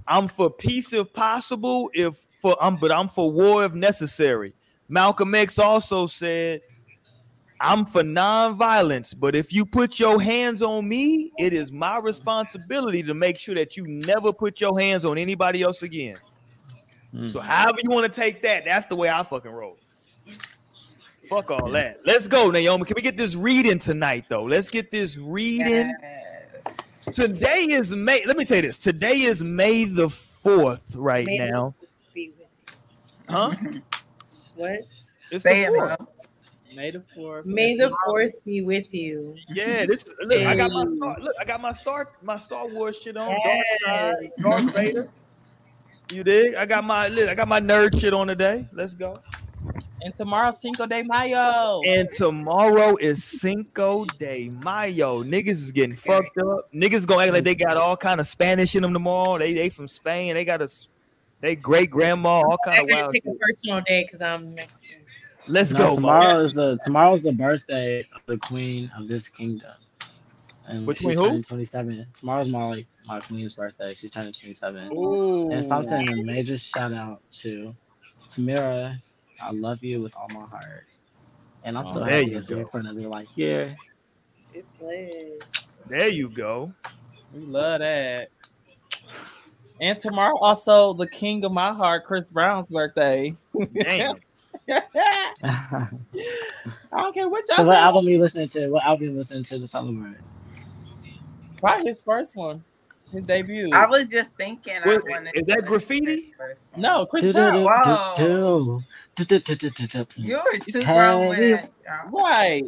"I'm 0.06 0.28
for 0.28 0.50
peace 0.50 0.92
if 0.92 1.12
possible, 1.12 1.90
if 1.94 2.16
for 2.40 2.56
um, 2.62 2.76
but 2.76 2.90
I'm 2.90 3.08
for 3.08 3.30
war 3.30 3.64
if 3.64 3.72
necessary." 3.72 4.54
Malcolm 4.88 5.34
X 5.34 5.58
also 5.58 6.06
said, 6.06 6.60
"I'm 7.60 7.84
for 7.84 8.02
nonviolence, 8.02 9.14
but 9.18 9.36
if 9.36 9.52
you 9.52 9.64
put 9.64 10.00
your 10.00 10.20
hands 10.20 10.60
on 10.60 10.88
me, 10.88 11.32
it 11.38 11.52
is 11.52 11.70
my 11.70 11.98
responsibility 11.98 13.02
to 13.04 13.14
make 13.14 13.38
sure 13.38 13.54
that 13.54 13.76
you 13.76 13.86
never 13.86 14.32
put 14.32 14.60
your 14.60 14.78
hands 14.78 15.04
on 15.04 15.18
anybody 15.18 15.62
else 15.62 15.82
again." 15.82 16.16
Mm. 17.14 17.30
So, 17.30 17.40
however 17.40 17.78
you 17.82 17.90
want 17.90 18.12
to 18.12 18.20
take 18.20 18.42
that, 18.42 18.64
that's 18.64 18.86
the 18.86 18.96
way 18.96 19.08
I 19.08 19.22
fucking 19.22 19.50
roll. 19.50 19.78
Fuck 21.28 21.50
all 21.50 21.70
that. 21.70 22.00
Let's 22.04 22.26
go, 22.26 22.50
Naomi. 22.50 22.84
Can 22.84 22.94
we 22.96 23.02
get 23.02 23.16
this 23.16 23.34
reading 23.34 23.78
tonight, 23.78 24.24
though? 24.28 24.44
Let's 24.44 24.68
get 24.68 24.90
this 24.90 25.16
reading. 25.16 25.94
Yes. 26.02 27.04
Today 27.12 27.66
is 27.70 27.94
May. 27.94 28.22
Let 28.26 28.36
me 28.36 28.44
say 28.44 28.60
this. 28.60 28.78
Today 28.78 29.22
is 29.22 29.42
May 29.42 29.84
the 29.84 30.08
fourth, 30.08 30.82
right 30.94 31.26
May 31.26 31.38
the 31.38 31.46
now. 31.46 31.74
Be 32.14 32.32
with 32.38 32.86
Huh? 33.28 33.54
What? 34.56 34.80
It's 35.30 35.44
Say 35.44 35.66
the 35.66 35.72
it 35.72 35.76
fourth. 35.76 35.88
now. 36.00 36.08
May 36.74 36.90
the 36.90 37.02
fourth. 37.14 37.46
May 37.46 37.76
the 37.76 37.94
fourth 38.06 38.44
be 38.44 38.60
with 38.62 38.92
you. 38.92 39.36
Yeah, 39.48 39.86
this. 39.86 40.04
Look, 40.22 40.42
I 40.42 40.54
got 40.56 40.70
my 40.70 40.84
star. 40.96 41.16
Look, 41.20 41.34
I 41.40 41.44
got 41.44 41.60
my 41.60 41.72
star. 41.72 42.06
My 42.22 42.38
Star 42.38 42.66
Wars 42.66 42.98
shit 42.98 43.16
on. 43.16 43.28
Dark 43.28 43.64
Side, 43.84 44.30
Darth 44.40 44.74
Vader. 44.74 45.08
You 46.12 46.24
dig? 46.24 46.54
I 46.54 46.66
got 46.66 46.84
my. 46.84 47.08
Look, 47.08 47.28
I 47.28 47.34
got 47.34 47.48
my 47.48 47.60
nerd 47.60 48.00
shit 48.00 48.12
on 48.14 48.26
today. 48.26 48.66
Let's 48.72 48.94
go. 48.94 49.20
And 50.02 50.14
tomorrow 50.14 50.50
Cinco 50.52 50.86
de 50.86 51.02
Mayo. 51.02 51.80
And 51.86 52.08
tomorrow 52.12 52.96
is 52.96 53.24
Cinco 53.24 54.04
de 54.18 54.48
Mayo. 54.48 55.24
Niggas 55.24 55.48
is 55.48 55.72
getting 55.72 55.96
fucked 55.96 56.38
up. 56.38 56.72
Niggas 56.72 57.04
gonna 57.06 57.24
act 57.24 57.32
like 57.32 57.44
they 57.44 57.54
got 57.56 57.76
all 57.76 57.96
kind 57.96 58.20
of 58.20 58.26
Spanish 58.28 58.76
in 58.76 58.82
them 58.82 58.92
tomorrow. 58.92 59.38
They 59.38 59.54
they 59.54 59.68
from 59.70 59.88
Spain. 59.88 60.34
They 60.34 60.44
got 60.44 60.62
a. 60.62 60.68
They 61.40 61.56
great 61.56 61.90
grandma. 61.90 62.42
All 62.42 62.58
kind 62.64 62.78
I'm 62.78 62.84
of 62.84 62.88
gonna 62.88 63.02
wild. 63.02 63.12
pick 63.12 63.26
a 63.26 63.34
personal 63.34 63.80
day 63.80 64.04
because 64.04 64.22
I'm 64.22 64.54
Mexican. 64.54 64.98
Let's 65.48 65.72
No, 65.72 65.78
go. 65.78 65.94
tomorrow 65.96 66.22
Tomorrow. 66.26 66.42
is 66.42 66.54
the 66.54 66.78
tomorrow's 66.84 67.22
the 67.22 67.32
birthday 67.32 68.00
of 68.14 68.20
the 68.26 68.36
queen 68.38 68.90
of 68.96 69.08
this 69.08 69.28
kingdom. 69.28 69.72
And 70.66 70.86
Which 70.86 70.98
she's 70.98 71.16
queen, 71.16 71.36
who? 71.36 71.42
27. 71.42 72.06
Tomorrow's 72.12 72.48
Molly, 72.48 72.86
my 73.06 73.20
queen's 73.20 73.54
birthday. 73.54 73.94
She's 73.94 74.10
turning 74.10 74.34
27. 74.34 74.90
And 74.92 75.64
so 75.64 75.74
I'm 75.76 75.82
sending 75.82 76.18
a 76.18 76.22
major 76.22 76.56
shout 76.58 76.92
out 76.92 77.22
to 77.40 77.74
Tamira. 78.28 79.00
I 79.40 79.52
love 79.52 79.82
you 79.82 80.02
with 80.02 80.14
all 80.16 80.28
my 80.32 80.46
heart. 80.46 80.84
And 81.64 81.76
I'm 81.78 81.86
Oh, 81.86 81.94
so 81.94 82.04
happy 82.04 82.26
you 82.26 82.40
to 82.40 82.46
be 82.46 82.54
here 82.54 82.64
go. 82.64 82.70
for 82.70 82.78
another 82.80 83.00
like 83.08 83.28
year. 83.36 83.76
It's 84.52 84.68
lit. 84.80 85.44
There 85.88 86.08
you 86.08 86.28
go. 86.28 86.72
We 87.34 87.40
love 87.46 87.80
that. 87.80 88.28
And 89.80 89.98
tomorrow 89.98 90.36
also 90.38 90.92
the 90.92 91.06
king 91.06 91.44
of 91.44 91.52
my 91.52 91.72
heart, 91.72 92.04
Chris 92.04 92.28
Brown's 92.30 92.70
birthday. 92.70 93.36
Damn. 93.74 94.16
I 95.42 95.88
don't 96.92 97.14
care 97.14 97.28
what 97.28 97.44
y'all 97.48 97.58
So 97.58 97.64
what 97.64 97.76
say. 97.76 97.80
album 97.80 98.06
you 98.06 98.18
listening 98.18 98.48
to? 98.48 98.68
What 98.68 98.84
album 98.84 99.08
you 99.10 99.12
listening 99.12 99.44
to 99.44 99.58
to 99.58 99.66
celebrate? 99.66 100.16
Probably 101.60 101.86
his 101.86 102.02
first 102.02 102.36
one, 102.36 102.64
his 103.12 103.24
debut. 103.24 103.70
I 103.72 103.86
was 103.86 104.04
just 104.06 104.36
thinking. 104.36 104.80
What- 104.84 105.02
I 105.10 105.14
wanted 105.14 105.30
is 105.34 105.46
that 105.46 105.64
graffiti? 105.64 106.16
his 106.16 106.24
first 106.36 106.72
one. 106.72 106.82
no, 106.82 107.06
Chris 107.06 107.24
Do, 107.24 107.32
do, 107.32 107.64
Brown. 107.64 108.14
do, 108.16 108.82
do, 109.16 109.24
do, 109.24 109.38
do, 109.38 109.38
do, 109.40 109.54
do, 109.56 109.70
do, 109.70 109.86
do, 109.86 110.04
do. 110.04 110.22
You're 110.22 110.42
too 110.58 110.78
Hey, 110.84 110.94
grown 110.94 111.28
with 111.28 111.38
it. 111.38 111.70
y'all. 111.86 112.10
Right. 112.10 112.62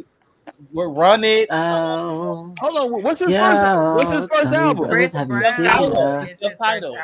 We're 0.73 0.89
run 0.89 1.23
it. 1.23 1.47
Oh, 1.51 2.53
Hold 2.59 2.93
on. 2.93 3.03
What's 3.03 3.19
his 3.21 3.31
yeah. 3.31 3.51
first? 3.95 3.95
What's 4.05 4.11
his 4.11 4.25
first 4.33 4.53
album? 4.53 4.87
brothers, 4.87 4.95
Chris 4.95 5.13
have 5.13 5.29
you 5.29 5.37
Brown 5.39 5.55
seen 5.55 5.65
Title. 5.65 6.01
her? 6.11 6.19
is 6.23 6.31
his 6.31 6.39
The 6.39 6.49
first 6.49 6.59
title. 6.61 6.97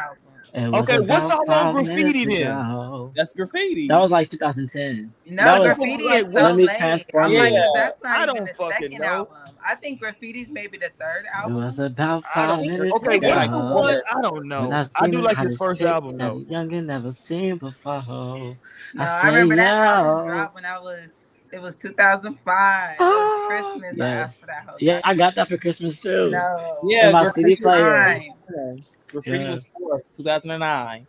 Album. 0.58 0.82
Okay, 0.82 1.00
what's 1.00 1.26
about 1.26 1.46
the 1.46 1.54
song 1.54 1.66
on 1.78 1.86
Graffiti 1.86 2.26
minutes 2.26 2.48
then? 2.48 2.56
ago. 2.66 3.12
That's 3.16 3.34
graffiti. 3.34 3.88
That 3.88 3.98
was 4.00 4.12
like 4.12 4.30
2010. 4.30 5.14
No, 5.26 5.44
That 5.44 5.60
was- 5.62 5.78
graffiti 5.78 6.04
like, 6.04 6.22
is 6.24 6.28
so 6.32 6.34
Let 6.34 6.56
Me 6.56 6.68
late. 6.68 6.78
Transform 6.78 7.26
I'm 7.26 7.34
like, 7.34 7.54
Yeah. 7.54 7.70
that's 7.76 8.04
not 8.04 8.12
I 8.20 8.24
even 8.24 8.36
don't 8.36 8.48
the 8.48 8.54
fucking 8.54 8.72
second 8.82 8.98
know. 9.00 9.06
album. 9.06 9.36
I 9.66 9.76
think 9.76 10.00
graffiti's 10.02 10.50
maybe 10.50 10.78
the 10.78 10.90
third 11.00 11.26
album. 11.34 11.54
It 11.54 11.56
album. 11.56 11.56
was 11.66 11.80
about 11.80 12.26
five 12.26 12.60
minutes 12.60 12.96
Okay, 12.96 13.18
ago. 13.18 13.28
what 13.28 13.92
the? 13.94 14.04
I 14.18 14.22
don't 14.22 14.48
know. 14.48 14.68
When 14.70 14.74
I 14.74 15.08
do 15.10 15.22
like 15.22 15.42
the 15.42 15.56
first 15.58 15.82
album 15.82 16.18
though. 16.18 16.44
Young 16.50 16.74
and 16.74 16.88
never 16.88 17.12
seen 17.12 17.58
before. 17.58 18.04
No, 18.08 18.56
I 19.04 19.06
I, 19.06 19.28
remember 19.28 19.56
say 19.56 19.62
that 19.62 19.74
album 19.88 20.28
dropped 20.28 20.56
when 20.56 20.66
I 20.66 20.80
was. 20.80 21.27
It 21.52 21.62
was 21.62 21.76
2005. 21.78 22.96
It 23.00 23.04
was 23.04 23.48
Christmas. 23.48 24.00
I 24.02 24.08
asked 24.10 24.42
for 24.42 24.48
that 24.48 24.64
whole. 24.68 24.78
Yeah, 24.80 25.00
I 25.04 25.14
got 25.16 25.36
that 25.36 25.48
for 25.48 25.58
Christmas 25.58 25.96
too. 26.00 26.30
No. 26.32 26.80
Yeah, 26.88 27.08
In 27.08 27.14
my 27.14 27.24
graffiti 27.24 27.56
CD 27.56 27.62
player. 27.64 27.94
Time. 27.94 28.84
Graffiti 29.08 29.38
Yeah. 29.38 29.52
was 29.52 29.66
fourth, 29.66 30.14
2009. 30.16 31.08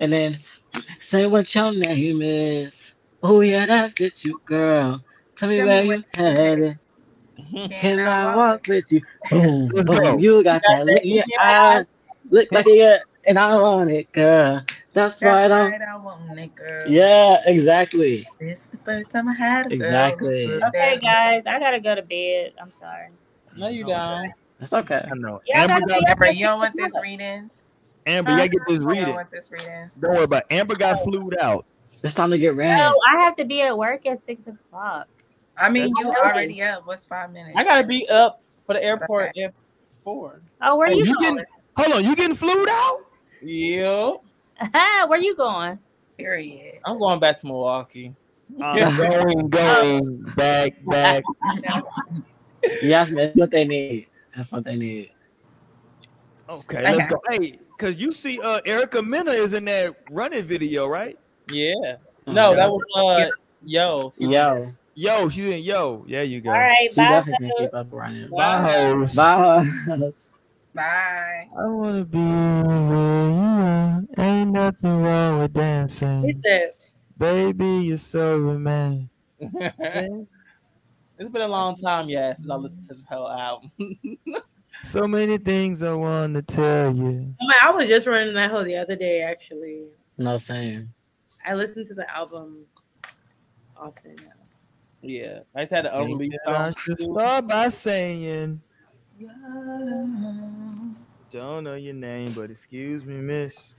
And 0.00 0.12
then 0.12 0.38
say 1.00 1.26
what 1.26 1.52
your 1.54 1.72
name 1.72 2.22
is. 2.22 2.92
Oh 3.22 3.40
yeah, 3.40 3.66
that 3.66 3.96
fits 3.96 4.24
you, 4.24 4.40
girl. 4.46 5.00
Tell 5.36 5.48
me 5.48 5.56
Tell 5.58 5.66
me 5.66 5.72
where 5.72 5.86
what- 5.86 6.04
you 6.18 6.24
headed. 6.24 6.78
Can 7.70 8.00
I 8.00 8.34
walk 8.34 8.66
with 8.68 8.90
you? 8.90 9.00
Boom, 9.30 9.68
boom. 9.86 10.18
You 10.18 10.42
got 10.42 10.60
that 10.66 10.84
look 10.86 11.02
in 11.04 11.22
your 11.26 11.40
eyes. 11.40 12.00
Look 12.30 12.48
like 12.52 12.66
it, 12.66 13.00
and 13.28 13.38
I 13.38 13.54
want 13.56 13.90
it, 13.90 14.10
girl. 14.12 14.62
That's, 14.94 15.20
That's 15.20 15.22
right. 15.22 15.50
I'm, 15.50 15.70
right. 15.72 15.82
I 15.82 15.96
want 15.96 16.38
it, 16.38 16.54
girl. 16.54 16.88
yeah, 16.88 17.42
exactly. 17.46 18.26
This 18.40 18.62
is 18.62 18.66
the 18.68 18.78
first 18.78 19.10
time 19.10 19.28
I 19.28 19.34
had 19.34 19.66
it. 19.70 19.78
girl. 19.78 19.86
Exactly. 19.86 20.46
who 20.46 20.60
Okay, 20.64 20.98
guys, 20.98 21.42
I 21.46 21.58
gotta 21.60 21.78
go 21.80 21.94
to 21.94 22.02
bed. 22.02 22.54
I'm 22.60 22.72
sorry. 22.80 23.08
No, 23.56 23.68
you 23.68 23.84
don't. 23.84 24.32
That's 24.58 24.72
okay. 24.72 25.04
I 25.04 25.14
know. 25.14 25.40
Yeah, 25.46 25.60
I 25.60 25.62
Amber 25.64 25.86
gotta 25.86 26.04
Amber, 26.10 26.26
you 26.30 26.44
don't 26.46 26.58
want 26.58 26.74
this 26.74 26.92
reading? 27.02 27.50
Amber. 28.06 28.30
You 28.32 28.36
gotta 28.38 28.48
get 28.48 28.60
this 28.66 28.72
You 28.74 28.78
don't 28.80 28.88
reading. 28.88 29.14
want 29.14 29.30
this 29.30 29.52
reading? 29.52 29.90
Don't 30.00 30.14
worry 30.14 30.24
about. 30.24 30.42
It. 30.50 30.54
Amber 30.54 30.74
got 30.74 31.02
flued 31.04 31.36
out. 31.40 31.64
It's 32.02 32.14
time 32.14 32.30
to 32.30 32.38
get 32.38 32.54
ready. 32.56 32.80
No, 32.80 32.94
I 33.08 33.18
have 33.20 33.36
to 33.36 33.44
be 33.44 33.60
at 33.62 33.76
work 33.76 34.06
at 34.06 34.24
six 34.24 34.46
o'clock. 34.46 35.06
I 35.56 35.68
mean, 35.68 35.92
That's 35.92 36.00
you 36.00 36.08
okay. 36.10 36.18
already 36.18 36.62
up. 36.62 36.86
What's 36.86 37.04
five 37.04 37.32
minutes? 37.32 37.54
I 37.56 37.64
gotta 37.64 37.86
be 37.86 38.08
up 38.08 38.40
for 38.64 38.74
the 38.74 38.82
airport 38.82 39.36
at 39.36 39.52
four. 40.04 40.40
Oh, 40.62 40.76
where 40.76 40.88
Oh, 40.88 40.92
you, 40.92 41.04
you 41.04 41.14
going? 41.14 41.36
getting? 41.36 41.44
Hold 41.76 41.92
on. 41.92 42.04
You 42.04 42.16
getting 42.16 42.36
flued 42.36 42.68
out? 42.68 42.98
Yeah, 43.42 44.14
where 45.06 45.20
you 45.20 45.36
going? 45.36 45.78
Period. 46.16 46.80
I'm 46.84 46.98
going 46.98 47.20
back 47.20 47.38
to 47.38 47.46
Milwaukee. 47.46 48.14
I'm 48.60 48.96
going, 48.96 49.48
going 49.48 50.20
back, 50.36 50.72
back. 50.84 51.22
Yes, 52.82 53.10
man. 53.10 53.26
That's 53.28 53.38
what 53.38 53.50
they 53.50 53.64
need. 53.64 54.06
That's 54.34 54.52
what 54.52 54.64
they 54.64 54.76
need. 54.76 55.10
Okay, 56.48 56.82
let's 56.82 57.06
go. 57.06 57.20
Hey, 57.28 57.58
cause 57.78 57.96
you 57.96 58.10
see, 58.10 58.40
uh, 58.40 58.60
Erica 58.64 59.02
Mena 59.02 59.32
is 59.32 59.52
in 59.52 59.66
that 59.66 59.96
running 60.10 60.44
video, 60.44 60.86
right? 60.86 61.18
Yeah. 61.50 61.96
No, 62.26 62.54
that 62.54 62.70
was 62.70 62.82
uh 62.96 63.30
yo. 63.62 64.10
Yo. 64.18 64.68
Yo, 64.94 65.28
she's 65.28 65.44
in 65.44 65.62
Yo. 65.62 66.04
Yeah, 66.08 66.22
you 66.22 66.40
go. 66.40 66.50
All 66.50 66.58
right, 66.58 66.90
He 66.90 66.96
bye. 66.96 67.08
definitely 67.08 67.50
can 67.50 67.66
keep 67.66 67.74
up 67.74 67.86
running. 67.92 68.28
Bye, 68.30 68.60
hoes. 68.60 69.14
Bye. 69.14 70.28
Bye. 70.78 71.48
I 71.58 71.66
wanna 71.66 72.04
be 72.04 72.18
where 72.18 73.30
you 73.30 73.48
are. 73.50 74.02
Ain't 74.16 74.52
nothing 74.52 75.02
wrong 75.02 75.40
with 75.40 75.52
He 75.52 75.58
dancing, 75.58 76.40
said, 76.44 76.74
baby. 77.18 77.66
You're 77.66 77.98
so 77.98 78.38
romantic. 78.38 79.08
it's 79.40 81.30
been 81.30 81.42
a 81.42 81.48
long 81.48 81.74
time, 81.74 82.08
yeah, 82.08 82.32
since 82.32 82.48
I 82.48 82.54
listened 82.54 82.86
to 82.90 82.94
the 82.94 83.04
whole 83.10 83.28
album. 83.28 83.72
So 84.84 85.08
many 85.08 85.38
things 85.38 85.82
I 85.82 85.92
want 85.94 86.34
to 86.34 86.42
tell 86.42 86.94
you. 86.94 87.34
I'm 87.40 87.46
like, 87.48 87.62
I 87.64 87.70
was 87.72 87.88
just 87.88 88.06
running 88.06 88.32
that 88.34 88.52
whole 88.52 88.62
the 88.62 88.76
other 88.76 88.94
day, 88.94 89.22
actually. 89.22 89.86
No, 90.18 90.36
same. 90.36 90.94
I 91.44 91.54
listened 91.54 91.88
to 91.88 91.94
the 91.94 92.08
album 92.08 92.64
often 93.76 94.14
now. 94.14 94.46
yeah, 95.02 95.40
I 95.56 95.62
just 95.62 95.72
had 95.72 95.86
an 95.86 96.00
unreleased 96.00 96.46
I 96.46 96.70
should 96.70 97.00
start 97.00 97.48
by 97.48 97.70
saying, 97.70 98.62
don't 101.30 101.64
know 101.64 101.74
your 101.74 101.94
name, 101.94 102.32
but 102.32 102.50
excuse 102.50 103.04
me, 103.04 103.14
miss. 103.16 103.74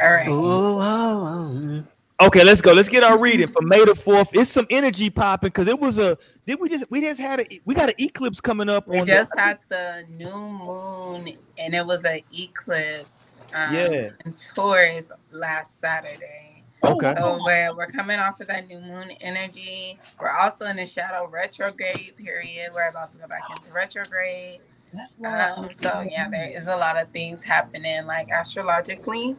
All 0.00 0.12
right. 0.12 0.28
Oh, 0.28 0.80
oh, 0.80 1.84
Okay, 2.20 2.44
let's 2.44 2.60
go. 2.60 2.72
Let's 2.72 2.88
get 2.88 3.02
our 3.02 3.18
reading 3.18 3.48
for 3.48 3.62
May 3.62 3.84
the 3.84 3.96
fourth. 3.96 4.28
It's 4.32 4.50
some 4.50 4.66
energy 4.70 5.10
popping 5.10 5.48
because 5.48 5.66
it 5.66 5.78
was 5.78 5.98
a. 5.98 6.16
Did 6.46 6.60
we 6.60 6.68
just 6.68 6.84
we 6.90 7.00
just 7.00 7.20
had 7.20 7.40
a 7.40 7.60
we 7.64 7.74
got 7.74 7.88
an 7.88 7.96
eclipse 7.98 8.40
coming 8.40 8.68
up 8.68 8.86
We 8.86 9.00
on 9.00 9.06
just 9.06 9.32
the, 9.34 9.40
had 9.40 9.58
the 9.68 10.04
new 10.08 10.36
moon, 10.36 11.36
and 11.58 11.74
it 11.74 11.84
was 11.84 12.04
an 12.04 12.20
eclipse. 12.32 13.40
Um, 13.54 13.74
Yeah. 13.74 14.10
In 14.24 14.32
Taurus 14.32 15.10
last 15.32 15.80
Saturday. 15.80 16.62
Okay. 16.84 17.14
So 17.16 17.40
we're, 17.44 17.74
we're 17.76 17.86
coming 17.86 18.18
off 18.18 18.40
of 18.40 18.48
that 18.48 18.66
new 18.66 18.80
moon 18.80 19.12
energy. 19.20 19.98
We're 20.20 20.30
also 20.30 20.66
in 20.66 20.76
the 20.76 20.86
shadow 20.86 21.28
retrograde 21.28 22.16
period. 22.16 22.72
We're 22.74 22.88
about 22.88 23.12
to 23.12 23.18
go 23.18 23.28
back 23.28 23.42
into 23.50 23.72
retrograde. 23.72 24.60
That's 24.92 25.18
why. 25.18 25.50
Um, 25.50 25.70
so 25.72 26.04
yeah, 26.08 26.28
there 26.28 26.50
is 26.50 26.66
a 26.66 26.76
lot 26.76 27.00
of 27.00 27.08
things 27.10 27.42
happening 27.42 28.06
like 28.06 28.28
astrologically. 28.30 29.36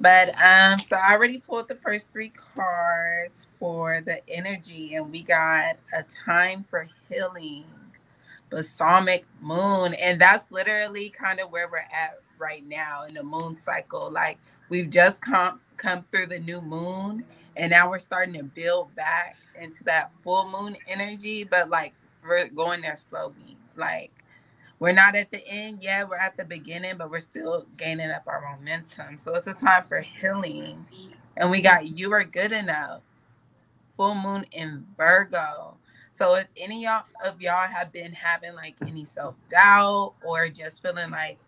But 0.00 0.34
um, 0.42 0.78
so 0.78 0.96
I 0.96 1.12
already 1.12 1.38
pulled 1.38 1.68
the 1.68 1.74
first 1.74 2.12
three 2.12 2.32
cards 2.54 3.48
for 3.58 4.00
the 4.00 4.26
energy, 4.28 4.94
and 4.94 5.10
we 5.10 5.22
got 5.22 5.76
a 5.92 6.04
time 6.04 6.64
for 6.70 6.88
healing, 7.08 7.64
balsamic 8.48 9.26
moon, 9.40 9.94
and 9.94 10.20
that's 10.20 10.50
literally 10.52 11.10
kind 11.10 11.40
of 11.40 11.50
where 11.50 11.68
we're 11.68 11.78
at 11.78 12.20
right 12.38 12.64
now 12.66 13.04
in 13.04 13.14
the 13.14 13.22
moon 13.24 13.58
cycle. 13.58 14.10
Like 14.10 14.38
we've 14.68 14.90
just 14.90 15.20
come 15.20 15.60
come 15.76 16.04
through 16.12 16.26
the 16.26 16.38
new 16.38 16.60
moon, 16.60 17.24
and 17.56 17.70
now 17.70 17.90
we're 17.90 17.98
starting 17.98 18.34
to 18.34 18.44
build 18.44 18.94
back 18.94 19.36
into 19.60 19.82
that 19.84 20.12
full 20.22 20.48
moon 20.48 20.76
energy, 20.86 21.44
but 21.44 21.70
like 21.70 21.92
we're 22.22 22.48
going 22.48 22.82
there 22.82 22.96
slowly. 22.96 23.56
Like 23.76 24.12
we're 24.78 24.92
not 24.92 25.16
at 25.16 25.30
the 25.30 25.46
end 25.46 25.82
yet, 25.82 26.08
we're 26.08 26.16
at 26.16 26.36
the 26.36 26.44
beginning, 26.44 26.96
but 26.96 27.10
we're 27.10 27.20
still 27.20 27.66
gaining 27.76 28.10
up 28.10 28.24
our 28.26 28.56
momentum. 28.56 29.18
So 29.18 29.34
it's 29.34 29.46
a 29.46 29.54
time 29.54 29.84
for 29.84 30.00
healing. 30.00 30.86
And 31.36 31.50
we 31.50 31.60
got 31.62 31.88
you 31.88 32.12
are 32.12 32.24
good 32.24 32.52
enough. 32.52 33.02
Full 33.96 34.14
moon 34.14 34.46
in 34.52 34.86
Virgo. 34.96 35.76
So 36.12 36.34
if 36.34 36.46
any 36.56 36.86
of 36.86 37.40
y'all 37.40 37.68
have 37.68 37.92
been 37.92 38.12
having 38.12 38.54
like 38.54 38.76
any 38.82 39.04
self-doubt 39.04 40.14
or 40.24 40.48
just 40.48 40.82
feeling 40.82 41.10
like 41.10 41.38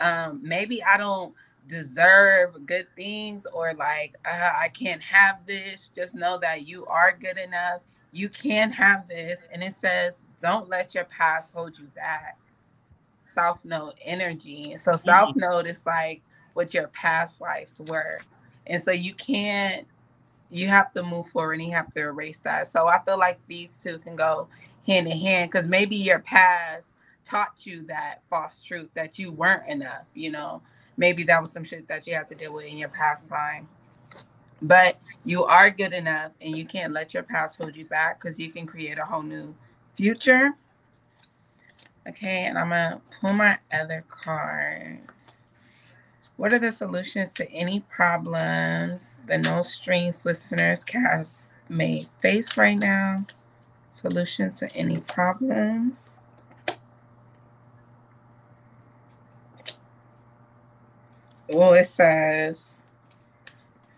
um 0.00 0.40
maybe 0.42 0.82
I 0.82 0.96
don't 0.96 1.34
deserve 1.68 2.66
good 2.66 2.86
things 2.96 3.46
or 3.52 3.74
like 3.74 4.16
uh, 4.24 4.52
I 4.60 4.68
can't 4.68 5.02
have 5.02 5.46
this, 5.46 5.90
just 5.94 6.14
know 6.14 6.38
that 6.38 6.66
you 6.66 6.86
are 6.86 7.16
good 7.20 7.38
enough. 7.38 7.82
You 8.10 8.28
can 8.28 8.72
have 8.72 9.06
this. 9.06 9.46
And 9.52 9.62
it 9.62 9.74
says, 9.74 10.22
don't 10.40 10.68
let 10.68 10.94
your 10.94 11.04
past 11.04 11.52
hold 11.52 11.78
you 11.78 11.86
back. 11.94 12.38
South 13.28 13.64
Node 13.64 13.94
energy. 14.02 14.76
So 14.76 14.92
mm-hmm. 14.92 15.04
South 15.04 15.36
Node 15.36 15.66
is 15.66 15.84
like 15.84 16.22
what 16.54 16.74
your 16.74 16.88
past 16.88 17.40
lives 17.40 17.80
were. 17.86 18.18
And 18.66 18.82
so 18.82 18.90
you 18.90 19.14
can't 19.14 19.86
you 20.50 20.66
have 20.68 20.92
to 20.92 21.02
move 21.02 21.28
forward 21.28 21.54
and 21.54 21.64
you 21.64 21.72
have 21.72 21.92
to 21.92 22.00
erase 22.00 22.38
that. 22.38 22.68
So 22.68 22.88
I 22.88 23.00
feel 23.04 23.18
like 23.18 23.38
these 23.48 23.78
two 23.82 23.98
can 23.98 24.16
go 24.16 24.48
hand 24.86 25.06
in 25.06 25.18
hand 25.18 25.50
because 25.50 25.66
maybe 25.66 25.96
your 25.96 26.20
past 26.20 26.92
taught 27.24 27.66
you 27.66 27.82
that 27.86 28.22
false 28.30 28.62
truth 28.62 28.88
that 28.94 29.18
you 29.18 29.30
weren't 29.30 29.68
enough, 29.68 30.06
you 30.14 30.30
know. 30.30 30.62
Maybe 30.96 31.22
that 31.24 31.40
was 31.40 31.52
some 31.52 31.64
shit 31.64 31.86
that 31.88 32.06
you 32.06 32.14
had 32.14 32.26
to 32.28 32.34
deal 32.34 32.54
with 32.54 32.64
in 32.64 32.78
your 32.78 32.88
past 32.88 33.28
time. 33.28 33.68
But 34.62 34.98
you 35.24 35.44
are 35.44 35.70
good 35.70 35.92
enough 35.92 36.32
and 36.40 36.56
you 36.56 36.64
can't 36.64 36.92
let 36.92 37.14
your 37.14 37.22
past 37.22 37.58
hold 37.58 37.76
you 37.76 37.84
back 37.84 38.20
because 38.20 38.40
you 38.40 38.50
can 38.50 38.66
create 38.66 38.98
a 38.98 39.04
whole 39.04 39.22
new 39.22 39.54
future. 39.92 40.52
Okay, 42.08 42.46
and 42.46 42.58
I'm 42.58 42.70
gonna 42.70 43.02
pull 43.20 43.34
my 43.34 43.58
other 43.70 44.04
cards. 44.08 45.46
What 46.36 46.52
are 46.52 46.58
the 46.58 46.72
solutions 46.72 47.34
to 47.34 47.50
any 47.50 47.80
problems 47.80 49.16
the 49.26 49.38
No 49.38 49.60
Strings 49.62 50.24
listeners 50.24 50.84
cast 50.84 51.50
may 51.68 52.06
face 52.22 52.56
right 52.56 52.78
now? 52.78 53.26
Solution 53.90 54.52
to 54.54 54.72
any 54.74 54.98
problems. 54.98 56.20
Oh, 61.50 61.72
it 61.72 61.86
says 61.86 62.84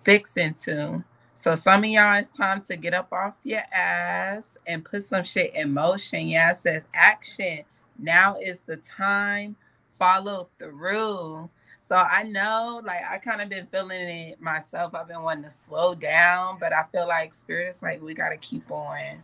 fix 0.04 0.36
into. 0.36 1.04
So 1.34 1.54
some 1.54 1.84
of 1.84 1.90
y'all, 1.90 2.18
it's 2.18 2.28
time 2.28 2.62
to 2.62 2.76
get 2.76 2.94
up 2.94 3.12
off 3.12 3.36
your 3.44 3.62
ass 3.72 4.58
and 4.66 4.84
put 4.84 5.04
some 5.04 5.24
shit 5.24 5.54
in 5.54 5.72
motion. 5.72 6.28
Yeah, 6.28 6.50
it 6.50 6.56
says 6.56 6.84
action. 6.92 7.64
Now 8.00 8.36
is 8.40 8.60
the 8.60 8.76
time. 8.76 9.56
Follow 9.98 10.48
through. 10.58 11.50
So 11.80 11.96
I 11.96 12.22
know, 12.22 12.82
like, 12.84 13.00
I 13.10 13.18
kind 13.18 13.40
of 13.40 13.48
been 13.48 13.66
feeling 13.66 14.00
it 14.00 14.40
myself. 14.40 14.94
I've 14.94 15.08
been 15.08 15.22
wanting 15.22 15.44
to 15.44 15.50
slow 15.50 15.94
down, 15.94 16.58
but 16.60 16.72
I 16.72 16.84
feel 16.92 17.08
like 17.08 17.34
spirit's 17.34 17.82
like 17.82 18.02
we 18.02 18.14
gotta 18.14 18.36
keep 18.36 18.70
on. 18.70 19.22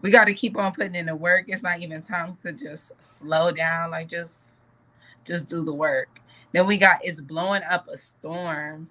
We 0.00 0.10
gotta 0.10 0.34
keep 0.34 0.56
on 0.56 0.72
putting 0.72 0.94
in 0.94 1.06
the 1.06 1.16
work. 1.16 1.44
It's 1.48 1.62
not 1.62 1.80
even 1.80 2.02
time 2.02 2.36
to 2.42 2.52
just 2.52 2.92
slow 3.02 3.52
down. 3.52 3.90
Like, 3.90 4.08
just, 4.08 4.54
just 5.24 5.48
do 5.48 5.64
the 5.64 5.72
work. 5.74 6.20
Then 6.52 6.66
we 6.66 6.76
got 6.76 7.04
it's 7.04 7.20
blowing 7.20 7.62
up 7.68 7.88
a 7.88 7.96
storm. 7.96 8.88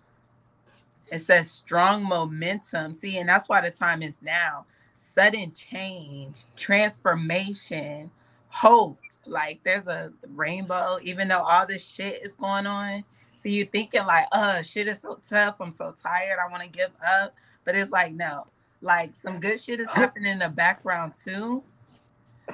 It 1.12 1.20
says 1.20 1.52
strong 1.52 2.04
momentum. 2.04 2.94
See, 2.94 3.18
and 3.18 3.30
that's 3.30 3.50
why 3.50 3.62
the 3.62 3.72
time 3.72 4.02
is 4.02 4.22
now. 4.22 4.66
Sudden 4.94 5.52
change, 5.52 6.46
transformation, 6.56 8.12
hope. 8.52 9.00
Like 9.26 9.62
there's 9.64 9.88
a 9.88 10.12
rainbow, 10.30 11.00
even 11.04 11.28
though 11.28 11.42
all 11.42 11.66
this 11.66 11.88
shit 11.88 12.22
is 12.24 12.36
going 12.36 12.68
on. 12.68 13.04
So 13.40 13.50
you 13.50 13.66
thinking 13.66 14.06
like, 14.06 14.28
oh, 14.32 14.62
shit 14.62 14.88
is 14.88 15.00
so 15.00 15.20
tough. 15.28 15.60
I'm 15.60 15.72
so 15.72 15.94
tired. 16.00 16.38
I 16.40 16.52
want 16.52 16.64
to 16.64 16.70
give 16.70 16.92
up. 17.06 17.34
But 17.66 17.76
it's 17.76 17.92
like, 17.92 18.14
no, 18.14 18.48
like 18.82 19.16
some 19.16 19.40
good 19.40 19.60
shit 19.60 19.80
is 19.80 19.90
happening 19.90 20.32
in 20.32 20.40
the 20.40 20.50
background 20.50 21.14
too. 21.16 21.64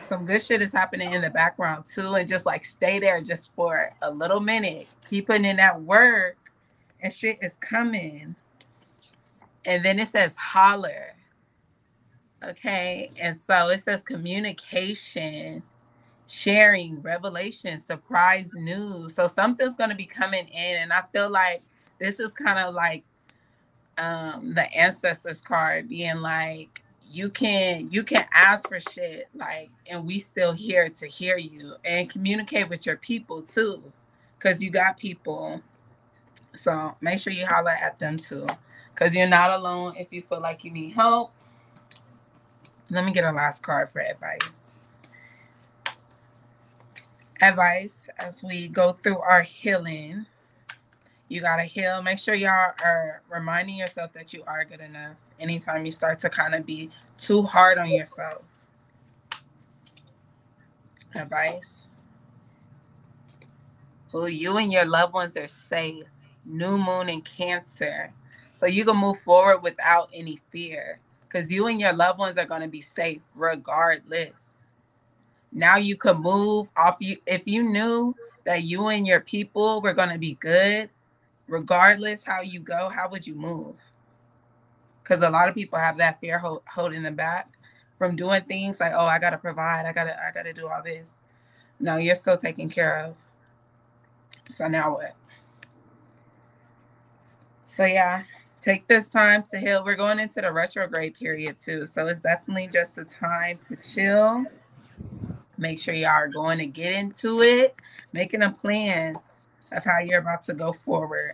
Some 0.03 0.25
good 0.25 0.41
shit 0.41 0.61
is 0.61 0.71
happening 0.71 1.13
in 1.13 1.21
the 1.21 1.29
background 1.29 1.85
too. 1.85 2.15
And 2.15 2.29
just 2.29 2.45
like 2.45 2.63
stay 2.63 2.99
there 2.99 3.21
just 3.21 3.53
for 3.53 3.93
a 4.01 4.11
little 4.11 4.39
minute. 4.39 4.87
Keep 5.09 5.27
putting 5.27 5.45
in 5.45 5.57
that 5.57 5.81
work 5.81 6.37
and 7.01 7.13
shit 7.13 7.37
is 7.41 7.55
coming. 7.57 8.35
And 9.65 9.83
then 9.83 9.99
it 9.99 10.07
says 10.07 10.35
holler. 10.35 11.15
Okay. 12.43 13.11
And 13.19 13.39
so 13.39 13.69
it 13.69 13.79
says 13.79 14.01
communication, 14.01 15.63
sharing, 16.27 17.01
revelation, 17.01 17.79
surprise 17.79 18.51
news. 18.55 19.15
So 19.15 19.27
something's 19.27 19.75
going 19.75 19.89
to 19.89 19.95
be 19.95 20.05
coming 20.05 20.47
in. 20.47 20.77
And 20.77 20.93
I 20.93 21.03
feel 21.13 21.29
like 21.29 21.63
this 21.99 22.19
is 22.19 22.33
kind 22.33 22.59
of 22.59 22.73
like 22.73 23.03
um 23.97 24.53
the 24.53 24.71
ancestors 24.75 25.41
card 25.41 25.89
being 25.89 26.17
like 26.17 26.83
you 27.09 27.29
can 27.29 27.89
you 27.91 28.03
can 28.03 28.25
ask 28.33 28.67
for 28.69 28.79
shit 28.79 29.27
like 29.35 29.69
and 29.87 30.05
we 30.05 30.19
still 30.19 30.53
here 30.53 30.87
to 30.89 31.07
hear 31.07 31.37
you 31.37 31.75
and 31.83 32.09
communicate 32.09 32.69
with 32.69 32.85
your 32.85 32.97
people 32.97 33.41
too 33.41 33.81
because 34.37 34.61
you 34.61 34.69
got 34.69 34.97
people 34.97 35.61
so 36.55 36.95
make 37.01 37.19
sure 37.19 37.33
you 37.33 37.45
holler 37.45 37.71
at 37.71 37.99
them 37.99 38.17
too 38.17 38.47
because 38.93 39.15
you're 39.15 39.27
not 39.27 39.51
alone 39.51 39.95
if 39.97 40.11
you 40.11 40.23
feel 40.23 40.41
like 40.41 40.63
you 40.63 40.71
need 40.71 40.93
help. 40.93 41.31
Let 42.89 43.05
me 43.05 43.11
get 43.11 43.23
a 43.25 43.31
last 43.31 43.61
card 43.63 43.91
for 43.91 44.01
advice. 44.01 44.76
Advice 47.41 48.09
as 48.17 48.43
we 48.43 48.67
go 48.67 48.93
through 48.93 49.19
our 49.19 49.41
healing. 49.41 50.25
You 51.27 51.41
got 51.41 51.57
to 51.57 51.63
heal. 51.63 52.01
Make 52.01 52.19
sure 52.19 52.33
y'all 52.33 52.73
are 52.83 53.21
reminding 53.29 53.75
yourself 53.75 54.13
that 54.13 54.33
you 54.33 54.43
are 54.47 54.65
good 54.65 54.79
enough 54.79 55.17
anytime 55.39 55.85
you 55.85 55.91
start 55.91 56.19
to 56.21 56.29
kind 56.29 56.55
of 56.55 56.65
be 56.65 56.89
too 57.17 57.43
hard 57.43 57.77
on 57.77 57.89
yourself. 57.89 58.41
Advice. 61.13 62.01
Oh, 64.13 64.25
you 64.25 64.57
and 64.57 64.71
your 64.71 64.85
loved 64.85 65.13
ones 65.13 65.37
are 65.37 65.47
safe. 65.47 66.05
New 66.45 66.77
moon 66.77 67.09
and 67.09 67.23
cancer 67.23 68.13
so 68.53 68.65
you 68.65 68.85
can 68.85 68.97
move 68.97 69.19
forward 69.19 69.61
without 69.61 70.09
any 70.13 70.39
fear 70.49 70.99
because 71.21 71.51
you 71.51 71.67
and 71.67 71.79
your 71.79 71.93
loved 71.93 72.17
ones 72.17 72.37
are 72.37 72.45
going 72.45 72.61
to 72.61 72.67
be 72.67 72.81
safe 72.81 73.21
regardless. 73.35 74.56
Now 75.57 75.77
you 75.77 75.95
could 75.95 76.19
move 76.19 76.69
off 76.77 76.97
you 76.99 77.17
if 77.25 77.47
you 77.47 77.63
knew 77.63 78.15
that 78.45 78.61
you 78.61 78.89
and 78.89 79.07
your 79.07 79.21
people 79.21 79.81
were 79.81 79.93
going 79.93 80.09
to 80.09 80.19
be 80.19 80.35
good 80.35 80.89
regardless 81.47 82.21
how 82.21 82.41
you 82.41 82.59
go, 82.59 82.89
how 82.89 83.09
would 83.09 83.25
you 83.25 83.33
move? 83.33 83.75
Because 85.01 85.23
a 85.23 85.29
lot 85.31 85.49
of 85.49 85.55
people 85.55 85.79
have 85.79 85.97
that 85.97 86.19
fear 86.19 86.37
hold, 86.37 86.61
holding 86.67 87.01
them 87.01 87.15
back 87.15 87.49
from 87.97 88.15
doing 88.15 88.43
things 88.43 88.79
like, 88.79 88.91
oh, 88.93 89.05
I 89.05 89.17
gotta 89.17 89.37
provide, 89.37 89.87
I 89.87 89.93
gotta, 89.93 90.15
I 90.21 90.31
gotta 90.31 90.53
do 90.53 90.67
all 90.67 90.83
this. 90.83 91.13
No, 91.79 91.97
you're 91.97 92.13
still 92.13 92.37
taken 92.37 92.69
care 92.69 92.99
of. 92.99 93.15
So 94.51 94.67
now 94.67 94.93
what? 94.93 95.15
So 97.65 97.85
yeah, 97.85 98.23
take 98.61 98.87
this 98.87 99.09
time 99.09 99.43
to 99.49 99.57
heal. 99.57 99.83
We're 99.83 99.95
going 99.95 100.19
into 100.19 100.41
the 100.41 100.51
retrograde 100.51 101.15
period 101.15 101.57
too. 101.57 101.87
So 101.87 102.05
it's 102.07 102.19
definitely 102.19 102.69
just 102.71 102.99
a 102.99 103.05
time 103.05 103.57
to 103.67 103.75
chill. 103.75 104.45
Make 105.57 105.79
sure 105.79 105.93
y'all 105.93 106.11
are 106.11 106.27
going 106.27 106.59
to 106.59 106.67
get 106.67 106.93
into 106.93 107.41
it, 107.41 107.75
making 108.13 108.43
a 108.43 108.51
plan 108.51 109.15
of 109.71 109.83
how 109.83 109.99
you're 109.99 110.19
about 110.19 110.43
to 110.43 110.53
go 110.53 110.71
forward. 110.71 111.33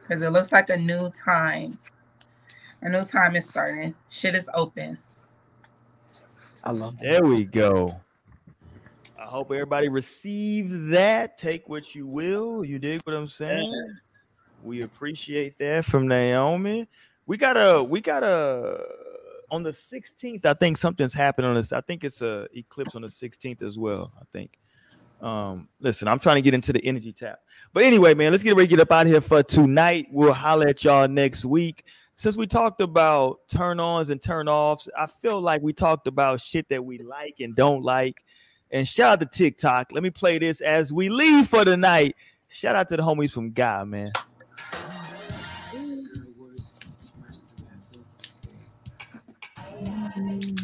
Because 0.00 0.22
it 0.22 0.30
looks 0.30 0.52
like 0.52 0.70
a 0.70 0.76
new 0.76 1.10
time. 1.10 1.78
A 2.82 2.88
new 2.88 3.04
time 3.04 3.36
is 3.36 3.46
starting. 3.46 3.94
Shit 4.10 4.34
is 4.34 4.50
open. 4.54 4.98
I 6.64 6.72
love 6.72 6.98
that. 6.98 7.10
There 7.10 7.24
we 7.24 7.44
go. 7.44 8.00
I 9.18 9.24
hope 9.24 9.50
everybody 9.50 9.88
received 9.88 10.90
that. 10.92 11.38
Take 11.38 11.68
what 11.68 11.94
you 11.94 12.06
will. 12.06 12.64
You 12.64 12.78
dig 12.78 13.00
what 13.04 13.14
I'm 13.16 13.26
saying? 13.26 13.96
We 14.62 14.82
appreciate 14.82 15.58
that 15.58 15.84
from 15.84 16.06
Naomi. 16.06 16.88
We 17.26 17.36
got 17.36 17.56
a 17.56 17.82
we 17.82 18.00
got 18.00 18.22
a 18.22 18.84
on 19.52 19.62
the 19.62 19.70
16th. 19.70 20.44
I 20.46 20.54
think 20.54 20.78
something's 20.78 21.12
happened 21.12 21.46
on 21.46 21.54
this. 21.54 21.72
I 21.72 21.82
think 21.82 22.02
it's 22.02 22.22
a 22.22 22.48
eclipse 22.54 22.96
on 22.96 23.02
the 23.02 23.08
16th 23.08 23.62
as 23.62 23.78
well. 23.78 24.12
I 24.20 24.24
think. 24.32 24.58
Um, 25.20 25.68
listen, 25.78 26.08
I'm 26.08 26.18
trying 26.18 26.36
to 26.36 26.42
get 26.42 26.54
into 26.54 26.72
the 26.72 26.84
energy 26.84 27.12
tap. 27.12 27.38
But 27.72 27.84
anyway, 27.84 28.14
man, 28.14 28.32
let's 28.32 28.42
get 28.42 28.56
ready 28.56 28.66
to 28.66 28.76
get 28.76 28.80
up 28.80 28.90
out 28.90 29.06
of 29.06 29.12
here 29.12 29.20
for 29.20 29.42
tonight. 29.44 30.08
We'll 30.10 30.32
holler 30.32 30.66
at 30.66 30.82
y'all 30.82 31.06
next 31.06 31.44
week. 31.44 31.84
Since 32.16 32.36
we 32.36 32.46
talked 32.46 32.80
about 32.80 33.40
turn 33.48 33.78
ons 33.78 34.10
and 34.10 34.20
turn 34.20 34.48
offs, 34.48 34.88
I 34.98 35.06
feel 35.06 35.40
like 35.40 35.62
we 35.62 35.72
talked 35.72 36.06
about 36.08 36.40
shit 36.40 36.68
that 36.70 36.84
we 36.84 36.98
like 36.98 37.36
and 37.38 37.54
don't 37.54 37.82
like. 37.82 38.24
And 38.72 38.88
shout 38.88 39.12
out 39.12 39.20
to 39.20 39.26
TikTok. 39.26 39.92
Let 39.92 40.02
me 40.02 40.10
play 40.10 40.38
this 40.38 40.60
as 40.60 40.92
we 40.92 41.08
leave 41.08 41.46
for 41.46 41.64
the 41.64 41.76
night. 41.76 42.16
Shout 42.48 42.74
out 42.74 42.88
to 42.88 42.96
the 42.96 43.02
homies 43.02 43.32
from 43.32 43.52
God, 43.52 43.88
man. 43.88 44.12
Amen. 50.16 50.61